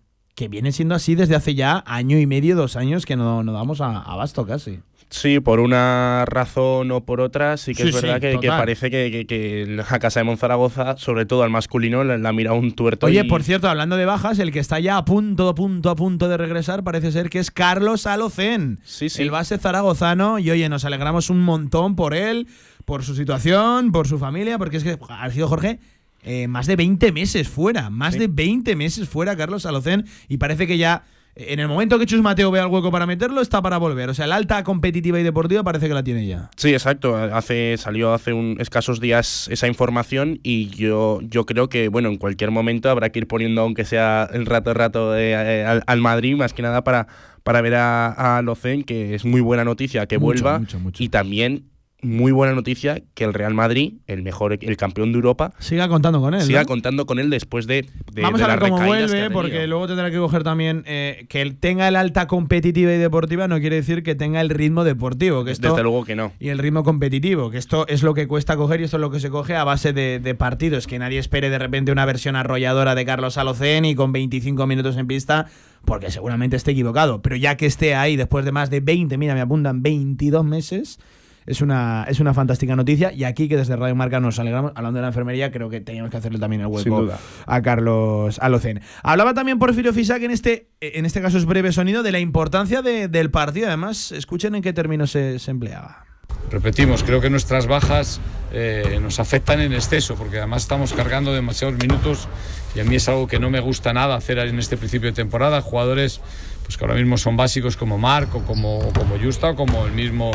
viene 0.48 0.72
siendo 0.72 0.96
así 0.96 1.16
desde 1.16 1.36
hace 1.36 1.54
ya 1.54 1.84
año 1.86 2.18
y 2.18 2.28
medio, 2.28 2.56
dos 2.56 2.78
años, 2.78 3.06
que 3.06 3.18
no, 3.18 3.44
no 3.44 3.52
damos 3.52 3.82
a, 3.82 4.00
abasto 4.00 4.46
casi. 4.46 4.80
Sí, 5.16 5.40
por 5.40 5.62
una 5.62 6.26
razón 6.26 6.92
o 6.92 7.06
por 7.06 7.22
otra, 7.22 7.56
sí 7.56 7.74
que 7.74 7.84
es 7.84 7.96
verdad 7.96 8.20
que, 8.20 8.38
parece 8.50 8.92
que, 8.92 9.66
la 9.66 9.86
Casa 9.98 10.20
de 10.20 10.26
Monzaragoza, 10.26 10.98
sobre 10.98 11.26
todo 11.26 11.44
al 11.44 11.50
masculino, 11.50 12.04
la, 12.04 12.34
mira 12.34 12.52
un 12.52 12.74
tuerto. 12.74 13.06
Oye, 13.06 13.24
por 13.24 13.42
cierto, 13.42 13.70
hablando 13.70 13.96
de 13.96 14.04
bajas, 14.04 14.40
el 14.40 14.52
que 14.52 14.60
está 14.60 14.78
ya 14.82 14.98
a 14.98 15.06
punto, 15.06 15.48
a 15.48 15.56
punto, 15.56 15.90
a 15.90 15.96
punto 15.96 16.28
de 16.28 16.36
regresar 16.36 16.84
parece 16.84 17.14
ser 17.14 17.30
que 17.30 17.40
es 17.40 17.50
Carlos 17.50 18.08
Alocén, 18.08 18.82
sí, 18.84 19.08
sí. 19.08 19.22
el 19.22 19.32
base 19.32 19.58
zaragozano, 19.58 20.38
y 20.38 20.52
oye, 20.52 20.68
nos 20.68 20.84
alegramos 20.84 21.30
un 21.30 21.42
montón 21.44 21.96
por 21.96 22.14
él 22.14 22.48
por 22.84 23.04
su 23.04 23.16
situación, 23.16 23.94
por 23.94 24.10
su 24.10 24.20
familia, 24.20 24.58
porque 24.58 24.76
es 24.78 24.84
que 24.84 25.00
ha 25.08 25.32
sido 25.32 25.48
Jorge 25.48 25.80
eh, 26.24 26.50
más 26.50 26.68
de 26.68 26.76
20 26.76 27.14
meses 27.14 27.48
fuera, 27.48 27.90
más 27.90 28.20
de 28.20 28.28
20 28.28 28.76
meses 28.76 29.08
fuera 29.08 29.38
Carlos 29.38 29.62
Salocén 29.64 30.06
y 30.28 30.38
parece 30.38 30.68
que 30.68 30.78
ya 30.78 31.06
en 31.36 31.60
el 31.60 31.68
momento 31.68 32.00
que 32.00 32.06
Chus 32.06 32.22
Mateo 32.22 32.50
vea 32.50 32.64
el 32.64 32.70
hueco 32.70 32.92
para 32.92 33.06
meterlo, 33.06 33.42
está 33.42 33.62
para 33.62 33.78
volver. 33.78 34.10
O 34.10 34.14
sea, 34.14 34.26
la 34.26 34.36
alta 34.36 34.64
competitiva 34.64 35.20
y 35.20 35.24
deportiva 35.24 35.64
parece 35.64 35.88
que 35.88 35.94
la 35.94 36.04
tiene 36.04 36.26
ya. 36.26 36.50
Sí, 36.56 36.72
exacto. 36.72 37.16
Hace, 37.16 37.76
salió 37.78 38.14
hace 38.14 38.32
un, 38.32 38.56
escasos 38.60 39.02
días 39.02 39.50
esa 39.52 39.68
información 39.68 40.40
y 40.44 40.68
yo, 40.70 41.20
yo 41.24 41.46
creo 41.46 41.68
que, 41.68 41.90
bueno, 41.90 42.10
en 42.10 42.18
cualquier 42.18 42.52
momento 42.52 42.90
habrá 42.90 43.10
que 43.10 43.20
ir 43.20 43.28
poniendo, 43.28 43.62
aunque 43.62 43.84
sea 43.84 44.30
el 44.32 44.46
rato 44.46 44.74
rato 44.74 45.18
eh, 45.18 45.66
al, 45.66 46.02
Madrid, 46.02 46.36
más 46.38 46.54
que 46.54 46.62
nada 46.62 46.84
para, 46.84 47.08
para 47.44 47.62
ver 47.62 47.76
a, 47.76 48.38
a 48.38 48.42
Locen, 48.42 48.84
que 48.84 49.14
es 49.16 49.26
muy 49.26 49.42
buena 49.42 49.66
noticia 49.66 50.06
que 50.06 50.18
vuelva. 50.18 50.62
y 51.00 51.10
también 51.10 51.66
muy 52.02 52.32
buena 52.32 52.54
noticia 52.54 53.02
que 53.14 53.24
el 53.24 53.34
Real 53.34 53.54
Madrid, 53.54 53.94
el 54.08 54.22
mejor, 54.22 54.58
el 54.60 54.78
campeón 54.78 55.12
de 55.12 55.18
Europa, 55.18 55.54
siga 55.60 55.88
contando 55.88 56.22
con 56.22 56.34
él. 56.34 56.42
Siga 56.42 56.66
contando 56.66 57.06
con 57.06 57.20
él 57.20 57.30
después 57.30 57.68
de, 57.68 57.88
de 58.14 58.22
Vamos 58.22 58.42
a 58.42 58.48
ver 58.48 58.60
cómo 58.60 58.78
vuelve, 58.78 59.24
que 59.24 59.30
porque 59.32 59.68
luego 59.68 59.88
tendrá 59.88 60.12
que 60.12 60.18
coger 60.18 60.44
también 60.44 60.84
eh, 60.86 61.26
que 61.30 61.42
él 61.42 61.58
tenga 61.58 61.88
el 61.88 61.96
alta 61.96 62.28
competitiva 62.28 62.94
y 62.94 62.98
deportiva 62.98 63.48
no 63.48 63.60
quiere 63.60 63.78
decir 63.78 64.04
que 64.04 64.16
tenga 64.16 64.42
el 64.42 64.50
ritmo 64.50 64.84
deportivo. 64.84 65.44
Que 65.44 65.52
esto, 65.52 65.70
Desde 65.70 65.84
luego 65.84 66.06
que 66.06 66.16
no. 66.16 66.32
Y 66.40 66.50
el 66.50 66.60
ritmo 66.60 66.84
competitivo, 66.84 67.50
que 67.50 67.58
esto 67.58 67.88
es 67.88 68.04
lo 68.04 68.14
que 68.14 68.28
cuesta 68.28 68.56
coger 68.56 68.82
y 68.82 68.84
esto 68.84 68.98
es 68.98 69.02
lo 69.02 69.10
que 69.10 69.20
se 69.20 69.30
coge 69.30 69.56
a 69.56 69.64
base 69.64 69.94
de, 69.94 70.20
de 70.20 70.36
partidos. 70.36 70.88
Que 70.88 71.00
nadie 71.00 71.20
espere 71.20 71.50
de 71.50 71.60
repente 71.60 71.92
una 71.92 72.06
versión 72.06 72.36
arrolladora 72.36 72.96
de 72.96 73.06
Carlos 73.06 73.38
Alocen 73.38 73.86
y 73.86 73.96
con 73.96 74.12
25 74.12 74.68
minutos 74.68 74.98
en 74.98 75.08
pista 75.08 75.48
porque 75.86 76.12
seguramente 76.12 76.56
esté 76.56 76.72
equivocado. 76.72 77.22
Pero 77.22 77.36
ya 77.36 77.56
que 77.56 77.66
esté 77.66 77.96
ahí 77.96 78.16
después 78.16 78.44
de 78.44 78.52
más 78.52 78.70
de 78.70 78.82
20, 78.82 79.18
mira, 79.18 79.34
me 79.34 79.42
apuntan 79.42 79.82
22 79.82 80.44
meses, 80.44 81.00
es 81.46 81.62
una, 81.62 82.06
es 82.08 82.20
una 82.20 82.34
fantástica 82.34 82.76
noticia. 82.76 83.12
Y 83.12 83.24
aquí 83.24 83.48
que 83.48 83.58
desde 83.58 83.76
Radio 83.76 83.96
Marca 83.96 84.20
nos 84.20 84.40
alegramos, 84.40 84.72
hablando 84.76 84.98
de 84.98 85.02
la 85.02 85.08
enfermería, 85.10 85.52
creo 85.52 85.70
que 85.70 85.82
teníamos 85.82 86.12
que 86.12 86.18
hacerle 86.18 86.40
también 86.40 86.62
el 86.62 86.68
hueco 86.68 87.10
a 87.46 87.62
Carlos 87.62 88.40
Alocen. 88.40 88.82
Hablaba 89.04 89.34
también 89.34 89.60
Porfirio 89.60 89.94
Fisac 89.94 90.22
en 90.24 90.32
este, 90.32 90.70
en 90.82 91.06
este 91.06 91.22
caso 91.22 91.38
es 91.38 91.46
breve 91.46 91.72
sonido, 91.72 92.04
de 92.04 92.12
la 92.12 92.20
importancia 92.20 92.82
del 92.82 93.32
partido. 93.32 93.68
Además, 93.68 94.12
escuchen 94.12 94.56
en 94.56 94.62
qué 94.62 94.74
términos 94.74 95.12
se, 95.12 95.40
empleaba. 95.48 96.06
Repetimos, 96.50 97.04
creo 97.04 97.22
que 97.22 97.30
nuestras 97.30 97.68
bajas 97.68 98.20
eh, 98.52 99.00
nos 99.02 99.20
afectan 99.20 99.62
en 99.62 99.74
exceso, 99.74 100.16
porque 100.16 100.38
además 100.38 100.64
estamos 100.64 100.94
cargando 100.94 101.34
demasiados 101.34 101.78
minutos 101.78 102.28
y 102.76 102.80
a 102.80 102.84
mí 102.84 102.96
es 102.96 103.08
algo 103.08 103.28
que 103.28 103.40
no 103.40 103.50
me 103.50 103.60
gusta 103.60 103.94
nada 103.94 104.16
hacer 104.16 104.38
en 104.40 104.60
este 104.60 104.78
principio 104.78 105.10
de 105.10 105.16
temporada. 105.16 105.62
Jugadores 105.62 106.22
pues 106.66 106.78
que 106.78 106.84
ahora 106.84 106.96
mismo 106.96 107.18
son 107.18 107.38
básicos 107.38 107.78
como 107.78 107.98
Marco, 107.98 108.42
como, 108.44 108.80
como 108.94 109.18
Justa 109.18 109.52
o 109.52 109.56
como 109.56 109.86
el 109.86 109.94
mismo 109.94 110.32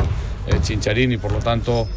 eh, 0.47 0.55
Chincharín 0.61 1.11
y 1.11 1.17
por 1.17 1.31
lo 1.31 1.39
tanto 1.39 1.87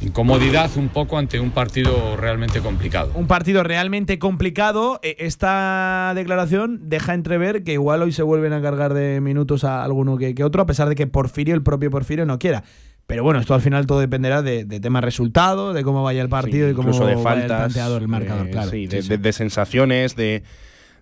incomodidad 0.00 0.70
un 0.76 0.88
poco 0.88 1.18
ante 1.18 1.40
un 1.40 1.50
partido 1.50 2.16
realmente 2.16 2.60
complicado. 2.60 3.12
Un 3.14 3.26
partido 3.26 3.62
realmente 3.62 4.18
complicado. 4.18 5.00
E, 5.02 5.16
esta 5.20 6.12
declaración 6.14 6.88
deja 6.88 7.14
entrever 7.14 7.64
que 7.64 7.72
igual 7.72 8.02
hoy 8.02 8.12
se 8.12 8.22
vuelven 8.22 8.52
a 8.52 8.60
cargar 8.60 8.94
de 8.94 9.20
minutos 9.20 9.64
a 9.64 9.82
alguno 9.84 10.18
que, 10.18 10.34
otro, 10.44 10.62
a 10.62 10.66
pesar 10.66 10.88
de 10.88 10.94
que 10.94 11.06
Porfirio, 11.06 11.54
el 11.54 11.62
propio 11.62 11.90
Porfirio, 11.90 12.26
no 12.26 12.38
quiera. 12.38 12.64
Pero 13.06 13.22
bueno, 13.22 13.38
esto 13.38 13.54
al 13.54 13.60
final 13.60 13.86
todo 13.86 14.00
dependerá 14.00 14.42
de, 14.42 14.64
de 14.64 14.80
tema 14.80 15.00
resultado, 15.00 15.72
de 15.72 15.84
cómo 15.84 16.02
vaya 16.02 16.22
el 16.22 16.28
partido 16.28 16.68
y 16.68 16.74
cómo 16.74 16.92
de 16.92 17.14
vaya 17.14 17.18
faltas, 17.22 17.76
el 17.76 18.02
el 18.02 18.08
marcador, 18.08 18.50
claro. 18.50 18.70
Sí, 18.70 18.88
de, 18.88 19.32
sensaciones, 19.32 20.16
de 20.16 20.42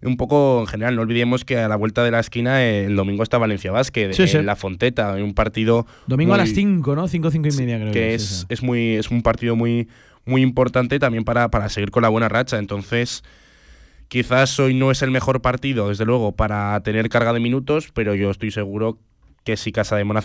un 0.05 0.17
poco 0.17 0.61
en 0.61 0.67
general. 0.67 0.97
No 0.97 1.03
olvidemos 1.03 1.45
que 1.45 1.59
a 1.59 1.69
la 1.69 1.77
vuelta 1.77 2.05
de 2.05 2.11
la 2.11 2.21
esquina 2.21 2.65
el 2.65 2.97
domingo 2.97 3.23
está 3.23 3.39
Valencia 3.39 3.73
Basket, 3.73 4.13
en 4.19 4.47
La 4.47 4.57
Fonteta, 4.57 5.15
un 5.15 5.35
partido. 5.35 5.87
Domingo 6.07 6.35
a 6.35 6.39
las 6.39 6.51
5, 6.51 6.95
¿no? 6.95 7.09
5, 7.09 7.31
5 7.31 7.49
y 7.49 7.57
media, 7.57 7.79
creo. 7.79 7.93
Que 7.93 8.15
es, 8.15 8.47
es, 8.49 8.63
muy, 8.63 8.95
es 8.95 9.11
un 9.11 9.23
partido 9.23 9.57
muy, 9.57 9.89
muy 10.25 10.43
importante 10.43 10.99
también 10.99 11.25
para, 11.25 11.51
para 11.51 11.69
seguir 11.69 11.91
con 11.91 12.03
la 12.03 12.09
buena 12.09 12.29
racha. 12.29 12.59
Entonces. 12.59 13.23
Quizás 14.07 14.61
hoy 14.61 14.75
no 14.75 14.91
es 14.91 15.01
el 15.01 15.11
mejor 15.11 15.41
partido, 15.41 15.89
desde 15.89 16.05
luego, 16.05 16.33
para 16.33 16.79
tener 16.83 17.09
carga 17.09 17.33
de 17.33 17.41
minutos, 17.41 17.89
pero 17.95 18.15
yo 18.15 18.31
estoy 18.31 18.51
seguro 18.51 18.99
que 19.45 19.57
si 19.57 19.73
Casa 19.73 19.97
de 19.97 20.05
Mon 20.05 20.19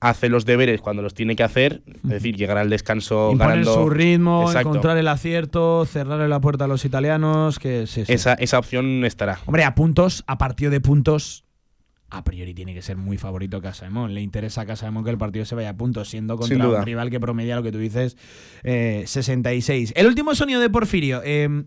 hace 0.00 0.28
los 0.30 0.46
deberes 0.46 0.80
cuando 0.80 1.02
los 1.02 1.14
tiene 1.14 1.36
que 1.36 1.42
hacer, 1.42 1.82
es 2.04 2.10
decir, 2.10 2.36
llegar 2.36 2.56
al 2.56 2.70
descanso 2.70 3.30
Imponer 3.32 3.64
su 3.64 3.90
ritmo, 3.90 4.50
encontrar 4.50 4.96
el 4.96 5.08
acierto, 5.08 5.84
cerrarle 5.84 6.26
la 6.26 6.40
puerta 6.40 6.64
a 6.64 6.68
los 6.68 6.84
italianos, 6.84 7.58
que 7.58 7.82
Esa, 7.82 8.34
esa 8.34 8.58
opción 8.58 9.04
estará. 9.04 9.38
Hombre, 9.46 9.64
a 9.64 9.74
puntos, 9.74 10.24
a 10.26 10.38
partido 10.38 10.70
de 10.70 10.80
puntos, 10.80 11.44
a 12.08 12.24
priori 12.24 12.54
tiene 12.54 12.74
que 12.74 12.82
ser 12.82 12.96
muy 12.96 13.18
favorito 13.18 13.60
Casaemón. 13.60 14.14
Le 14.14 14.20
interesa 14.20 14.62
a 14.62 14.66
Casaemón 14.66 15.04
que 15.04 15.10
el 15.10 15.18
partido 15.18 15.44
se 15.44 15.54
vaya 15.54 15.70
a 15.70 15.76
puntos, 15.76 16.08
siendo 16.08 16.36
contra 16.36 16.68
un 16.68 16.82
rival 16.84 17.08
que 17.10 17.20
promedia 17.20 17.54
lo 17.54 17.62
que 17.62 17.70
tú 17.70 17.78
dices, 17.78 18.16
66. 18.62 19.90
Eh, 19.90 19.92
el 19.96 20.06
último 20.06 20.34
sonido 20.34 20.60
de 20.60 20.70
Porfirio. 20.70 21.22
Eh, 21.24 21.64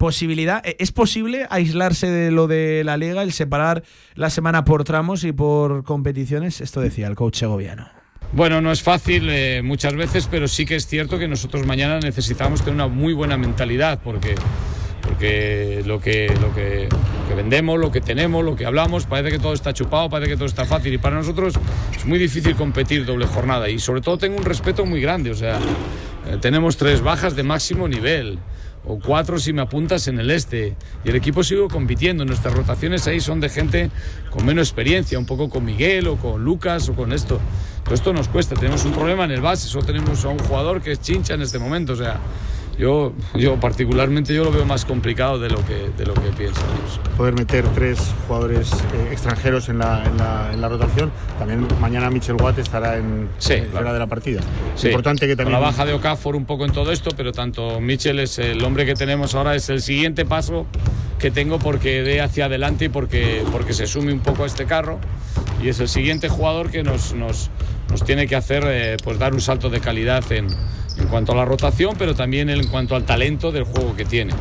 posibilidad, 0.00 0.66
eh, 0.66 0.76
¿es 0.78 0.92
posible 0.92 1.46
aislarse 1.50 2.10
de 2.10 2.30
lo 2.30 2.46
de 2.46 2.82
la 2.84 2.96
liga, 2.96 3.22
el 3.22 3.32
separar 3.32 3.84
la 4.14 4.30
semana 4.30 4.64
por 4.64 4.82
tramos 4.82 5.24
y 5.24 5.32
por 5.32 5.84
competiciones? 5.84 6.62
Esto 6.62 6.80
decía 6.80 7.06
el 7.06 7.14
coach 7.14 7.36
segoviano. 7.36 7.86
Bueno, 8.32 8.62
no 8.62 8.72
es 8.72 8.82
fácil 8.82 9.28
eh, 9.28 9.60
muchas 9.62 9.94
veces, 9.94 10.26
pero 10.30 10.48
sí 10.48 10.64
que 10.64 10.76
es 10.76 10.86
cierto 10.86 11.18
que 11.18 11.28
nosotros 11.28 11.66
mañana 11.66 12.00
necesitamos 12.00 12.60
tener 12.60 12.76
una 12.76 12.88
muy 12.88 13.12
buena 13.12 13.36
mentalidad 13.36 14.00
porque, 14.02 14.36
porque 15.02 15.82
lo, 15.84 16.00
que, 16.00 16.32
lo, 16.40 16.54
que, 16.54 16.88
vendemos, 17.36 17.78
lo 17.78 17.92
que 17.92 18.00
tenemos, 18.00 18.42
lo 18.42 18.56
que 18.56 18.64
hablamos, 18.64 19.04
parece 19.04 19.36
que 19.36 19.38
todo 19.38 19.52
está 19.52 19.74
chupado, 19.74 20.08
parece 20.08 20.30
que 20.30 20.36
todo 20.36 20.46
está 20.46 20.64
fácil 20.64 20.94
y 20.94 20.98
para 20.98 21.16
nosotros 21.16 21.52
es 21.94 22.06
muy 22.06 22.18
difícil 22.18 22.56
competir 22.56 23.04
doble 23.04 23.26
jornada 23.26 23.68
y 23.68 23.78
sobre 23.78 24.00
todo 24.00 24.16
tengo 24.16 24.38
un 24.38 24.46
respeto 24.46 24.86
muy 24.86 25.02
grande, 25.02 25.30
o 25.30 25.34
sea, 25.34 25.58
eh, 25.58 26.38
tenemos 26.40 26.78
tres 26.78 27.02
bajas 27.02 27.36
de 27.36 27.42
máximo 27.42 27.86
nivel 27.86 28.38
o 28.84 28.98
cuatro 28.98 29.38
si 29.38 29.52
me 29.52 29.62
apuntas 29.62 30.08
en 30.08 30.18
el 30.18 30.30
este. 30.30 30.76
Y 31.04 31.10
el 31.10 31.16
equipo 31.16 31.42
sigue 31.44 31.66
compitiendo. 31.68 32.24
Nuestras 32.24 32.54
rotaciones 32.54 33.06
ahí 33.06 33.20
son 33.20 33.40
de 33.40 33.48
gente 33.48 33.90
con 34.30 34.44
menos 34.44 34.68
experiencia, 34.68 35.18
un 35.18 35.26
poco 35.26 35.48
con 35.50 35.64
Miguel 35.64 36.08
o 36.08 36.16
con 36.16 36.42
Lucas 36.42 36.88
o 36.88 36.94
con 36.94 37.12
esto. 37.12 37.40
Todo 37.84 37.94
esto 37.94 38.12
nos 38.12 38.28
cuesta. 38.28 38.54
Tenemos 38.54 38.84
un 38.84 38.92
problema 38.92 39.24
en 39.24 39.32
el 39.32 39.40
base, 39.40 39.68
solo 39.68 39.84
tenemos 39.84 40.24
a 40.24 40.28
un 40.28 40.38
jugador 40.38 40.82
que 40.82 40.92
es 40.92 41.00
chincha 41.00 41.34
en 41.34 41.42
este 41.42 41.58
momento. 41.58 41.92
O 41.92 41.96
sea, 41.96 42.18
yo, 42.80 43.12
yo 43.34 43.60
particularmente 43.60 44.34
yo 44.34 44.42
lo 44.42 44.50
veo 44.50 44.64
más 44.64 44.84
complicado 44.86 45.38
de 45.38 45.50
lo 45.50 45.64
que, 45.66 45.90
de 45.96 46.06
lo 46.06 46.14
que 46.14 46.30
pienso. 46.36 46.60
Poder 47.16 47.34
meter 47.34 47.64
tres 47.74 48.00
jugadores 48.26 48.72
eh, 48.72 49.08
extranjeros 49.12 49.68
en 49.68 49.78
la, 49.78 50.02
en, 50.52 50.60
la, 50.60 50.68
rotación. 50.68 51.12
También 51.38 51.66
mañana 51.78 52.10
Michel 52.10 52.36
Watt 52.40 52.58
estará 52.58 52.96
en, 52.96 53.28
fuera 53.38 53.92
de 53.92 53.98
la 53.98 54.06
partida. 54.06 54.40
Es 54.74 54.84
importante 54.84 55.26
que 55.26 55.36
también... 55.36 55.60
la 55.60 55.66
baja 55.66 55.84
de 55.84 55.92
Okafor 55.92 56.34
un 56.34 56.46
poco 56.46 56.64
en 56.64 56.72
todo 56.72 56.90
esto, 56.90 57.10
pero 57.16 57.32
tanto 57.32 57.80
Michel 57.80 58.18
es 58.18 58.38
el 58.38 58.64
hombre 58.64 58.86
que 58.86 58.94
tenemos 58.94 59.34
ahora, 59.34 59.54
es 59.54 59.68
el 59.68 59.82
siguiente 59.82 60.24
paso 60.24 60.66
que 61.18 61.30
tengo 61.30 61.58
porque 61.58 62.02
dé 62.02 62.22
hacia 62.22 62.46
adelante 62.46 62.86
y 62.86 62.88
porque, 62.88 63.44
porque 63.52 63.74
se 63.74 63.86
sume 63.86 64.12
un 64.12 64.20
poco 64.20 64.44
a 64.44 64.46
este 64.46 64.64
carro. 64.64 64.98
Y 65.62 65.68
es 65.68 65.78
el 65.80 65.88
siguiente 65.88 66.30
jugador 66.30 66.70
que 66.70 66.82
nos, 66.82 67.12
nos, 67.12 67.50
nos 67.90 68.02
tiene 68.04 68.26
que 68.26 68.36
hacer 68.36 68.64
eh, 68.66 68.96
pues 69.04 69.18
dar 69.18 69.34
un 69.34 69.42
salto 69.42 69.68
de 69.68 69.80
calidad 69.80 70.24
en 70.32 70.46
en 70.46 70.79
cuanto 71.10 71.32
a 71.32 71.34
la 71.34 71.44
rotación, 71.44 71.94
pero 71.98 72.14
también 72.14 72.48
en 72.48 72.66
cuanto 72.68 72.94
al 72.96 73.04
talento 73.04 73.52
del 73.52 73.64
juego 73.64 73.96
que 73.96 74.04
tiene. 74.04 74.32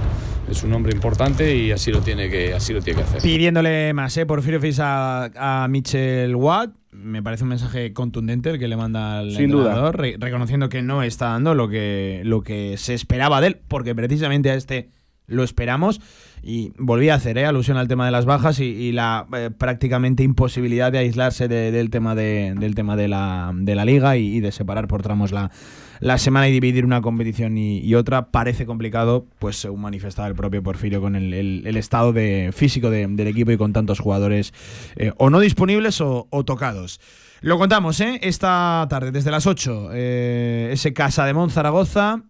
Es 0.50 0.64
un 0.64 0.74
hombre 0.74 0.94
importante 0.94 1.56
y 1.56 1.72
así 1.72 1.92
lo 1.92 2.02
tiene 2.02 2.30
que, 2.30 2.54
así 2.54 2.74
lo 2.74 2.82
tiene 2.82 3.02
que 3.02 3.08
hacer. 3.08 3.22
Pidiéndole 3.22 3.94
más, 3.94 4.16
¿eh? 4.18 4.26
Porfirio 4.26 4.60
Fis 4.60 4.80
a, 4.80 5.64
a 5.64 5.68
Mitchell 5.68 6.36
Watt. 6.36 6.72
Me 6.92 7.22
parece 7.22 7.44
un 7.44 7.50
mensaje 7.50 7.94
contundente 7.94 8.50
el 8.50 8.60
que 8.60 8.68
le 8.68 8.76
manda 8.76 9.20
al 9.20 9.32
Sin 9.32 9.52
entrenador, 9.52 9.98
reconociendo 9.98 10.70
que 10.70 10.82
no 10.82 11.04
está 11.04 11.30
dando 11.30 11.54
lo 11.54 11.70
que, 11.70 12.22
lo 12.26 12.42
que 12.42 12.78
se 12.78 12.96
esperaba 12.96 13.42
de 13.42 13.48
él, 13.48 13.58
porque 13.68 13.94
precisamente 13.94 14.50
a 14.50 14.56
este 14.56 14.90
lo 15.28 15.44
esperamos. 15.44 16.02
Y 16.42 16.72
volví 16.78 17.10
a 17.10 17.16
hacer 17.16 17.38
¿eh? 17.38 17.46
alusión 17.46 17.78
al 17.78 17.88
tema 17.88 18.06
de 18.06 18.12
las 18.12 18.26
bajas 18.26 18.60
y, 18.60 18.92
la 18.92 19.28
eh, 19.34 19.52
prácticamente 19.56 20.24
imposibilidad 20.24 20.92
de 20.92 21.00
aislarse 21.00 21.48
del 21.48 21.90
tema 21.90 22.16
de, 22.16 22.56
del 22.58 22.76
tema 22.76 22.96
de 22.96 23.08
la, 23.08 23.52
de 23.54 23.76
la 23.76 23.86
liga 23.86 24.18
y, 24.18 24.40
de 24.40 24.52
separar 24.52 24.88
por 24.88 25.04
tramos 25.04 25.32
la, 25.32 25.52
la 26.00 26.18
semana 26.18 26.48
y 26.48 26.52
dividir 26.52 26.86
una 26.86 27.02
competición 27.02 27.58
y, 27.58 27.94
otra. 27.96 28.32
Parece 28.32 28.66
complicado, 28.66 29.26
pues 29.40 29.58
según 29.58 29.82
manifestaba 29.82 30.28
el 30.28 30.36
propio 30.36 30.64
Porfirio, 30.64 31.02
con 31.02 31.16
el, 31.16 31.78
estado 31.78 32.14
de 32.14 32.52
físico 32.54 32.90
del 32.90 33.28
equipo 33.28 33.52
y 33.52 33.58
con 33.58 33.74
tantos 33.74 34.00
jugadores 34.00 34.54
eh, 34.96 35.12
o 35.18 35.30
no 35.30 35.40
disponibles 35.40 36.02
o, 36.02 36.28
tocados. 36.46 37.00
Lo 37.42 37.58
contamos, 37.58 38.00
¿eh? 38.02 38.20
Esta 38.22 38.86
tarde, 38.90 39.12
desde 39.12 39.32
las 39.32 39.48
8, 39.48 39.94
ese 39.94 40.94
Casa 40.94 41.26
de 41.26 41.34
Mon 41.34 41.50
Zaragoza, 41.50 42.24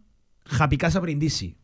Happy 0.60 0.78
Casa 0.78 1.00
Brindisi. 1.00 1.56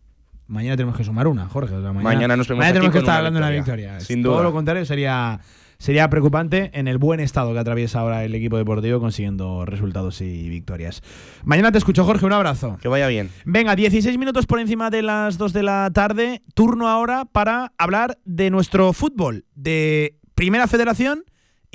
Mañana 0.47 0.77
tenemos 0.77 0.95
que 0.95 1.03
sumar 1.03 1.27
una, 1.27 1.47
Jorge. 1.47 1.75
mañana, 1.75 2.37
nos 2.37 2.49
mañana 2.49 2.73
tenemos 2.73 2.91
que 2.91 2.99
estar 2.99 3.17
hablando 3.17 3.39
de 3.39 3.45
una 3.45 3.55
victoria. 3.55 3.99
Sin 3.99 4.21
Todo 4.21 4.43
lo 4.43 4.51
contrario 4.51 4.85
sería, 4.85 5.39
sería 5.77 6.09
preocupante 6.09 6.71
en 6.73 6.87
el 6.87 6.97
buen 6.97 7.19
estado 7.19 7.53
que 7.53 7.59
atraviesa 7.59 7.99
ahora 7.99 8.23
el 8.23 8.33
equipo 8.35 8.57
deportivo 8.57 8.99
consiguiendo 8.99 9.65
resultados 9.65 10.21
y 10.21 10.49
victorias. 10.49 11.01
Mañana 11.43 11.71
te 11.71 11.77
escucho, 11.77 12.05
Jorge. 12.05 12.25
Un 12.25 12.33
abrazo. 12.33 12.77
Que 12.81 12.87
vaya 12.87 13.07
bien. 13.07 13.29
Venga, 13.45 13.75
16 13.75 14.17
minutos 14.17 14.45
por 14.45 14.59
encima 14.59 14.89
de 14.89 15.01
las 15.01 15.37
2 15.37 15.53
de 15.53 15.63
la 15.63 15.89
tarde. 15.93 16.41
Turno 16.53 16.87
ahora 16.87 17.25
para 17.25 17.73
hablar 17.77 18.17
de 18.25 18.49
nuestro 18.49 18.93
fútbol, 18.93 19.45
de 19.55 20.17
Primera 20.35 20.67
Federación 20.67 21.23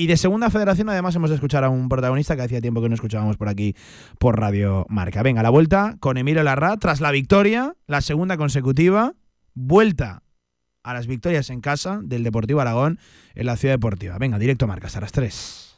y 0.01 0.07
de 0.07 0.16
segunda 0.16 0.48
federación, 0.48 0.88
además, 0.88 1.14
hemos 1.14 1.28
de 1.28 1.36
escuchar 1.36 1.62
a 1.62 1.68
un 1.68 1.90
protagonista 1.90 2.34
que 2.34 2.40
hacía 2.40 2.62
tiempo 2.62 2.80
que 2.80 2.88
no 2.88 2.94
escuchábamos 2.94 3.36
por 3.36 3.51
aquí 3.51 3.74
por 4.18 4.40
Radio 4.40 4.86
Marca. 4.88 5.22
Venga, 5.22 5.42
la 5.42 5.51
vuelta 5.51 5.96
con 6.01 6.16
Emilio 6.16 6.42
Larra, 6.42 6.78
tras 6.78 7.03
la 7.03 7.11
victoria, 7.11 7.76
la 7.86 8.01
segunda 8.01 8.38
consecutiva, 8.38 9.12
vuelta 9.53 10.22
a 10.91 10.95
las 10.95 11.07
victorias 11.07 11.51
en 11.51 11.61
casa 11.61 12.01
del 12.03 12.24
Deportivo 12.24 12.61
Aragón 12.61 12.99
en 13.34 13.47
la 13.47 13.57
Ciudad 13.57 13.74
Deportiva. 13.74 14.18
Venga, 14.18 14.38
directo 14.38 14.66
Marca, 14.66 14.88
hasta 14.88 15.01
las 15.01 15.12
3. 15.12 15.76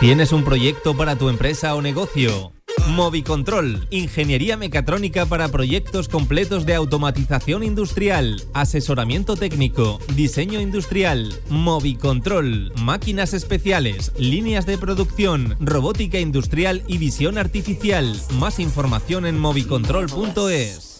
¿Tienes 0.00 0.32
un 0.32 0.44
proyecto 0.44 0.96
para 0.96 1.16
tu 1.16 1.28
empresa 1.28 1.74
o 1.74 1.82
negocio? 1.82 2.52
Movicontrol, 2.88 3.86
ingeniería 3.90 4.56
mecatrónica 4.56 5.26
para 5.26 5.48
proyectos 5.48 6.08
completos 6.08 6.64
de 6.66 6.74
automatización 6.74 7.62
industrial, 7.62 8.42
asesoramiento 8.54 9.36
técnico, 9.36 10.00
diseño 10.14 10.60
industrial, 10.60 11.34
Movicontrol, 11.50 12.72
máquinas 12.82 13.34
especiales, 13.34 14.12
líneas 14.16 14.66
de 14.66 14.78
producción, 14.78 15.56
robótica 15.60 16.18
industrial 16.18 16.82
y 16.86 16.98
visión 16.98 17.38
artificial. 17.38 18.16
Más 18.38 18.58
información 18.58 19.26
en 19.26 19.38
movicontrol.es. 19.38 20.99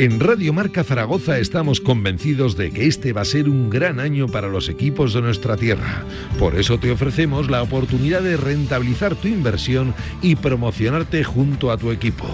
En 0.00 0.18
Radio 0.18 0.54
Marca 0.54 0.82
Zaragoza 0.82 1.38
estamos 1.40 1.78
convencidos 1.78 2.56
de 2.56 2.70
que 2.70 2.86
este 2.86 3.12
va 3.12 3.20
a 3.20 3.26
ser 3.26 3.50
un 3.50 3.68
gran 3.68 4.00
año 4.00 4.28
para 4.28 4.48
los 4.48 4.70
equipos 4.70 5.12
de 5.12 5.20
nuestra 5.20 5.58
tierra. 5.58 6.06
Por 6.38 6.58
eso 6.58 6.78
te 6.78 6.90
ofrecemos 6.90 7.50
la 7.50 7.62
oportunidad 7.62 8.22
de 8.22 8.38
rentabilizar 8.38 9.14
tu 9.14 9.28
inversión 9.28 9.94
y 10.22 10.36
promocionarte 10.36 11.22
junto 11.22 11.70
a 11.70 11.76
tu 11.76 11.90
equipo. 11.90 12.26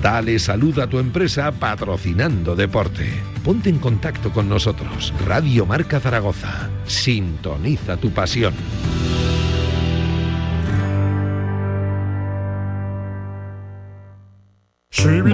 Dale 0.00 0.38
salud 0.38 0.78
a 0.78 0.86
tu 0.86 1.00
empresa 1.00 1.52
patrocinando 1.52 2.56
deporte. 2.56 3.10
Ponte 3.44 3.68
en 3.68 3.78
contacto 3.78 4.30
con 4.32 4.48
nosotros. 4.48 5.12
Radio 5.26 5.66
Marca 5.66 6.00
Zaragoza. 6.00 6.70
Sintoniza 6.86 7.98
tu 7.98 8.08
pasión. 8.08 8.54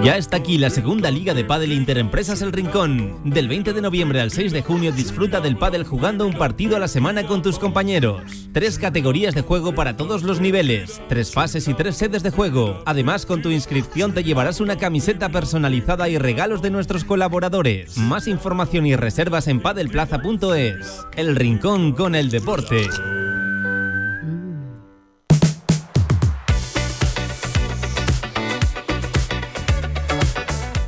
Ya 0.03 0.15
está 0.15 0.37
aquí 0.37 0.57
la 0.57 0.69
segunda 0.69 1.11
liga 1.11 1.33
de 1.33 1.43
pádel 1.43 1.73
Interempresas 1.73 2.41
El 2.41 2.53
Rincón. 2.53 3.19
Del 3.25 3.49
20 3.49 3.73
de 3.73 3.81
noviembre 3.81 4.21
al 4.21 4.31
6 4.31 4.53
de 4.53 4.61
junio 4.61 4.91
disfruta 4.93 5.41
del 5.41 5.57
pádel 5.57 5.83
jugando 5.83 6.25
un 6.25 6.33
partido 6.33 6.77
a 6.77 6.79
la 6.79 6.87
semana 6.87 7.27
con 7.27 7.41
tus 7.41 7.59
compañeros. 7.59 8.49
Tres 8.53 8.79
categorías 8.79 9.35
de 9.35 9.41
juego 9.41 9.75
para 9.75 9.97
todos 9.97 10.23
los 10.23 10.39
niveles, 10.39 11.01
tres 11.09 11.33
fases 11.33 11.67
y 11.67 11.73
tres 11.73 11.97
sedes 11.97 12.23
de 12.23 12.31
juego. 12.31 12.81
Además, 12.85 13.25
con 13.25 13.41
tu 13.41 13.49
inscripción 13.49 14.13
te 14.13 14.23
llevarás 14.23 14.61
una 14.61 14.77
camiseta 14.77 15.29
personalizada 15.29 16.07
y 16.07 16.17
regalos 16.17 16.61
de 16.61 16.71
nuestros 16.71 17.03
colaboradores. 17.03 17.97
Más 17.97 18.27
información 18.27 18.85
y 18.85 18.95
reservas 18.95 19.47
en 19.47 19.59
padelplaza.es. 19.59 21.05
El 21.17 21.35
Rincón 21.35 21.91
con 21.91 22.15
el 22.15 22.29
deporte. 22.29 22.87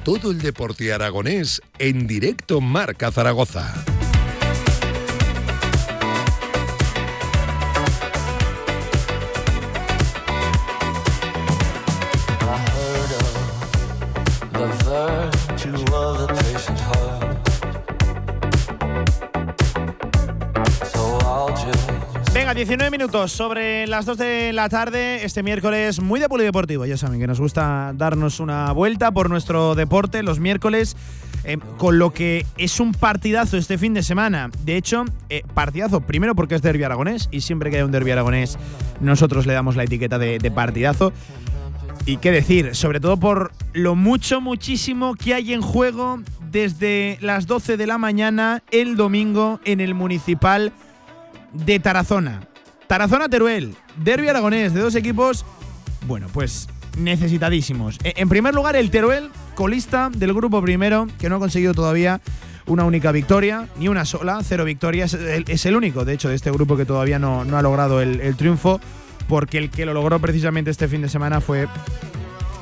Todo 0.04 0.32
el 0.32 0.40
deporte 0.42 0.92
aragonés 0.92 1.62
en 1.78 2.08
directo 2.08 2.60
Marca 2.60 3.12
Zaragoza. 3.12 3.91
19 22.62 22.92
minutos 22.92 23.32
sobre 23.32 23.88
las 23.88 24.06
2 24.06 24.20
de 24.20 24.54
la 24.54 24.70
tarde, 24.70 25.26
este 25.26 25.42
miércoles 25.42 26.00
muy 26.00 26.20
de 26.20 26.30
polideportivo. 26.30 26.86
Ya 26.86 26.96
saben 26.96 27.20
que 27.20 27.26
nos 27.26 27.40
gusta 27.40 27.92
darnos 27.96 28.40
una 28.40 28.72
vuelta 28.72 29.12
por 29.12 29.32
nuestro 29.32 29.74
deporte 29.74 30.22
los 30.22 30.40
miércoles. 30.40 30.96
eh, 31.44 31.58
con 31.78 31.98
lo 31.98 32.14
que 32.14 32.46
es 32.60 32.80
un 32.80 32.92
partidazo 32.92 33.58
este 33.58 33.80
fin 33.80 33.96
de 33.96 34.04
semana. 34.04 34.52
De 34.64 34.78
hecho, 34.78 35.06
eh, 35.30 35.42
partidazo 35.56 36.02
primero 36.02 36.36
porque 36.36 36.54
es 36.54 36.62
derbi 36.62 36.84
aragonés 36.84 37.30
y 37.32 37.42
siempre 37.42 37.72
que 37.72 37.78
hay 37.78 37.82
un 37.82 37.90
derbi 37.90 38.12
aragonés 38.12 38.60
nosotros 39.00 39.48
le 39.48 39.54
damos 39.54 39.76
la 39.76 39.86
etiqueta 39.86 40.20
de, 40.20 40.38
de 40.38 40.52
partidazo. 40.52 41.14
Y 42.06 42.18
qué 42.18 42.30
decir, 42.30 42.76
sobre 42.76 43.00
todo 43.00 43.18
por 43.18 43.54
lo 43.74 43.96
mucho, 43.96 44.40
muchísimo 44.40 45.16
que 45.16 45.34
hay 45.34 45.54
en 45.54 45.64
juego 45.64 46.20
desde 46.52 47.18
las 47.22 47.48
12 47.48 47.76
de 47.76 47.88
la 47.88 47.98
mañana 47.98 48.62
el 48.70 48.98
domingo 48.98 49.60
en 49.66 49.82
el 49.82 49.96
municipal 49.96 50.72
de 51.54 51.80
Tarazona. 51.80 52.51
Tarazona-Teruel, 52.92 53.74
derbi 54.04 54.28
aragonés 54.28 54.74
de 54.74 54.82
dos 54.82 54.96
equipos, 54.96 55.46
bueno, 56.08 56.28
pues 56.34 56.68
necesitadísimos. 56.98 57.98
E- 58.04 58.16
En 58.18 58.28
primer 58.28 58.54
lugar, 58.54 58.76
el 58.76 58.92
Teruel, 58.92 59.30
colista 59.56 60.10
del 60.14 60.34
grupo 60.34 60.62
primero, 60.62 61.08
que 61.18 61.30
no 61.30 61.38
ha 61.38 61.40
conseguido 61.40 61.74
todavía 61.74 62.20
una 62.66 62.84
única 62.84 63.14
victoria, 63.14 63.70
ni 63.80 63.88
una 63.88 64.04
sola, 64.04 64.42
cero 64.44 64.66
victorias. 64.66 65.14
Es 65.14 65.66
el, 65.66 65.78
único, 65.78 66.04
de 66.04 66.16
hecho, 66.16 66.28
de 66.28 66.36
este 66.36 66.52
grupo 66.52 66.76
que 66.76 66.84
todavía 66.84 67.18
no, 67.18 67.46
no 67.46 67.58
ha 67.58 67.62
logrado 67.62 68.02
el, 68.02 68.20
el 68.20 68.36
triunfo, 68.36 68.82
porque 69.30 69.58
el 69.58 69.70
que 69.70 69.86
lo 69.86 69.94
logró 69.94 70.20
precisamente 70.20 70.70
este 70.70 70.90
fin 70.90 71.02
de 71.02 71.08
semana 71.08 71.40
fue 71.40 71.70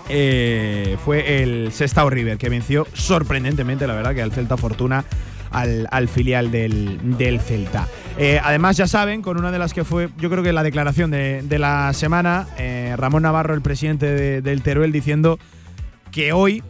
eh, 0.10 0.96
fue 1.04 1.42
el 1.42 1.72
Sestao 1.72 2.08
River, 2.08 2.38
que 2.38 2.50
venció 2.50 2.86
sorprendentemente, 2.94 3.88
la 3.88 3.96
verdad, 3.96 4.14
que 4.14 4.22
al 4.22 4.32
Celta 4.32 4.58
Fortuna, 4.58 5.06
al, 5.52 5.88
al 5.92 6.08
filial 6.08 6.52
del, 6.52 7.18
del 7.18 7.40
Celta. 7.40 7.88
Eh, 8.18 8.40
además, 8.44 8.78
ya 8.78 8.88
saben, 8.88 9.22
con 9.22 9.38
una 9.38 9.52
de 9.52 9.60
las 9.60 9.74
que 9.74 9.84
fue, 9.84 10.10
yo 10.18 10.30
creo 10.30 10.44
que 10.44 10.52
la 10.54 10.64
declaración 10.64 11.10
de, 11.12 11.42
de 11.44 11.60
la 11.60 11.94
semana, 11.94 12.48
eh, 12.58 12.94
Ramón 12.98 13.24
Navarro, 13.24 13.54
el 13.54 13.62
presidente 13.62 14.06
de- 14.08 14.42
del 14.42 14.62
Teruel, 14.62 14.92
diciendo 14.92 15.40
que 16.12 16.34
hoy, 16.34 16.62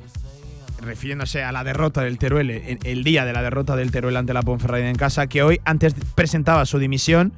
refiriéndose 0.82 1.44
a 1.44 1.52
la 1.52 1.64
derrota 1.64 2.02
del 2.02 2.18
Teruel, 2.18 2.52
en- 2.52 2.80
el 2.84 3.04
día 3.04 3.26
de 3.26 3.34
la 3.34 3.42
derrota 3.42 3.76
del 3.76 3.92
Teruel 3.92 4.16
ante 4.18 4.34
la 4.34 4.42
Ponferradina 4.44 4.90
en 4.90 4.96
casa, 4.96 5.28
que 5.28 5.44
hoy 5.44 5.60
antes 5.66 5.94
presentaba 6.16 6.66
su 6.66 6.78
dimisión 6.80 7.34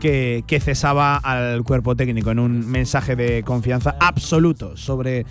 que, 0.00 0.42
que 0.46 0.58
cesaba 0.58 1.16
al 1.16 1.62
cuerpo 1.64 1.94
técnico 1.96 2.30
en 2.30 2.38
un 2.38 2.68
mensaje 2.70 3.14
de 3.14 3.42
confianza 3.44 3.94
absoluto 4.00 4.76
sobre 4.76 5.26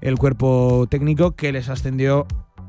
el 0.00 0.16
cuerpo 0.16 0.86
técnico 0.88 1.32
que 1.32 1.52
les 1.52 1.68
ascendió 1.68 2.26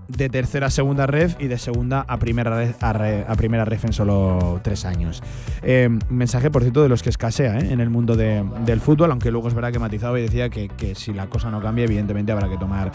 de 0.08 0.30
tercera 0.30 0.68
a 0.68 0.70
segunda 0.70 1.08
ref 1.08 1.36
y 1.40 1.48
de 1.48 1.58
segunda 1.58 2.06
a 2.08 2.18
primera 2.18 2.56
ref, 2.56 2.76
a, 2.84 3.36
primera 3.36 3.66
ref 3.66 3.86
en 3.86 3.94
solo 3.94 4.60
tres 4.64 4.86
años. 4.86 5.24
Eh, 5.64 5.90
mensaje, 6.10 6.52
por 6.52 6.62
cierto, 6.62 6.84
de 6.84 6.90
los 6.90 7.02
que 7.04 7.10
escasea 7.10 7.60
¿eh? 7.60 7.72
en 7.72 7.80
el 7.80 7.90
mundo 7.90 8.16
de- 8.16 8.44
del 8.66 8.82
fútbol, 8.82 9.12
aunque 9.12 9.32
luego 9.32 9.48
es 9.48 9.54
verdad 9.54 9.72
que 9.72 9.80
matizaba 9.80 10.20
y 10.20 10.24
decía 10.24 10.50
que, 10.50 10.68
que 10.70 10.96
si 10.96 11.14
la 11.14 11.28
cosa 11.28 11.50
no 11.50 11.62
cambia, 11.62 11.86
evidentemente 11.86 12.32
habrá 12.32 12.50
que 12.50 12.58
tomar 12.58 12.92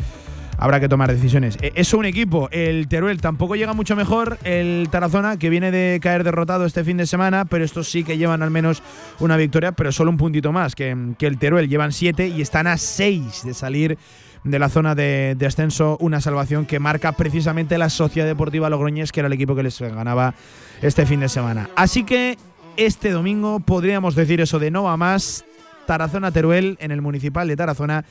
habrá 0.62 0.78
que 0.78 0.90
tomar 0.90 1.10
decisiones. 1.10 1.56
Eh, 1.62 1.72
Es 1.74 1.94
un 1.94 2.04
equipo, 2.04 2.50
el 2.52 2.86
Teruel 2.86 3.18
tampoco 3.22 3.56
llega 3.56 3.72
mucho 3.72 3.96
mejor, 3.96 4.36
el 4.44 4.88
Tarazona 4.90 5.38
que 5.38 5.48
viene 5.48 5.70
de 5.70 5.98
caer 6.02 6.22
derrotado 6.22 6.66
este 6.66 6.84
fin 6.84 6.98
de 6.98 7.06
semana, 7.06 7.46
pero 7.46 7.64
estos 7.64 7.90
sí 7.90 8.04
que 8.04 8.18
llevan 8.18 8.42
al 8.42 8.50
menos 8.50 8.82
una 9.20 9.38
victoria, 9.38 9.72
pero 9.72 9.90
solo 9.90 10.10
un 10.10 10.18
puntito 10.18 10.52
más 10.52 10.74
que, 10.74 11.14
que 11.16 11.26
el 11.26 11.38
Teruel, 11.38 11.66
llevan 11.70 11.92
siete 11.92 12.28
y 12.28 12.42
están 12.42 12.66
a 12.66 12.76
seis 12.76 13.42
de 13.42 13.54
salir 13.54 13.96
de 14.44 14.58
la 14.58 14.68
zona 14.68 14.94
de, 14.94 15.34
de 15.38 15.46
ascenso, 15.46 15.96
una 16.00 16.20
salvación 16.20 16.66
que 16.66 16.78
marca 16.78 17.12
precisamente 17.12 17.78
la 17.78 17.90
Sociedad 17.90 18.26
Deportiva 18.26 18.70
Logroñés, 18.70 19.12
que 19.12 19.20
era 19.20 19.26
el 19.26 19.32
equipo 19.32 19.54
que 19.54 19.62
les 19.62 19.80
ganaba 19.80 20.34
este 20.82 21.06
fin 21.06 21.20
de 21.20 21.28
semana. 21.28 21.68
Así 21.76 22.04
que 22.04 22.38
este 22.76 23.10
domingo 23.10 23.60
podríamos 23.60 24.14
decir 24.14 24.40
eso 24.40 24.58
de 24.58 24.70
no 24.70 24.84
va 24.84 24.96
más, 24.96 25.44
Tarazona-Teruel 25.86 26.78
en 26.80 26.90
el 26.90 27.02
municipal 27.02 27.48
de 27.48 27.56
Tarazona. 27.56 28.04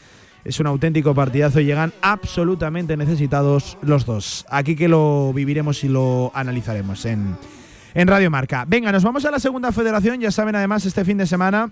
Es 0.45 0.59
un 0.59 0.67
auténtico 0.67 1.13
partidazo 1.13 1.59
y 1.59 1.65
llegan 1.65 1.91
absolutamente 2.01 2.95
necesitados 2.95 3.77
los 3.81 4.05
dos. 4.05 4.45
Aquí 4.49 4.75
que 4.75 4.87
lo 4.87 5.33
viviremos 5.33 5.83
y 5.83 5.89
lo 5.89 6.31
analizaremos 6.33 7.05
en, 7.05 7.35
en 7.93 8.07
Radio 8.07 8.31
Marca. 8.31 8.63
Venga, 8.67 8.91
nos 8.91 9.03
vamos 9.03 9.25
a 9.25 9.31
la 9.31 9.39
segunda 9.39 9.71
federación. 9.71 10.19
Ya 10.19 10.31
saben, 10.31 10.55
además, 10.55 10.85
este 10.85 11.03
fin 11.03 11.17
de 11.17 11.27
semana 11.27 11.71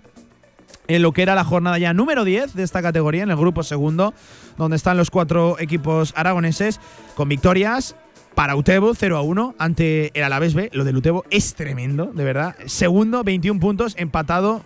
en 0.88 1.02
lo 1.02 1.12
que 1.12 1.22
era 1.22 1.36
la 1.36 1.44
jornada 1.44 1.78
ya 1.78 1.94
número 1.94 2.24
10 2.24 2.54
de 2.54 2.64
esta 2.64 2.82
categoría, 2.82 3.24
en 3.24 3.32
el 3.32 3.38
grupo 3.38 3.64
segundo, 3.64 4.14
donde 4.58 4.78
están 4.78 4.98
los 4.98 5.10
cuatro 5.10 5.58
equipos 5.60 6.14
aragoneses 6.16 6.80
con 7.16 7.30
victorias. 7.30 7.96
Para 8.36 8.56
Utebo, 8.56 8.94
0 8.94 9.18
a 9.18 9.22
1 9.24 9.56
ante 9.58 10.12
el 10.14 10.24
Alavés 10.24 10.54
B. 10.54 10.70
Lo 10.72 10.84
del 10.84 10.98
Utebo 10.98 11.26
es 11.32 11.56
tremendo, 11.56 12.12
de 12.14 12.24
verdad. 12.24 12.56
Segundo, 12.68 13.24
21 13.24 13.60
puntos, 13.60 13.96
empatado 13.98 14.64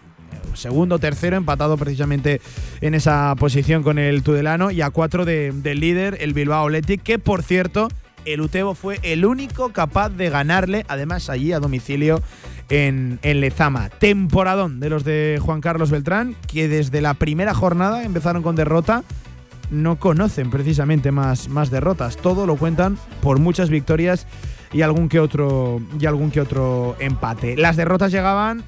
segundo, 0.54 1.00
tercero, 1.00 1.38
empatado 1.38 1.78
precisamente 1.78 2.42
en 2.82 2.94
esa 2.94 3.34
posición 3.38 3.84
con 3.84 3.98
el 3.98 4.24
Tudelano 4.24 4.72
y 4.72 4.82
a 4.82 4.90
cuatro 4.90 5.26
del 5.26 5.62
líder, 5.80 6.18
el 6.20 6.34
Bilbao 6.34 6.68
Athletic, 6.68 7.02
que 7.02 7.20
por 7.20 7.44
cierto, 7.44 7.88
el 8.26 8.42
Utebo 8.42 8.76
fue 8.76 9.00
el 9.04 9.26
único 9.26 9.72
capaz 9.72 10.10
de 10.10 10.30
ganarle, 10.30 10.86
además 10.88 11.30
allí 11.30 11.54
a 11.54 11.60
domicilio 11.60 12.22
en, 12.72 13.20
en, 13.22 13.42
Lezama. 13.42 13.90
Temporadón 13.90 14.80
de 14.80 14.90
los 14.90 15.04
de 15.04 15.40
Juan 15.42 15.62
Carlos 15.62 15.92
Beltrán, 15.92 16.36
que 16.48 16.68
desde 16.68 17.02
la 17.02 17.14
primera 17.14 17.54
jornada 17.54 18.04
empezaron 18.04 18.42
con 18.42 18.56
derrota. 18.56 19.04
No 19.70 19.98
conocen 19.98 20.50
precisamente 20.50 21.12
más, 21.12 21.48
más 21.48 21.70
derrotas. 21.70 22.18
Todo 22.18 22.46
lo 22.46 22.56
cuentan 22.56 22.98
por 23.22 23.40
muchas 23.40 23.70
victorias 23.70 24.26
y 24.74 24.82
algún 24.82 25.08
que 25.08 25.20
otro 25.20 25.82
y 26.00 26.06
algún 26.06 26.32
que 26.32 26.42
otro 26.42 26.96
empate. 27.00 27.56
Las 27.56 27.76
derrotas 27.76 28.12
llegaban 28.12 28.64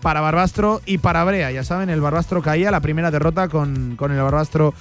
para 0.00 0.20
Barbastro 0.20 0.80
y 0.86 0.98
para 0.98 1.24
Brea. 1.24 1.50
Ya 1.50 1.62
saben, 1.62 1.90
el 1.90 2.00
Barbastro 2.00 2.42
caía, 2.42 2.70
la 2.70 2.80
primera 2.80 3.10
derrota 3.10 3.48
con, 3.48 3.96
con 3.96 4.12
el 4.12 4.20
Barbastro 4.20 4.74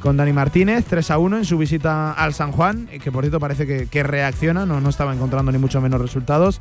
con 0.00 0.16
Dani 0.16 0.32
Martínez, 0.32 0.84
3 0.88 1.10
a 1.10 1.18
1 1.18 1.38
en 1.38 1.44
su 1.44 1.58
visita 1.58 2.12
al 2.12 2.34
San 2.34 2.52
Juan, 2.52 2.86
que 2.86 3.12
por 3.12 3.22
cierto 3.22 3.38
parece 3.38 3.86
que, 3.86 4.02
reacciona, 4.02 4.66
no, 4.66 4.80
no 4.80 4.88
estaba 4.88 5.12
encontrando 5.14 5.52
ni 5.52 5.58
mucho 5.58 5.80
menos 5.80 6.00
resultados. 6.00 6.60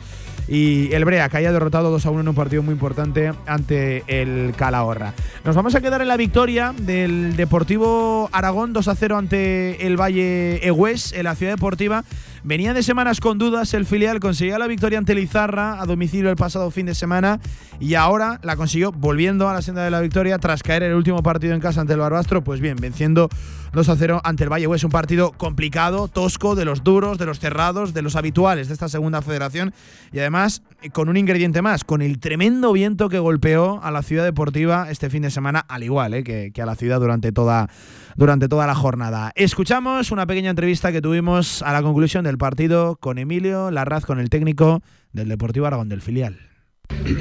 Y 0.49 0.91
el 0.93 1.05
Brea, 1.05 1.29
que 1.29 1.37
haya 1.37 1.51
derrotado 1.51 1.91
2 1.91 2.05
a 2.07 2.09
1 2.09 2.21
en 2.21 2.27
un 2.27 2.33
partido 2.33 2.63
muy 2.63 2.73
importante 2.73 3.31
ante 3.45 4.03
el 4.07 4.53
Calahorra. 4.57 5.13
Nos 5.45 5.55
vamos 5.55 5.75
a 5.75 5.81
quedar 5.81 6.01
en 6.01 6.07
la 6.07 6.17
victoria 6.17 6.73
del 6.75 7.35
Deportivo 7.35 8.29
Aragón 8.31 8.73
2 8.73 8.87
a 8.87 8.95
0 8.95 9.17
ante 9.17 9.85
el 9.85 9.95
Valle 9.95 10.67
Egués 10.67 11.13
en 11.13 11.25
la 11.25 11.35
ciudad 11.35 11.53
deportiva. 11.53 12.03
Venía 12.43 12.73
de 12.73 12.81
semanas 12.81 13.19
con 13.19 13.37
dudas, 13.37 13.73
el 13.75 13.85
filial 13.85 14.19
conseguía 14.19 14.57
la 14.57 14.65
victoria 14.65 14.97
ante 14.97 15.13
Lizarra 15.13 15.79
a 15.79 15.85
domicilio 15.85 16.31
el 16.31 16.35
pasado 16.35 16.71
fin 16.71 16.85
de 16.85 16.95
semana 16.95 17.39
y 17.79 17.95
ahora 17.95 18.39
la 18.43 18.55
consiguió 18.55 18.91
volviendo 18.91 19.49
a 19.49 19.53
la 19.53 19.61
senda 19.61 19.83
de 19.83 19.91
la 19.91 19.99
victoria 19.99 20.39
tras 20.39 20.63
caer 20.63 20.83
el 20.83 20.95
último 20.95 21.21
partido 21.21 21.53
en 21.53 21.59
casa 21.59 21.81
ante 21.81 21.93
el 21.93 21.99
Barbastro, 21.99 22.43
pues 22.43 22.59
bien, 22.59 22.77
venciendo 22.77 23.29
2 23.71 23.89
a 23.89 23.95
0 23.95 24.21
ante 24.23 24.43
el 24.43 24.51
Valle 24.51 24.67
Es 24.73 24.83
un 24.83 24.91
partido 24.91 25.31
complicado, 25.31 26.07
tosco, 26.07 26.55
de 26.55 26.65
los 26.65 26.83
duros, 26.83 27.17
de 27.17 27.25
los 27.25 27.39
cerrados, 27.39 27.93
de 27.93 28.01
los 28.01 28.15
habituales 28.15 28.67
de 28.67 28.73
esta 28.73 28.89
segunda 28.89 29.21
federación 29.21 29.73
y 30.11 30.19
además 30.19 30.63
con 30.93 31.09
un 31.09 31.17
ingrediente 31.17 31.61
más, 31.61 31.83
con 31.83 32.01
el 32.01 32.19
tremendo 32.19 32.71
viento 32.73 33.09
que 33.09 33.19
golpeó 33.19 33.81
a 33.83 33.91
la 33.91 34.01
ciudad 34.01 34.23
deportiva 34.23 34.89
este 34.89 35.09
fin 35.09 35.21
de 35.21 35.31
semana, 35.31 35.59
al 35.59 35.83
igual 35.83 36.13
eh, 36.13 36.23
que, 36.23 36.51
que 36.53 36.61
a 36.61 36.65
la 36.65 36.75
ciudad 36.75 36.99
durante 36.99 37.31
toda 37.31 37.69
durante 38.15 38.49
toda 38.49 38.67
la 38.67 38.75
jornada. 38.75 39.31
Escuchamos 39.35 40.11
una 40.11 40.25
pequeña 40.25 40.49
entrevista 40.49 40.91
que 40.91 41.01
tuvimos 41.01 41.61
a 41.61 41.71
la 41.71 41.81
conclusión 41.81 42.25
del 42.25 42.37
partido 42.37 42.97
con 42.97 43.17
Emilio 43.17 43.71
Larraz, 43.71 44.05
con 44.05 44.19
el 44.19 44.29
técnico 44.29 44.81
del 45.13 45.29
Deportivo 45.29 45.67
Aragón 45.67 45.87
del 45.87 46.01
filial. 46.01 46.37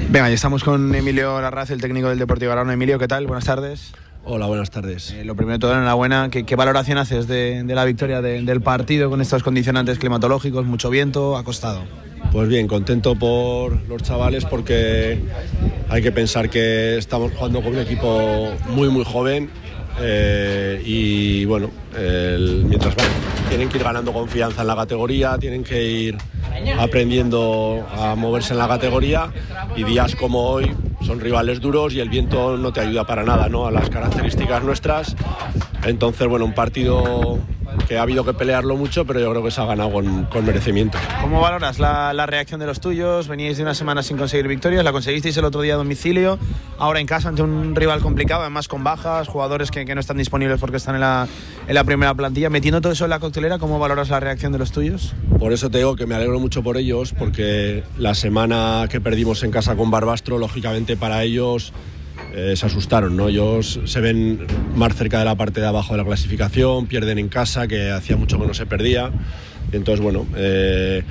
Venga, 0.09 0.27
ya 0.27 0.35
estamos 0.35 0.63
con 0.63 0.93
Emilio 0.93 1.39
Larraz, 1.39 1.69
el 1.69 1.79
técnico 1.79 2.09
del 2.09 2.19
Deportivo 2.19 2.51
Aragón. 2.51 2.71
Emilio, 2.71 2.99
¿qué 2.99 3.07
tal? 3.07 3.27
Buenas 3.27 3.45
tardes. 3.45 3.93
Hola, 4.25 4.47
buenas 4.47 4.69
tardes. 4.69 5.11
Eh, 5.11 5.23
lo 5.23 5.35
primero 5.35 5.53
de 5.53 5.59
todo, 5.59 5.73
enhorabuena. 5.73 6.29
¿Qué, 6.29 6.45
qué 6.45 6.55
valoración 6.55 6.97
haces 6.97 7.27
de, 7.27 7.63
la 7.65 7.85
victoria 7.85 8.21
del 8.21 8.61
partido 8.61 9.09
con 9.09 9.21
estos 9.21 9.43
condicionantes 9.43 9.97
climatológicos? 9.97 10.65
Mucho 10.65 10.89
viento, 10.89 11.37
ha 11.37 11.43
costado. 11.43 11.83
Pues 12.31 12.49
bien, 12.49 12.67
contento 12.67 13.15
por 13.15 13.81
los 13.87 14.03
chavales 14.03 14.45
porque 14.45 15.19
hay 15.87 16.01
que 16.01 16.11
pensar 16.11 16.49
que 16.49 16.97
estamos 16.97 17.31
jugando 17.31 17.63
con 17.63 17.73
un 17.73 17.79
equipo 17.79 18.51
muy, 18.67 18.89
muy 18.89 19.03
joven 19.05 19.49
eh, 20.01 20.81
y 20.85 21.45
bueno, 21.45 21.69
mientras 21.93 22.95
van, 22.95 23.07
tienen 23.49 23.69
que 23.69 23.77
ir 23.77 23.83
ganando 23.83 24.13
confianza 24.13 24.61
en 24.61 24.67
la 24.67 24.75
categoría, 24.75 25.37
tienen 25.37 25.63
que 25.63 25.83
ir 25.83 26.17
aprendiendo 26.77 27.85
a 27.91 28.15
moverse 28.15 28.53
en 28.53 28.59
la 28.59 28.67
categoría 28.67 29.31
y 29.75 29.83
días 29.83 30.15
como 30.15 30.49
hoy 30.49 30.75
son 31.05 31.19
rivales 31.19 31.61
duros 31.61 31.93
y 31.93 31.99
el 31.99 32.09
viento 32.09 32.57
no 32.57 32.73
te 32.73 32.81
ayuda 32.81 33.05
para 33.05 33.23
nada 33.23 33.49
¿no? 33.49 33.65
a 33.65 33.71
las 33.71 33.89
características 33.89 34.63
nuestras. 34.63 35.15
Entonces, 35.85 36.27
bueno, 36.27 36.45
un 36.45 36.53
partido 36.53 37.39
que 37.87 37.97
ha 37.97 38.01
habido 38.01 38.23
que 38.23 38.33
pelearlo 38.33 38.75
mucho, 38.75 39.05
pero 39.05 39.19
yo 39.19 39.29
creo 39.31 39.43
que 39.43 39.51
se 39.51 39.61
ha 39.61 39.65
ganado 39.65 39.91
con, 39.91 40.45
merecimiento. 40.45 40.97
¿Cómo 41.21 41.41
valoras 41.41 41.79
la, 41.79 42.25
reacción 42.25 42.59
de 42.59 42.65
los 42.65 42.79
tuyos? 42.79 43.27
Veníais 43.27 43.57
de 43.57 43.63
una 43.63 43.73
semana 43.73 44.03
sin 44.03 44.17
conseguir 44.17 44.47
victorias, 44.47 44.83
la 44.83 44.91
conseguisteis 44.91 45.35
el 45.37 45.45
otro 45.45 45.61
día 45.61 45.73
a 45.73 45.77
domicilio, 45.77 46.37
ahora 46.77 46.99
en 46.99 47.07
casa 47.07 47.29
ante 47.29 47.41
un 47.41 47.75
rival 47.75 48.01
complicado, 48.01 48.41
además 48.41 48.67
con 48.67 48.83
bajas, 48.83 49.27
jugadores 49.27 49.71
que, 49.71 49.89
no 49.89 49.99
están 49.99 50.17
disponibles 50.17 50.59
porque 50.59 50.77
están 50.77 50.95
en 50.95 51.01
la, 51.01 51.27
en 51.67 51.73
la 51.73 51.83
primera 51.83 52.13
plantilla. 52.13 52.49
Metiendo 52.49 52.81
todo 52.81 52.93
eso 52.93 53.05
en 53.05 53.09
la 53.09 53.19
coctelera, 53.19 53.57
¿cómo 53.57 53.79
valoras 53.79 54.09
la 54.09 54.19
reacción 54.19 54.51
de 54.51 54.59
los 54.59 54.71
tuyos? 54.71 55.15
Por 55.39 55.53
eso 55.53 55.69
te 55.69 55.79
digo 55.79 55.95
que 55.95 56.05
me 56.05 56.15
alegro 56.15 56.39
mucho 56.39 56.61
por 56.61 56.77
ellos, 56.77 57.13
porque 57.17 57.83
la 57.97 58.13
semana 58.13 58.87
que 58.89 59.01
perdimos 59.01 59.43
en 59.43 59.51
casa 59.51 59.75
con 59.75 59.89
Barbastro, 59.89 60.37
lógicamente 60.37 60.95
para 60.95 61.23
ellos 61.23 61.73
eh, 62.33 62.55
se 62.55 62.65
asustaron, 62.65 63.15
¿no? 63.17 63.29
Ellos 63.29 63.79
se 63.85 64.01
ven 64.01 64.45
más 64.75 64.95
cerca 64.95 65.19
de 65.19 65.25
la 65.25 65.35
parte 65.35 65.61
de 65.61 65.67
abajo 65.67 65.93
de 65.93 65.97
la 65.97 66.05
clasificación, 66.05 66.87
pierden 66.87 67.17
en 67.17 67.29
casa, 67.29 67.67
que 67.67 67.91
hacía 67.91 68.17
mucho 68.17 68.39
que 68.39 68.47
no 68.47 68.53
se 68.53 68.65
perdía. 68.65 69.11
Entonces, 69.71 70.01
bueno, 70.03 70.25
eh, 70.35 71.03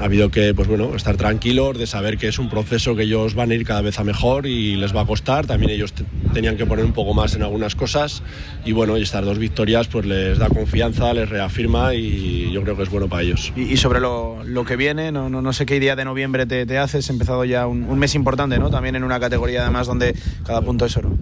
ha 0.00 0.04
habido 0.04 0.30
que 0.30 0.54
pues 0.54 0.68
bueno, 0.68 0.94
estar 0.94 1.16
tranquilos 1.16 1.78
de 1.78 1.86
saber 1.86 2.18
que 2.18 2.28
es 2.28 2.38
un 2.38 2.48
proceso 2.48 2.96
que 2.96 3.02
ellos 3.02 3.34
van 3.34 3.50
a 3.50 3.54
ir 3.54 3.64
cada 3.64 3.82
vez 3.82 3.98
a 3.98 4.04
mejor 4.04 4.46
y 4.46 4.76
les 4.76 4.94
va 4.94 5.02
a 5.02 5.06
costar. 5.06 5.46
También 5.46 5.70
ellos 5.70 5.94
tenían 6.32 6.56
que 6.56 6.66
poner 6.66 6.84
un 6.84 6.92
poco 6.92 7.14
más 7.14 7.34
en 7.34 7.42
algunas 7.42 7.74
cosas 7.74 8.22
y 8.64 8.72
bueno, 8.72 8.98
y 8.98 9.02
estas 9.02 9.24
dos 9.24 9.38
victorias 9.38 9.88
pues 9.88 10.06
les 10.06 10.38
da 10.38 10.48
confianza, 10.48 11.12
les 11.14 11.28
reafirma 11.28 11.94
y 11.94 12.50
yo 12.52 12.62
creo 12.62 12.76
que 12.76 12.82
es 12.82 12.90
bueno 12.90 13.08
para 13.08 13.22
ellos. 13.22 13.52
Y, 13.56 13.76
sobre 13.76 14.00
lo, 14.00 14.42
lo, 14.44 14.64
que 14.64 14.76
viene, 14.76 15.12
no, 15.12 15.28
no, 15.28 15.42
no, 15.42 15.52
sé 15.52 15.66
qué 15.66 15.78
día 15.80 15.96
de 15.96 16.04
noviembre 16.04 16.46
te, 16.46 16.66
te 16.66 16.78
haces, 16.78 17.08
empezado 17.10 17.44
ya 17.44 17.66
un, 17.66 17.84
un, 17.84 17.98
mes 17.98 18.14
importante, 18.14 18.58
¿no? 18.58 18.70
También 18.70 18.96
en 18.96 19.04
una 19.04 19.20
categoría 19.20 19.62
además 19.62 19.86
donde 19.86 20.14
cada 20.44 20.62
punto 20.62 20.86
es 20.86 20.96
oro. 20.96 21.16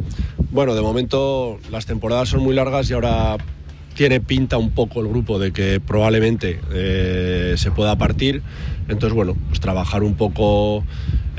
Bueno, 0.50 0.74
de 0.74 0.82
momento 0.82 1.58
las 1.70 1.86
temporadas 1.86 2.30
son 2.30 2.42
muy 2.42 2.54
largas 2.54 2.90
y 2.90 2.94
ahora 2.94 3.36
tiene 4.00 4.18
pinta 4.22 4.56
un 4.56 4.70
poco 4.70 5.02
el 5.02 5.08
grupo 5.08 5.38
de 5.38 5.52
que 5.52 5.78
probablemente 5.78 6.58
eh, 6.72 7.52
se 7.58 7.70
pueda 7.70 7.96
partir. 7.96 8.40
Entonces, 8.88 9.12
bueno, 9.12 9.36
pues 9.48 9.60
trabajar 9.60 10.02
un 10.02 10.14
poco 10.14 10.82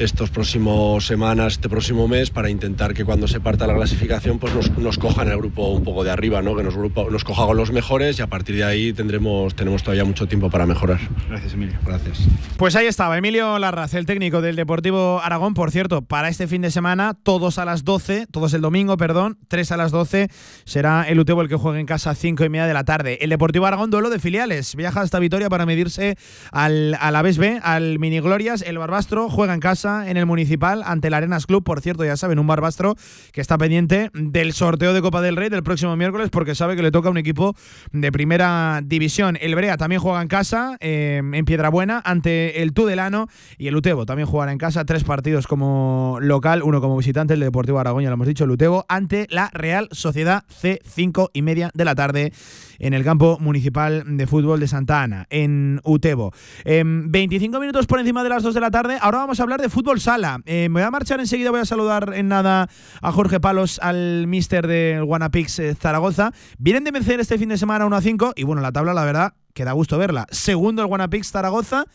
estos 0.04 0.32
próximos 0.32 1.06
semanas, 1.06 1.54
este 1.54 1.70
próximo 1.70 2.08
mes, 2.08 2.32
para 2.32 2.50
intentar 2.50 2.94
que 2.94 3.06
cuando 3.06 3.28
se 3.28 3.40
parta 3.40 3.68
la 3.68 3.76
clasificación, 3.76 4.40
pues 4.40 4.54
nos, 4.56 4.76
nos 4.78 4.98
cojan 4.98 5.30
el 5.30 5.38
grupo 5.38 5.70
un 5.70 5.84
poco 5.84 6.04
de 6.04 6.10
arriba, 6.10 6.42
¿no? 6.42 6.56
que 6.56 6.64
nos, 6.64 6.76
grupo, 6.76 7.10
nos 7.12 7.24
coja 7.24 7.46
con 7.46 7.56
los 7.56 7.72
mejores 7.72 8.18
y 8.18 8.22
a 8.22 8.28
partir 8.28 8.56
de 8.56 8.64
ahí 8.64 8.94
tendremos, 8.94 9.56
tenemos 9.56 9.84
todavía 9.84 10.04
mucho 10.04 10.28
tiempo 10.28 10.50
para 10.50 10.66
mejorar. 10.66 11.00
Gracias, 11.30 11.54
Emilio. 11.54 11.78
Gracias. 11.86 12.20
Pues 12.58 12.76
ahí 12.76 12.88
estaba, 12.88 13.18
Emilio 13.18 13.60
Larraz, 13.60 13.94
el 13.94 14.06
técnico 14.06 14.42
del 14.42 14.56
Deportivo 14.56 15.22
Aragón. 15.22 15.54
Por 15.54 15.72
cierto, 15.72 16.02
para 16.02 16.30
este 16.30 16.48
fin 16.48 16.62
de 16.62 16.72
semana, 16.72 17.14
todos 17.14 17.60
a 17.60 17.66
las 17.66 17.84
12, 17.84 18.28
todos 18.32 18.54
el 18.54 18.62
domingo, 18.62 18.98
perdón, 18.98 19.38
3 19.50 19.72
a 19.72 19.78
las 19.78 19.92
12, 19.92 20.30
será 20.66 21.04
el 21.08 21.20
Utebo 21.20 21.42
el 21.42 21.48
que 21.48 21.56
juegue 21.56 21.80
en 21.80 21.86
casa 21.86 22.12
a 22.12 22.16
5 22.16 22.44
y 22.44 22.50
media 22.50 22.66
de 22.66 22.74
la 22.74 22.84
tarde. 22.84 23.20
El 23.22 23.30
Deportivo 23.30 23.68
Aragón, 23.68 23.92
duelo 23.92 24.10
de 24.10 24.20
filiales. 24.20 24.76
Viaja 24.76 25.02
hasta 25.02 25.20
Vitoria 25.20 25.50
para 25.50 25.66
medirse 25.66 26.16
al, 26.52 26.98
a 27.00 27.12
la 27.12 27.22
B, 27.22 27.60
al 27.62 28.00
Mini 28.00 28.20
Glorias. 28.20 28.64
El 28.64 28.78
Barbastro 28.78 29.30
juega 29.30 29.54
en 29.54 29.60
casa 29.60 29.91
en 30.08 30.18
el 30.18 30.26
Municipal 30.26 30.84
ante 30.86 31.08
el 31.08 31.14
Arenas 31.14 31.46
Club. 31.46 31.64
Por 31.64 31.82
cierto, 31.82 32.06
ya 32.06 32.18
saben, 32.18 32.40
un 32.40 32.48
Barbastro 32.48 32.96
que 33.32 33.42
está 33.42 33.58
pendiente 33.58 34.10
del 34.14 34.54
sorteo 34.54 34.94
de 34.94 35.02
Copa 35.02 35.22
del 35.22 35.36
Rey 35.36 35.50
del 35.50 35.64
próximo 35.64 35.96
miércoles 35.96 36.30
porque 36.30 36.56
sabe 36.56 36.76
que 36.76 36.82
le 36.82 36.92
toca 36.92 37.10
un 37.10 37.18
equipo 37.18 37.56
de 37.92 38.12
primera 38.12 38.82
división. 38.84 39.38
El 39.42 39.56
Brea 39.56 39.78
también 39.78 40.02
juega 40.02 40.22
en 40.22 40.28
casa 40.28 40.78
eh, 40.80 41.22
en 41.24 41.46
Piedrabuena 41.46 42.02
ante 42.04 42.62
el 42.62 42.74
Tudelano 42.74 43.28
y 43.58 43.68
el 43.68 43.76
Utebo 43.76 44.06
también 44.06 44.28
jugará 44.28 44.52
en 44.52 44.58
casa. 44.58 44.86
Tres 44.86 45.04
partidos 45.04 45.48
como 45.48 46.18
local, 46.22 46.64
uno 46.64 46.82
como 46.82 46.98
visitante, 46.98 47.34
el 47.34 47.40
Deportivo 47.40 47.80
Aragón, 47.80 48.04
ya 48.04 48.10
lo 48.10 48.16
hemos 48.16 48.28
dicho, 48.28 48.44
el 48.44 48.52
Utebo 48.52 48.86
ante 48.88 49.28
la 49.30 49.50
Real 49.54 49.90
Sociedad 49.92 50.44
C5 50.62 51.30
y 51.34 51.42
media 51.42 51.72
de 51.74 51.86
la 51.86 51.96
tarde 51.96 52.32
en 52.80 52.94
el 52.94 53.04
campo 53.04 53.38
municipal 53.40 54.04
de 54.18 54.28
fútbol 54.28 54.60
de 54.60 54.68
Santa 54.68 55.04
Ana, 55.04 55.28
en 55.30 55.80
Utebo. 55.84 56.34
25 56.66 57.56
em, 57.56 57.62
minutos 57.62 57.86
por 57.86 58.00
encima 58.00 58.24
de 58.24 58.30
las 58.30 58.44
2 58.44 58.54
de 58.54 58.60
la 58.60 58.72
tarde, 58.72 58.98
ahora 59.00 59.20
vamos 59.20 59.40
a 59.40 59.44
hablar 59.44 59.62
de 59.62 59.70
fútbol 59.72 60.00
sala. 60.00 60.42
Eh, 60.46 60.70
me 60.70 60.82
voy 60.82 60.88
a 60.88 60.92
marchar 60.92 61.20
enseguida, 61.20 61.50
voy 61.50 61.62
a 61.62 61.66
saludar 61.66 62.14
en 62.14 62.28
nada 62.28 62.70
a 63.02 63.12
Jorge 63.12 63.40
Palos, 63.40 63.80
al 63.82 64.28
mister 64.28 64.68
de 64.68 65.02
Guanapix 65.04 65.58
eh, 65.60 65.74
Zaragoza. 65.74 66.32
Vienen 66.60 66.84
de 66.84 66.92
vencer 66.92 67.20
este 67.20 67.40
fin 67.40 67.50
de 67.50 67.58
semana 67.58 67.86
1 67.86 67.96
a 67.96 68.02
5 68.02 68.34
y 68.36 68.44
bueno, 68.44 68.62
la 68.62 68.72
tabla 68.72 68.94
la 68.94 69.06
verdad 69.06 69.34
que 69.54 69.66
da 69.66 69.72
gusto 69.72 69.98
verla. 69.98 70.28
Segundo 70.30 70.82
el 70.82 70.88
Guanapix 70.88 71.32
Zaragoza, 71.32 71.86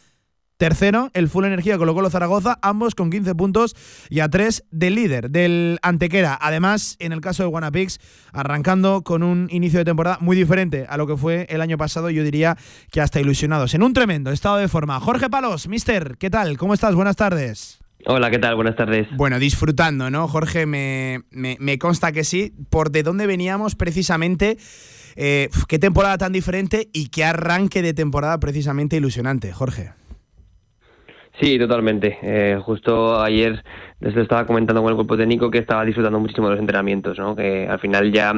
Tercero, 0.57 1.11
el 1.13 1.29
Full 1.29 1.45
Energía 1.45 1.77
colocó 1.77 2.01
los 2.01 2.13
Zaragoza, 2.13 2.59
ambos 2.63 2.95
con 2.95 3.11
15 3.11 3.35
puntos 3.35 3.77
y 4.09 4.21
a 4.21 4.29
3 4.31 4.65
del 4.71 4.95
líder, 4.95 5.31
del 5.31 5.79
Antequera. 5.83 6.39
Además, 6.41 6.97
en 6.99 7.13
el 7.13 7.21
caso 7.21 7.43
de 7.43 7.51
Guanapix, 7.51 7.99
arrancando 8.33 9.03
con 9.03 9.23
un 9.23 9.49
inicio 9.51 9.79
de 9.79 9.85
temporada 9.85 10.17
muy 10.21 10.35
diferente 10.35 10.87
a 10.89 10.97
lo 10.97 11.07
que 11.07 11.17
fue 11.17 11.47
el 11.51 11.61
año 11.61 11.77
pasado, 11.77 12.09
yo 12.09 12.25
diría 12.25 12.57
que 12.91 13.03
hasta 13.03 13.21
ilusionados. 13.21 13.75
En 13.75 13.83
un 13.83 13.93
tremendo 13.93 14.31
estado 14.31 14.57
de 14.57 14.69
forma. 14.69 14.99
Jorge 14.99 15.29
Palos, 15.29 15.69
mister, 15.69 16.17
¿qué 16.19 16.31
tal? 16.31 16.57
¿Cómo 16.57 16.73
estás? 16.73 16.95
Buenas 16.95 17.17
tardes. 17.17 17.81
Hola, 18.07 18.31
¿qué 18.31 18.39
tal? 18.39 18.55
Buenas 18.55 18.77
tardes. 18.77 19.09
Bueno, 19.13 19.39
disfrutando, 19.39 20.11
¿no? 20.11 20.27
Jorge, 20.27 20.65
me, 20.65 21.25
me, 21.31 21.79
consta 21.79 22.13
que 22.13 22.25
sí. 22.25 22.55
¿Por 22.71 22.91
de 22.93 23.03
dónde 23.03 23.27
veníamos 23.27 23.75
precisamente? 23.75 24.57
Eh, 25.17 25.51
¿Qué 25.69 25.79
temporada 25.79 26.17
tan 26.17 26.33
diferente 26.33 26.89
y 26.95 27.09
qué 27.09 27.25
arranque 27.25 27.83
de 27.83 27.93
temporada 27.93 28.39
precisamente 28.39 28.97
ilusionante, 28.97 29.53
Jorge? 29.53 29.93
Sí, 31.41 31.59
totalmente. 31.59 32.19
Eh, 32.23 32.59
justo 32.63 33.21
ayer 33.21 33.63
les 34.01 34.17
estaba 34.17 34.47
comentando 34.47 34.83
con 34.83 34.91
el 34.91 34.97
cuerpo 34.97 35.17
técnico 35.17 35.51
que 35.51 35.59
estaba 35.59 35.85
disfrutando 35.85 36.21
muchísimo 36.21 36.49
de 36.49 36.55
los 36.55 36.61
entrenamientos, 36.61 37.19
¿no? 37.19 37.35
que 37.35 37.67
al 37.67 37.79
final 37.79 38.13
ya 38.13 38.33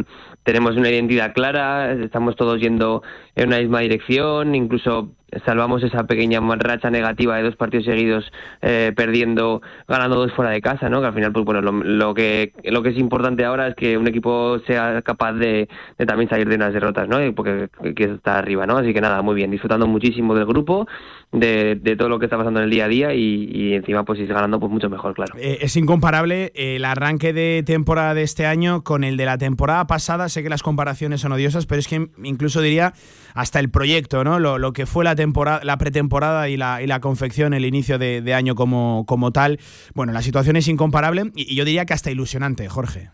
tenemos 0.44 0.76
una 0.76 0.90
identidad 0.90 1.32
clara, 1.32 1.93
estamos 1.93 2.36
todos 2.36 2.60
yendo 2.60 3.02
en 3.35 3.48
una 3.48 3.59
misma 3.59 3.80
dirección, 3.80 4.55
incluso 4.55 5.10
salvamos 5.44 5.82
esa 5.82 6.06
pequeña 6.06 6.40
racha 6.40 6.90
negativa 6.90 7.36
de 7.36 7.43
dos 7.43 7.56
partidos 7.56 7.85
seguidos 7.85 8.30
eh, 8.62 8.93
perdiendo, 8.97 9.60
ganando 9.86 10.16
dos 10.16 10.32
fuera 10.32 10.51
de 10.51 10.60
casa, 10.60 10.89
¿no? 10.89 11.01
Que 11.01 11.09
al 11.09 11.14
final, 11.14 11.32
pues 11.32 11.44
bueno, 11.44 11.60
lo, 11.60 12.14
que 12.14 12.52
lo 12.64 12.82
que 12.82 12.90
es 12.90 12.98
importante 12.98 13.44
ahora 13.44 13.68
es 13.68 13.74
que 13.74 13.98
un 13.98 14.06
equipo 14.06 14.59
sea 14.66 15.02
capaz 15.02 15.35
de, 15.35 15.68
también 16.06 16.30
salir 16.30 16.48
de 16.48 16.56
unas 16.56 16.72
derrotas, 16.72 17.09
¿no? 17.09 17.18
Porque 17.35 17.68
que 17.94 18.05
está 18.05 18.39
arriba, 18.39 18.66
¿no? 18.66 18.78
Así 18.78 18.94
que 18.94 19.01
nada, 19.01 19.20
muy 19.22 19.35
bien, 19.35 19.51
disfrutando 19.51 19.86
muchísimo 19.86 20.35
del 20.35 20.47
grupo, 20.47 20.86
de, 21.32 21.97
todo 21.98 22.09
lo 22.09 22.18
que 22.18 22.26
está 22.26 22.39
pasando 22.39 22.60
en 22.60 22.64
el 22.64 22.70
día 22.70 22.86
a 22.86 22.89
día 22.89 23.14
y, 23.14 23.74
encima 23.74 24.05
pues 24.05 24.18
si 24.18 24.26
ganando 24.26 24.59
pues 24.59 24.72
mucho 24.72 24.89
mejor, 24.89 25.14
claro. 25.14 25.35
Es 25.60 25.76
incomparable 25.76 26.52
el 26.54 26.84
arranque 26.84 27.32
de 27.32 27.62
temporada 27.64 28.14
de 28.14 28.22
este 28.22 28.46
año 28.46 28.82
con 28.82 29.04
el 29.04 29.16
de 29.16 29.24
la 29.24 29.38
temporada 29.38 29.86
pasada. 29.86 30.28
Sé 30.28 30.42
que 30.42 30.48
las 30.48 30.62
comparaciones 30.62 31.20
son 31.20 31.32
odiosas, 31.32 31.66
pero 31.66 31.78
es 31.78 31.88
que 31.88 32.08
incluso 32.22 32.60
diría 32.60 32.92
hasta 33.34 33.60
el 33.60 33.70
proyecto, 33.70 34.24
¿no? 34.24 34.38
Lo, 34.38 34.72
que 34.72 34.86
fue 34.86 35.04
la 35.04 35.14
temporada, 35.14 35.60
la 35.62 35.78
pretemporada 35.78 36.48
y 36.48 36.56
la, 36.56 36.82
y 36.82 36.86
la 36.86 37.00
confección, 37.00 37.54
el 37.54 37.64
inicio 37.64 37.98
de, 37.98 38.34
año 38.34 38.54
como, 38.54 39.04
como 39.06 39.30
tal. 39.30 39.58
Bueno, 39.94 40.12
la 40.12 40.22
situación 40.22 40.56
es 40.56 40.68
incomparable 40.68 41.30
y, 41.34 41.54
yo 41.54 41.64
diría 41.64 41.84
que 41.84 41.94
hasta 41.94 42.10
ilusionante, 42.10 42.68
Jorge. 42.68 43.10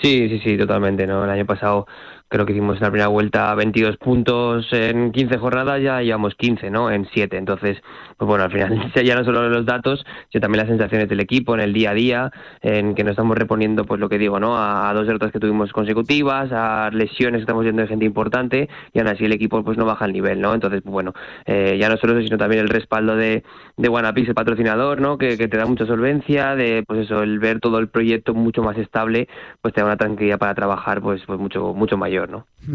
Sí, 0.00 0.28
sí, 0.28 0.40
sí, 0.44 0.56
totalmente, 0.56 1.06
¿no? 1.06 1.24
El 1.24 1.30
año 1.30 1.44
pasado 1.44 1.86
creo 2.28 2.46
que 2.46 2.52
hicimos 2.52 2.80
la 2.80 2.90
primera 2.90 3.08
vuelta 3.08 3.54
22 3.54 3.96
puntos 3.96 4.66
en 4.72 5.10
15 5.12 5.38
jornadas, 5.38 5.82
ya 5.82 6.00
llevamos 6.02 6.34
15, 6.36 6.70
¿no? 6.70 6.90
En 6.90 7.08
7. 7.12 7.36
Entonces, 7.36 7.78
pues 8.18 8.28
bueno, 8.28 8.44
al 8.44 8.52
final 8.52 8.92
ya 9.04 9.14
no 9.14 9.24
solo 9.24 9.48
los 9.48 9.64
datos, 9.64 10.04
sino 10.30 10.42
también 10.42 10.58
las 10.58 10.68
sensaciones 10.68 11.08
del 11.08 11.20
equipo 11.20 11.54
en 11.54 11.60
el 11.60 11.72
día 11.72 11.90
a 11.90 11.94
día, 11.94 12.30
en 12.60 12.94
que 12.94 13.04
nos 13.04 13.12
estamos 13.12 13.38
reponiendo, 13.38 13.84
pues 13.84 14.00
lo 14.00 14.08
que 14.08 14.18
digo, 14.18 14.38
¿no? 14.38 14.56
A, 14.56 14.92
dos 14.92 15.06
derrotas 15.06 15.32
que 15.32 15.40
tuvimos 15.40 15.72
consecutivas, 15.72 16.50
a 16.52 16.90
lesiones 16.92 17.38
que 17.38 17.42
estamos 17.42 17.62
viendo 17.62 17.82
de 17.82 17.88
gente 17.88 18.04
importante, 18.04 18.68
y 18.92 18.98
aún 18.98 19.08
así 19.08 19.24
el 19.24 19.32
equipo 19.32 19.64
pues 19.64 19.78
no 19.78 19.86
baja 19.86 20.04
el 20.04 20.12
nivel, 20.12 20.40
¿no? 20.40 20.52
Entonces, 20.52 20.82
pues 20.82 20.92
bueno, 20.92 21.14
eh, 21.46 21.78
ya 21.80 21.88
no 21.88 21.96
solo 21.96 22.12
eso, 22.14 22.26
sino 22.26 22.36
también 22.36 22.60
el 22.60 22.68
respaldo 22.68 23.16
de, 23.16 23.42
de 23.76 23.88
Wanapix, 23.88 24.28
el 24.28 24.34
patrocinador, 24.34 25.00
¿no? 25.00 25.16
Que, 25.16 25.38
que 25.38 25.48
te 25.48 25.56
da 25.56 25.66
mucha 25.66 25.86
solvencia, 25.86 26.54
de, 26.54 26.84
pues 26.86 27.00
eso, 27.00 27.22
el 27.22 27.38
ver 27.38 27.60
todo 27.60 27.78
el 27.78 27.88
proyecto 27.88 28.34
mucho 28.34 28.62
más 28.62 28.76
estable, 28.76 29.28
pues 29.62 29.72
te 29.72 29.80
da 29.80 29.86
una 29.86 29.96
tranquilidad 29.96 30.38
para 30.38 30.54
trabajar, 30.54 31.00
pues, 31.00 31.22
pues 31.26 31.38
mucho, 31.38 31.74
mucho 31.74 31.96
mayor. 31.96 32.18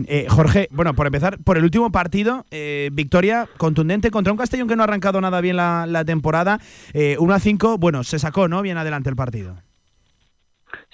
Eh, 0.08 0.26
Jorge, 0.30 0.68
bueno, 0.72 0.94
por 0.94 1.06
empezar, 1.06 1.38
por 1.44 1.58
el 1.58 1.64
último 1.64 1.92
partido, 1.92 2.46
eh, 2.52 2.90
victoria 2.94 3.48
contundente 3.58 4.12
contra 4.12 4.32
un 4.32 4.38
Castellón 4.38 4.68
que 4.68 4.76
no 4.76 4.84
ha 4.84 4.86
arrancado 4.86 5.20
nada 5.22 5.33
bien 5.42 5.58
la, 5.58 6.04
temporada. 6.06 6.60
1 6.94 7.02
eh, 7.02 7.18
a 7.30 7.40
5, 7.40 7.78
bueno, 7.78 8.04
se 8.04 8.20
sacó, 8.20 8.48
¿no? 8.48 8.62
Bien 8.62 8.78
adelante 8.78 9.10
el 9.10 9.16
partido. 9.16 9.56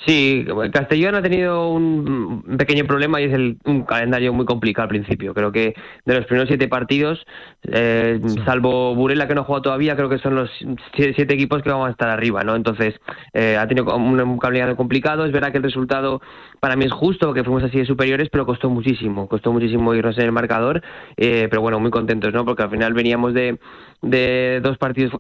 Sí, 0.06 0.46
Castellón 0.72 1.16
ha 1.16 1.22
tenido 1.22 1.70
un 1.70 2.56
pequeño 2.58 2.86
problema 2.86 3.20
y 3.20 3.26
es 3.26 3.34
el, 3.34 3.58
un 3.66 3.84
calendario 3.84 4.32
muy 4.32 4.46
complicado 4.46 4.84
al 4.84 4.90
principio. 4.90 5.34
Creo 5.34 5.52
que 5.52 5.74
de 6.06 6.16
los 6.16 6.26
primeros 6.26 6.48
siete 6.48 6.70
partidos, 6.70 7.26
eh, 7.64 8.20
salvo 8.46 8.96
Burela 8.96 9.28
que 9.28 9.36
no 9.36 9.42
ha 9.42 9.44
jugado 9.44 9.64
todavía, 9.64 9.98
creo 9.98 10.08
que 10.08 10.18
son 10.20 10.36
los 10.36 10.50
siete 10.96 11.34
equipos 11.34 11.62
que 11.62 11.70
vamos 11.70 11.90
a 11.90 11.92
estar 11.92 12.10
arriba, 12.10 12.44
¿no? 12.44 12.56
Entonces 12.56 12.96
eh, 13.34 13.58
ha 13.58 13.68
tenido 13.68 13.94
un, 13.96 14.38
calendario 14.38 14.78
complicado. 14.78 15.26
Es 15.26 15.34
verdad 15.34 15.52
que 15.52 15.58
el 15.58 15.64
resultado 15.64 16.22
para 16.62 16.78
mí 16.78 16.86
es 16.86 16.94
justo, 16.94 17.28
porque 17.28 17.44
fuimos 17.44 17.64
así 17.64 17.80
de 17.80 17.86
superiores, 17.86 18.30
pero 18.32 18.46
costó 18.46 18.70
muchísimo, 18.70 19.28
costó 19.28 19.52
muchísimo 19.52 19.94
irnos 19.94 20.18
en 20.18 20.26
el 20.26 20.32
marcador. 20.32 20.82
Eh, 21.18 21.48
pero 21.50 21.62
bueno, 21.62 21.80
muy 21.80 21.92
contentos, 21.92 22.34
¿no? 22.34 22.46
Porque 22.46 22.64
al 22.64 22.70
final 22.70 22.94
veníamos 22.94 23.34
de 23.34 23.60
de 24.02 24.62
dos 24.64 24.78
partidos, 24.78 25.12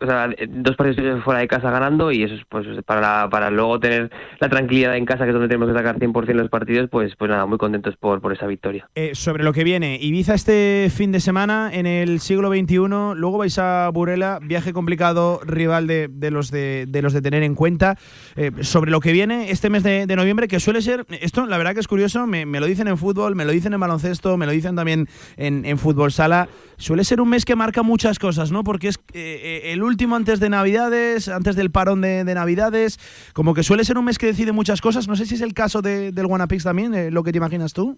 dos 0.50 0.76
partidos 0.78 1.24
fuera 1.24 1.42
de 1.42 1.48
casa 1.48 1.70
ganando 1.70 2.12
y 2.12 2.24
eso 2.24 2.36
es 2.36 2.42
pues 2.48 2.66
para, 2.86 3.30
para 3.30 3.50
luego 3.50 3.80
tener 3.80 4.10
la 4.40 4.48
tranquilidad 4.48 4.96
en 4.96 5.06
casa 5.06 5.26
que 5.26 5.32
es 5.32 5.34
donde 5.34 5.50
tenemos 5.50 5.70
que 5.70 5.78
sacar 5.78 5.98
100% 5.98 6.34
los 6.34 6.50
partidos, 6.50 6.90
pues 6.90 7.14
pues 7.18 7.30
nada, 7.30 7.46
muy 7.46 7.58
contentos 7.58 7.98
por, 7.98 8.22
por 8.22 8.32
esa 8.32 8.48
victoria. 8.48 8.88
Eh, 8.96 9.12
sobre 9.16 9.44
lo 9.44 9.52
que 9.52 9.64
viene, 9.66 9.98
Ibiza 10.02 10.34
este 10.34 10.90
fin 10.96 11.12
de 11.12 11.20
semana 11.20 11.70
en 11.74 11.86
el 11.86 12.22
siglo 12.22 12.50
XXI, 12.50 13.16
luego 13.16 13.38
vais 13.38 13.58
a 13.60 13.90
Burela, 13.90 14.40
viaje 14.42 14.72
complicado, 14.72 15.42
rival 15.44 15.86
de, 15.88 16.08
de 16.10 16.32
los 16.32 16.50
de, 16.50 16.86
de, 16.88 17.02
los 17.02 17.12
de 17.12 17.22
tener 17.22 17.44
en 17.44 17.56
cuenta. 17.56 17.98
Eh, 18.38 18.52
sobre 18.62 18.92
lo 18.92 19.02
que 19.02 19.12
viene 19.12 19.52
este 19.52 19.70
mes 19.70 19.84
de, 19.84 20.08
noviembre, 20.16 20.48
que 20.48 20.60
suele 20.60 20.82
ser, 20.82 21.06
esto 21.22 21.46
la 21.46 21.58
verdad 21.58 21.74
que 21.74 21.80
es 21.82 21.88
curioso, 21.88 22.28
me, 22.28 22.46
me, 22.46 22.60
lo 22.60 22.66
dicen 22.66 22.88
en 22.88 22.98
fútbol, 22.98 23.36
me 23.36 23.46
lo 23.46 23.52
dicen 23.52 23.74
en 23.74 23.80
baloncesto, 23.80 24.38
me 24.38 24.46
lo 24.46 24.52
dicen 24.52 24.76
también 24.76 25.08
en, 25.38 25.66
en 25.66 25.78
fútbol 25.78 26.12
sala, 26.12 26.48
suele 26.78 27.04
ser 27.04 27.20
un 27.22 27.30
mes 27.30 27.46
que 27.46 27.56
marca 27.56 27.84
muchas 27.84 28.20
cosas, 28.20 28.52
¿no? 28.52 28.64
Porque 28.70 28.90
es 28.90 28.98
eh, 29.14 29.64
eh, 29.66 29.72
el 29.74 29.82
último 29.82 30.16
antes 30.16 30.40
de 30.40 30.48
Navidades, 30.48 31.28
antes 31.28 31.56
del 31.56 31.72
parón 31.72 32.02
de, 32.02 32.24
Navidades, 32.24 33.00
como 33.34 33.56
que 33.56 33.64
suele 33.64 33.84
ser 33.84 33.98
un 33.98 34.06
mes 34.06 34.20
que 34.20 34.28
decide 34.28 34.52
muchas 34.52 34.80
cosas. 34.80 35.08
No 35.08 35.16
sé 35.16 35.26
si 35.26 35.34
es 35.34 35.42
el 35.42 35.56
caso 35.56 35.82
de, 35.82 36.12
del 36.12 36.28
Wanapix 36.28 36.66
también, 36.66 36.94
eh, 36.94 37.10
lo 37.10 37.24
que 37.24 37.32
te 37.32 37.40
imaginas 37.40 37.74
tú. 37.74 37.98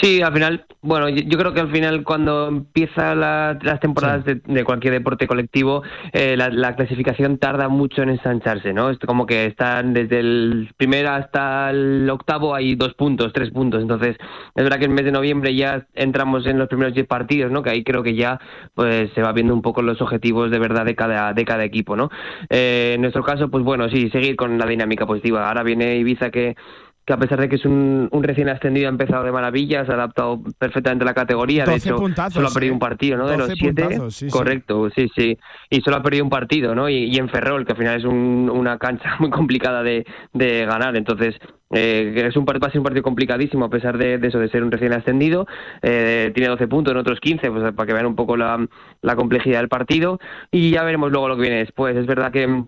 Sí, 0.00 0.20
al 0.22 0.32
final, 0.32 0.66
bueno, 0.82 1.08
yo, 1.08 1.38
creo 1.38 1.54
que 1.54 1.60
al 1.60 1.70
final 1.70 2.02
cuando 2.02 2.48
empieza 2.48 3.14
las 3.14 3.80
temporadas 3.80 4.24
de, 4.24 4.64
cualquier 4.64 4.92
deporte 4.92 5.28
colectivo, 5.28 5.82
eh, 6.12 6.36
la, 6.36 6.74
clasificación 6.74 7.38
tarda 7.38 7.68
mucho 7.68 8.02
en 8.02 8.10
ensancharse, 8.10 8.72
¿no? 8.72 8.90
Es 8.90 8.98
como 8.98 9.24
que 9.24 9.46
están 9.46 9.94
desde 9.94 10.18
el 10.18 10.74
primero 10.76 11.10
hasta 11.10 11.70
el 11.70 12.10
octavo 12.10 12.54
hay 12.54 12.74
dos 12.74 12.94
puntos, 12.94 13.32
tres 13.32 13.50
puntos. 13.50 13.82
Entonces, 13.82 14.16
es 14.54 14.64
verdad 14.64 14.78
que 14.78 14.86
en 14.86 14.90
el 14.90 14.96
mes 14.96 15.04
de 15.04 15.12
noviembre 15.12 15.54
ya 15.54 15.86
entramos 15.94 16.44
en 16.46 16.58
los 16.58 16.68
primeros 16.68 16.94
diez 16.94 17.06
partidos, 17.06 17.52
¿no? 17.52 17.62
Que 17.62 17.70
ahí 17.70 17.84
creo 17.84 18.02
que 18.02 18.16
ya 18.16 18.40
pues 18.74 19.12
se 19.14 19.22
va 19.22 19.32
viendo 19.32 19.54
un 19.54 19.62
poco 19.62 19.80
los 19.80 20.00
objetivos 20.00 20.50
de 20.50 20.58
verdad 20.58 20.84
de 20.84 20.96
cada, 20.96 21.32
de 21.32 21.44
cada 21.44 21.64
equipo, 21.64 21.94
¿no? 21.94 22.10
Eh, 22.50 22.92
en 22.96 23.00
nuestro 23.00 23.22
caso, 23.22 23.48
pues 23.48 23.62
bueno, 23.62 23.88
sí, 23.88 24.10
seguir 24.10 24.34
con 24.34 24.58
la 24.58 24.66
dinámica 24.66 25.06
positiva. 25.06 25.46
Ahora 25.46 25.62
viene 25.62 25.96
Ibiza 25.98 26.30
que 26.30 26.56
que 27.04 27.12
a 27.12 27.18
pesar 27.18 27.38
de 27.38 27.48
que 27.48 27.56
es 27.56 27.64
un, 27.66 28.08
recién 28.22 28.48
ascendido 28.48 28.86
ha 28.86 28.90
empezado 28.90 29.24
de 29.24 29.32
maravilla, 29.32 29.84
se 29.84 29.92
ha 29.92 29.94
adaptado 29.94 30.40
perfectamente 30.58 31.04
a 31.04 31.06
la 31.06 31.14
categoría, 31.14 31.66
de 31.66 31.76
hecho 31.76 31.98
solo 32.30 32.48
ha 32.48 32.50
perdido 32.50 32.72
un 32.72 32.78
partido, 32.78 33.18
¿no? 33.18 33.28
De 33.28 33.36
los 33.36 33.52
siete, 33.52 34.00
correcto, 34.30 34.88
sí. 34.90 35.10
sí, 35.14 35.38
y 35.68 35.80
solo 35.82 35.98
ha 35.98 36.02
perdido 36.02 36.24
un 36.24 36.30
partido, 36.30 36.74
¿no? 36.74 36.88
Y, 36.88 37.14
en 37.16 37.28
Ferrol, 37.28 37.66
que 37.66 37.72
al 37.72 37.78
final 37.78 37.98
es 37.98 38.04
una 38.04 38.78
cancha 38.78 39.16
muy 39.20 39.30
complicada 39.30 39.82
de, 39.82 40.04
ganar, 40.32 40.96
entonces 40.96 41.36
eh, 41.74 42.24
es 42.26 42.36
un, 42.36 42.44
va 42.46 42.66
a 42.66 42.70
ser 42.70 42.78
un 42.78 42.84
partido 42.84 43.02
complicadísimo 43.02 43.66
a 43.66 43.70
pesar 43.70 43.98
de, 43.98 44.14
eso, 44.22 44.38
de 44.38 44.48
ser 44.48 44.62
un 44.62 44.70
recién 44.70 44.92
ascendido. 44.92 45.46
Eh, 45.82 46.30
tiene 46.34 46.48
12 46.48 46.68
puntos, 46.68 46.92
en 46.92 46.98
otros 46.98 47.20
15, 47.20 47.50
pues, 47.50 47.72
para 47.74 47.86
que 47.86 47.92
vean 47.92 48.06
un 48.06 48.14
poco 48.14 48.36
la, 48.36 48.66
la 49.02 49.16
complejidad 49.16 49.58
del 49.58 49.68
partido. 49.68 50.18
Y 50.50 50.70
ya 50.70 50.84
veremos 50.84 51.10
luego 51.10 51.28
lo 51.28 51.36
que 51.36 51.42
viene 51.42 51.58
después. 51.58 51.96
Es 51.96 52.06
verdad 52.06 52.30
que 52.30 52.64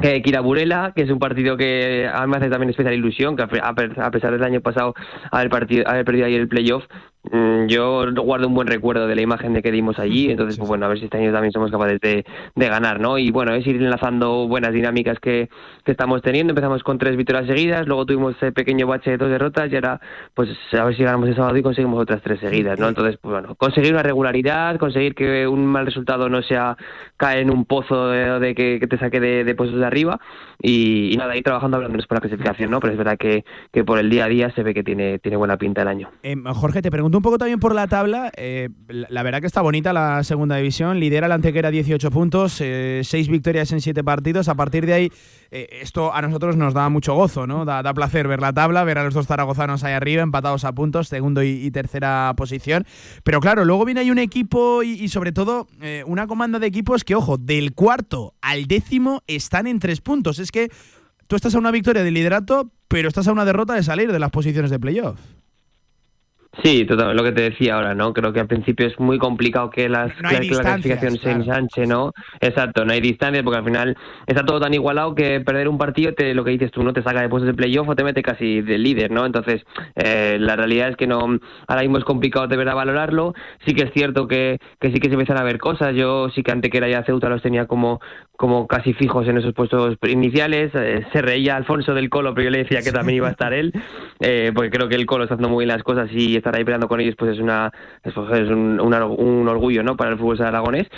que 0.00 0.22
Kiraburela, 0.22 0.92
que 0.94 1.02
es 1.02 1.10
un 1.10 1.18
partido 1.18 1.56
que 1.56 2.08
a 2.12 2.26
mí 2.26 2.30
me 2.30 2.38
hace 2.38 2.48
también 2.48 2.70
especial 2.70 2.94
ilusión, 2.94 3.36
que 3.36 3.42
a 3.42 4.10
pesar 4.10 4.32
del 4.32 4.44
año 4.44 4.60
pasado 4.60 4.94
haber, 5.30 5.50
partido, 5.50 5.88
haber 5.88 6.04
perdido 6.04 6.26
ahí 6.26 6.34
el 6.34 6.48
playoff, 6.48 6.84
yo 7.66 8.12
guardo 8.14 8.48
un 8.48 8.54
buen 8.54 8.68
recuerdo 8.68 9.06
de 9.06 9.14
la 9.14 9.22
imagen 9.22 9.52
de 9.52 9.62
que 9.62 9.72
dimos 9.72 9.98
allí, 9.98 10.30
entonces, 10.30 10.56
pues 10.56 10.68
bueno, 10.68 10.86
a 10.86 10.88
ver 10.88 10.98
si 10.98 11.04
este 11.06 11.18
año 11.18 11.32
también 11.32 11.52
somos 11.52 11.70
capaces 11.70 12.00
de, 12.00 12.24
ganar, 12.54 13.00
¿no? 13.00 13.18
Y 13.18 13.30
bueno, 13.30 13.54
es 13.54 13.66
ir 13.66 13.76
enlazando 13.76 14.48
buenas 14.48 14.72
dinámicas 14.72 15.18
que, 15.20 15.48
estamos 15.86 16.20
teniendo. 16.20 16.50
Empezamos 16.50 16.82
con 16.82 16.98
tres 16.98 17.16
victorias 17.16 17.46
seguidas, 17.46 17.86
luego 17.86 18.04
tuvimos 18.04 18.34
ese 18.36 18.50
pequeño 18.50 18.88
bache 18.88 19.12
de 19.12 19.18
dos 19.18 19.30
derrotas 19.30 19.70
y 19.70 19.76
ahora, 19.76 20.00
pues 20.34 20.50
a 20.72 20.84
ver 20.84 20.96
si 20.96 21.04
ganamos 21.04 21.28
el 21.28 21.36
sábado 21.36 21.56
y 21.56 21.62
conseguimos 21.62 22.00
otras 22.02 22.20
tres 22.22 22.40
seguidas, 22.40 22.78
¿no? 22.80 22.88
Entonces, 22.88 23.18
pues 23.22 23.32
bueno, 23.32 23.54
conseguir 23.54 23.92
una 23.92 24.02
regularidad, 24.02 24.78
conseguir 24.78 25.14
que 25.14 25.46
un 25.46 25.64
mal 25.64 25.86
resultado 25.86 26.28
no 26.28 26.42
sea 26.42 26.76
caer 27.16 27.38
en 27.38 27.50
un 27.50 27.64
pozo 27.66 28.08
de, 28.08 28.54
que, 28.56 28.84
te 28.84 28.98
saque 28.98 29.20
de, 29.20 29.54
puestos 29.54 29.78
de 29.78 29.86
arriba 29.86 30.18
y, 30.60 31.14
nada, 31.16 31.36
ir 31.36 31.44
trabajando 31.44 31.76
hablando 31.76 31.96
por 32.06 32.16
la 32.16 32.20
clasificación, 32.20 32.70
¿no? 32.70 32.80
Pero 32.80 32.92
es 32.92 32.98
verdad 32.98 33.16
que, 33.16 33.44
que 33.72 33.84
por 33.84 34.00
el 34.00 34.10
día 34.10 34.24
a 34.24 34.28
día 34.28 34.50
se 34.56 34.64
ve 34.64 34.74
que 34.74 34.82
tiene, 34.82 35.20
tiene 35.20 35.36
buena 35.36 35.56
pinta 35.56 35.82
el 35.82 35.88
año. 35.88 36.10
Eh, 36.24 36.34
Jorge, 36.52 36.82
te 36.82 36.90
pregunto 36.90 37.15
un 37.16 37.22
poco 37.22 37.38
también 37.38 37.58
por 37.58 37.74
la 37.74 37.86
tabla. 37.86 38.30
Eh, 38.36 38.68
la, 38.88 39.22
verdad 39.22 39.40
que 39.40 39.46
está 39.46 39.60
bonita 39.60 39.92
la 39.92 40.22
segunda 40.24 40.56
división. 40.56 41.00
Lidera 41.00 41.28
la 41.28 41.36
Antequera 41.36 41.70
18 41.70 42.10
puntos, 42.10 42.60
eh, 42.60 43.00
6 43.04 43.28
victorias 43.28 43.72
en 43.72 43.80
7 43.80 44.04
partidos. 44.04 44.48
A 44.48 44.54
partir 44.54 44.86
de 44.86 44.92
ahí, 44.92 45.12
eh, 45.50 45.68
esto 45.82 46.12
a 46.12 46.20
nosotros 46.22 46.56
nos 46.56 46.74
da 46.74 46.88
mucho 46.88 47.14
gozo, 47.14 47.46
¿no? 47.46 47.64
Da, 47.64 47.82
placer 47.94 48.28
ver 48.28 48.40
la 48.40 48.52
tabla, 48.52 48.84
ver 48.84 48.98
a 48.98 49.04
los 49.04 49.14
dos 49.14 49.26
zaragozanos 49.26 49.84
ahí 49.84 49.92
arriba, 49.92 50.22
empatados 50.22 50.64
a 50.64 50.72
puntos, 50.72 51.08
segundo 51.08 51.42
y, 51.42 51.70
tercera 51.70 52.32
posición. 52.36 52.84
Pero 53.22 53.40
claro, 53.40 53.64
luego 53.64 53.84
viene 53.84 54.00
ahí 54.00 54.10
un 54.10 54.18
equipo 54.18 54.82
y, 54.82 55.08
sobre 55.08 55.32
todo 55.32 55.66
eh, 55.80 56.02
una 56.06 56.26
comanda 56.26 56.58
de 56.58 56.66
equipos 56.66 57.04
que, 57.04 57.14
ojo, 57.14 57.38
del 57.38 57.74
cuarto 57.74 58.34
al 58.40 58.66
décimo 58.66 59.22
están 59.26 59.66
en 59.66 59.78
tres 59.78 60.00
puntos. 60.00 60.38
Es 60.38 60.50
que 60.50 60.70
tú 61.26 61.36
estás 61.36 61.54
a 61.54 61.58
una 61.58 61.70
victoria 61.70 62.02
de 62.02 62.10
liderato, 62.10 62.70
pero 62.88 63.08
estás 63.08 63.28
a 63.28 63.32
una 63.32 63.44
derrota 63.44 63.74
de 63.74 63.82
salir 63.82 64.12
de 64.12 64.18
las 64.18 64.30
posiciones 64.30 64.70
de 64.70 64.78
playoff. 64.78 65.18
Sí, 66.62 66.84
total, 66.86 67.14
lo 67.14 67.22
que 67.22 67.32
te 67.32 67.42
decía 67.42 67.74
ahora, 67.74 67.94
¿no? 67.94 68.12
Creo 68.12 68.32
que 68.32 68.40
al 68.40 68.46
principio 68.46 68.86
es 68.86 68.98
muy 68.98 69.18
complicado 69.18 69.70
que, 69.70 69.88
las, 69.88 70.10
No 70.22 70.28
hay 70.28 70.48
que 70.48 70.54
la 70.54 70.62
clasificación 70.62 71.18
se 71.18 71.30
ensanche, 71.30 71.86
¿no? 71.86 72.12
Exacto, 72.40 72.84
no 72.84 72.92
hay 72.92 73.00
distancias 73.00 73.44
porque 73.44 73.58
al 73.58 73.64
final 73.64 73.96
está 74.26 74.44
todo 74.44 74.60
tan 74.60 74.72
igualado 74.72 75.14
que 75.14 75.40
perder 75.40 75.68
un 75.68 75.78
partido, 75.78 76.14
te, 76.14 76.34
lo 76.34 76.44
que 76.44 76.52
dices 76.52 76.70
tú, 76.70 76.82
no 76.82 76.92
te 76.92 77.02
saca 77.02 77.20
de 77.20 77.28
puestos 77.28 77.46
de 77.46 77.54
playoff 77.54 77.88
o 77.88 77.94
te 77.94 78.04
mete 78.04 78.22
casi 78.22 78.62
del 78.62 78.82
líder, 78.82 79.10
¿no? 79.10 79.26
Entonces, 79.26 79.62
eh, 79.96 80.38
la 80.40 80.56
realidad 80.56 80.88
es 80.88 80.96
que 80.96 81.06
no 81.06 81.38
ahora 81.66 81.82
mismo 81.82 81.98
es 81.98 82.04
complicado 82.04 82.46
de 82.46 82.56
verdad 82.56 82.74
valorarlo. 82.74 83.34
Sí 83.66 83.74
que 83.74 83.84
es 83.84 83.92
cierto 83.92 84.26
que, 84.26 84.58
que 84.80 84.92
sí 84.92 84.98
que 84.98 85.08
se 85.08 85.14
empiezan 85.14 85.38
a 85.38 85.42
ver 85.42 85.58
cosas. 85.58 85.94
Yo 85.94 86.30
sí 86.30 86.42
que 86.42 86.52
ante 86.52 86.70
que 86.70 86.78
era 86.78 86.88
ya 86.88 87.04
Ceuta 87.04 87.28
los 87.28 87.42
tenía 87.42 87.66
como, 87.66 88.00
como 88.36 88.66
casi 88.66 88.92
fijos 88.94 89.28
en 89.28 89.38
esos 89.38 89.52
puestos 89.52 89.96
iniciales. 90.08 90.70
Eh, 90.74 91.06
se 91.12 91.22
reía 91.22 91.56
Alfonso 91.56 91.94
del 91.94 92.08
Colo, 92.08 92.34
pero 92.34 92.46
yo 92.46 92.50
le 92.50 92.58
decía 92.58 92.80
que 92.82 92.92
también 92.92 93.16
iba 93.16 93.28
a 93.28 93.32
estar 93.32 93.52
él, 93.52 93.72
eh, 94.20 94.52
porque 94.54 94.70
creo 94.70 94.88
que 94.88 94.94
el 94.94 95.06
Colo 95.06 95.24
está 95.24 95.34
haciendo 95.34 95.48
muy 95.48 95.64
bien 95.64 95.76
las 95.76 95.82
cosas 95.82 96.08
y 96.12 96.36
estar 96.46 96.56
ahí 96.56 96.64
peleando 96.64 96.88
con 96.88 97.00
ellos 97.00 97.16
pues 97.18 97.32
es 97.32 97.40
una 97.40 97.72
es, 98.02 98.16
un, 98.16 98.80
un 98.80 99.48
orgullo 99.48 99.82
¿no? 99.82 99.96
para 99.96 100.10
el 100.12 100.18
fútbol 100.18 100.40
aragonés. 100.42 100.88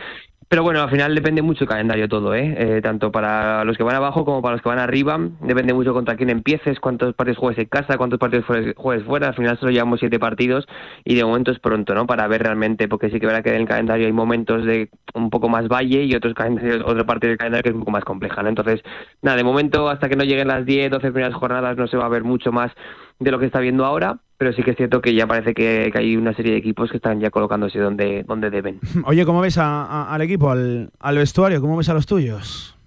Pero 0.51 0.63
bueno, 0.63 0.81
al 0.81 0.89
final 0.89 1.15
depende 1.15 1.43
mucho 1.43 1.65
el 1.65 1.69
calendario 1.69 2.09
todo, 2.09 2.35
¿eh? 2.35 2.55
¿eh? 2.57 2.81
Tanto 2.81 3.13
para 3.13 3.65
los 3.65 3.77
que 3.77 3.83
van 3.83 3.97
abajo 3.97 4.25
como 4.25 4.41
para 4.41 4.55
los 4.55 4.63
que 4.63 4.71
van 4.71 4.79
arriba. 4.79 5.19
Depende 5.43 5.75
mucho 5.75 5.93
contra 5.93 6.17
quién 6.17 6.31
empieces, 6.31 6.81
cuántos 6.81 7.15
partidos 7.15 7.37
juegues 7.37 7.59
en 7.59 7.67
casa, 7.67 7.99
cuántos 7.99 8.19
partidos 8.19 8.47
juegues 8.47 9.05
fuera. 9.05 9.29
Al 9.29 9.35
final 9.35 9.59
solo 9.59 9.73
llevamos 9.73 10.01
siete 10.01 10.19
partidos 10.19 10.67
y 11.05 11.17
de 11.17 11.25
momento 11.25 11.51
es 11.51 11.59
pronto, 11.59 11.95
¿no? 11.95 12.07
Para 12.07 12.27
ver 12.29 12.45
realmente, 12.45 12.89
porque 12.89 13.11
sí 13.11 13.21
que 13.21 13.27
verá 13.27 13.43
que 13.43 13.51
en 13.51 13.57
el 13.57 13.69
calendario 13.69 14.07
hay 14.07 14.13
momentos 14.13 14.65
de 14.65 14.89
un 15.13 15.29
poco 15.29 15.51
más 15.51 15.69
valle 15.69 16.05
y 16.05 16.15
otros 16.15 16.33
otra 16.33 17.05
parte 17.05 17.27
del 17.27 17.37
calendario 17.37 17.65
que 17.65 17.69
es 17.69 17.75
un 17.75 17.81
poco 17.81 17.91
más 17.91 18.05
compleja, 18.05 18.43
¿no? 18.43 18.49
Entonces, 18.49 18.81
nada, 19.21 19.37
de 19.37 19.45
momento 19.45 19.91
hasta 19.91 20.09
que 20.09 20.17
no 20.17 20.25
lleguen 20.25 20.49
las 20.49 20.65
10, 20.65 20.91
12 20.91 21.13
primeras 21.13 21.35
jornadas 21.35 21.77
no 21.77 21.87
se 21.89 21.99
va 21.99 22.07
a 22.07 22.09
ver 22.09 22.25
mucho 22.25 22.53
más 22.53 22.73
de 23.19 23.31
lo 23.31 23.39
que 23.39 23.45
está 23.45 23.61
viendo 23.61 23.85
ahora, 23.85 24.21
pero 24.39 24.53
sí 24.53 24.63
que 24.63 24.71
es 24.71 24.77
cierto 24.77 25.01
que 25.01 25.15
ya 25.15 25.27
parece 25.27 25.53
que, 25.53 25.91
hay 25.95 26.17
una 26.17 26.33
serie 26.33 26.53
de 26.53 26.59
equipos 26.59 26.91
que 26.91 26.99
están 26.99 27.21
ya 27.21 27.31
colocándose 27.31 27.79
donde, 27.81 28.23
donde 28.23 28.51
deben. 28.51 28.79
Oye, 29.05 29.27
¿cómo 29.27 29.41
ves 29.41 29.59
al 29.59 30.21
equipo, 30.23 30.51
al 30.51 30.91
vestuario? 31.17 31.61
¿Cómo 31.61 31.77
ves 31.77 31.89
a 31.89 31.95
los 31.95 32.07
tuyos? 32.07 32.78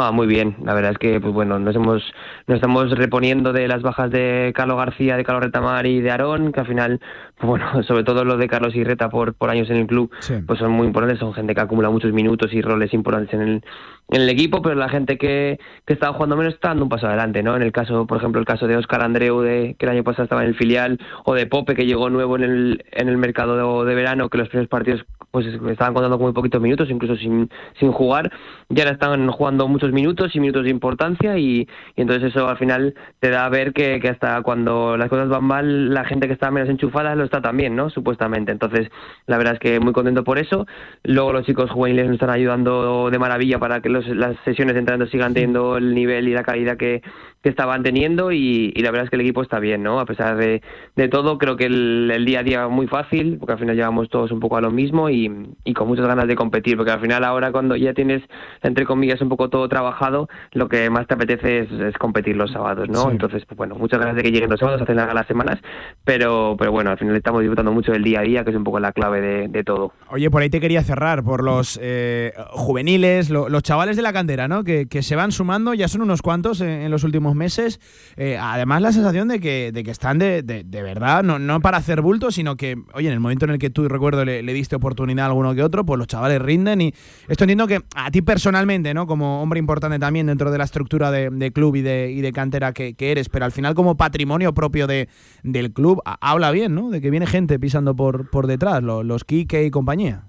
Ah, 0.00 0.12
muy 0.12 0.28
bien. 0.28 0.54
La 0.62 0.74
verdad 0.74 0.92
es 0.92 0.98
que, 0.98 1.20
pues 1.20 1.34
bueno, 1.34 1.58
nos 1.58 1.74
hemos, 1.74 2.04
nos 2.46 2.54
estamos 2.54 2.96
reponiendo 2.96 3.52
de 3.52 3.66
las 3.66 3.82
bajas 3.82 4.12
de 4.12 4.52
Carlos 4.54 4.76
García, 4.76 5.16
de 5.16 5.24
Carlos 5.24 5.42
Retamar 5.42 5.86
y 5.86 6.00
de 6.00 6.12
Aarón, 6.12 6.52
que 6.52 6.60
al 6.60 6.68
final, 6.68 7.00
pues 7.36 7.48
bueno, 7.48 7.82
sobre 7.82 8.04
todo 8.04 8.24
los 8.24 8.38
de 8.38 8.46
Carlos 8.46 8.76
y 8.76 8.84
Reta 8.84 9.08
por, 9.08 9.34
por 9.34 9.50
años 9.50 9.68
en 9.70 9.78
el 9.78 9.86
club, 9.88 10.12
sí. 10.20 10.34
pues 10.46 10.60
son 10.60 10.70
muy 10.70 10.86
importantes. 10.86 11.18
Son 11.18 11.34
gente 11.34 11.52
que 11.52 11.60
acumula 11.62 11.90
muchos 11.90 12.12
minutos 12.12 12.52
y 12.52 12.62
roles 12.62 12.94
importantes 12.94 13.34
en 13.34 13.40
el, 13.40 13.64
en 14.10 14.20
el 14.20 14.28
equipo, 14.28 14.62
pero 14.62 14.76
la 14.76 14.88
gente 14.88 15.18
que, 15.18 15.58
que 15.84 15.94
está 15.94 16.12
jugando 16.12 16.36
menos 16.36 16.54
está 16.54 16.68
dando 16.68 16.84
un 16.84 16.90
paso 16.90 17.08
adelante, 17.08 17.42
¿no? 17.42 17.56
En 17.56 17.62
el 17.62 17.72
caso, 17.72 18.06
por 18.06 18.18
ejemplo, 18.18 18.38
el 18.38 18.46
caso 18.46 18.68
de 18.68 18.76
Oscar 18.76 19.02
Andreu, 19.02 19.40
de, 19.40 19.74
que 19.80 19.86
el 19.86 19.90
año 19.90 20.04
pasado 20.04 20.22
estaba 20.22 20.44
en 20.44 20.50
el 20.50 20.54
filial, 20.54 21.00
o 21.24 21.34
de 21.34 21.46
Pope, 21.46 21.74
que 21.74 21.86
llegó 21.86 22.08
nuevo 22.08 22.36
en 22.36 22.44
el, 22.44 22.84
en 22.92 23.08
el 23.08 23.16
mercado 23.16 23.82
de, 23.82 23.90
de 23.90 23.94
verano, 23.96 24.28
que 24.28 24.38
los 24.38 24.48
primeros 24.48 24.68
partidos 24.68 25.04
pues 25.30 25.46
estaban 25.46 25.92
contando 25.92 26.16
con 26.16 26.26
muy 26.26 26.32
poquitos 26.32 26.60
minutos, 26.60 26.88
incluso 26.90 27.16
sin, 27.16 27.50
sin 27.78 27.92
jugar, 27.92 28.32
ya 28.68 28.84
ahora 28.84 28.92
están 28.92 29.30
jugando 29.30 29.68
muchos 29.68 29.87
minutos 29.92 30.34
y 30.34 30.40
minutos 30.40 30.64
de 30.64 30.70
importancia 30.70 31.38
y, 31.38 31.68
y 31.96 32.00
entonces 32.00 32.30
eso 32.30 32.48
al 32.48 32.58
final 32.58 32.94
te 33.20 33.30
da 33.30 33.44
a 33.44 33.48
ver 33.48 33.72
que, 33.72 34.00
que, 34.00 34.08
hasta 34.08 34.42
cuando 34.42 34.96
las 34.96 35.08
cosas 35.08 35.28
van 35.28 35.44
mal, 35.44 35.94
la 35.94 36.04
gente 36.04 36.26
que 36.26 36.32
está 36.32 36.50
menos 36.50 36.68
enchufada 36.68 37.14
lo 37.14 37.24
está 37.24 37.40
también, 37.40 37.76
¿no? 37.76 37.90
Supuestamente. 37.90 38.52
Entonces, 38.52 38.90
la 39.26 39.38
verdad 39.38 39.54
es 39.54 39.60
que 39.60 39.80
muy 39.80 39.92
contento 39.92 40.24
por 40.24 40.38
eso. 40.38 40.66
Luego 41.04 41.32
los 41.32 41.46
chicos 41.46 41.70
juveniles 41.70 42.06
nos 42.06 42.14
están 42.14 42.30
ayudando 42.30 43.10
de 43.10 43.18
maravilla 43.18 43.58
para 43.58 43.80
que 43.80 43.88
los, 43.88 44.06
las 44.08 44.36
sesiones 44.44 44.74
de 44.74 44.82
sigan 45.10 45.34
teniendo 45.34 45.76
el 45.76 45.94
nivel 45.94 46.28
y 46.28 46.34
la 46.34 46.42
calidad 46.42 46.76
que, 46.76 47.02
que 47.42 47.48
estaban 47.48 47.82
teniendo 47.82 48.32
y, 48.32 48.72
y, 48.74 48.82
la 48.82 48.90
verdad 48.90 49.04
es 49.04 49.10
que 49.10 49.16
el 49.16 49.22
equipo 49.22 49.42
está 49.42 49.60
bien, 49.60 49.82
¿no? 49.82 50.00
A 50.00 50.06
pesar 50.06 50.36
de, 50.36 50.60
de 50.96 51.08
todo, 51.08 51.38
creo 51.38 51.56
que 51.56 51.66
el, 51.66 52.10
el, 52.12 52.24
día 52.24 52.40
a 52.40 52.42
día 52.42 52.68
muy 52.68 52.88
fácil, 52.88 53.36
porque 53.38 53.52
al 53.52 53.58
final 53.60 53.76
llevamos 53.76 54.08
todos 54.08 54.32
un 54.32 54.40
poco 54.40 54.56
a 54.56 54.60
lo 54.60 54.70
mismo 54.70 55.08
y, 55.08 55.30
y, 55.64 55.74
con 55.74 55.86
muchas 55.86 56.06
ganas 56.06 56.26
de 56.26 56.34
competir, 56.34 56.76
porque 56.76 56.90
al 56.90 57.00
final 57.00 57.22
ahora 57.24 57.52
cuando 57.52 57.76
ya 57.76 57.94
tienes, 57.94 58.22
entre 58.62 58.84
comillas, 58.84 59.20
un 59.20 59.28
poco 59.28 59.48
todo 59.50 59.68
trabajado, 59.68 60.28
lo 60.52 60.68
que 60.68 60.90
más 60.90 61.06
te 61.06 61.14
apetece 61.14 61.60
es, 61.60 61.70
es 61.70 61.96
competir 61.96 62.36
los 62.36 62.50
sábados, 62.50 62.88
¿no? 62.88 63.02
Sí. 63.02 63.08
Entonces, 63.12 63.44
pues 63.46 63.56
bueno, 63.56 63.76
muchas 63.76 64.00
ganas 64.00 64.16
de 64.16 64.22
que 64.22 64.32
lleguen 64.32 64.50
los 64.50 64.58
sábados, 64.58 64.82
hacen 64.82 64.96
las 64.96 65.26
semanas, 65.26 65.60
pero, 66.04 66.56
pero 66.58 66.72
bueno, 66.72 66.90
al 66.90 66.98
final 66.98 67.14
estamos 67.14 67.40
disfrutando 67.40 67.72
mucho 67.72 67.92
del 67.92 68.02
día 68.02 68.20
a 68.20 68.22
día, 68.22 68.44
que 68.44 68.50
es 68.50 68.56
un 68.56 68.64
poco 68.64 68.80
la 68.80 68.92
clave 68.92 69.20
de, 69.20 69.48
de 69.48 69.62
todo. 69.62 69.92
Oye, 70.10 70.28
por 70.30 70.42
ahí 70.42 70.50
te 70.50 70.60
quería 70.60 70.82
cerrar, 70.82 71.22
por 71.22 71.44
los 71.44 71.78
eh, 71.80 72.32
juveniles, 72.50 73.30
lo, 73.30 73.48
los 73.48 73.62
chavales 73.62 73.96
de 73.96 74.02
la 74.02 74.12
cantera, 74.12 74.48
¿no? 74.48 74.64
Que, 74.64 74.86
que, 74.86 75.02
se 75.02 75.14
van 75.14 75.30
sumando, 75.32 75.74
ya 75.74 75.86
son 75.88 76.02
unos 76.02 76.20
cuantos 76.22 76.60
en, 76.60 76.68
en 76.68 76.90
los 76.90 77.04
meses. 77.34 77.80
Eh, 78.16 78.38
además, 78.40 78.82
la 78.82 78.92
sensación 78.92 79.28
de 79.28 79.40
que, 79.40 79.72
de 79.72 79.84
que 79.84 79.90
están 79.90 80.18
de, 80.18 80.42
de, 80.42 80.82
verdad, 80.82 81.22
no, 81.22 81.38
no 81.38 81.60
para 81.60 81.78
hacer 81.78 82.00
bulto, 82.00 82.30
sino 82.30 82.56
que, 82.56 82.76
oye, 82.94 83.08
en 83.08 83.14
el 83.14 83.20
momento 83.20 83.44
en 83.44 83.52
el 83.52 83.58
que 83.58 83.70
tú, 83.70 83.88
recuerdo, 83.88 84.24
le, 84.24 84.42
diste 84.52 84.76
oportunidad 84.76 85.26
a 85.26 85.28
alguno 85.28 85.54
que 85.54 85.62
otro, 85.62 85.84
pues 85.84 85.98
los 85.98 86.06
chavales 86.06 86.40
rinden. 86.40 86.80
Y 86.80 86.94
esto 87.28 87.44
entiendo 87.44 87.66
que 87.66 87.80
a 87.94 88.10
ti 88.10 88.22
personalmente, 88.22 88.94
¿no? 88.94 89.06
Como 89.06 89.42
hombre 89.42 89.58
importante 89.58 89.98
también 89.98 90.26
dentro 90.26 90.50
de 90.50 90.58
la 90.58 90.64
estructura 90.64 91.10
de, 91.10 91.30
de 91.30 91.52
club 91.52 91.76
y 91.76 91.82
de, 91.82 92.10
y 92.10 92.20
de 92.20 92.32
cantera 92.32 92.72
que, 92.72 92.94
que, 92.94 93.12
eres, 93.12 93.28
pero 93.28 93.44
al 93.44 93.52
final, 93.52 93.74
como 93.74 93.96
patrimonio 93.96 94.52
propio 94.54 94.86
de, 94.86 95.08
del 95.42 95.72
club, 95.72 96.02
habla 96.04 96.50
bien, 96.50 96.74
¿no? 96.74 96.90
De 96.90 97.00
que 97.00 97.10
viene 97.10 97.26
gente 97.26 97.58
pisando 97.58 97.94
por, 97.94 98.30
por 98.30 98.46
detrás, 98.46 98.82
los, 98.82 99.04
los 99.04 99.24
Kike 99.24 99.64
y 99.64 99.70
compañía. 99.70 100.24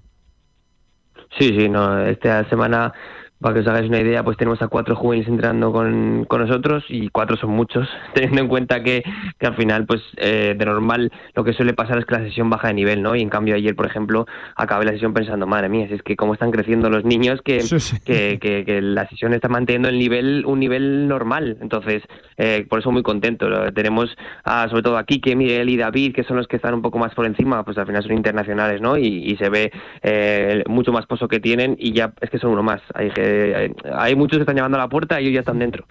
Sí, 1.37 1.55
sí, 1.57 1.69
no, 1.69 1.99
esta 2.05 2.47
semana 2.49 2.93
para 3.39 3.53
que 3.53 3.61
os 3.61 3.67
hagáis 3.67 3.87
una 3.87 3.99
idea, 3.99 4.23
pues 4.23 4.37
tenemos 4.37 4.61
a 4.61 4.67
cuatro 4.67 4.95
juveniles 4.95 5.29
entrando 5.29 5.71
con, 5.71 6.25
con 6.25 6.41
nosotros 6.41 6.83
y 6.89 7.09
cuatro 7.09 7.37
son 7.37 7.51
muchos, 7.51 7.87
teniendo 8.13 8.41
en 8.41 8.47
cuenta 8.47 8.83
que, 8.83 9.03
que 9.37 9.47
al 9.47 9.55
final, 9.55 9.85
pues 9.85 10.01
eh, 10.17 10.55
de 10.57 10.65
normal 10.65 11.11
lo 11.35 11.43
que 11.43 11.53
suele 11.53 11.73
pasar 11.73 11.99
es 11.99 12.05
que 12.05 12.15
la 12.15 12.23
sesión 12.23 12.49
baja 12.49 12.67
de 12.67 12.73
nivel, 12.73 13.01
¿no? 13.01 13.15
Y 13.15 13.21
en 13.21 13.29
cambio 13.29 13.55
ayer, 13.55 13.75
por 13.75 13.85
ejemplo, 13.85 14.25
acabé 14.55 14.85
la 14.85 14.91
sesión 14.91 15.13
pensando, 15.13 15.47
madre 15.47 15.69
mía, 15.69 15.87
si 15.87 15.93
es 15.93 16.03
que 16.03 16.15
cómo 16.15 16.33
están 16.33 16.51
creciendo 16.51 16.89
los 16.89 17.05
niños 17.05 17.41
que, 17.41 17.61
sí, 17.61 17.79
sí. 17.79 17.97
que, 18.03 18.39
que, 18.39 18.65
que, 18.65 18.81
la 18.81 19.07
sesión 19.07 19.33
está 19.33 19.47
manteniendo 19.47 19.89
el 19.89 19.97
nivel 19.97 20.43
un 20.45 20.59
nivel 20.59 21.07
normal. 21.07 21.57
Entonces, 21.61 22.03
eh, 22.37 22.65
por 22.69 22.79
eso 22.79 22.91
muy 22.91 23.03
contento. 23.03 23.47
Tenemos 23.73 24.15
a, 24.43 24.67
sobre 24.69 24.83
todo 24.83 24.97
a 24.97 25.05
Quique, 25.05 25.35
Miguel 25.35 25.69
y 25.69 25.77
David, 25.77 26.13
que 26.13 26.23
son 26.23 26.37
los 26.37 26.47
que 26.47 26.57
están 26.57 26.73
un 26.73 26.81
poco 26.81 26.99
más 26.99 27.13
por 27.15 27.25
encima, 27.25 27.63
pues 27.63 27.77
al 27.77 27.85
final 27.85 28.03
son 28.03 28.13
internacionales, 28.13 28.81
¿no? 28.81 28.97
Y, 28.97 29.07
y 29.07 29.37
se 29.37 29.49
ve 29.49 29.71
eh, 30.01 30.63
mucho 30.67 30.91
más 30.91 31.05
pozo 31.05 31.27
que 31.27 31.39
tienen 31.39 31.75
y 31.79 31.93
ya 31.93 32.11
es 32.19 32.29
que 32.29 32.39
son 32.39 32.51
uno 32.51 32.63
más. 32.63 32.81
Hay 32.93 33.11
que 33.11 33.28
eh, 33.29 33.73
hay 33.93 34.15
muchos 34.15 34.37
que 34.37 34.43
están 34.43 34.55
llamando 34.55 34.77
a 34.77 34.81
la 34.81 34.89
puerta 34.89 35.19
y 35.19 35.25
ellos 35.25 35.35
ya 35.35 35.39
están 35.41 35.59
dentro. 35.59 35.85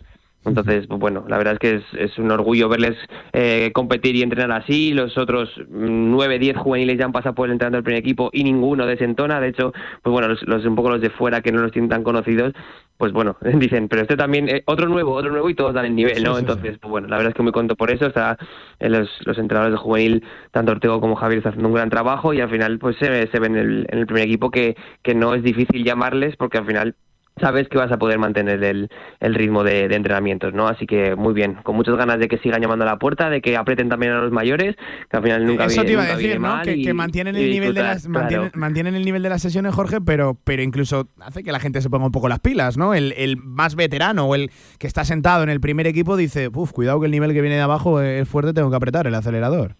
Entonces, 0.44 0.86
pues 0.86 1.00
bueno, 1.00 1.24
la 1.28 1.36
verdad 1.36 1.54
es 1.54 1.58
que 1.58 1.74
es, 1.76 1.82
es 1.98 2.18
un 2.18 2.30
orgullo 2.30 2.68
verles 2.68 2.96
eh, 3.32 3.70
competir 3.74 4.16
y 4.16 4.22
entrenar 4.22 4.52
así. 4.52 4.92
Los 4.92 5.18
otros 5.18 5.50
nueve, 5.68 6.38
diez 6.38 6.56
juveniles 6.56 6.98
ya 6.98 7.04
han 7.04 7.12
pasado 7.12 7.34
por 7.34 7.46
el 7.46 7.52
entrenamiento 7.52 7.78
del 7.78 7.84
primer 7.84 8.00
equipo 8.00 8.30
y 8.32 8.44
ninguno 8.44 8.86
desentona. 8.86 9.40
De 9.40 9.48
hecho, 9.48 9.72
pues 10.02 10.12
bueno, 10.12 10.28
los, 10.28 10.42
los, 10.42 10.64
un 10.64 10.76
poco 10.76 10.90
los 10.90 11.00
de 11.00 11.10
fuera 11.10 11.42
que 11.42 11.52
no 11.52 11.60
los 11.60 11.72
tienen 11.72 11.90
tan 11.90 12.04
conocidos, 12.04 12.52
pues 12.96 13.12
bueno, 13.12 13.36
dicen, 13.54 13.88
pero 13.88 14.02
este 14.02 14.16
también, 14.16 14.48
eh, 14.48 14.62
otro 14.66 14.88
nuevo, 14.88 15.12
otro 15.12 15.30
nuevo 15.30 15.50
y 15.50 15.54
todos 15.54 15.74
dan 15.74 15.86
el 15.86 15.96
nivel, 15.96 16.22
¿no? 16.22 16.34
Sí, 16.34 16.36
sí, 16.36 16.40
Entonces, 16.40 16.72
sí. 16.74 16.78
pues 16.80 16.90
bueno, 16.90 17.08
la 17.08 17.16
verdad 17.16 17.30
es 17.30 17.36
que 17.36 17.42
muy 17.42 17.52
contento 17.52 17.76
por 17.76 17.90
eso. 17.90 18.06
Está 18.06 18.38
eh, 18.78 18.88
los, 18.88 19.08
los 19.26 19.38
entrenadores 19.38 19.72
de 19.72 19.78
juvenil, 19.78 20.24
tanto 20.52 20.72
Ortego 20.72 21.00
como 21.00 21.16
Javier, 21.16 21.38
están 21.38 21.52
haciendo 21.52 21.68
un 21.68 21.74
gran 21.74 21.90
trabajo 21.90 22.32
y 22.32 22.40
al 22.40 22.48
final, 22.48 22.78
pues 22.78 22.96
se, 22.98 23.26
se 23.26 23.40
ven 23.40 23.56
en 23.56 23.66
el, 23.66 23.86
en 23.90 23.98
el 23.98 24.06
primer 24.06 24.24
equipo 24.24 24.50
que, 24.50 24.76
que 25.02 25.14
no 25.14 25.34
es 25.34 25.42
difícil 25.42 25.84
llamarles 25.84 26.36
porque 26.36 26.58
al 26.58 26.66
final 26.66 26.94
sabes 27.38 27.68
que 27.68 27.78
vas 27.78 27.90
a 27.92 27.98
poder 27.98 28.18
mantener 28.18 28.62
el, 28.62 28.90
el 29.20 29.34
ritmo 29.34 29.64
de, 29.64 29.88
de, 29.88 29.96
entrenamientos, 29.96 30.54
¿no? 30.54 30.68
Así 30.68 30.86
que 30.86 31.14
muy 31.16 31.34
bien, 31.34 31.54
con 31.62 31.76
muchas 31.76 31.96
ganas 31.96 32.18
de 32.18 32.28
que 32.28 32.38
sigan 32.38 32.60
llamando 32.60 32.84
a 32.84 32.88
la 32.88 32.98
puerta, 32.98 33.30
de 33.30 33.40
que 33.40 33.56
aprieten 33.56 33.88
también 33.88 34.12
a 34.12 34.20
los 34.20 34.32
mayores, 34.32 34.76
que 35.10 35.16
al 35.16 35.22
final 35.22 35.46
nunca 35.46 35.66
Eso 35.66 35.84
te 35.84 35.92
iba 35.92 36.02
a 36.02 36.16
decir, 36.16 36.40
¿no? 36.40 36.62
Que, 36.62 36.82
que, 36.82 36.94
mantienen 36.94 37.36
el 37.36 37.50
nivel 37.50 37.74
de 37.74 37.82
las 37.82 38.06
claro. 38.06 38.20
mantienen, 38.20 38.50
mantienen, 38.54 38.94
el 38.94 39.04
nivel 39.04 39.22
de 39.22 39.28
las 39.28 39.42
sesiones, 39.42 39.74
Jorge, 39.74 40.00
pero, 40.00 40.38
pero 40.44 40.62
incluso 40.62 41.08
hace 41.20 41.42
que 41.42 41.52
la 41.52 41.60
gente 41.60 41.80
se 41.80 41.90
ponga 41.90 42.06
un 42.06 42.12
poco 42.12 42.28
las 42.28 42.40
pilas, 42.40 42.76
¿no? 42.76 42.94
El, 42.94 43.12
el 43.16 43.36
más 43.36 43.74
veterano 43.74 44.26
o 44.26 44.34
el 44.34 44.50
que 44.78 44.86
está 44.86 45.04
sentado 45.04 45.42
en 45.42 45.48
el 45.48 45.60
primer 45.60 45.86
equipo 45.86 46.16
dice, 46.16 46.50
uff, 46.52 46.72
cuidado 46.72 47.00
que 47.00 47.06
el 47.06 47.12
nivel 47.12 47.32
que 47.32 47.40
viene 47.40 47.56
de 47.56 47.62
abajo 47.62 48.00
es 48.00 48.28
fuerte, 48.28 48.52
tengo 48.52 48.70
que 48.70 48.76
apretar 48.76 49.06
el 49.06 49.14
acelerador. 49.14 49.76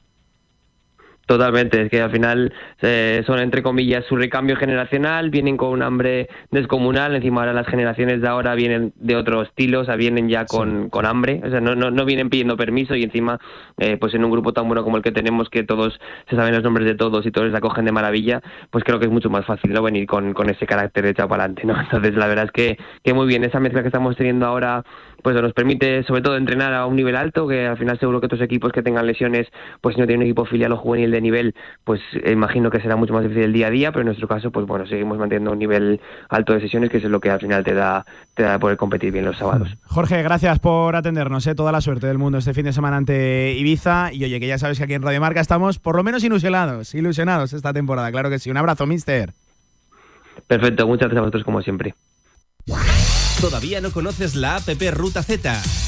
Totalmente, 1.28 1.82
es 1.82 1.90
que 1.90 2.00
al 2.00 2.10
final 2.10 2.54
eh, 2.80 3.22
son 3.26 3.38
entre 3.38 3.62
comillas 3.62 4.02
su 4.06 4.16
recambio 4.16 4.56
generacional, 4.56 5.28
vienen 5.28 5.58
con 5.58 5.68
un 5.68 5.82
hambre 5.82 6.26
descomunal, 6.50 7.14
encima 7.14 7.42
ahora 7.42 7.52
las 7.52 7.66
generaciones 7.66 8.22
de 8.22 8.28
ahora 8.28 8.54
vienen 8.54 8.94
de 8.96 9.14
otro 9.14 9.42
estilo, 9.42 9.80
o 9.80 9.84
sea, 9.84 9.96
vienen 9.96 10.30
ya 10.30 10.46
con, 10.46 10.84
sí. 10.84 10.88
con 10.88 11.04
hambre, 11.04 11.42
o 11.44 11.50
sea, 11.50 11.60
no, 11.60 11.74
no, 11.74 11.90
no, 11.90 12.06
vienen 12.06 12.30
pidiendo 12.30 12.56
permiso 12.56 12.94
y 12.94 13.02
encima, 13.02 13.38
eh, 13.76 13.98
pues 14.00 14.14
en 14.14 14.24
un 14.24 14.30
grupo 14.30 14.54
tan 14.54 14.68
bueno 14.68 14.82
como 14.84 14.96
el 14.96 15.02
que 15.02 15.12
tenemos, 15.12 15.50
que 15.50 15.64
todos 15.64 16.00
se 16.30 16.34
saben 16.34 16.54
los 16.54 16.64
nombres 16.64 16.86
de 16.86 16.94
todos 16.94 17.26
y 17.26 17.30
todos 17.30 17.48
les 17.48 17.56
acogen 17.56 17.84
de 17.84 17.92
maravilla, 17.92 18.40
pues 18.70 18.82
creo 18.82 18.98
que 18.98 19.04
es 19.04 19.12
mucho 19.12 19.28
más 19.28 19.44
fácil 19.44 19.70
no 19.74 19.82
venir 19.82 20.06
con, 20.06 20.32
con 20.32 20.48
ese 20.48 20.64
carácter 20.64 21.04
echado 21.04 21.28
para 21.28 21.44
adelante, 21.44 21.66
¿no? 21.66 21.78
Entonces 21.78 22.14
la 22.14 22.26
verdad 22.26 22.46
es 22.46 22.52
que, 22.52 22.78
que 23.04 23.12
muy 23.12 23.26
bien, 23.26 23.44
esa 23.44 23.60
mezcla 23.60 23.82
que 23.82 23.88
estamos 23.88 24.16
teniendo 24.16 24.46
ahora 24.46 24.82
pues 25.22 25.40
nos 25.40 25.52
permite 25.52 26.02
sobre 26.04 26.22
todo 26.22 26.36
entrenar 26.36 26.72
a 26.74 26.86
un 26.86 26.96
nivel 26.96 27.16
alto, 27.16 27.46
que 27.48 27.66
al 27.66 27.76
final 27.76 27.98
seguro 27.98 28.20
que 28.20 28.26
otros 28.26 28.40
equipos 28.40 28.72
que 28.72 28.82
tengan 28.82 29.06
lesiones, 29.06 29.46
pues 29.80 29.94
si 29.94 30.00
no 30.00 30.06
tienen 30.06 30.22
un 30.22 30.26
equipo 30.26 30.44
filial 30.44 30.72
o 30.72 30.76
juvenil 30.76 31.10
de 31.10 31.17
nivel, 31.20 31.54
pues 31.84 32.00
eh, 32.12 32.32
imagino 32.32 32.70
que 32.70 32.80
será 32.80 32.96
mucho 32.96 33.12
más 33.12 33.22
difícil 33.22 33.44
el 33.44 33.52
día 33.52 33.68
a 33.68 33.70
día, 33.70 33.90
pero 33.90 34.02
en 34.02 34.06
nuestro 34.06 34.28
caso, 34.28 34.50
pues 34.50 34.66
bueno, 34.66 34.86
seguimos 34.86 35.18
manteniendo 35.18 35.52
un 35.52 35.58
nivel 35.58 36.00
alto 36.28 36.52
de 36.52 36.60
sesiones, 36.60 36.90
que 36.90 36.98
es 36.98 37.04
lo 37.04 37.20
que 37.20 37.30
al 37.30 37.40
final 37.40 37.64
te 37.64 37.74
da, 37.74 38.04
te 38.34 38.42
da 38.42 38.58
poder 38.58 38.76
competir 38.76 39.12
bien 39.12 39.24
los 39.24 39.38
sábados. 39.38 39.68
Jorge, 39.84 40.22
gracias 40.22 40.58
por 40.58 40.96
atendernos, 40.96 41.46
¿eh? 41.46 41.54
toda 41.54 41.72
la 41.72 41.80
suerte 41.80 42.06
del 42.06 42.18
mundo 42.18 42.38
este 42.38 42.54
fin 42.54 42.64
de 42.64 42.72
semana 42.72 42.96
ante 42.96 43.52
Ibiza. 43.52 44.12
Y 44.12 44.24
oye, 44.24 44.40
que 44.40 44.46
ya 44.46 44.58
sabes 44.58 44.78
que 44.78 44.84
aquí 44.84 44.94
en 44.94 45.02
Radio 45.02 45.20
Marca 45.20 45.40
estamos 45.40 45.78
por 45.78 45.96
lo 45.96 46.02
menos 46.02 46.22
ilusionados, 46.24 46.94
ilusionados 46.94 47.52
esta 47.52 47.72
temporada, 47.72 48.10
claro 48.10 48.30
que 48.30 48.38
sí. 48.38 48.50
Un 48.50 48.56
abrazo, 48.56 48.86
mister. 48.86 49.32
Perfecto, 50.46 50.86
muchas 50.86 51.08
gracias 51.08 51.18
a 51.18 51.22
vosotros 51.22 51.44
como 51.44 51.62
siempre. 51.62 51.94
¿Todavía 53.40 53.80
no 53.80 53.90
conoces 53.90 54.34
la 54.34 54.56
APP 54.56 54.90
Ruta 54.92 55.22
Z? 55.22 55.87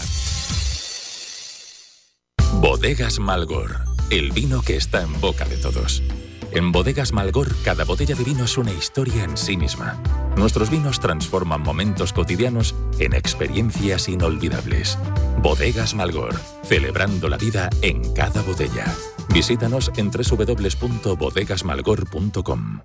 Bodegas 2.55 3.19
Malgor, 3.19 3.79
el 4.09 4.31
vino 4.31 4.61
que 4.61 4.75
está 4.75 5.01
en 5.01 5.19
boca 5.19 5.45
de 5.45 5.57
todos. 5.57 6.03
En 6.51 6.71
Bodegas 6.71 7.13
Malgor, 7.13 7.55
cada 7.63 7.85
botella 7.85 8.13
de 8.13 8.23
vino 8.23 8.43
es 8.43 8.57
una 8.57 8.71
historia 8.71 9.23
en 9.23 9.37
sí 9.37 9.55
misma. 9.55 10.01
Nuestros 10.35 10.69
vinos 10.69 10.99
transforman 10.99 11.61
momentos 11.61 12.11
cotidianos 12.11 12.75
en 12.99 13.13
experiencias 13.13 14.09
inolvidables. 14.09 14.97
Bodegas 15.41 15.95
Malgor, 15.95 16.35
celebrando 16.63 17.29
la 17.29 17.37
vida 17.37 17.69
en 17.81 18.13
cada 18.13 18.41
botella. 18.41 18.85
Visítanos 19.33 19.91
en 19.95 20.11
www.bodegasmalgor.com. 20.11 22.81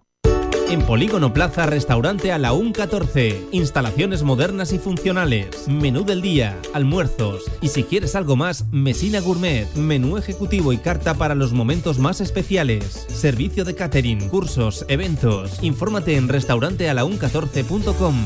En 0.69 0.83
Polígono 0.83 1.33
Plaza, 1.33 1.65
restaurante 1.67 2.33
a 2.33 2.39
la 2.39 2.53
UN 2.53 2.73
14. 2.73 3.41
Instalaciones 3.53 4.25
modernas 4.25 4.73
y 4.73 4.79
funcionales. 4.79 5.69
Menú 5.69 6.05
del 6.05 6.23
día, 6.23 6.61
almuerzos. 6.75 7.45
Y 7.61 7.69
si 7.69 7.85
quieres 7.85 8.17
algo 8.17 8.35
más, 8.35 8.65
Mesina 8.73 9.21
Gourmet. 9.21 9.73
Menú 9.77 10.17
ejecutivo 10.19 10.73
y 10.73 10.79
carta 10.79 11.15
para 11.15 11.37
los 11.37 11.53
momentos 11.53 12.01
más 12.01 12.21
especiales. 12.21 13.07
Servicio 13.09 13.65
de 13.65 13.77
catering, 13.77 14.29
cursos, 14.29 14.85
eventos. 14.89 15.63
Infórmate 15.63 16.17
en 16.17 16.29
restaurantealaun14.com. 16.29 18.17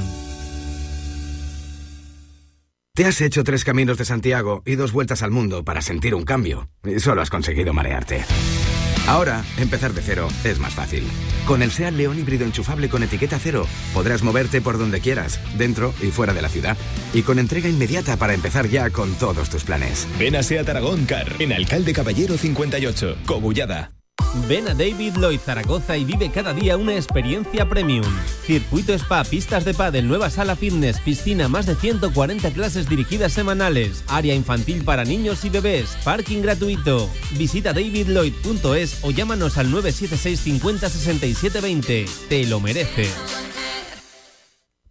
Te 2.95 3.05
has 3.05 3.21
hecho 3.21 3.45
tres 3.45 3.65
caminos 3.65 3.99
de 3.99 4.07
Santiago 4.07 4.63
y 4.65 4.77
dos 4.77 4.93
vueltas 4.93 5.23
al 5.23 5.31
mundo 5.31 5.63
para 5.63 5.83
sentir 5.83 6.15
un 6.15 6.25
cambio. 6.25 6.71
Y 6.85 7.01
solo 7.01 7.21
has 7.21 7.29
conseguido 7.31 7.75
marearte. 7.75 8.25
Ahora, 9.11 9.45
empezar 9.59 9.93
de 9.93 10.03
cero 10.03 10.29
es 10.45 10.61
más 10.61 10.73
fácil. 10.73 11.03
Con 11.45 11.63
el 11.63 11.73
SEAT 11.73 11.95
León 11.95 12.17
híbrido 12.21 12.45
enchufable 12.45 12.89
con 12.89 13.03
etiqueta 13.03 13.41
cero, 13.41 13.67
podrás 13.93 14.23
moverte 14.23 14.61
por 14.61 14.79
donde 14.79 15.01
quieras, 15.01 15.41
dentro 15.59 15.93
y 16.01 16.13
fuera 16.13 16.33
de 16.33 16.43
la 16.43 16.49
ciudad. 16.49 16.77
Y 17.13 17.23
con 17.23 17.41
entrega 17.41 17.69
inmediata 17.69 18.17
para 18.17 18.35
empezar 18.35 18.69
ya 18.69 18.89
con 18.91 19.13
todos 19.15 19.51
tus 19.51 19.65
planes. 19.65 20.07
Ven 20.17 20.37
a 20.37 20.45
SEAT 20.45 20.69
Aragón 20.69 21.07
Car, 21.07 21.27
en 21.41 21.53
Alcalde 21.53 21.93
Caballero 21.93 22.39
58, 22.39 23.17
Cobullada. 23.27 24.00
Ven 24.49 24.69
a 24.69 24.75
David 24.75 25.17
Lloyd 25.17 25.41
Zaragoza 25.41 25.97
y 25.97 26.05
vive 26.05 26.31
cada 26.31 26.53
día 26.53 26.77
una 26.77 26.95
experiencia 26.95 27.69
premium. 27.69 28.05
Circuito 28.45 28.93
Spa, 28.95 29.25
pistas 29.25 29.65
de 29.65 29.75
pádel, 29.75 30.09
nueva 30.09 30.31
sala 30.31 30.57
fitness, 30.57 31.01
piscina, 31.01 31.49
más 31.49 31.67
de 31.67 31.75
140 31.75 32.51
clases 32.51 32.89
dirigidas 32.89 33.33
semanales, 33.33 34.05
área 34.09 34.35
infantil 34.35 34.85
para 34.85 35.05
niños 35.05 35.45
y 35.45 35.51
bebés, 35.51 35.97
parking 36.05 36.43
gratuito. 36.43 37.11
Visita 37.33 37.73
davidlloyd.es 37.73 38.99
o 39.03 39.11
llámanos 39.11 39.59
al 39.59 39.71
976 39.71 40.41
50 40.41 40.89
67 40.89 41.61
20. 41.61 42.07
Te 42.29 42.47
lo 42.47 42.61
mereces. 42.61 43.15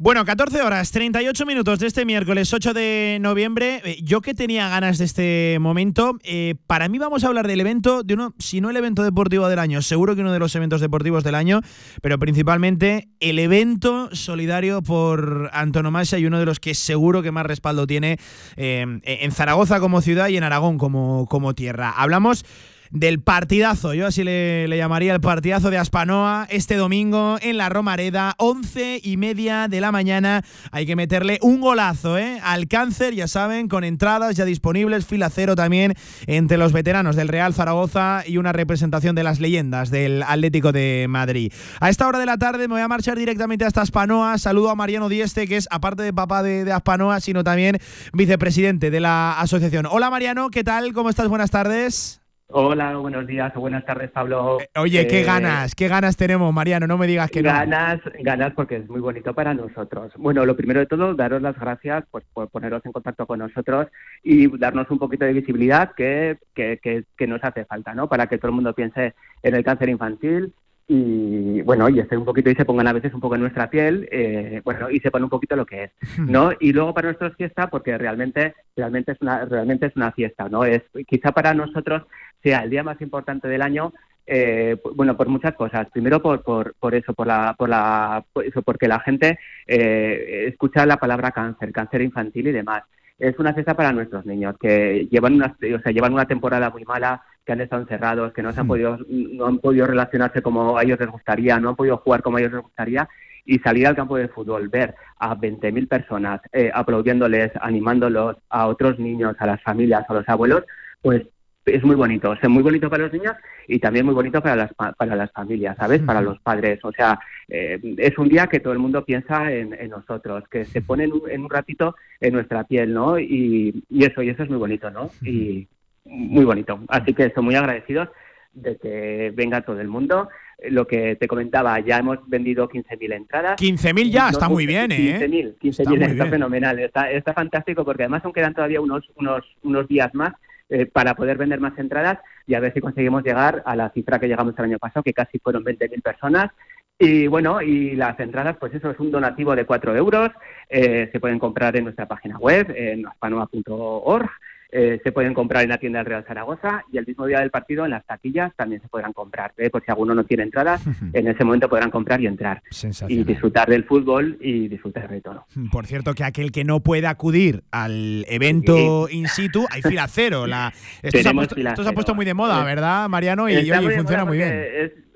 Bueno, 0.01 0.23
14 0.23 0.61
horas, 0.61 0.91
38 0.91 1.45
minutos 1.45 1.77
de 1.79 1.87
este 1.87 2.05
miércoles 2.05 2.53
8 2.53 2.73
de 2.73 3.17
noviembre. 3.19 3.81
Eh, 3.83 3.99
Yo 4.01 4.21
que 4.21 4.33
tenía 4.33 4.69
ganas 4.69 4.97
de 4.97 5.03
este 5.03 5.57
momento, 5.59 6.17
eh, 6.23 6.55
para 6.67 6.87
mí 6.87 6.97
vamos 6.97 7.25
a 7.25 7.27
hablar 7.27 7.47
del 7.47 7.59
evento, 7.59 8.01
de 8.03 8.13
uno, 8.13 8.33
si 8.39 8.61
no 8.61 8.69
el 8.69 8.77
evento 8.77 9.03
deportivo 9.03 9.49
del 9.49 9.59
año, 9.59 9.81
seguro 9.81 10.15
que 10.15 10.21
uno 10.21 10.31
de 10.31 10.39
los 10.39 10.55
eventos 10.55 10.79
deportivos 10.79 11.25
del 11.25 11.35
año, 11.35 11.59
pero 12.01 12.17
principalmente 12.17 13.09
el 13.19 13.39
evento 13.39 14.07
solidario 14.15 14.81
por 14.81 15.49
antonomasia 15.51 16.17
y 16.17 16.25
uno 16.25 16.39
de 16.39 16.45
los 16.45 16.61
que 16.61 16.75
seguro 16.75 17.21
que 17.21 17.33
más 17.33 17.45
respaldo 17.45 17.85
tiene 17.85 18.19
eh, 18.55 18.85
en 19.03 19.31
Zaragoza 19.33 19.81
como 19.81 19.99
ciudad 19.99 20.29
y 20.29 20.37
en 20.37 20.45
Aragón 20.45 20.77
como, 20.77 21.25
como 21.25 21.55
tierra. 21.55 21.91
Hablamos 21.91 22.45
del 22.91 23.21
partidazo, 23.21 23.93
yo 23.93 24.07
así 24.07 24.23
le, 24.23 24.67
llamaría 24.75 25.13
el 25.13 25.21
partidazo 25.21 25.69
de 25.69 25.77
Aspanoa 25.77 26.47
este 26.49 26.75
domingo 26.75 27.37
en 27.41 27.57
la 27.57 27.69
Romareda, 27.69 28.33
once 28.37 28.99
y 29.03 29.17
media 29.17 29.67
de 29.67 29.81
la 29.81 29.91
mañana. 29.91 30.43
Hay 30.71 30.85
que 30.85 30.95
meterle 30.95 31.37
un 31.41 31.61
golazo 31.61 32.17
¿eh? 32.17 32.39
al 32.43 32.67
cáncer, 32.67 33.13
ya 33.13 33.27
saben, 33.27 33.67
con 33.67 33.83
entradas 33.83 34.35
ya 34.35 34.45
disponibles, 34.45 35.05
fila 35.05 35.29
cero 35.29 35.55
también 35.55 35.93
entre 36.25 36.57
los 36.57 36.73
veteranos 36.73 37.15
del 37.15 37.27
Real 37.27 37.53
Zaragoza 37.53 38.23
y 38.25 38.37
una 38.37 38.53
representación 38.53 39.15
de 39.15 39.23
las 39.23 39.39
leyendas 39.39 39.91
del 39.91 40.23
Atlético 40.23 40.71
de 40.71 41.05
Madrid. 41.09 41.53
A 41.79 41.89
esta 41.89 42.07
hora 42.07 42.19
de 42.19 42.25
la 42.25 42.37
tarde 42.37 42.67
me 42.67 42.75
voy 42.75 42.81
a 42.81 42.87
marchar 42.87 43.17
directamente 43.17 43.65
hasta 43.65 43.81
Aspanoa. 43.81 44.37
Saludo 44.37 44.69
a 44.71 44.75
Mariano 44.75 45.09
Dieste, 45.09 45.47
que 45.47 45.57
es 45.57 45.67
aparte 45.69 46.03
de 46.03 46.13
papá 46.13 46.41
de, 46.41 46.65
de 46.65 46.71
Aspanoa, 46.71 47.19
sino 47.19 47.43
también 47.43 47.77
vicepresidente 48.13 48.89
de 48.89 48.99
la 48.99 49.39
asociación. 49.39 49.85
Hola 49.85 50.09
Mariano, 50.09 50.49
¿qué 50.49 50.63
tal? 50.63 50.93
¿Cómo 50.93 51.09
estás? 51.09 51.27
Buenas 51.27 51.51
tardes. 51.51 52.19
Hola, 52.51 52.97
buenos 52.97 53.27
días 53.27 53.55
o 53.55 53.59
buenas 53.59 53.85
tardes, 53.85 54.09
Pablo. 54.09 54.57
Oye, 54.75 55.05
qué 55.05 55.21
ganas, 55.21 55.75
qué 55.75 55.87
ganas 55.87 56.17
tenemos, 56.17 56.51
Mariano, 56.51 56.87
no 56.87 56.97
me 56.97 57.05
digas 57.05 57.29
que 57.29 57.43
ganas, 57.43 58.03
no. 58.03 58.11
Ganas, 58.21 58.53
porque 58.55 58.77
es 58.77 58.89
muy 58.89 58.99
bonito 58.99 59.35
para 59.35 59.53
nosotros. 59.53 60.11
Bueno, 60.17 60.43
lo 60.47 60.55
primero 60.55 60.79
de 60.79 60.87
todo, 60.87 61.13
daros 61.13 61.43
las 61.43 61.59
gracias 61.59 62.05
pues, 62.09 62.25
por 62.33 62.49
poneros 62.49 62.83
en 62.85 62.91
contacto 62.91 63.27
con 63.27 63.37
nosotros 63.37 63.85
y 64.23 64.47
darnos 64.57 64.89
un 64.89 64.97
poquito 64.97 65.25
de 65.25 65.33
visibilidad 65.33 65.91
que, 65.95 66.39
que, 66.55 66.79
que, 66.81 67.03
que 67.15 67.27
nos 67.27 67.43
hace 67.43 67.65
falta, 67.65 67.93
¿no? 67.93 68.09
Para 68.09 68.25
que 68.25 68.39
todo 68.39 68.49
el 68.49 68.55
mundo 68.55 68.73
piense 68.73 69.13
en 69.43 69.53
el 69.53 69.63
cáncer 69.63 69.89
infantil 69.89 70.51
y 70.91 71.61
bueno, 71.61 71.87
y 71.87 71.99
esté 71.99 72.17
un 72.17 72.25
poquito 72.25 72.49
y 72.49 72.55
se 72.55 72.65
pongan 72.65 72.87
a 72.87 72.93
veces 72.93 73.13
un 73.13 73.21
poco 73.21 73.35
en 73.35 73.41
nuestra 73.41 73.69
piel, 73.69 74.09
eh, 74.11 74.59
bueno, 74.65 74.89
y 74.89 74.99
sepan 74.99 75.23
un 75.23 75.29
poquito 75.29 75.55
lo 75.55 75.63
que 75.63 75.83
es, 75.83 75.91
¿no? 76.17 76.51
Y 76.59 76.73
luego 76.73 76.95
para 76.95 77.09
nosotros 77.09 77.37
fiesta, 77.37 77.69
porque 77.69 77.95
realmente, 77.95 78.55
realmente 78.75 79.11
es 79.11 79.21
una, 79.21 79.45
realmente 79.45 79.85
es 79.85 79.95
una 79.95 80.11
fiesta, 80.11 80.49
¿no? 80.49 80.65
Es 80.65 80.81
quizá 81.07 81.31
para 81.31 81.53
nosotros 81.53 82.07
sea 82.41 82.63
el 82.63 82.71
día 82.71 82.81
más 82.81 82.99
importante 83.01 83.47
del 83.47 83.61
año, 83.61 83.93
eh, 84.25 84.77
bueno, 84.95 85.15
por 85.15 85.27
muchas 85.27 85.53
cosas. 85.53 85.87
Primero 85.91 86.23
por, 86.23 86.41
por, 86.41 86.73
por 86.79 86.95
eso, 86.95 87.13
por 87.13 87.27
la, 87.27 87.53
por 87.55 87.69
la, 87.69 88.25
por 88.33 88.45
eso, 88.45 88.63
porque 88.63 88.87
la 88.87 88.99
gente 88.99 89.37
eh, 89.67 90.45
escucha 90.47 90.87
la 90.87 90.97
palabra 90.97 91.29
cáncer, 91.29 91.71
cáncer 91.71 92.01
infantil 92.01 92.47
y 92.47 92.51
demás. 92.51 92.81
Es 93.19 93.37
una 93.37 93.53
fiesta 93.53 93.75
para 93.75 93.91
nuestros 93.91 94.25
niños 94.25 94.55
que 94.59 95.07
llevan 95.11 95.35
una, 95.35 95.55
o 95.75 95.79
sea, 95.81 95.91
llevan 95.91 96.13
una 96.13 96.25
temporada 96.25 96.71
muy 96.71 96.83
mala, 96.83 97.21
que 97.49 97.53
han 97.53 97.61
estado 97.61 97.81
encerrados, 97.81 98.31
que 98.31 98.43
no 98.43 98.53
se 98.53 98.59
han 98.59 98.67
podido, 98.67 98.99
no 99.09 99.47
han 99.47 99.57
podido 99.57 99.87
relacionarse 99.87 100.39
como 100.43 100.77
a 100.77 100.83
ellos 100.83 100.99
les 100.99 101.09
gustaría, 101.09 101.59
no 101.59 101.69
han 101.69 101.75
podido 101.75 101.97
jugar 101.97 102.21
como 102.21 102.37
a 102.37 102.41
ellos 102.41 102.51
les 102.51 102.61
gustaría 102.61 103.09
y 103.43 103.57
salir 103.57 103.87
al 103.87 103.95
campo 103.95 104.17
de 104.17 104.27
fútbol, 104.27 104.69
ver 104.69 104.93
a 105.17 105.35
20.000 105.35 105.87
personas 105.87 106.41
eh, 106.53 106.69
aplaudiéndoles, 106.71 107.51
animándolos 107.59 108.37
a 108.49 108.67
otros 108.67 108.99
niños, 108.99 109.35
a 109.39 109.47
las 109.47 109.63
familias, 109.63 110.05
a 110.07 110.13
los 110.13 110.29
abuelos, 110.29 110.63
pues 111.01 111.23
es 111.65 111.83
muy 111.83 111.95
bonito, 111.95 112.33
es 112.33 112.47
muy 112.47 112.61
bonito 112.61 112.87
para 112.87 113.05
los 113.05 113.13
niños 113.13 113.33
y 113.67 113.79
también 113.79 114.05
muy 114.05 114.13
bonito 114.13 114.43
para 114.43 114.55
las, 114.55 114.71
para 114.95 115.15
las 115.15 115.31
familias, 115.31 115.75
¿sabes? 115.75 116.03
Para 116.03 116.21
los 116.21 116.39
padres. 116.41 116.79
O 116.83 116.91
sea, 116.91 117.19
eh, 117.47 117.79
es 117.97 118.15
un 118.19 118.29
día 118.29 118.45
que 118.45 118.59
todo 118.59 118.73
el 118.73 118.79
mundo 118.79 119.03
piensa 119.03 119.51
en, 119.51 119.73
en 119.73 119.89
nosotros, 119.89 120.43
que 120.51 120.65
se 120.65 120.83
pone 120.83 121.05
en 121.05 121.13
un, 121.13 121.27
en 121.27 121.41
un, 121.41 121.49
ratito 121.49 121.95
en 122.19 122.33
nuestra 122.33 122.63
piel, 122.65 122.93
¿no? 122.93 123.17
Y, 123.17 123.83
y, 123.89 124.05
eso, 124.05 124.21
y 124.21 124.29
eso 124.29 124.43
es 124.43 124.49
muy 124.49 124.59
bonito, 124.59 124.91
¿no? 124.91 125.09
Y 125.23 125.67
muy 126.09 126.45
bonito. 126.45 126.79
Así 126.87 127.13
que 127.13 127.25
estoy 127.25 127.43
muy 127.43 127.55
agradecidos 127.55 128.09
de 128.53 128.77
que 128.77 129.31
venga 129.35 129.61
todo 129.61 129.79
el 129.79 129.87
mundo. 129.87 130.29
Lo 130.69 130.85
que 130.85 131.15
te 131.15 131.27
comentaba, 131.27 131.79
ya 131.79 131.97
hemos 131.97 132.17
vendido 132.27 132.67
15.000 132.67 133.13
entradas. 133.13 133.61
15.000 133.61 134.11
ya, 134.11 134.29
está 134.29 134.49
muy 134.49 134.65
bien, 134.65 134.91
¿eh? 134.91 135.19
15.000, 135.19 135.57
15.000 135.57 135.69
está, 135.69 135.93
está, 135.93 136.05
está 136.05 136.25
fenomenal, 136.25 136.79
está, 136.79 137.11
está 137.11 137.33
fantástico 137.33 137.85
porque 137.85 138.03
además 138.03 138.25
aún 138.25 138.33
quedan 138.33 138.53
todavía 138.53 138.81
unos, 138.81 139.09
unos, 139.15 139.45
unos 139.63 139.87
días 139.87 140.13
más 140.13 140.33
eh, 140.71 140.85
para 140.85 141.15
poder 141.15 141.37
vender 141.37 141.59
más 141.59 141.77
entradas 141.79 142.19
y 142.45 142.53
a 142.53 142.59
ver 142.59 142.73
si 142.73 142.79
conseguimos 142.81 143.23
llegar 143.23 143.63
a 143.65 143.75
la 143.75 143.89
cifra 143.89 144.19
que 144.19 144.27
llegamos 144.27 144.53
el 144.57 144.65
año 144.65 144.77
pasado, 144.77 145.01
que 145.01 145.13
casi 145.13 145.39
fueron 145.39 145.63
20.000 145.63 146.01
personas. 146.01 146.51
Y 146.99 147.27
bueno, 147.27 147.61
y 147.61 147.95
las 147.95 148.19
entradas, 148.19 148.57
pues 148.59 148.73
eso 148.73 148.91
es 148.91 148.99
un 148.99 149.09
donativo 149.09 149.55
de 149.55 149.65
4 149.65 149.95
euros. 149.95 150.29
Eh, 150.67 151.09
se 151.11 151.19
pueden 151.19 151.39
comprar 151.39 151.75
en 151.77 151.85
nuestra 151.85 152.07
página 152.07 152.37
web, 152.37 152.71
en 152.75 153.07
aspanoa.org. 153.07 154.29
Eh, 154.71 154.99
se 155.03 155.11
pueden 155.11 155.33
comprar 155.33 155.63
en 155.63 155.69
la 155.69 155.79
tienda 155.79 155.97
del 155.99 156.05
Real 156.05 156.25
Zaragoza 156.27 156.83
y 156.91 156.99
el 156.99 157.07
mismo 157.07 157.25
día 157.25 157.39
del 157.39 157.49
partido 157.49 157.85
en 157.85 157.91
las 157.91 158.05
taquillas 158.05 158.55
también 158.55 158.79
se 158.79 158.87
podrán 158.87 159.13
comprar. 159.13 159.51
¿eh? 159.57 159.71
Por 159.71 159.83
si 159.83 159.89
alguno 159.89 160.13
no 160.13 160.25
tiene 160.25 160.43
entradas, 160.43 160.83
en 161.13 161.27
ese 161.27 161.43
momento 161.43 161.67
podrán 161.67 161.89
comprar 161.89 162.21
y 162.21 162.27
entrar. 162.27 162.61
Y 163.07 163.23
disfrutar 163.23 163.67
del 163.67 163.85
fútbol 163.85 164.37
y 164.39 164.67
disfrutar 164.67 165.09
de 165.09 165.21
todo. 165.21 165.47
Por 165.71 165.87
cierto, 165.87 166.13
que 166.13 166.23
aquel 166.23 166.51
que 166.51 166.63
no 166.63 166.81
puede 166.81 167.07
acudir 167.07 167.63
al 167.71 168.25
evento 168.29 169.09
in 169.09 169.27
situ, 169.27 169.65
hay 169.71 169.81
fila 169.81 170.07
cero. 170.07 170.45
La... 170.45 170.71
Esto, 171.01 171.17
se 171.19 171.29
ha, 171.29 171.33
puesto, 171.33 171.55
esto 171.55 171.83
se 171.83 171.89
ha 171.89 171.93
puesto 171.93 172.13
muy 172.13 172.25
de 172.25 172.33
moda, 172.33 172.63
¿verdad, 172.63 173.09
Mariano? 173.09 173.49
Y, 173.49 173.53
y 173.53 173.71
funciona 173.71 174.25
muy 174.25 174.37
bien. 174.37 174.53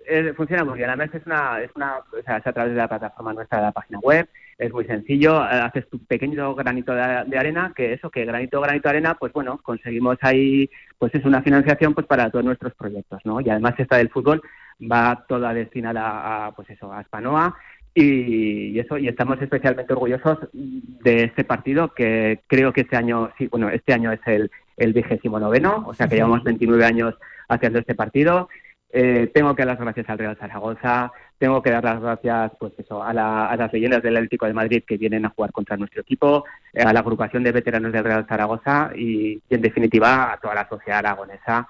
Es, 0.07 0.35
funciona 0.35 0.63
muy 0.63 0.77
bien. 0.77 0.89
Además, 0.89 1.09
es 1.13 1.25
una, 1.25 1.61
es 1.61 1.69
una, 1.75 1.97
o 1.97 2.23
sea, 2.25 2.38
es 2.38 2.47
a 2.47 2.53
través 2.53 2.73
de 2.73 2.77
la 2.77 2.88
plataforma 2.88 3.34
nuestra 3.34 3.59
de 3.59 3.65
la 3.65 3.71
página 3.71 3.99
web 3.99 4.27
es 4.57 4.71
muy 4.71 4.85
sencillo, 4.85 5.43
eh, 5.43 5.59
haces 5.61 5.89
tu 5.89 5.99
pequeño 5.99 6.55
granito 6.55 6.93
de, 6.93 7.38
arena, 7.38 7.73
que 7.75 7.93
eso, 7.93 8.09
que 8.09 8.25
granito, 8.25 8.61
granito 8.61 8.89
de 8.89 8.89
arena, 8.89 9.15
pues 9.15 9.34
bueno, 9.34 9.59
conseguimos 9.61 10.17
ahí, 10.21 10.69
pues 10.97 11.13
es 11.15 11.25
una 11.25 11.41
financiación 11.41 11.93
pues 11.93 12.05
para 12.07 12.30
todos 12.30 12.45
nuestros 12.45 12.73
proyectos, 12.75 13.21
¿no? 13.25 13.41
Y 13.41 13.49
además 13.49 13.73
esta 13.77 13.97
del 13.97 14.09
fútbol 14.09 14.41
va 14.81 15.25
toda 15.27 15.53
destinada 15.53 16.47
a, 16.47 16.51
pues 16.51 16.69
eso, 16.69 16.91
a 16.91 17.03
Spanoa 17.03 17.55
y, 17.95 18.80
eso, 18.80 18.97
y 18.97 19.07
estamos 19.07 19.41
especialmente 19.41 19.93
orgullosos 19.93 20.39
de 20.51 21.25
este 21.25 21.43
partido 21.43 21.93
que 21.93 22.41
creo 22.47 22.73
que 22.73 22.81
este 22.81 22.97
año, 22.97 23.31
sí, 23.38 23.47
bueno, 23.47 23.69
este 23.69 23.93
año 23.93 24.11
es 24.11 24.21
el, 24.25 24.49
el 24.77 24.93
vigésimo 24.93 25.39
noveno, 25.39 25.84
o 25.85 25.93
sea 25.93 26.07
que 26.07 26.15
llevamos 26.15 26.43
29 26.43 26.85
años 26.85 27.15
haciendo 27.49 27.80
este 27.80 27.95
partido. 27.95 28.49
Eh, 28.95 29.31
tengo 29.33 29.55
que 29.55 29.65
dar 29.65 29.69
las 29.69 29.79
gracias 29.79 30.07
al 30.07 30.19
Real 30.19 30.37
Zaragoza, 30.37 31.11
tengo 31.39 31.63
que 31.63 31.71
dar 31.71 31.83
las 31.83 31.99
gracias 31.99 32.51
pues 32.59 32.73
eso, 32.77 33.03
a, 33.03 33.11
las 33.11 33.73
leyendas 33.73 34.03
del 34.03 34.17
Atlético 34.17 34.45
de 34.45 34.53
Madrid 34.53 34.83
que 34.85 34.97
vienen 34.97 35.25
a 35.25 35.29
jugar 35.29 35.51
contra 35.51 35.75
nuestro 35.75 36.01
equipo, 36.01 36.45
eh, 36.71 36.83
a 36.83 36.93
la 36.93 36.99
agrupación 36.99 37.43
de 37.43 37.51
veteranos 37.51 37.91
del 37.91 38.03
Real 38.03 38.27
Zaragoza 38.29 38.91
y, 38.95 39.41
en 39.49 39.61
definitiva 39.61 40.31
a 40.31 40.37
toda 40.37 40.53
la 40.53 40.69
sociedad 40.69 40.99
aragonesa 40.99 41.67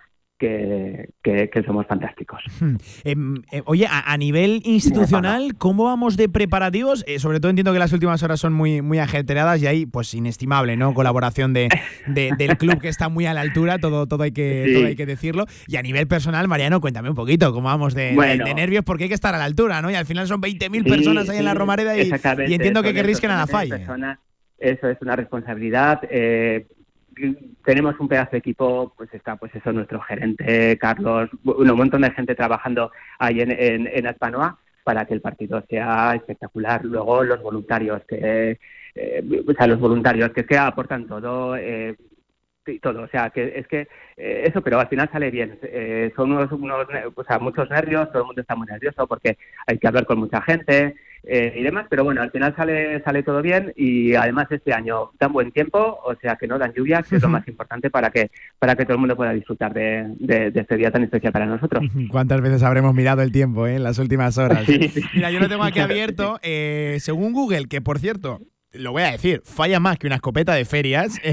que, 1.24 1.64
somos 1.66 1.86
fantásticos. 1.88 2.42
Hmm. 2.60 2.76
Em, 3.04 3.36
eh, 3.52 3.62
oye, 3.66 3.88
a, 3.90 4.18
nivel 4.18 4.62
institucional, 4.66 5.56
¿cómo 5.58 5.86
vamos 5.86 6.18
de 6.18 6.30
preparativos? 6.30 7.04
Eh, 7.08 7.20
sobre 7.20 7.40
todo 7.40 7.50
entiendo 7.50 7.74
que 7.74 7.80
las 7.80 7.94
últimas 7.94 8.22
horas 8.24 8.40
son 8.40 8.54
muy, 8.54 8.82
muy 8.82 9.00
ajetreadas 9.00 9.62
y 9.62 9.68
hay, 9.68 9.86
pues, 9.86 10.14
inestimable, 10.14 10.78
¿no? 10.78 10.94
Colaboración 10.94 11.54
de, 11.54 11.70
del 12.08 12.58
club 12.58 12.80
que 12.80 12.90
está 12.90 13.10
muy 13.10 13.26
a 13.26 13.34
la 13.34 13.42
altura, 13.42 13.80
todo, 13.80 14.08
todo, 14.08 14.24
hay 14.24 14.32
que, 14.32 14.72
todo 14.74 14.86
hay 14.86 14.96
que 14.96 15.06
decirlo. 15.06 15.46
Y 15.68 15.78
a 15.78 15.82
nivel 15.82 16.08
personal, 16.08 16.48
Mariano, 16.48 16.82
cuéntame 16.82 17.10
un 17.10 17.16
poquito 17.16 17.54
cómo 17.54 17.68
vamos 17.68 17.94
de, 17.94 18.14
nervios, 18.56 18.84
porque 18.84 19.04
hay 19.04 19.10
que 19.10 19.16
estar 19.16 19.34
a 19.36 19.38
la 19.38 19.46
altura, 19.46 19.82
¿no? 19.82 19.92
Y 19.92 19.96
al 19.96 20.06
final 20.06 20.28
son 20.28 20.42
20.000 20.42 20.88
personas 20.88 21.30
ahí 21.30 21.38
en 21.38 21.46
la 21.46 21.54
Romareda 21.54 21.98
y, 21.98 22.12
entiendo 22.54 22.84
que 22.84 22.94
querréis 22.94 23.20
que 23.20 23.28
nada 23.28 23.48
falle. 23.48 23.86
eso 24.58 24.90
es 24.90 24.98
una 25.02 25.16
responsabilidad. 25.16 26.02
Eh, 26.10 26.68
tenemos 27.64 28.00
un 28.00 28.08
pedazo 28.08 28.32
de 28.32 28.38
equipo, 28.40 28.94
pues 28.96 29.14
está 29.14 29.36
pues 29.36 29.54
eso 29.56 29.72
nuestro 29.72 30.02
gerente 30.02 30.78
Carlos, 30.78 31.30
un 31.44 31.68
montón 31.76 32.02
de 32.02 32.12
gente 32.12 32.36
trabajando 32.36 32.92
ahí 33.20 33.42
en, 33.42 33.52
en, 33.52 33.88
en 33.92 34.08
Aspanoa 34.08 34.58
para 34.84 35.06
que 35.06 35.14
el 35.14 35.22
partido 35.22 35.64
sea 35.70 36.16
espectacular. 36.16 36.84
Luego 36.84 37.24
los 37.24 37.42
voluntarios 37.42 38.02
que 38.08 38.60
eh, 38.96 39.44
o 39.48 39.54
sea, 39.54 39.68
los 39.68 39.80
voluntarios 39.80 40.32
que 40.32 40.44
se 40.44 40.58
aportan 40.58 41.08
todo, 41.08 41.56
eh, 41.56 41.96
todo, 42.82 43.04
o 43.04 43.08
sea, 43.08 43.30
que 43.30 43.54
es 43.56 43.68
que 43.68 43.88
eh, 44.18 44.44
eso, 44.46 44.62
pero 44.62 44.80
al 44.80 44.88
final 44.88 45.10
sale 45.12 45.32
bien. 45.32 45.60
Eh, 45.64 46.12
son 46.16 46.32
unos, 46.32 46.52
unos, 46.52 46.88
o 47.16 47.24
sea, 47.24 47.40
muchos 47.40 47.70
nervios, 47.70 48.12
todo 48.12 48.24
el 48.24 48.28
mundo 48.28 48.42
está 48.42 48.56
muy 48.56 48.68
nervioso 48.68 49.08
porque 49.08 49.38
hay 49.68 49.78
que 49.78 49.88
hablar 49.88 50.06
con 50.06 50.20
mucha 50.20 50.42
gente, 50.42 50.96
eh, 51.26 51.54
y 51.58 51.64
demás, 51.64 51.86
pero 51.90 52.04
bueno, 52.04 52.22
al 52.22 52.32
final 52.32 52.54
sale, 52.54 53.02
sale 53.02 53.24
todo 53.24 53.42
bien 53.42 53.72
y 53.78 54.14
además 54.14 54.48
este 54.50 54.74
año 54.74 55.12
dan 55.18 55.32
buen 55.32 55.54
tiempo, 55.54 56.00
o 56.04 56.14
sea 56.16 56.36
que 56.36 56.48
no 56.48 56.60
dan 56.60 56.74
lluvias, 56.74 57.08
que 57.08 57.16
es 57.16 57.22
lo 57.22 57.30
más 57.30 57.48
importante 57.48 57.90
para 57.90 58.10
que, 58.10 58.30
para 58.60 58.76
que 58.76 58.84
todo 58.84 58.96
el 58.96 59.00
mundo 59.00 59.16
pueda 59.16 59.32
disfrutar 59.32 59.74
de, 59.74 60.52
este 60.54 60.76
día 60.76 60.92
tan 60.92 61.04
especial 61.04 61.32
para 61.32 61.46
nosotros. 61.46 61.82
¿Cuántas 62.10 62.42
veces 62.42 62.62
habremos 62.62 62.94
mirado 62.94 63.22
el 63.22 63.32
tiempo 63.32 63.68
en 63.68 63.84
las 63.84 64.00
últimas 64.00 64.38
horas? 64.38 64.68
Mira, 65.14 65.32
yo 65.32 65.40
lo 65.40 65.48
tengo 65.48 65.64
aquí 65.64 65.80
abierto, 65.80 66.40
según 66.98 67.32
Google, 67.32 67.68
que 67.70 67.80
por 67.80 68.00
cierto, 68.00 68.42
lo 68.74 68.92
voy 68.92 69.04
a 69.04 69.12
decir, 69.12 69.42
falla 69.44 69.80
más 69.80 69.98
que 69.98 70.08
una 70.08 70.16
escopeta 70.16 70.54
de 70.54 70.66
ferias. 70.66 71.20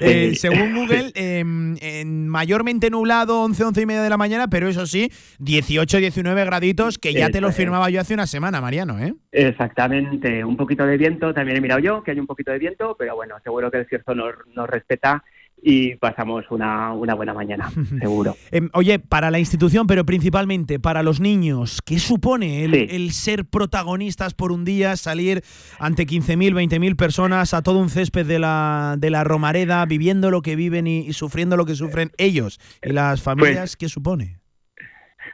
Eh, 0.00 0.34
según 0.34 0.74
Google, 0.74 1.12
em, 1.14 1.76
en 1.80 2.28
mayormente 2.28 2.90
nublado, 2.90 3.42
11, 3.42 3.64
11 3.64 3.82
y 3.82 3.86
media 3.86 4.02
de 4.02 4.10
la 4.10 4.16
mañana, 4.16 4.48
pero 4.48 4.68
eso 4.68 4.86
sí, 4.86 5.10
18, 5.38 5.98
19 5.98 6.44
graditos, 6.44 6.98
que 6.98 7.12
ya 7.12 7.30
te 7.30 7.40
lo 7.40 7.52
firmaba 7.52 7.90
yo 7.90 8.00
hace 8.00 8.14
una 8.14 8.26
semana, 8.26 8.60
Mariano, 8.60 8.98
¿eh? 8.98 9.14
Exactamente, 9.32 10.44
un 10.44 10.56
poquito 10.56 10.84
de 10.86 10.96
viento, 10.96 11.32
también 11.32 11.58
he 11.58 11.60
mirado 11.60 11.80
yo 11.80 12.02
que 12.02 12.10
hay 12.10 12.20
un 12.20 12.26
poquito 12.26 12.50
de 12.52 12.58
viento, 12.58 12.96
pero 12.98 13.14
bueno, 13.14 13.36
seguro 13.42 13.70
que 13.70 13.78
el 13.78 13.86
cierto 13.86 14.14
nos, 14.14 14.34
nos 14.54 14.68
respeta 14.68 15.24
y 15.66 15.96
pasamos 15.96 16.44
una, 16.50 16.92
buena 16.92 17.32
mañana, 17.32 17.70
seguro. 17.98 18.36
Em, 18.50 18.68
oye, 18.74 18.98
para 18.98 19.30
la 19.30 19.38
institución, 19.38 19.86
pero 19.86 20.04
principalmente 20.04 20.78
para 20.78 21.02
los 21.02 21.20
niños, 21.20 21.80
¿qué 21.84 21.98
supone 21.98 22.64
el, 22.64 23.10
ser 23.12 23.46
protagonistas 23.46 24.34
por 24.34 24.52
un 24.52 24.66
día, 24.66 24.94
salir 24.96 25.42
ante 25.78 26.06
15.000, 26.06 26.52
20.000 26.68 26.96
personas 26.96 27.54
a 27.54 27.62
todo 27.62 27.78
un 27.78 27.88
césped 27.88 28.26
de 28.26 28.38
la, 28.38 28.96
de 28.98 29.08
la 29.08 29.24
Romareda, 29.24 29.86
viviendo 29.86 30.30
lo 30.30 30.42
que 30.42 30.54
viven 30.54 30.86
y, 30.86 31.14
sufriendo 31.14 31.56
lo 31.56 31.64
que 31.64 31.74
sufren 31.74 32.10
ellos 32.18 32.60
y 32.82 32.92
las 32.92 33.22
familias? 33.22 33.58
Pues 33.58 33.76
¿Qué 33.76 33.88
supone? 33.88 34.36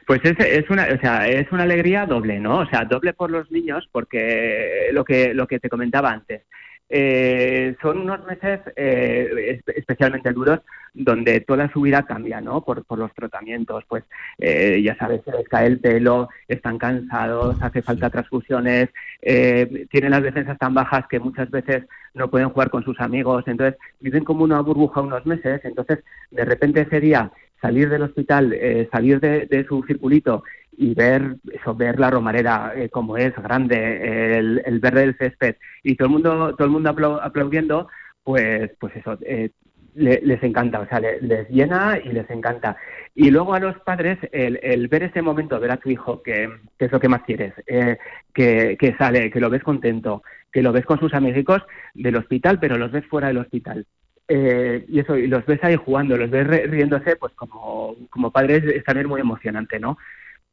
Pues 0.07 0.21
es, 0.23 0.39
es, 0.39 0.69
una, 0.69 0.87
o 0.95 0.99
sea, 1.01 1.27
es 1.27 1.51
una 1.51 1.63
alegría 1.63 2.05
doble, 2.05 2.39
¿no? 2.39 2.59
O 2.59 2.65
sea, 2.67 2.85
doble 2.85 3.11
por 3.13 3.29
los 3.31 3.51
niños, 3.51 3.87
porque 3.91 4.87
lo 4.93 5.03
que, 5.03 5.33
lo 5.33 5.45
que 5.45 5.59
te 5.59 5.67
comentaba 5.67 6.09
antes, 6.09 6.43
eh, 6.93 7.73
son 7.81 7.99
unos 7.99 8.25
meses 8.25 8.59
eh, 8.75 9.61
especialmente 9.77 10.33
duros 10.33 10.59
donde 10.93 11.39
toda 11.39 11.71
su 11.71 11.79
vida 11.79 12.03
cambia, 12.05 12.41
¿no? 12.41 12.65
Por, 12.65 12.83
los 12.97 13.13
tratamientos, 13.13 13.85
pues 13.87 14.03
eh, 14.39 14.81
ya 14.83 14.97
sabes, 14.97 15.21
se 15.23 15.31
les 15.31 15.47
cae 15.47 15.67
el 15.67 15.79
pelo, 15.79 16.27
están 16.49 16.77
cansados, 16.77 17.55
hace 17.61 17.81
falta 17.81 18.09
transfusiones, 18.09 18.89
tienen 19.21 20.11
las 20.11 20.21
defensas 20.21 20.57
tan 20.57 20.73
bajas 20.73 21.05
que 21.07 21.21
muchas 21.21 21.49
veces 21.49 21.85
no 22.13 22.29
pueden 22.29 22.49
jugar 22.49 22.69
con 22.69 22.83
sus 22.83 22.99
amigos, 22.99 23.45
entonces 23.47 23.79
viven 24.01 24.25
como 24.25 24.43
una 24.43 24.59
burbuja 24.59 24.99
unos 24.99 25.25
meses, 25.25 25.61
entonces 25.63 25.99
de 26.29 26.43
repente 26.43 26.81
ese 26.81 26.99
día 26.99 27.31
salir 27.61 27.89
del 27.89 28.01
hospital, 28.01 28.53
salir 28.91 29.21
de, 29.21 29.65
su 29.69 29.81
circulito 29.83 30.43
y 30.77 30.93
ver 30.93 31.37
eso, 31.51 31.75
ver 31.75 31.99
la 31.99 32.09
romarera 32.09 32.73
eh, 32.75 32.89
como 32.89 33.17
es 33.17 33.33
grande, 33.35 34.37
el, 34.37 34.79
verde 34.79 35.01
del 35.01 35.17
césped 35.17 35.55
y 35.83 35.95
todo 35.95 36.07
el 36.07 36.13
mundo 36.13 36.55
todo 36.55 36.65
el 36.65 36.71
mundo 36.71 36.89
aplaudiendo, 36.89 37.87
pues 38.23 38.71
pues 38.79 38.95
eso 38.95 39.17
eh, 39.21 39.51
les 39.93 40.41
encanta, 40.41 40.79
o 40.79 40.87
sea, 40.87 41.01
les, 41.01 41.49
llena 41.49 41.99
y 42.01 42.13
les 42.13 42.29
encanta. 42.29 42.77
Y 43.13 43.29
luego 43.29 43.53
a 43.53 43.59
los 43.59 43.77
padres, 43.79 44.17
el, 44.31 44.87
ver 44.87 45.03
ese 45.03 45.21
momento, 45.21 45.59
ver 45.59 45.71
a 45.71 45.77
tu 45.77 45.89
hijo, 45.89 46.23
que, 46.23 46.49
es 46.79 46.91
lo 46.91 46.99
que 46.99 47.09
más 47.09 47.23
quieres, 47.23 47.53
eh, 47.67 47.97
que, 48.33 48.77
que, 48.79 48.95
sale, 48.95 49.29
que 49.29 49.41
lo 49.41 49.49
ves 49.49 49.63
contento, 49.63 50.23
que 50.49 50.61
lo 50.61 50.71
ves 50.71 50.85
con 50.85 50.97
sus 50.97 51.13
amigos 51.13 51.61
del 51.93 52.15
hospital, 52.15 52.57
pero 52.59 52.77
los 52.77 52.91
ves 52.91 53.05
fuera 53.07 53.27
del 53.27 53.39
hospital. 53.39 53.85
y 54.29 54.99
eso, 54.99 55.17
y 55.17 55.27
los 55.27 55.45
ves 55.45 55.61
ahí 55.61 55.75
jugando, 55.75 56.15
los 56.15 56.29
ves 56.29 56.47
riéndose, 56.47 57.17
pues 57.17 57.33
como, 57.33 57.97
como 58.09 58.31
padres 58.31 58.63
es 58.63 59.07
muy 59.07 59.19
emocionante, 59.19 59.77
¿no? 59.77 59.97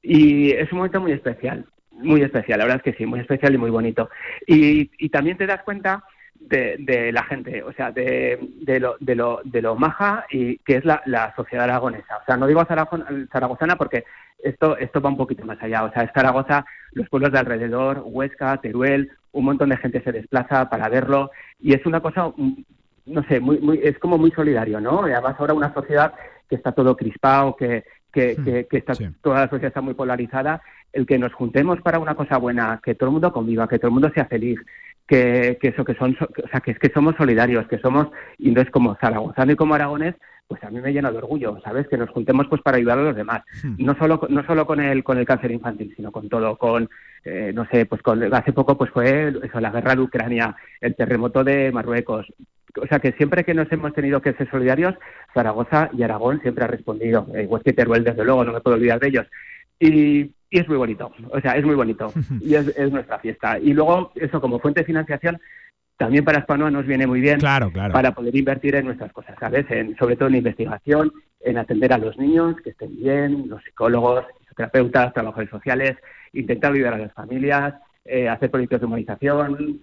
Y 0.03 0.51
es 0.53 0.70
un 0.73 0.79
momento 0.79 1.01
muy 1.01 1.12
especial, 1.12 1.66
muy 1.93 2.23
especial, 2.23 2.59
la 2.59 2.65
verdad 2.65 2.83
es 2.85 2.93
que 2.93 2.99
sí, 2.99 3.07
muy 3.07 3.20
especial 3.20 3.55
y 3.55 3.59
muy 3.59 3.70
bonito. 3.70 4.09
Y, 4.47 4.91
y 4.99 5.09
también 5.09 5.37
te 5.37 5.47
das 5.47 5.62
cuenta 5.62 6.05
de, 6.41 6.77
de, 6.79 7.12
la 7.12 7.25
gente, 7.25 7.62
o 7.62 7.73
sea, 7.73 7.91
de, 7.91 8.39
de, 8.61 8.81
lo, 8.81 8.97
de, 9.01 9.15
lo, 9.15 9.41
de 9.45 9.62
lo 9.62 9.77
maja 9.77 10.25
y 10.31 10.59
que 10.59 10.77
es 10.77 10.85
la, 10.85 11.33
sociedad 11.37 11.65
aragonesa. 11.65 12.19
O 12.19 12.25
sea, 12.25 12.37
no 12.37 12.47
digo 12.47 12.65
zaragozana 12.65 13.77
porque 13.77 14.05
esto, 14.43 14.77
esto 14.79 15.01
va 15.01 15.11
un 15.11 15.16
poquito 15.16 15.45
más 15.45 15.61
allá. 15.61 15.85
O 15.85 15.93
sea, 15.93 16.05
es 16.05 16.12
Zaragoza, 16.12 16.65
los 16.93 17.09
pueblos 17.09 17.33
de 17.33 17.39
alrededor, 17.39 18.03
Huesca, 18.05 18.57
Teruel, 18.59 19.11
un 19.33 19.45
montón 19.45 19.70
de 19.70 19.77
gente 19.77 20.01
se 20.03 20.12
desplaza 20.12 20.70
para 20.70 20.89
verlo 20.89 21.31
y 21.61 21.75
es 21.75 21.85
una 21.87 22.01
cosa, 22.01 22.33
no 23.07 23.23
sé, 23.25 23.41
muy, 23.41 23.59
muy, 23.59 23.81
es 23.83 23.99
como 23.99 24.16
muy 24.16 24.31
solidario, 24.31 24.81
¿no? 24.81 25.09
Y 25.09 25.12
además 25.12 25.37
ahora 25.39 25.55
una 25.55 25.75
sociedad 25.75 26.15
que 26.49 26.57
está 26.57 26.73
todo 26.73 26.97
crispado, 26.97 27.57
que, 27.57 27.85
que, 28.13 28.67
que, 28.69 28.77
está, 28.77 28.95
toda 29.23 29.41
la 29.41 29.49
sociedad 29.49 29.69
está 29.69 29.81
muy 29.81 29.95
polarizada, 29.95 30.63
el 30.93 31.07
que 31.07 31.19
nos 31.19 31.33
juntemos 31.33 31.81
para 31.83 31.99
una 31.99 32.15
cosa 32.15 32.39
buena, 32.39 32.81
que 32.83 32.95
todo 32.95 33.11
el 33.11 33.13
mundo 33.15 33.33
conviva, 33.33 33.69
que 33.69 33.79
todo 33.79 33.89
el 33.89 33.95
mundo 33.95 34.11
sea 34.15 34.27
feliz, 34.27 34.59
que, 35.07 35.59
que 35.61 35.69
eso 35.69 35.85
que 35.85 35.95
son, 35.95 36.17
o 36.21 36.49
sea, 36.49 36.61
que 36.61 36.73
es 36.73 36.79
que 36.79 36.91
somos 36.93 37.15
solidarios, 37.17 37.67
que 37.69 37.79
somos, 37.79 38.09
y 38.39 38.51
no 38.51 38.61
es 38.61 38.71
como 38.71 38.97
zaragozano 38.97 39.53
y 39.53 39.57
como 39.57 39.75
aragones, 39.75 40.15
pues 40.49 40.65
a 40.65 40.71
mí 40.71 40.81
me 40.81 40.93
llena 40.93 41.13
de 41.13 41.19
orgullo, 41.19 41.61
¿sabes? 41.63 41.87
Que 41.89 41.99
nos 41.99 42.09
juntemos 42.09 42.47
pues 42.49 42.63
para 42.63 42.79
ayudar 42.79 42.99
a 42.99 43.03
los 43.03 43.15
demás. 43.15 43.43
No 43.77 43.95
solo 43.97 44.19
no 44.31 44.45
solo 44.47 44.67
con 44.67 44.81
el 44.81 45.05
con 45.05 45.19
el 45.19 45.27
cáncer 45.27 45.51
infantil, 45.51 45.93
sino 45.95 46.11
con 46.11 46.29
todo, 46.31 46.57
con 46.57 46.89
eh, 47.23 47.53
no 47.55 47.67
sé, 47.67 47.85
pues 47.85 48.01
con 48.01 48.23
hace 48.35 48.55
poco 48.55 48.79
pues 48.79 48.91
fue 48.91 49.29
eso, 49.43 49.61
la 49.61 49.71
guerra 49.71 49.95
de 49.95 50.01
Ucrania, 50.01 50.57
el 50.81 50.97
terremoto 50.97 51.45
de 51.45 51.71
Marruecos, 51.71 52.33
o 52.81 52.86
sea 52.86 52.99
que 52.99 53.12
siempre 53.12 53.45
que 53.45 53.55
nos 53.55 53.70
hemos 53.73 53.93
tenido 53.93 54.20
que 54.20 54.32
ser 54.35 54.51
solidarios, 54.51 54.95
Zaragoza 55.35 55.90
y 55.93 56.03
Aragón 56.03 56.40
siempre 56.43 56.65
ha 56.65 56.69
respondido. 56.69 57.27
Eh, 57.35 57.43
igual 57.45 57.62
que 57.62 57.73
Teruel, 57.73 58.05
desde 58.05 58.24
luego, 58.24 58.45
no 58.45 58.53
me 58.53 58.61
puedo 58.61 58.77
olvidar 58.77 59.01
de 59.01 59.09
ellos. 59.09 59.27
Y, 59.78 60.20
y 60.51 60.59
es 60.59 60.69
muy 60.69 60.77
bonito, 60.77 61.12
o 61.31 61.40
sea, 61.40 61.53
es 61.53 61.65
muy 61.65 61.74
bonito 61.74 62.12
y 62.40 62.55
es, 62.55 62.69
es 62.77 62.90
nuestra 62.90 63.19
fiesta. 63.19 63.59
Y 63.59 63.73
luego, 63.73 64.12
eso 64.15 64.40
como 64.40 64.59
fuente 64.59 64.81
de 64.81 64.86
financiación, 64.86 65.39
también 65.97 66.24
para 66.24 66.43
Spanoa 66.43 66.70
nos 66.70 66.86
viene 66.86 67.07
muy 67.07 67.20
bien 67.20 67.40
Claro, 67.40 67.73
claro. 67.73 67.93
para 67.93 68.12
poder 68.12 68.35
invertir 68.36 68.77
en 68.77 68.86
nuestras 68.86 69.12
cosas, 69.12 69.36
¿sabes? 69.39 69.66
En, 69.70 69.97
sobre 69.97 70.16
todo 70.16 70.28
en 70.28 70.36
investigación, 70.36 71.12
en 71.40 71.59
atender 71.59 71.93
a 71.93 71.99
los 71.99 72.16
niños, 72.19 72.57
que 72.62 72.70
estén 72.70 72.97
bien, 72.97 73.49
los 73.49 73.62
psicólogos, 73.65 74.24
terapeutas, 74.57 75.12
trabajadores 75.12 75.51
sociales, 75.51 75.97
intentar 76.32 76.73
ayudar 76.73 76.95
a 76.95 76.99
las 76.99 77.12
familias, 77.12 77.74
eh, 78.05 78.28
hacer 78.28 78.51
proyectos 78.51 78.81
de 78.81 78.86
humanización. 78.86 79.81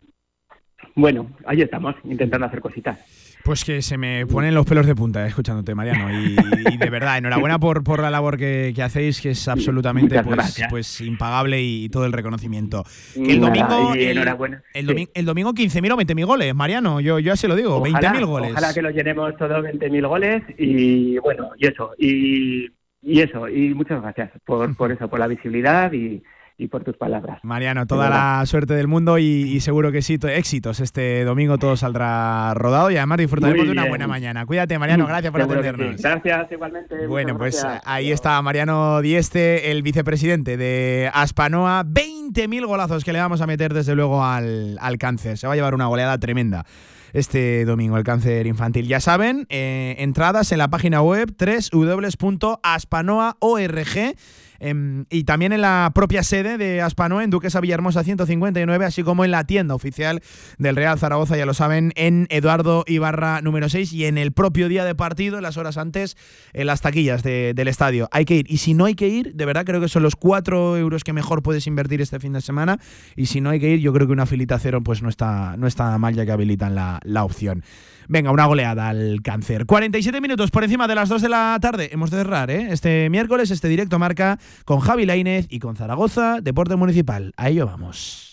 Bueno, 0.96 1.30
ahí 1.46 1.62
estamos, 1.62 1.96
intentando 2.04 2.46
hacer 2.48 2.62
cositas. 2.62 3.00
Pues 3.44 3.64
que 3.64 3.84
se 3.84 3.96
me 3.98 4.26
ponen 4.26 4.56
los 4.56 4.66
pelos 4.66 4.88
de 4.88 4.96
punta 4.96 5.24
eh, 5.24 5.28
escuchándote, 5.30 5.76
Mariano. 5.76 6.12
Y, 6.12 6.36
y 6.74 6.78
de 6.78 6.90
verdad, 6.90 7.20
enhorabuena 7.20 7.60
por, 7.60 7.84
por 7.84 8.02
la 8.02 8.10
labor 8.10 8.38
que, 8.38 8.74
que 8.76 8.82
hacéis, 8.82 9.22
que 9.22 9.32
es 9.32 9.48
absolutamente 9.48 10.24
pues, 10.24 10.64
pues 10.68 11.02
impagable 11.02 11.62
y 11.62 11.88
todo 11.90 12.06
el 12.08 12.12
reconocimiento. 12.14 12.84
Que 13.14 13.34
el 13.34 13.42
domingo, 13.42 13.94
el, 13.94 14.18
el, 14.18 14.26
Sí. 14.74 14.82
domi- 14.88 15.10
el 15.14 15.26
domingo 15.26 15.54
15.000 15.54 15.92
o 15.94 15.98
20.000 15.98 16.26
goles, 16.26 16.56
Mariano. 16.56 17.00
Yo, 17.02 17.20
yo 17.20 17.34
así 17.34 17.48
lo 17.48 17.56
digo, 17.56 17.76
Ojalá, 17.76 18.14
20.000 18.14 18.26
goles. 18.26 18.52
Ojalá 18.52 18.74
que 18.74 18.82
lo 18.82 18.90
llenemos 18.90 19.38
todos 19.38 19.64
20.000 19.64 20.08
goles 20.08 20.44
y 20.58 21.18
bueno, 21.20 21.52
y 21.58 21.68
eso, 21.68 21.92
y, 22.00 22.66
y 23.04 23.20
eso, 23.22 23.48
y 23.48 23.76
muchas 23.76 24.02
gracias 24.02 24.32
por, 24.44 24.76
por 24.76 24.92
eso, 24.92 25.08
por 25.08 25.20
la 25.20 25.28
visibilidad 25.28 25.92
y, 25.94 26.24
y 26.57 26.69
por 26.69 26.86
tus 26.86 26.95
palabras. 26.95 27.40
Mariano, 27.44 27.86
toda 27.86 28.10
la 28.10 28.45
suerte 28.45 28.76
del 28.76 28.88
mundo 28.88 29.18
y, 29.18 29.23
y 29.23 29.60
seguro 29.60 29.91
que 29.91 30.02
sí, 30.02 30.18
to- 30.18 30.30
éxitos. 30.30 30.80
Este 30.80 31.26
domingo 31.26 31.57
todo 31.57 31.76
saldrá 31.76 32.53
rodado 32.53 32.90
y 32.91 32.98
además 32.98 33.18
disfrutaremos 33.18 33.65
de 33.65 33.72
una 33.73 33.88
buena 33.90 34.07
mañana. 34.07 34.45
Cuídate, 34.45 34.80
Mariano, 34.80 35.06
gracias 35.06 35.32
por 35.32 35.41
Seguro 35.41 35.60
que 35.61 35.68
sí. 35.68 35.69
atendernos. 35.69 36.02
Gracias, 36.02 36.52
igualmente. 36.52 37.07
Bueno, 37.07 37.38
pues 37.38 37.61
gracias. 37.61 37.84
ahí 37.86 38.11
está 38.11 38.41
Mariano 38.41 39.02
Dieste, 39.02 39.72
el 39.72 39.82
vicepresidente 39.84 40.56
de 40.56 41.11
Aspanoa. 41.14 41.84
20.000 41.84 42.65
golazos 42.65 43.03
que 43.03 43.11
le 43.11 43.19
vamos 43.19 43.41
a 43.41 43.48
meter 43.48 43.73
desde 43.73 43.94
luego 43.95 44.23
al, 44.23 44.77
al 44.80 44.98
cáncer. 44.98 45.38
Se 45.38 45.48
va 45.48 45.53
a 45.53 45.56
llevar 45.57 45.73
una 45.76 45.88
goleada 45.88 46.18
tremenda 46.19 46.65
este 47.11 47.65
domingo, 47.65 47.98
el 47.98 48.03
cáncer 48.03 48.45
infantil. 48.48 48.88
Ya 48.88 48.99
saben, 48.99 49.45
eh, 49.49 49.95
entradas 49.99 50.52
en 50.52 50.57
la 50.57 50.69
página 50.69 51.02
web 51.02 51.34
www.aspanoa.org. 51.40 54.15
em, 54.60 55.06
y 55.10 55.23
también 55.23 55.53
en 55.53 55.61
la 55.61 55.91
propia 55.94 56.23
sede 56.23 56.57
de 56.57 56.82
Aspanoa, 56.82 57.23
en 57.23 57.30
Duquesa 57.30 57.60
Villahermosa 57.61 58.03
159, 58.03 58.86
así 58.86 59.03
como 59.03 59.26
en 59.26 59.32
la 59.32 59.44
tienda 59.45 59.76
oficial 59.76 60.22
del 60.57 60.76
Real 60.76 60.98
Zaragoza, 60.99 61.38
ya 61.38 61.45
lo 61.45 61.53
saben, 61.53 61.91
en 61.95 62.27
Eduardo 62.30 62.84
Ibarra 62.88 63.41
número 63.41 63.69
6 63.69 63.91
y 63.94 64.06
en 64.06 64.18
el 64.18 64.32
propio 64.32 64.68
día 64.69 64.86
de 64.86 64.95
partido, 64.95 65.38
en 65.38 65.44
las 65.44 65.57
horas 65.57 65.77
antes, 65.77 66.18
en 66.53 66.68
las 66.68 66.82
taquillas 66.82 67.23
de- 67.23 67.53
del 67.56 67.68
estadio. 67.68 68.07
Hay 68.11 68.26
que 68.26 68.36
ir. 68.36 68.45
Y 68.52 68.57
si 68.57 68.73
no 68.73 68.86
hay 68.86 68.95
que 68.95 69.07
ir, 69.07 69.34
de 69.36 69.45
verdad 69.45 69.65
creo 69.65 69.82
que 69.82 69.88
son 69.90 70.03
los 70.03 70.15
4 70.15 70.77
euros 70.77 71.03
que 71.03 71.14
mejor 71.14 71.41
puedes 71.44 71.68
invertir 71.68 72.02
este 72.02 72.19
fin 72.19 72.34
de 72.34 72.41
semana. 72.41 72.80
Y 73.15 73.26
si 73.27 73.41
no 73.41 73.49
hay 73.49 73.60
que 73.60 73.69
ir, 73.69 73.80
yo 73.80 73.94
creo 73.94 74.07
que 74.07 74.14
una 74.14 74.26
filita 74.26 74.57
cero 74.60 74.82
pues 74.84 75.02
no 75.02 75.10
está, 75.10 75.56
no 75.57 75.68
está 75.68 75.98
mal 75.98 76.15
ya 76.15 76.26
que 76.26 76.32
habilitan 76.32 76.76
la, 76.76 76.99
la 77.03 77.23
opción. 77.23 77.64
Venga, 78.07 78.32
una 78.32 78.45
goleada 78.45 78.90
al 78.90 79.22
cáncer. 79.23 79.65
47 79.65 80.22
minutos 80.22 80.52
por 80.52 80.64
encima 80.64 80.88
de 80.88 80.95
las 80.95 81.10
2 81.10 81.22
de 81.22 81.30
la 81.30 81.57
tarde. 81.61 81.90
Hemos 81.91 82.11
de 82.11 82.18
cerrar, 82.18 82.52
¿eh? 82.52 82.68
Este 82.72 83.10
miércoles, 83.10 83.52
este 83.52 83.68
directo 83.68 83.99
marca 83.99 84.40
con 84.65 84.80
Javi 84.80 85.06
Lainez 85.06 85.48
y 85.49 85.60
con 85.60 85.76
Zaragoza, 85.76 86.40
Deporte 86.41 86.76
Municipal. 86.76 87.34
A 87.38 87.49
ello 87.49 87.65
vamos. 87.65 88.25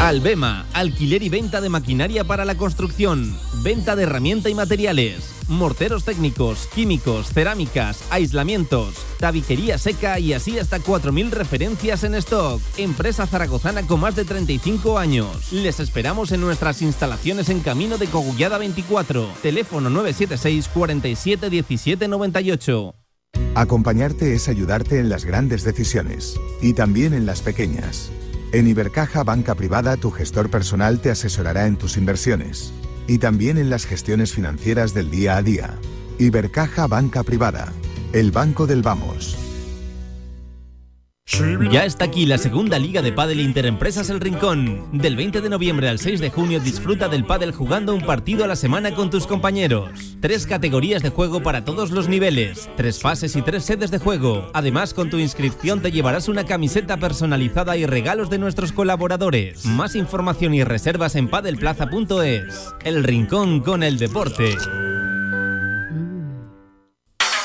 Albema, 0.00 0.64
alquiler 0.72 1.22
y 1.22 1.28
venta 1.28 1.60
de 1.60 1.68
maquinaria 1.68 2.24
para 2.24 2.46
la 2.46 2.54
construcción, 2.54 3.36
venta 3.62 3.96
de 3.96 4.04
herramienta 4.04 4.48
y 4.48 4.54
materiales, 4.54 5.30
morteros 5.46 6.04
técnicos, 6.04 6.68
químicos, 6.74 7.34
cerámicas, 7.34 8.02
aislamientos, 8.08 8.94
tabiquería 9.18 9.76
seca 9.76 10.18
y 10.18 10.32
así 10.32 10.58
hasta 10.58 10.78
4.000 10.78 11.28
referencias 11.32 12.02
en 12.04 12.14
stock. 12.14 12.62
Empresa 12.78 13.26
zaragozana 13.26 13.86
con 13.86 14.00
más 14.00 14.16
de 14.16 14.24
35 14.24 14.98
años. 14.98 15.52
Les 15.52 15.80
esperamos 15.80 16.32
en 16.32 16.40
nuestras 16.40 16.80
instalaciones 16.80 17.50
en 17.50 17.60
Camino 17.60 17.98
de 17.98 18.06
Cogullada 18.06 18.56
24. 18.56 19.28
Teléfono 19.42 19.90
976 19.90 20.70
47 20.72 21.50
17 21.50 22.08
98. 22.08 22.94
Acompañarte 23.54 24.32
es 24.32 24.48
ayudarte 24.48 24.98
en 24.98 25.10
las 25.10 25.26
grandes 25.26 25.62
decisiones 25.62 26.40
y 26.62 26.72
también 26.72 27.12
en 27.12 27.26
las 27.26 27.42
pequeñas. 27.42 28.10
En 28.52 28.66
Ibercaja 28.66 29.22
Banca 29.22 29.54
Privada 29.54 29.96
tu 29.96 30.10
gestor 30.10 30.50
personal 30.50 31.00
te 31.00 31.10
asesorará 31.10 31.68
en 31.68 31.76
tus 31.76 31.96
inversiones 31.96 32.72
y 33.06 33.18
también 33.18 33.58
en 33.58 33.70
las 33.70 33.86
gestiones 33.86 34.32
financieras 34.32 34.92
del 34.92 35.08
día 35.08 35.36
a 35.36 35.42
día. 35.42 35.78
Ibercaja 36.18 36.88
Banca 36.88 37.22
Privada, 37.22 37.72
el 38.12 38.32
banco 38.32 38.66
del 38.66 38.82
vamos. 38.82 39.49
Ya 41.70 41.84
está 41.84 42.06
aquí 42.06 42.26
la 42.26 42.38
segunda 42.38 42.78
liga 42.78 43.02
de 43.02 43.12
pádel 43.12 43.40
Interempresas 43.40 44.10
El 44.10 44.20
Rincón. 44.20 44.88
Del 44.92 45.14
20 45.14 45.40
de 45.40 45.48
noviembre 45.48 45.88
al 45.88 46.00
6 46.00 46.20
de 46.20 46.30
junio 46.30 46.58
disfruta 46.58 47.08
del 47.08 47.24
pádel 47.24 47.52
jugando 47.52 47.94
un 47.94 48.02
partido 48.02 48.44
a 48.44 48.48
la 48.48 48.56
semana 48.56 48.94
con 48.94 49.10
tus 49.10 49.26
compañeros. 49.26 49.90
Tres 50.20 50.46
categorías 50.46 51.02
de 51.02 51.10
juego 51.10 51.40
para 51.42 51.64
todos 51.64 51.92
los 51.92 52.08
niveles, 52.08 52.68
tres 52.76 53.00
fases 53.00 53.36
y 53.36 53.42
tres 53.42 53.64
sedes 53.64 53.90
de 53.90 53.98
juego. 53.98 54.50
Además, 54.54 54.92
con 54.92 55.08
tu 55.08 55.18
inscripción 55.18 55.80
te 55.80 55.92
llevarás 55.92 56.28
una 56.28 56.44
camiseta 56.44 56.96
personalizada 56.96 57.76
y 57.76 57.86
regalos 57.86 58.28
de 58.28 58.38
nuestros 58.38 58.72
colaboradores. 58.72 59.64
Más 59.64 59.94
información 59.94 60.52
y 60.54 60.64
reservas 60.64 61.14
en 61.14 61.28
padelplaza.es. 61.28 62.74
El 62.84 63.04
Rincón 63.04 63.60
con 63.60 63.82
el 63.82 63.98
deporte. 63.98 64.56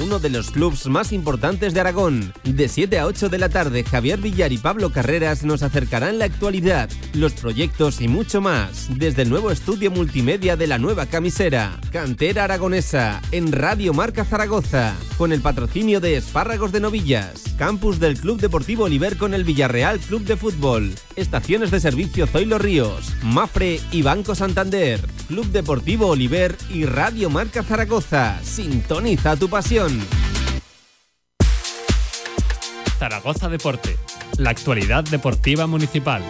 Uno 0.00 0.20
de 0.20 0.30
los 0.30 0.52
clubs 0.52 0.86
más 0.86 1.12
importantes 1.12 1.74
de 1.74 1.80
Aragón. 1.80 2.32
De 2.44 2.68
7 2.68 3.00
a 3.00 3.06
8 3.06 3.28
de 3.28 3.38
la 3.38 3.48
tarde, 3.48 3.82
Javier 3.82 4.20
Villar 4.20 4.52
y 4.52 4.58
Pablo 4.58 4.92
Carreras 4.92 5.42
nos 5.42 5.64
acercarán 5.64 6.20
la 6.20 6.26
actualidad, 6.26 6.88
los 7.14 7.32
proyectos 7.32 8.00
y 8.00 8.06
mucho 8.06 8.40
más. 8.40 8.88
Desde 8.96 9.22
el 9.22 9.28
nuevo 9.28 9.50
estudio 9.50 9.90
multimedia 9.90 10.54
de 10.54 10.68
la 10.68 10.78
nueva 10.78 11.06
camisera. 11.06 11.80
Cantera 11.90 12.44
Aragonesa, 12.44 13.20
en 13.32 13.50
Radio 13.50 13.92
Marca 13.92 14.24
Zaragoza. 14.24 14.94
Con 15.16 15.32
el 15.32 15.40
patrocinio 15.40 15.98
de 15.98 16.16
Espárragos 16.16 16.70
de 16.70 16.78
Novillas. 16.78 17.42
Campus 17.58 17.98
del 17.98 18.20
Club 18.20 18.40
Deportivo 18.40 18.84
Oliver 18.84 19.16
con 19.16 19.34
el 19.34 19.42
Villarreal 19.42 19.98
Club 19.98 20.22
de 20.22 20.36
Fútbol. 20.36 20.94
Estaciones 21.16 21.72
de 21.72 21.80
servicio 21.80 22.28
Zoilo 22.28 22.58
Ríos, 22.58 23.12
Mafre 23.24 23.80
y 23.90 24.02
Banco 24.02 24.36
Santander. 24.36 25.00
Club 25.26 25.46
Deportivo 25.46 26.06
Oliver 26.06 26.56
y 26.70 26.84
Radio 26.84 27.30
Marca 27.30 27.64
Zaragoza. 27.64 28.38
Sintoniza 28.44 29.36
tu 29.36 29.48
pasión. 29.48 29.87
Zaragoza 32.98 33.48
Deporte, 33.48 33.96
la 34.38 34.50
actualidad 34.50 35.04
deportiva 35.04 35.66
municipal. 35.66 36.22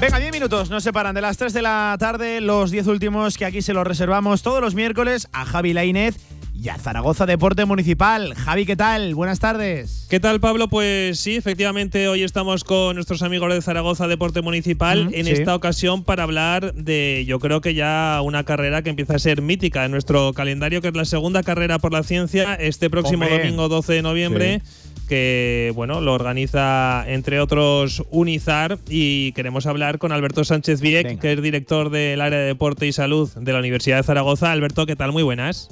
Venga, 0.00 0.18
10 0.18 0.32
minutos 0.32 0.70
nos 0.70 0.82
separan 0.82 1.14
de 1.14 1.20
las 1.20 1.36
3 1.36 1.52
de 1.52 1.62
la 1.62 1.96
tarde, 1.98 2.40
los 2.40 2.72
10 2.72 2.88
últimos 2.88 3.38
que 3.38 3.44
aquí 3.44 3.62
se 3.62 3.72
los 3.72 3.86
reservamos 3.86 4.42
todos 4.42 4.60
los 4.60 4.74
miércoles 4.74 5.28
a 5.32 5.44
Javi 5.44 5.72
Lainez 5.72 6.16
y 6.54 6.68
a 6.68 6.76
Zaragoza 6.76 7.26
Deporte 7.26 7.64
Municipal. 7.64 8.34
Javi, 8.34 8.66
¿qué 8.66 8.76
tal? 8.76 9.14
Buenas 9.14 9.40
tardes. 9.40 10.06
¿Qué 10.10 10.20
tal, 10.20 10.40
Pablo? 10.40 10.68
Pues 10.68 11.18
sí, 11.18 11.36
efectivamente, 11.36 12.08
hoy 12.08 12.22
estamos 12.22 12.64
con 12.64 12.94
nuestros 12.94 13.22
amigos 13.22 13.52
de 13.52 13.62
Zaragoza 13.62 14.06
Deporte 14.06 14.42
Municipal, 14.42 15.10
en 15.12 15.26
sí. 15.26 15.32
esta 15.32 15.54
ocasión 15.54 16.04
para 16.04 16.24
hablar 16.24 16.74
de, 16.74 17.24
yo 17.26 17.38
creo 17.40 17.60
que 17.60 17.74
ya 17.74 18.20
una 18.22 18.44
carrera 18.44 18.82
que 18.82 18.90
empieza 18.90 19.16
a 19.16 19.18
ser 19.18 19.42
mítica 19.42 19.84
en 19.84 19.90
nuestro 19.90 20.32
calendario, 20.34 20.82
que 20.82 20.88
es 20.88 20.96
la 20.96 21.04
segunda 21.04 21.42
carrera 21.42 21.78
por 21.78 21.92
la 21.92 22.02
ciencia, 22.02 22.54
este 22.54 22.90
próximo 22.90 23.24
Hombre. 23.24 23.38
domingo 23.38 23.68
12 23.68 23.92
de 23.94 24.02
noviembre. 24.02 24.62
que 25.08 25.72
bueno, 25.74 26.00
lo 26.00 26.14
organiza 26.14 27.04
entre 27.06 27.40
otros 27.40 28.04
Unizar 28.10 28.78
y 28.88 29.32
queremos 29.32 29.66
hablar 29.66 29.98
con 29.98 30.12
Alberto 30.12 30.44
Sánchez 30.44 30.80
Vieck, 30.80 31.18
que 31.18 31.32
es 31.32 31.42
director 31.42 31.90
del 31.90 32.20
área 32.20 32.38
de 32.38 32.46
deporte 32.46 32.86
y 32.86 32.92
salud 32.92 33.30
de 33.34 33.52
la 33.52 33.58
Universidad 33.58 33.98
de 33.98 34.04
Zaragoza. 34.04 34.52
Alberto, 34.52 34.86
¿qué 34.86 34.96
tal? 34.96 35.12
Muy 35.12 35.22
buenas. 35.22 35.68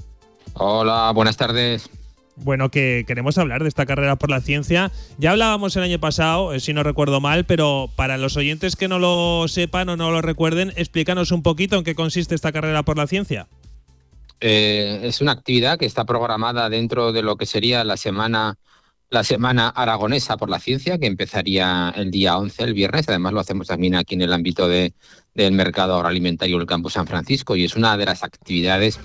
Hola, 0.63 1.11
buenas 1.15 1.39
tardes. 1.39 1.89
Bueno, 2.37 2.71
que 2.71 3.05
queremos 3.07 3.39
hablar 3.39 3.63
de 3.63 3.69
esta 3.71 3.87
carrera 3.87 4.17
por 4.17 4.29
la 4.29 4.43
ciencia. 4.43 4.93
Ya 5.17 5.31
hablábamos 5.31 5.75
el 5.77 5.83
año 5.85 5.99
pasado, 5.99 6.53
eh, 6.53 6.61
si 6.61 6.75
no 6.75 6.83
recuerdo 6.83 7.19
mal, 7.19 7.47
pero 7.47 7.89
para 7.97 8.19
los 8.19 8.37
oyentes 8.37 8.77
que 8.77 8.87
no 8.87 8.99
lo 8.99 9.49
sepan 9.49 9.89
o 9.89 9.97
no 9.97 10.11
lo 10.11 10.21
recuerden, 10.21 10.75
explícanos 10.77 11.33
un 11.33 11.43
poquito 11.43 11.77
en 11.79 11.85
qué 11.85 11.95
consiste 11.95 12.35
esta 12.35 12.53
carrera 12.53 12.83
por 12.83 12.99
la 12.99 13.07
ciencia. 13.07 13.49
Eh, 14.43 15.01
es 15.03 15.23
una 15.23 15.33
actividad 15.33 15.79
que 15.79 15.87
está 15.87 16.05
programada 16.05 16.69
dentro 16.69 17.13
de 17.13 17.23
lo 17.23 17.37
que 17.37 17.47
sería 17.47 17.83
la 17.83 17.97
semana 17.97 18.59
la 19.11 19.25
Semana 19.25 19.69
Aragonesa 19.69 20.37
por 20.37 20.49
la 20.49 20.61
Ciencia, 20.61 20.97
que 20.99 21.07
empezaría 21.07 21.93
el 21.97 22.13
día 22.13 22.39
11, 22.39 22.63
el 22.63 22.75
viernes. 22.75 23.09
Además, 23.09 23.33
lo 23.33 23.41
hacemos 23.41 23.67
también 23.67 23.97
aquí 23.97 24.15
en 24.15 24.23
el 24.23 24.33
ámbito 24.33 24.69
de, 24.69 24.95
del 25.35 25.53
mercado 25.53 25.97
agroalimentario 25.97 26.57
del 26.59 26.67
Campo 26.67 26.91
San 26.91 27.09
Francisco 27.09 27.57
y 27.57 27.65
es 27.65 27.75
una 27.75 27.97
de 27.97 28.05
las 28.05 28.23
actividades 28.23 29.01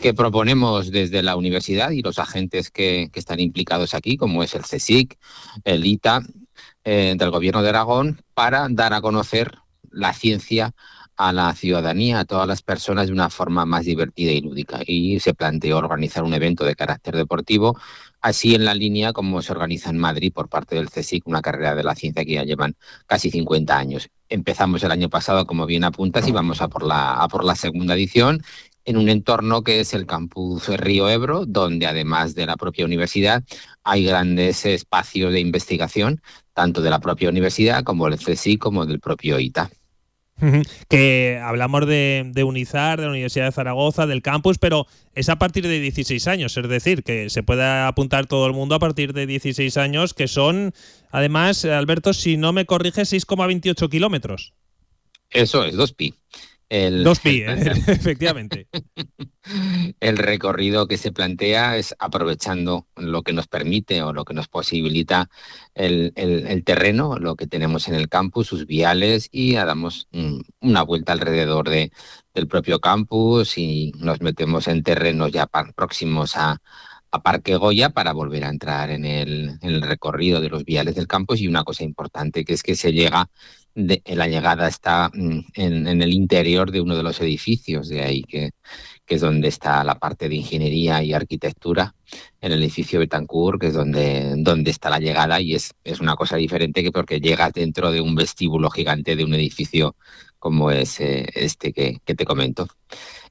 que 0.00 0.14
proponemos 0.14 0.92
desde 0.92 1.24
la 1.24 1.34
universidad 1.34 1.90
y 1.90 2.02
los 2.02 2.20
agentes 2.20 2.70
que, 2.70 3.10
están 3.14 3.40
implicados 3.40 3.94
aquí, 3.94 4.16
como 4.16 4.44
es 4.44 4.54
el 4.54 4.62
CSIC, 4.62 5.18
el 5.64 5.84
ITA, 5.84 6.22
eh, 6.84 7.14
del 7.18 7.30
Gobierno 7.30 7.62
de 7.62 7.70
Aragón, 7.70 8.22
para 8.34 8.68
dar 8.70 8.94
a 8.94 9.00
conocer 9.00 9.58
la 9.90 10.12
ciencia 10.12 10.72
a 11.16 11.32
la 11.32 11.52
ciudadanía, 11.52 12.20
a 12.20 12.24
todas 12.24 12.46
las 12.46 12.62
personas 12.62 13.08
de 13.08 13.12
una 13.12 13.28
forma 13.28 13.66
más 13.66 13.84
divertida 13.84 14.30
y 14.30 14.40
lúdica. 14.40 14.80
Y 14.86 15.18
se 15.18 15.34
planteó 15.34 15.78
organizar 15.78 16.22
un 16.22 16.32
evento 16.32 16.64
de 16.64 16.76
carácter 16.76 17.16
deportivo 17.16 17.76
así 18.20 18.54
en 18.54 18.64
la 18.64 18.74
línea 18.74 19.12
como 19.12 19.42
se 19.42 19.52
organiza 19.52 19.90
en 19.90 19.98
Madrid 19.98 20.32
por 20.32 20.48
parte 20.48 20.76
del 20.76 20.90
CSIC, 20.90 21.26
una 21.26 21.42
carrera 21.42 21.74
de 21.74 21.84
la 21.84 21.94
ciencia 21.94 22.24
que 22.24 22.34
ya 22.34 22.44
llevan 22.44 22.76
casi 23.06 23.30
50 23.30 23.76
años. 23.76 24.08
Empezamos 24.28 24.82
el 24.82 24.90
año 24.90 25.08
pasado, 25.08 25.46
como 25.46 25.66
bien 25.66 25.84
apuntas, 25.84 26.26
y 26.28 26.32
vamos 26.32 26.60
a 26.60 26.68
por 26.68 26.84
la, 26.84 27.26
por 27.30 27.44
la 27.44 27.54
segunda 27.54 27.94
edición 27.94 28.42
en 28.84 28.96
un 28.96 29.08
entorno 29.08 29.62
que 29.62 29.80
es 29.80 29.92
el 29.92 30.06
campus 30.06 30.68
Río 30.68 31.10
Ebro, 31.10 31.44
donde 31.46 31.86
además 31.86 32.34
de 32.34 32.46
la 32.46 32.56
propia 32.56 32.86
universidad 32.86 33.44
hay 33.84 34.04
grandes 34.04 34.64
espacios 34.64 35.32
de 35.32 35.40
investigación, 35.40 36.22
tanto 36.54 36.80
de 36.80 36.90
la 36.90 36.98
propia 36.98 37.28
universidad 37.28 37.84
como 37.84 38.08
del 38.08 38.18
CSIC 38.18 38.58
como 38.58 38.86
del 38.86 39.00
propio 39.00 39.38
ITA 39.38 39.70
que 40.88 41.40
hablamos 41.42 41.86
de, 41.86 42.44
UNIZAR, 42.44 42.98
de 42.98 43.06
la 43.06 43.12
Universidad 43.12 43.46
de 43.46 43.52
Zaragoza, 43.52 44.06
del 44.06 44.22
campus, 44.22 44.58
pero 44.58 44.86
es 45.14 45.28
a 45.28 45.36
partir 45.36 45.66
de 45.66 45.80
16 45.80 46.26
años, 46.28 46.56
es 46.56 46.68
decir, 46.68 47.02
que 47.02 47.30
se 47.30 47.42
puede 47.42 47.64
apuntar 47.64 48.26
todo 48.26 48.46
el 48.46 48.52
mundo 48.52 48.74
a 48.74 48.78
partir 48.78 49.12
de 49.12 49.26
16 49.26 49.76
años, 49.76 50.14
que 50.14 50.28
son, 50.28 50.72
además, 51.10 51.64
Alberto, 51.64 52.12
si 52.12 52.36
no 52.36 52.52
me 52.52 52.66
corrige, 52.66 53.02
6,28 53.02 53.88
kilómetros. 53.90 54.54
Eso 55.30 55.64
es, 55.64 55.74
dos 55.74 55.92
pi. 55.92 56.14
Dos 56.70 57.20
pi, 57.22 57.42
efectivamente. 57.46 58.68
El 60.00 60.18
recorrido 60.18 60.86
que 60.86 60.98
se 60.98 61.12
plantea 61.12 61.78
es 61.78 61.94
aprovechando 61.98 62.86
lo 62.96 63.22
que 63.22 63.32
nos 63.32 63.46
permite 63.46 64.02
o 64.02 64.12
lo 64.12 64.24
que 64.24 64.34
nos 64.34 64.48
posibilita 64.48 65.30
el, 65.74 66.12
terreno, 66.66 67.16
lo 67.18 67.36
que 67.36 67.46
tenemos 67.46 67.88
en 67.88 67.94
el 67.94 68.08
campus, 68.08 68.48
sus 68.48 68.66
viales 68.66 69.28
y 69.32 69.54
damos 69.54 70.08
una 70.60 70.82
vuelta 70.82 71.12
alrededor 71.12 71.70
de, 71.70 71.90
del 72.34 72.46
propio 72.46 72.80
campus 72.80 73.56
y 73.56 73.92
nos 73.96 74.20
metemos 74.20 74.68
en 74.68 74.82
terrenos 74.82 75.32
ya 75.32 75.46
próximos 75.46 76.36
a, 76.36 76.60
a 77.10 77.22
Parque 77.22 77.56
Goya 77.56 77.90
para 77.90 78.12
volver 78.12 78.44
a 78.44 78.50
entrar 78.50 78.90
en 78.90 79.04
el, 79.04 79.58
en 79.62 79.70
el, 79.70 79.82
recorrido 79.82 80.40
de 80.40 80.50
los 80.50 80.64
viales 80.64 80.94
del 80.94 81.06
campus 81.06 81.40
y 81.40 81.48
una 81.48 81.64
cosa 81.64 81.84
importante 81.84 82.44
que 82.44 82.52
es 82.52 82.62
que 82.62 82.74
se 82.76 82.92
llega 82.92 83.30
la 83.78 84.26
llegada 84.26 84.66
está 84.66 85.10
mm, 85.12 85.38
en, 85.54 85.86
el 86.02 86.12
interior 86.12 86.70
de 86.70 86.80
uno 86.80 86.96
de 86.96 87.02
los 87.02 87.20
edificios, 87.20 87.88
de 87.88 88.02
ahí 88.02 88.22
que, 88.22 88.50
que, 89.06 89.14
es 89.14 89.20
donde 89.20 89.48
está 89.48 89.84
la 89.84 89.98
parte 89.98 90.28
de 90.28 90.34
ingeniería 90.34 91.02
y 91.02 91.12
arquitectura, 91.12 91.94
en 92.40 92.52
el 92.52 92.62
edificio 92.62 92.98
Betancourt, 92.98 93.60
que 93.60 93.68
es 93.68 93.74
donde, 93.74 94.34
donde 94.38 94.70
está 94.70 94.90
la 94.90 94.98
llegada, 94.98 95.40
y 95.40 95.54
es, 95.54 95.74
es 95.84 96.00
una 96.00 96.16
cosa 96.16 96.36
diferente 96.36 96.82
que 96.82 96.92
porque 96.92 97.20
llegas 97.20 97.52
dentro 97.52 97.92
de 97.92 98.00
un 98.00 98.14
vestíbulo 98.14 98.70
gigante 98.70 99.14
de 99.14 99.24
un 99.24 99.34
edificio 99.34 99.94
como 100.38 100.70
es 100.70 101.00
eh, 101.00 101.26
este 101.34 101.72
que, 101.72 101.98
que 102.04 102.14
te 102.14 102.24
comento. 102.24 102.68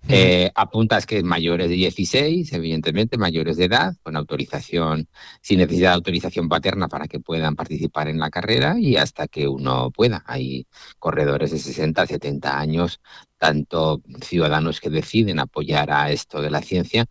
Eh, 0.09 0.51
apuntas 0.55 1.05
que 1.05 1.21
mayores 1.23 1.69
de 1.69 1.75
16, 1.75 2.53
evidentemente, 2.53 3.17
mayores 3.17 3.57
de 3.57 3.65
edad, 3.65 3.95
con 4.03 4.15
autorización, 4.15 5.09
sin 5.41 5.59
necesidad 5.59 5.89
de 5.91 5.95
autorización 5.95 6.47
paterna 6.47 6.88
para 6.88 7.07
que 7.07 7.19
puedan 7.19 7.55
participar 7.55 8.07
en 8.07 8.19
la 8.19 8.29
carrera 8.29 8.79
y 8.79 8.95
hasta 8.95 9.27
que 9.27 9.47
uno 9.47 9.91
pueda. 9.91 10.23
Hay 10.27 10.67
corredores 10.99 11.51
de 11.51 11.59
60, 11.59 12.05
70 12.05 12.59
años, 12.59 13.01
tanto 13.38 14.01
ciudadanos 14.21 14.79
que 14.79 14.89
deciden 14.89 15.39
apoyar 15.39 15.91
a 15.91 16.11
esto 16.11 16.41
de 16.41 16.51
la 16.51 16.61
ciencia 16.61 17.05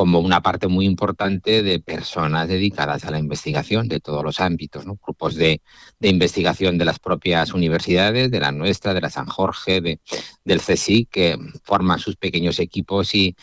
como 0.00 0.18
una 0.20 0.40
parte 0.40 0.66
muy 0.66 0.86
importante 0.86 1.62
de 1.62 1.78
personas 1.78 2.48
dedicadas 2.48 3.04
a 3.04 3.10
la 3.10 3.18
investigación 3.18 3.86
de 3.86 4.00
todos 4.00 4.24
los 4.24 4.40
ámbitos, 4.40 4.86
grupos 4.86 5.34
de, 5.34 5.60
investigación 6.00 6.78
de 6.78 6.86
las 6.86 6.98
propias 6.98 7.52
universidades, 7.52 8.30
de 8.30 8.40
la 8.40 8.50
nuestra, 8.50 8.94
de 8.94 9.02
la 9.02 9.10
San 9.10 9.26
Jorge, 9.26 9.82
de, 9.82 10.00
del 10.42 10.62
CSI, 10.62 11.04
que 11.04 11.36
forman 11.64 11.98
sus 11.98 12.16
pequeños 12.16 12.60
equipos 12.60 13.14
y, 13.14 13.36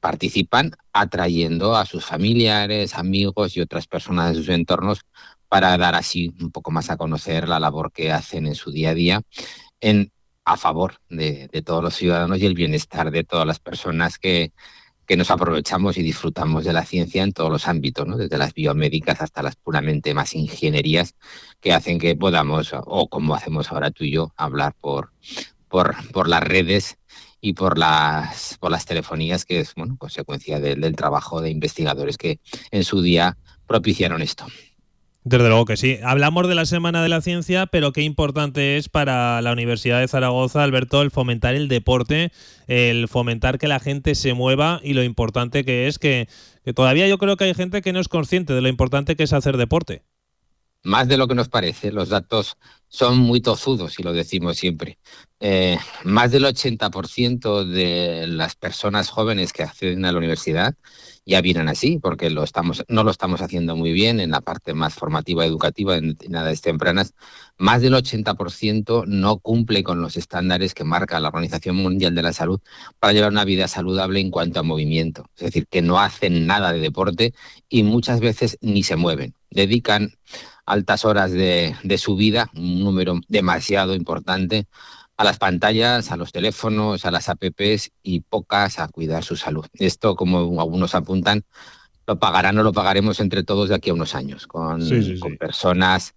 participan 0.00 0.70
atrayendo 0.92 1.74
a 1.74 1.86
sus 1.86 2.04
familiares, 2.04 2.94
amigos 2.94 3.56
y 3.56 3.60
otras 3.60 3.88
personas 3.88 4.30
de 4.30 4.36
sus 4.36 4.50
entornos 4.50 5.00
para 5.48 5.76
dar 5.76 5.96
así 5.96 6.32
un 6.40 6.52
poco 6.52 6.70
más 6.70 6.88
a 6.88 6.96
conocer 6.96 7.48
la 7.48 7.58
labor 7.58 7.90
que 7.90 8.12
hacen 8.12 8.46
en 8.46 8.54
su 8.54 8.70
día 8.70 8.90
a 8.90 8.94
día 8.94 9.22
a 10.44 10.56
favor 10.56 11.00
de 11.08 11.62
todos 11.64 11.82
los 11.82 11.94
ciudadanos 11.96 12.38
y 12.38 12.46
el 12.46 12.54
bienestar 12.54 13.10
de 13.10 13.24
todas 13.24 13.46
las 13.46 13.58
personas 13.58 14.18
que, 14.18 14.52
que 15.06 15.16
nos 15.16 15.30
aprovechamos 15.30 15.96
y 15.96 16.02
disfrutamos 16.02 16.64
de 16.64 16.72
la 16.72 16.84
ciencia 16.84 17.22
en 17.22 17.32
todos 17.32 17.50
los 17.50 17.68
ámbitos, 17.68 18.06
¿no? 18.06 18.16
desde 18.16 18.38
las 18.38 18.54
biomédicas 18.54 19.20
hasta 19.20 19.42
las 19.42 19.56
puramente 19.56 20.14
más 20.14 20.34
ingenierías 20.34 21.14
que 21.60 21.72
hacen 21.72 21.98
que 21.98 22.16
podamos, 22.16 22.72
o 22.74 23.08
como 23.08 23.34
hacemos 23.34 23.70
ahora 23.70 23.90
tú 23.90 24.04
y 24.04 24.12
yo, 24.12 24.32
hablar 24.36 24.74
por, 24.80 25.12
por, 25.68 25.94
por 26.12 26.28
las 26.28 26.42
redes 26.42 26.98
y 27.40 27.52
por 27.52 27.78
las, 27.78 28.56
por 28.58 28.70
las 28.70 28.86
telefonías, 28.86 29.44
que 29.44 29.60
es 29.60 29.74
bueno, 29.74 29.96
consecuencia 29.98 30.60
del 30.60 30.96
trabajo 30.96 31.42
de 31.42 31.50
investigadores 31.50 32.16
que 32.16 32.40
en 32.70 32.84
su 32.84 33.02
día 33.02 33.36
propiciaron 33.66 34.22
esto. 34.22 34.46
Desde 35.26 35.48
luego 35.48 35.64
que 35.64 35.78
sí. 35.78 35.98
Hablamos 36.02 36.46
de 36.48 36.54
la 36.54 36.66
Semana 36.66 37.02
de 37.02 37.08
la 37.08 37.22
Ciencia, 37.22 37.64
pero 37.64 37.92
qué 37.92 38.02
importante 38.02 38.76
es 38.76 38.90
para 38.90 39.40
la 39.40 39.52
Universidad 39.52 40.00
de 40.00 40.06
Zaragoza, 40.06 40.62
Alberto, 40.62 41.00
el 41.00 41.10
fomentar 41.10 41.54
el 41.54 41.66
deporte, 41.66 42.30
el 42.66 43.08
fomentar 43.08 43.58
que 43.58 43.66
la 43.66 43.80
gente 43.80 44.14
se 44.16 44.34
mueva 44.34 44.80
y 44.84 44.92
lo 44.92 45.02
importante 45.02 45.64
que 45.64 45.86
es 45.86 45.98
que, 45.98 46.28
todavía 46.74 47.08
yo 47.08 47.16
creo 47.16 47.38
que 47.38 47.44
hay 47.44 47.54
gente 47.54 47.80
que 47.80 47.94
no 47.94 48.00
es 48.00 48.08
consciente 48.08 48.52
de 48.52 48.60
lo 48.60 48.68
importante 48.68 49.16
que 49.16 49.22
es 49.22 49.32
hacer 49.32 49.56
deporte. 49.56 50.02
Más 50.84 51.08
de 51.08 51.16
lo 51.16 51.26
que 51.26 51.34
nos 51.34 51.48
parece, 51.48 51.90
los 51.92 52.10
datos 52.10 52.58
son 52.88 53.18
muy 53.18 53.40
tozudos 53.40 53.98
y 53.98 54.02
lo 54.02 54.12
decimos 54.12 54.58
siempre. 54.58 54.98
Eh, 55.40 55.78
más 56.04 56.30
del 56.30 56.44
80% 56.44 57.64
de 57.64 58.26
las 58.26 58.54
personas 58.54 59.08
jóvenes 59.08 59.54
que 59.54 59.62
acceden 59.62 60.04
a 60.04 60.12
la 60.12 60.18
universidad 60.18 60.74
ya 61.26 61.40
vienen 61.40 61.68
así, 61.68 61.98
porque 61.98 62.28
no 62.28 63.02
lo 63.02 63.10
estamos 63.10 63.40
haciendo 63.40 63.76
muy 63.76 63.92
bien 63.92 64.20
en 64.20 64.30
la 64.30 64.42
parte 64.42 64.74
más 64.74 64.94
formativa 64.94 65.46
educativa, 65.46 65.96
en 65.96 66.18
edades 66.20 66.60
tempranas. 66.60 67.14
Más 67.56 67.80
del 67.80 67.94
80% 67.94 69.06
no 69.06 69.38
cumple 69.38 69.82
con 69.84 70.02
los 70.02 70.18
estándares 70.18 70.74
que 70.74 70.84
marca 70.84 71.18
la 71.18 71.28
Organización 71.28 71.76
Mundial 71.76 72.14
de 72.14 72.22
la 72.22 72.34
Salud 72.34 72.60
para 72.98 73.14
llevar 73.14 73.32
una 73.32 73.46
vida 73.46 73.68
saludable 73.68 74.20
en 74.20 74.30
cuanto 74.30 74.60
a 74.60 74.62
movimiento. 74.62 75.30
Es 75.36 75.44
decir, 75.44 75.66
que 75.66 75.80
no 75.80 75.98
hacen 75.98 76.46
nada 76.46 76.72
de 76.72 76.80
deporte 76.80 77.32
y 77.70 77.84
muchas 77.84 78.20
veces 78.20 78.58
ni 78.60 78.82
se 78.82 78.96
mueven. 78.96 79.34
Dedican 79.50 80.12
altas 80.66 81.04
horas 81.04 81.32
de, 81.32 81.76
de 81.82 81.98
su 81.98 82.16
vida, 82.16 82.50
un 82.54 82.80
número 82.80 83.20
demasiado 83.28 83.94
importante, 83.94 84.66
a 85.16 85.24
las 85.24 85.38
pantallas, 85.38 86.10
a 86.10 86.16
los 86.16 86.32
teléfonos, 86.32 87.04
a 87.04 87.10
las 87.10 87.28
apps 87.28 87.92
y 88.02 88.20
pocas 88.20 88.78
a 88.78 88.88
cuidar 88.88 89.22
su 89.22 89.36
salud. 89.36 89.66
Esto, 89.74 90.16
como 90.16 90.60
algunos 90.60 90.94
apuntan, 90.94 91.44
lo 92.06 92.18
pagarán 92.18 92.58
o 92.58 92.62
lo 92.62 92.72
pagaremos 92.72 93.20
entre 93.20 93.44
todos 93.44 93.68
de 93.68 93.76
aquí 93.76 93.90
a 93.90 93.94
unos 93.94 94.14
años, 94.14 94.46
con, 94.46 94.82
con 95.20 95.36
personas 95.36 96.14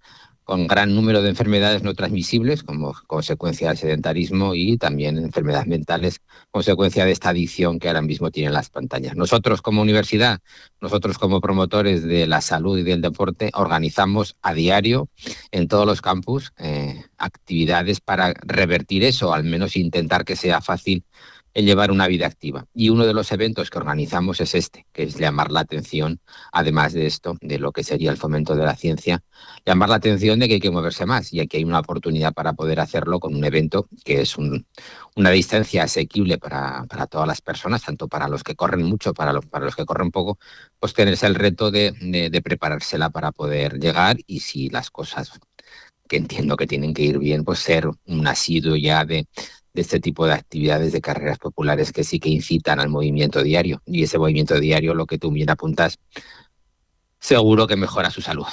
con 0.48 0.66
gran 0.66 0.96
número 0.96 1.22
de 1.22 1.30
enfermedades 1.30 1.84
no 1.84 1.94
transmisibles 1.94 2.64
como 2.64 2.96
consecuencia 3.06 3.68
del 3.68 3.78
sedentarismo 3.78 4.56
y 4.56 4.78
también 4.78 5.18
enfermedades 5.18 5.68
mentales, 5.68 6.22
consecuencia 6.52 7.04
de 7.04 7.12
esta 7.12 7.32
adicción 7.32 7.80
que 7.80 7.90
ahora 7.90 8.02
mismo 8.02 8.32
tienen 8.32 8.54
las 8.54 8.70
pantallas. 8.70 9.18
Nosotros 9.18 9.62
como 9.62 9.82
universidad, 9.82 10.40
nosotros 10.80 11.18
como 11.18 11.42
promotores 11.42 12.02
de 12.02 12.28
la 12.28 12.40
salud 12.40 12.78
y 12.78 12.84
del 12.84 13.02
deporte, 13.02 13.52
organizamos 13.56 14.38
a 14.42 14.54
diario 14.54 15.10
en 15.52 15.68
todos 15.68 15.86
los 15.86 16.02
campus 16.02 16.54
eh, 16.58 17.04
actividades 17.18 18.00
para 18.00 18.32
revertir 18.40 19.04
eso, 19.04 19.34
al 19.34 19.44
menos 19.44 19.76
intentar 19.76 20.24
que 20.24 20.38
sea 20.38 20.62
fácil 20.62 21.04
el 21.58 21.66
llevar 21.66 21.90
una 21.90 22.08
vida 22.08 22.28
activa. 22.28 22.68
Y 22.76 22.90
uno 22.90 23.08
de 23.08 23.16
los 23.16 23.32
eventos 23.32 23.72
que 23.72 23.80
organizamos 23.80 24.40
es 24.42 24.54
este, 24.54 24.86
que 24.94 25.02
es 25.02 25.18
llamar 25.18 25.52
la 25.52 25.62
atención, 25.62 26.22
además 26.52 26.94
de 26.94 27.08
esto, 27.08 27.36
de 27.42 27.58
lo 27.58 27.72
que 27.72 27.84
sería 27.84 28.12
el 28.12 28.18
fomento 28.18 28.56
de 28.56 28.64
la 28.64 28.76
ciencia, 28.76 29.24
llamar 29.66 29.90
la 29.90 29.96
atención 29.96 30.38
de 30.38 30.48
que 30.48 30.54
hay 30.56 30.60
que 30.60 30.70
moverse 30.70 31.08
más 31.08 31.34
y 31.34 31.40
aquí 31.40 31.58
hay 31.58 31.64
una 31.64 31.80
oportunidad 31.80 32.32
para 32.32 32.54
poder 32.54 32.80
hacerlo 32.80 33.20
con 33.20 33.34
un 33.34 33.44
evento 33.44 33.88
que 34.06 34.22
es 34.22 34.38
una 34.38 35.32
distancia 35.32 35.82
asequible 35.82 36.38
para, 36.38 36.86
todas 37.10 37.28
las 37.28 37.42
personas, 37.42 37.82
tanto 37.84 38.08
para 38.08 38.28
los 38.28 38.44
que 38.44 38.54
corren 38.54 38.84
mucho, 38.84 39.16
para 39.16 39.34
los, 39.34 39.48
para 39.48 39.66
los 39.66 39.76
que 39.76 39.86
corren 39.86 40.12
poco, 40.12 40.38
pues 40.80 40.94
tenerse 40.94 41.26
el 41.26 41.34
reto 41.34 41.72
de, 41.72 41.92
de 42.32 42.42
preparársela 42.44 43.10
para 43.10 43.32
poder 43.32 43.80
llegar 43.80 44.18
y 44.28 44.42
si 44.42 44.70
las 44.70 44.92
cosas 44.92 45.32
que 46.08 46.18
entiendo 46.18 46.56
que 46.56 46.68
tienen 46.68 46.94
que 46.94 47.02
ir 47.02 47.18
bien, 47.20 47.44
pues 47.44 47.60
ser 47.60 47.90
un 48.06 48.28
asiduo 48.28 48.76
ya 48.76 49.06
de, 49.06 49.28
de 49.78 49.82
este 49.84 50.00
tipo 50.00 50.26
de 50.26 50.34
actividades 50.34 50.92
de 50.92 51.02
carreras 51.02 51.38
populares 51.38 51.92
que 51.92 52.04
sí 52.04 52.20
que 52.20 52.30
incitan 52.30 52.80
al 52.80 52.90
movimiento 52.90 53.44
diario. 53.44 53.84
Y 53.86 54.02
ese 54.02 54.18
movimiento 54.18 54.60
diario, 54.60 54.96
lo 54.96 55.06
que 55.06 55.20
tú 55.20 55.30
bien 55.30 55.52
apuntas, 55.52 56.00
seguro 57.20 57.68
que 57.68 57.76
mejora 57.76 58.10
su 58.10 58.22
salud. 58.22 58.48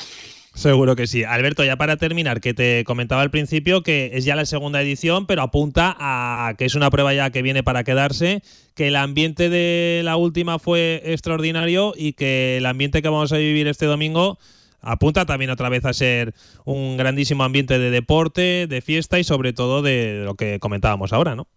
Seguro 0.55 0.95
que 0.97 1.07
sí. 1.07 1.25
Alberto, 1.25 1.65
ya 1.65 1.77
para 1.77 1.97
terminar, 1.97 2.43
que 2.43 2.53
te 2.53 2.85
comentaba 2.85 3.23
al 3.23 3.31
principio 3.31 3.83
que 3.83 4.11
es 4.13 4.27
ya 4.27 4.37
la 4.37 4.45
segunda 4.45 4.83
edición, 4.83 5.27
pero 5.27 5.41
apunta 5.41 5.97
a 5.99 6.55
que 6.59 6.67
es 6.67 6.75
una 6.75 6.91
prueba 6.91 7.15
ya 7.15 7.31
que 7.31 7.41
viene 7.41 7.63
para 7.63 7.85
quedarse, 7.85 8.43
que 8.75 8.89
el 8.89 8.97
ambiente 8.97 9.49
de 9.49 10.03
la 10.05 10.17
última 10.17 10.59
fue 10.59 11.01
extraordinario 11.07 11.95
y 11.97 12.13
que 12.13 12.59
el 12.59 12.67
ambiente 12.67 13.01
que 13.01 13.09
vamos 13.09 13.33
a 13.33 13.39
vivir 13.39 13.67
este 13.67 13.87
domingo 13.87 14.39
apunta 14.85 15.27
también 15.27 15.51
otra 15.51 15.69
vez 15.69 15.85
a 15.85 15.93
ser 15.93 16.35
un 16.65 16.97
grandísimo 16.97 17.45
ambiente 17.45 17.79
de 17.79 17.91
deporte, 17.91 18.67
de 18.67 18.81
fiesta 18.81 19.19
y 19.19 19.25
sobre 19.25 19.53
todo 19.53 19.83
de 19.83 20.23
lo 20.25 20.35
que 20.35 20.59
comentábamos 20.61 21.13
ahora, 21.13 21.35
¿no? 21.35 21.49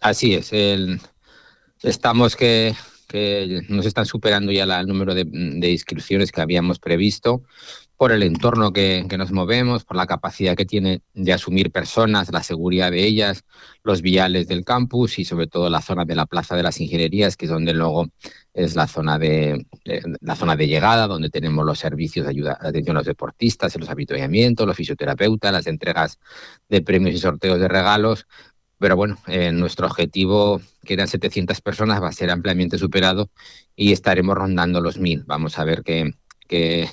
Así 0.00 0.34
es. 0.34 0.52
estamos 1.82 2.36
que, 2.36 2.74
nos 3.68 3.86
están 3.86 4.06
superando 4.06 4.52
ya 4.52 4.64
el 4.64 4.86
número 4.86 5.14
de 5.14 5.70
inscripciones 5.70 6.32
que 6.32 6.40
habíamos 6.40 6.78
previsto 6.78 7.42
por 8.02 8.10
el 8.10 8.24
entorno 8.24 8.72
que, 8.72 9.06
nos 9.16 9.30
movemos, 9.30 9.84
por 9.84 9.96
la 9.96 10.08
capacidad 10.08 10.56
que 10.56 10.64
tiene 10.64 11.02
de 11.14 11.32
asumir 11.32 11.70
personas, 11.70 12.32
la 12.32 12.42
seguridad 12.42 12.90
de 12.90 13.04
ellas, 13.04 13.44
los 13.84 14.02
viales 14.02 14.48
del 14.48 14.64
campus 14.64 15.20
y 15.20 15.24
sobre 15.24 15.46
todo 15.46 15.70
la 15.70 15.80
zona 15.80 16.04
de 16.04 16.16
la 16.16 16.26
Plaza 16.26 16.56
de 16.56 16.64
las 16.64 16.80
Ingenierías, 16.80 17.36
que 17.36 17.44
es 17.44 17.52
donde 17.52 17.72
luego 17.72 18.08
es 18.54 18.74
la 18.74 18.88
zona 18.88 19.20
de, 19.20 19.68
la 20.20 20.34
zona 20.34 20.56
de 20.56 20.66
llegada, 20.66 21.06
donde 21.06 21.30
tenemos 21.30 21.64
los 21.64 21.78
servicios 21.78 22.26
de 22.26 22.30
ayuda, 22.30 22.58
atención 22.60 22.96
a 22.96 23.00
los 23.00 23.06
deportistas, 23.06 23.76
los 23.76 23.88
habituallamientos, 23.88 24.66
los 24.66 24.76
fisioterapeutas, 24.76 25.52
las 25.52 25.68
entregas 25.68 26.18
de 26.68 26.82
premios 26.82 27.14
y 27.14 27.18
sorteos 27.18 27.60
de 27.60 27.68
regalos. 27.68 28.26
Pero 28.78 28.96
bueno, 28.96 29.16
eh, 29.28 29.52
nuestro 29.52 29.86
objetivo, 29.86 30.60
que 30.84 30.94
eran 30.94 31.06
700 31.06 31.60
personas, 31.60 32.02
va 32.02 32.08
a 32.08 32.12
ser 32.12 32.32
ampliamente 32.32 32.78
superado 32.78 33.30
y 33.76 33.92
estaremos 33.92 34.34
rondando 34.36 34.80
los 34.80 34.98
1000. 34.98 35.22
Vamos 35.24 35.56
a 35.60 35.64
ver 35.64 35.84
qué, 35.84 36.10
qué, 36.48 36.88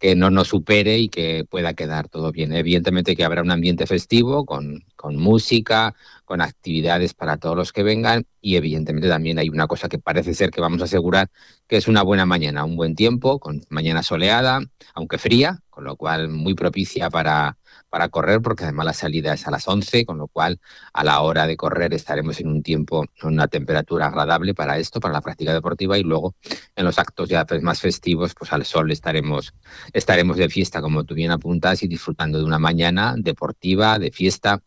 que 0.00 0.16
no 0.16 0.30
nos 0.30 0.48
supere 0.48 0.98
y 0.98 1.10
que 1.10 1.44
pueda 1.48 1.74
quedar 1.74 2.08
todo 2.08 2.32
bien. 2.32 2.52
Evidentemente 2.54 3.14
que 3.14 3.24
habrá 3.24 3.42
un 3.42 3.50
ambiente 3.50 3.86
festivo 3.86 4.46
con, 4.46 4.82
con, 4.96 5.16
música, 5.16 5.94
con 6.30 6.42
actividades 6.42 7.12
para 7.12 7.38
todos 7.38 7.56
los 7.56 7.72
que 7.72 7.82
vengan 7.82 8.24
y 8.40 8.54
evidentemente 8.54 9.08
también 9.08 9.40
hay 9.40 9.48
una 9.48 9.66
cosa 9.66 9.88
que 9.88 9.98
parece 9.98 10.32
ser 10.32 10.52
que 10.52 10.60
vamos 10.60 10.80
a 10.80 10.84
asegurar, 10.84 11.28
que 11.66 11.76
es 11.76 11.88
una 11.88 12.04
buena 12.04 12.24
mañana, 12.24 12.64
un 12.64 12.76
buen 12.76 12.94
tiempo, 12.94 13.40
con 13.40 13.64
mañana 13.68 14.04
soleada, 14.04 14.60
aunque 14.94 15.18
fría, 15.18 15.58
con 15.70 15.82
lo 15.82 15.96
cual 15.96 16.28
muy 16.28 16.54
propicia 16.54 17.10
para, 17.10 17.58
para 17.88 18.10
correr, 18.10 18.40
porque 18.42 18.62
además 18.62 18.86
la 18.86 18.92
salida 18.92 19.34
es 19.34 19.48
a 19.48 19.50
las 19.50 19.66
11, 19.66 20.06
con 20.06 20.18
lo 20.18 20.28
cual 20.28 20.60
a 20.92 21.02
la 21.02 21.20
hora 21.20 21.48
de 21.48 21.56
correr 21.56 21.92
estaremos 21.94 22.38
en 22.38 22.46
un 22.46 22.62
tiempo, 22.62 23.06
en 23.20 23.28
una 23.28 23.48
temperatura 23.48 24.06
agradable 24.06 24.54
para 24.54 24.78
esto, 24.78 25.00
para 25.00 25.14
la 25.14 25.22
práctica 25.22 25.52
deportiva, 25.52 25.98
y 25.98 26.04
luego 26.04 26.36
en 26.76 26.84
los 26.84 27.00
actos 27.00 27.28
ya 27.28 27.44
pues, 27.44 27.60
más 27.60 27.80
festivos, 27.80 28.36
pues 28.38 28.52
al 28.52 28.64
sol 28.64 28.92
estaremos, 28.92 29.52
estaremos 29.92 30.36
de 30.36 30.48
fiesta, 30.48 30.80
como 30.80 31.02
tú 31.02 31.16
bien 31.16 31.32
apuntas, 31.32 31.82
y 31.82 31.88
disfrutando 31.88 32.38
de 32.38 32.44
una 32.44 32.60
mañana 32.60 33.16
deportiva, 33.18 33.98
de 33.98 34.12
fiesta 34.12 34.62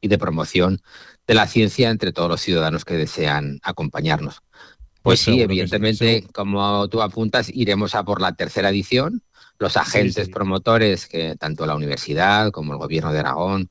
y 0.00 0.08
de 0.08 0.18
promoción 0.18 0.80
de 1.26 1.34
la 1.34 1.46
ciencia 1.46 1.90
entre 1.90 2.12
todos 2.12 2.28
los 2.28 2.40
ciudadanos 2.40 2.84
que 2.84 2.94
desean 2.94 3.58
acompañarnos. 3.62 4.40
Pues, 5.02 5.02
pues 5.02 5.20
sí, 5.20 5.40
evidentemente, 5.40 6.26
como 6.32 6.88
tú 6.88 7.02
apuntas, 7.02 7.50
iremos 7.52 7.94
a 7.94 8.04
por 8.04 8.20
la 8.20 8.34
tercera 8.34 8.70
edición 8.70 9.22
los 9.58 9.76
agentes 9.76 10.28
promotores, 10.28 11.06
que 11.06 11.36
tanto 11.36 11.66
la 11.66 11.74
universidad 11.74 12.50
como 12.52 12.72
el 12.72 12.78
gobierno 12.78 13.12
de 13.12 13.20
Aragón, 13.20 13.70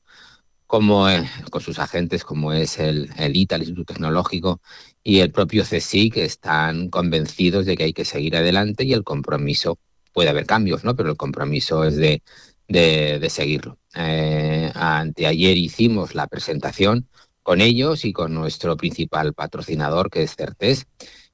como 0.66 1.08
eh, 1.08 1.26
con 1.50 1.62
sus 1.62 1.78
agentes 1.78 2.24
como 2.24 2.52
es 2.52 2.78
el, 2.78 3.10
el 3.16 3.36
ITA, 3.36 3.56
el 3.56 3.62
Instituto 3.62 3.94
Tecnológico, 3.94 4.60
y 5.02 5.20
el 5.20 5.32
propio 5.32 5.64
CSIC 5.64 6.18
están 6.18 6.90
convencidos 6.90 7.64
de 7.64 7.76
que 7.76 7.84
hay 7.84 7.92
que 7.94 8.04
seguir 8.04 8.36
adelante 8.36 8.84
y 8.84 8.92
el 8.92 9.02
compromiso, 9.04 9.78
puede 10.12 10.28
haber 10.28 10.44
cambios, 10.44 10.84
¿no? 10.84 10.94
pero 10.94 11.10
el 11.10 11.16
compromiso 11.16 11.84
es 11.84 11.96
de, 11.96 12.22
de, 12.68 13.30
seguirlo. 13.30 13.78
Eh, 13.98 14.70
anteayer 14.74 15.56
hicimos 15.56 16.14
la 16.14 16.26
presentación 16.26 17.08
con 17.42 17.60
ellos 17.60 18.04
y 18.04 18.12
con 18.12 18.34
nuestro 18.34 18.76
principal 18.76 19.34
patrocinador, 19.34 20.10
que 20.10 20.22
es 20.22 20.36
Certes, 20.36 20.86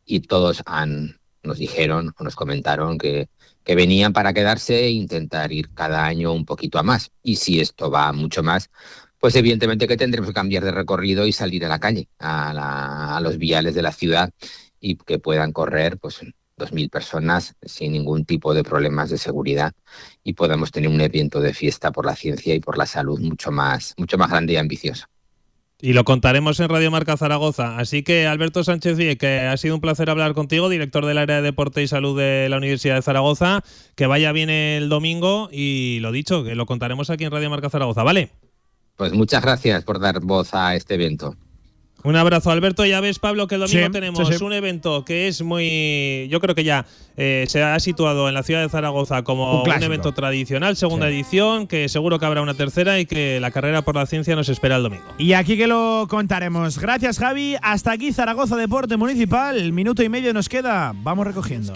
y 0.05 0.21
todos 0.21 0.63
han, 0.67 1.21
nos 1.43 1.59
dijeron 1.59 2.15
o 2.19 2.25
nos 2.25 2.37
comentaron 2.37 2.99
que 2.99 3.29
que 3.65 3.75
venían 3.75 4.13
para 4.13 4.35
quedarse 4.35 4.85
e 4.85 4.91
intentar 4.91 5.51
ir 5.53 5.71
cada 5.75 6.05
año 6.05 6.33
un 6.33 6.45
poquito 6.45 6.79
a 6.79 6.83
más. 6.83 7.11
Y 7.23 7.37
si 7.37 7.61
esto 7.61 7.91
va 7.91 8.13
mucho 8.13 8.43
más, 8.43 8.71
pues 9.19 9.35
evidentemente 9.37 9.89
que 9.89 9.97
tendremos 9.97 10.29
que 10.29 10.35
cambiar 10.35 10.65
de 10.65 10.71
recorrido 10.73 11.27
y 11.27 11.33
salir 11.33 11.65
a 11.65 11.69
la 11.69 11.81
calle, 11.81 12.09
a, 12.19 13.19
los 13.23 13.39
viales 13.39 13.75
de 13.75 13.83
la 13.83 13.93
ciudad 13.93 14.31
y 14.81 14.97
que 14.97 15.19
puedan 15.19 15.53
correr 15.53 15.99
pues 15.99 16.21
2.000 16.59 16.91
personas 16.91 17.55
sin 17.63 17.93
ningún 17.93 18.25
tipo 18.25 18.55
de 18.55 18.63
problemas 18.63 19.11
de 19.11 19.19
seguridad 19.19 19.73
y 20.23 20.35
podamos 20.35 20.71
tener 20.71 20.89
un 20.89 21.01
evento 21.01 21.41
de 21.41 21.55
fiesta 21.55 21.93
por 21.93 22.07
la 22.07 22.17
ciencia 22.17 22.55
y 22.55 22.61
por 22.61 22.79
la 22.79 22.87
salud 22.87 23.21
mucho 23.21 23.51
más, 23.51 23.95
mucho 23.97 24.19
más 24.19 24.31
grande 24.31 24.55
y 24.55 24.57
ambicioso. 24.57 25.07
Y 25.81 25.93
lo 25.93 26.05
contaremos 26.05 26.59
en 26.61 26.69
Radio 26.69 26.91
Marca 26.91 27.17
Zaragoza. 27.17 27.77
Así 27.79 28.03
que 28.03 28.27
Alberto 28.27 28.65
Sánchez 28.65 28.97
Vie, 28.97 29.19
que 29.19 29.41
ha 29.41 29.57
sido 29.57 29.75
un 29.75 29.81
placer 29.81 30.09
hablar 30.09 30.33
contigo, 30.33 30.69
director 30.69 31.05
del 31.05 31.19
área 31.19 31.37
de 31.37 31.43
deporte 31.43 31.83
y 31.83 31.89
salud 31.89 32.19
de 32.19 32.49
la 32.49 32.57
Universidad 32.57 32.95
de 32.95 33.03
Zaragoza. 33.03 33.63
Que 33.95 34.07
vaya 34.07 34.33
bien 34.33 34.49
el 34.49 34.89
domingo 34.89 35.51
y 35.53 35.99
lo 36.01 36.11
dicho, 36.11 36.43
que 36.43 36.55
lo 36.55 36.65
contaremos 36.65 37.11
aquí 37.11 37.25
en 37.25 37.33
Radio 37.33 37.51
Marca 37.51 37.69
Zaragoza, 37.69 38.03
¿vale? 38.03 38.31
Pues 38.97 39.13
muchas 39.13 39.43
gracias 39.43 39.85
por 39.85 39.99
dar 39.99 40.21
voz 40.21 40.55
a 40.55 40.75
este 40.75 40.95
evento. 40.95 41.37
Un 42.05 42.17
abrazo, 42.17 42.51
Alberto. 42.51 42.85
Ya 42.85 43.01
ves, 43.01 43.19
Pablo, 43.19 43.47
que 43.49 43.55
el 43.55 43.63
domingo 43.63 43.91
tenemos 43.91 44.41
un 44.43 44.53
evento 44.53 45.07
que 45.07 45.27
es 45.27 45.41
muy. 45.41 46.29
Yo 46.31 46.39
creo 46.39 46.55
que 46.55 46.63
ya 46.63 46.85
eh, 47.17 47.47
se 47.49 47.63
ha 47.63 47.81
situado 47.81 48.29
en 48.29 48.35
la 48.35 48.43
ciudad 48.43 48.61
de 48.61 48.69
Zaragoza 48.69 49.25
como 49.25 49.63
un, 49.63 49.83
evento 49.83 50.13
tradicional, 50.13 50.77
segunda 50.77 51.09
edición, 51.09 51.67
que 51.67 51.89
seguro 51.89 52.19
que 52.19 52.27
habrá 52.27 52.43
una 52.43 52.53
tercera 52.53 53.01
y 53.01 53.07
que 53.07 53.41
la 53.41 53.51
carrera 53.51 53.83
por 53.83 53.95
la 53.97 54.05
ciencia 54.05 54.37
nos 54.37 54.51
espera 54.51 54.77
el 54.77 54.83
domingo. 54.83 55.05
Y 55.17 55.33
aquí 55.33 55.57
que 55.57 55.67
lo 55.67 56.07
contaremos. 56.09 56.79
Gracias, 56.79 57.19
Javi. 57.19 57.57
Hasta 57.63 57.93
aquí 57.93 58.13
Zaragoza 58.13 58.57
Deporte 58.57 58.99
Municipal. 58.99 59.73
Minuto 59.73 60.03
y 60.03 60.11
medio 60.11 60.35
nos 60.35 60.51
queda. 60.51 60.93
Vamos 60.95 61.27
recogiendo. 61.27 61.73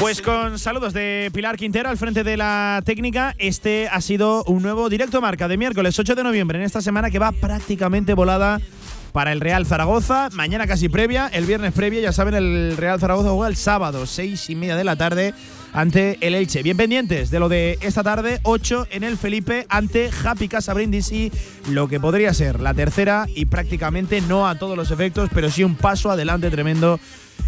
Pues 0.00 0.22
con 0.22 0.60
saludos 0.60 0.92
de 0.92 1.28
Pilar 1.34 1.56
Quintero 1.56 1.88
al 1.88 1.96
frente 1.96 2.22
de 2.22 2.36
la 2.36 2.80
técnica, 2.84 3.34
este 3.36 3.88
ha 3.88 4.00
sido 4.00 4.44
un 4.44 4.62
nuevo 4.62 4.88
directo 4.88 5.20
marca 5.20 5.48
de 5.48 5.56
miércoles 5.56 5.98
8 5.98 6.14
de 6.14 6.22
noviembre 6.22 6.56
en 6.56 6.64
esta 6.64 6.80
semana 6.80 7.10
que 7.10 7.18
va 7.18 7.32
prácticamente 7.32 8.14
volada 8.14 8.60
para 9.12 9.32
el 9.32 9.40
Real 9.40 9.66
Zaragoza. 9.66 10.28
Mañana 10.34 10.68
casi 10.68 10.88
previa, 10.88 11.26
el 11.26 11.46
viernes 11.46 11.72
previa, 11.72 12.00
ya 12.00 12.12
saben, 12.12 12.34
el 12.34 12.76
Real 12.76 13.00
Zaragoza 13.00 13.30
juega 13.30 13.48
el 13.48 13.56
sábado, 13.56 14.06
seis 14.06 14.48
y 14.48 14.54
media 14.54 14.76
de 14.76 14.84
la 14.84 14.94
tarde, 14.94 15.34
ante 15.72 16.16
el 16.20 16.36
Elche. 16.36 16.62
Bien 16.62 16.76
pendientes 16.76 17.32
de 17.32 17.40
lo 17.40 17.48
de 17.48 17.76
esta 17.80 18.04
tarde, 18.04 18.38
8 18.44 18.86
en 18.92 19.02
el 19.02 19.18
Felipe, 19.18 19.66
ante 19.68 20.10
Happy 20.24 20.46
Casa 20.46 20.74
Brindisi, 20.74 21.32
lo 21.70 21.88
que 21.88 21.98
podría 21.98 22.32
ser 22.34 22.60
la 22.60 22.72
tercera 22.72 23.26
y 23.34 23.46
prácticamente 23.46 24.20
no 24.20 24.46
a 24.46 24.54
todos 24.60 24.76
los 24.76 24.92
efectos, 24.92 25.28
pero 25.34 25.50
sí 25.50 25.64
un 25.64 25.74
paso 25.74 26.08
adelante 26.08 26.50
tremendo 26.50 27.00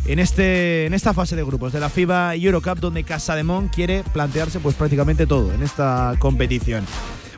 en, 0.06 0.18
este, 0.18 0.86
en 0.86 0.94
esta 0.94 1.14
fase 1.14 1.36
de 1.36 1.44
grupos 1.44 1.72
de 1.72 1.80
la 1.80 1.88
FIBA 1.88 2.34
Eurocup, 2.36 2.78
donde 2.78 3.04
Casademón 3.04 3.68
quiere 3.68 4.02
plantearse 4.12 4.60
pues 4.60 4.74
prácticamente 4.74 5.26
todo 5.26 5.52
en 5.52 5.62
esta 5.62 6.14
competición. 6.18 6.84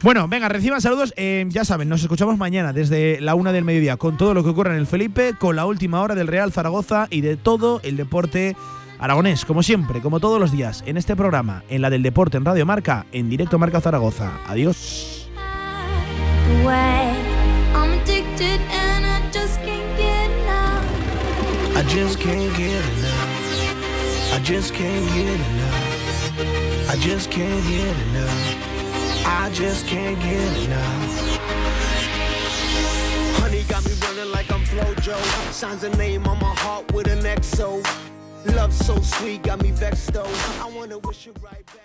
Bueno, 0.02 0.26
venga, 0.26 0.48
reciban 0.48 0.80
saludos. 0.80 1.14
Eh, 1.16 1.44
ya 1.48 1.64
saben, 1.64 1.88
nos 1.88 2.02
escuchamos 2.02 2.36
mañana 2.36 2.72
desde 2.72 3.20
la 3.20 3.36
una 3.36 3.52
del 3.52 3.64
mediodía 3.64 3.96
con 3.96 4.16
todo 4.16 4.34
lo 4.34 4.42
que 4.42 4.50
ocurre 4.50 4.70
en 4.70 4.78
el 4.78 4.86
Felipe, 4.86 5.34
con 5.38 5.54
la 5.54 5.64
última 5.64 6.00
hora 6.02 6.16
del 6.16 6.26
Real 6.26 6.52
Zaragoza 6.52 7.06
y 7.08 7.20
de 7.20 7.36
todo 7.36 7.80
el 7.84 7.96
deporte 7.96 8.56
aragonés, 8.98 9.44
como 9.44 9.62
siempre, 9.62 10.00
como 10.00 10.20
todos 10.20 10.40
los 10.40 10.52
días, 10.52 10.82
en 10.86 10.96
este 10.96 11.16
programa, 11.16 11.62
en 11.68 11.82
la 11.82 11.90
del 11.90 12.02
deporte 12.02 12.36
en 12.36 12.44
Radio 12.44 12.66
Marca, 12.66 13.06
en 13.12 13.28
directo 13.28 13.58
Marca 13.58 13.80
Zaragoza. 13.80 14.32
Adiós. 14.46 15.28
I 21.82 21.84
just 21.88 22.20
can't 22.20 22.56
get 22.56 22.84
enough. 22.96 24.32
I 24.32 24.40
just 24.44 24.72
can't 24.72 25.04
get 25.08 25.40
enough. 25.50 26.88
I 26.88 26.96
just 27.00 27.28
can't 27.28 27.66
get 27.66 27.96
enough. 28.06 29.26
I 29.26 29.50
just 29.52 29.84
can't 29.88 30.16
get 30.20 30.58
enough. 30.62 31.40
Honey 33.40 33.64
got 33.64 33.84
me 33.84 33.94
running 34.00 34.30
like 34.30 34.48
I'm 34.52 34.62
Flojo. 34.62 35.20
Signs 35.52 35.82
a 35.82 35.90
name 35.96 36.24
on 36.28 36.38
my 36.38 36.54
heart 36.54 36.92
with 36.92 37.08
an 37.08 37.18
XO. 37.18 37.82
Love 38.54 38.72
so 38.72 39.00
sweet, 39.00 39.42
got 39.42 39.60
me 39.60 39.72
vexed 39.72 40.12
though. 40.12 40.32
I 40.60 40.70
wanna 40.72 40.98
wish 40.98 41.26
you 41.26 41.34
right 41.42 41.66
back. 41.66 41.81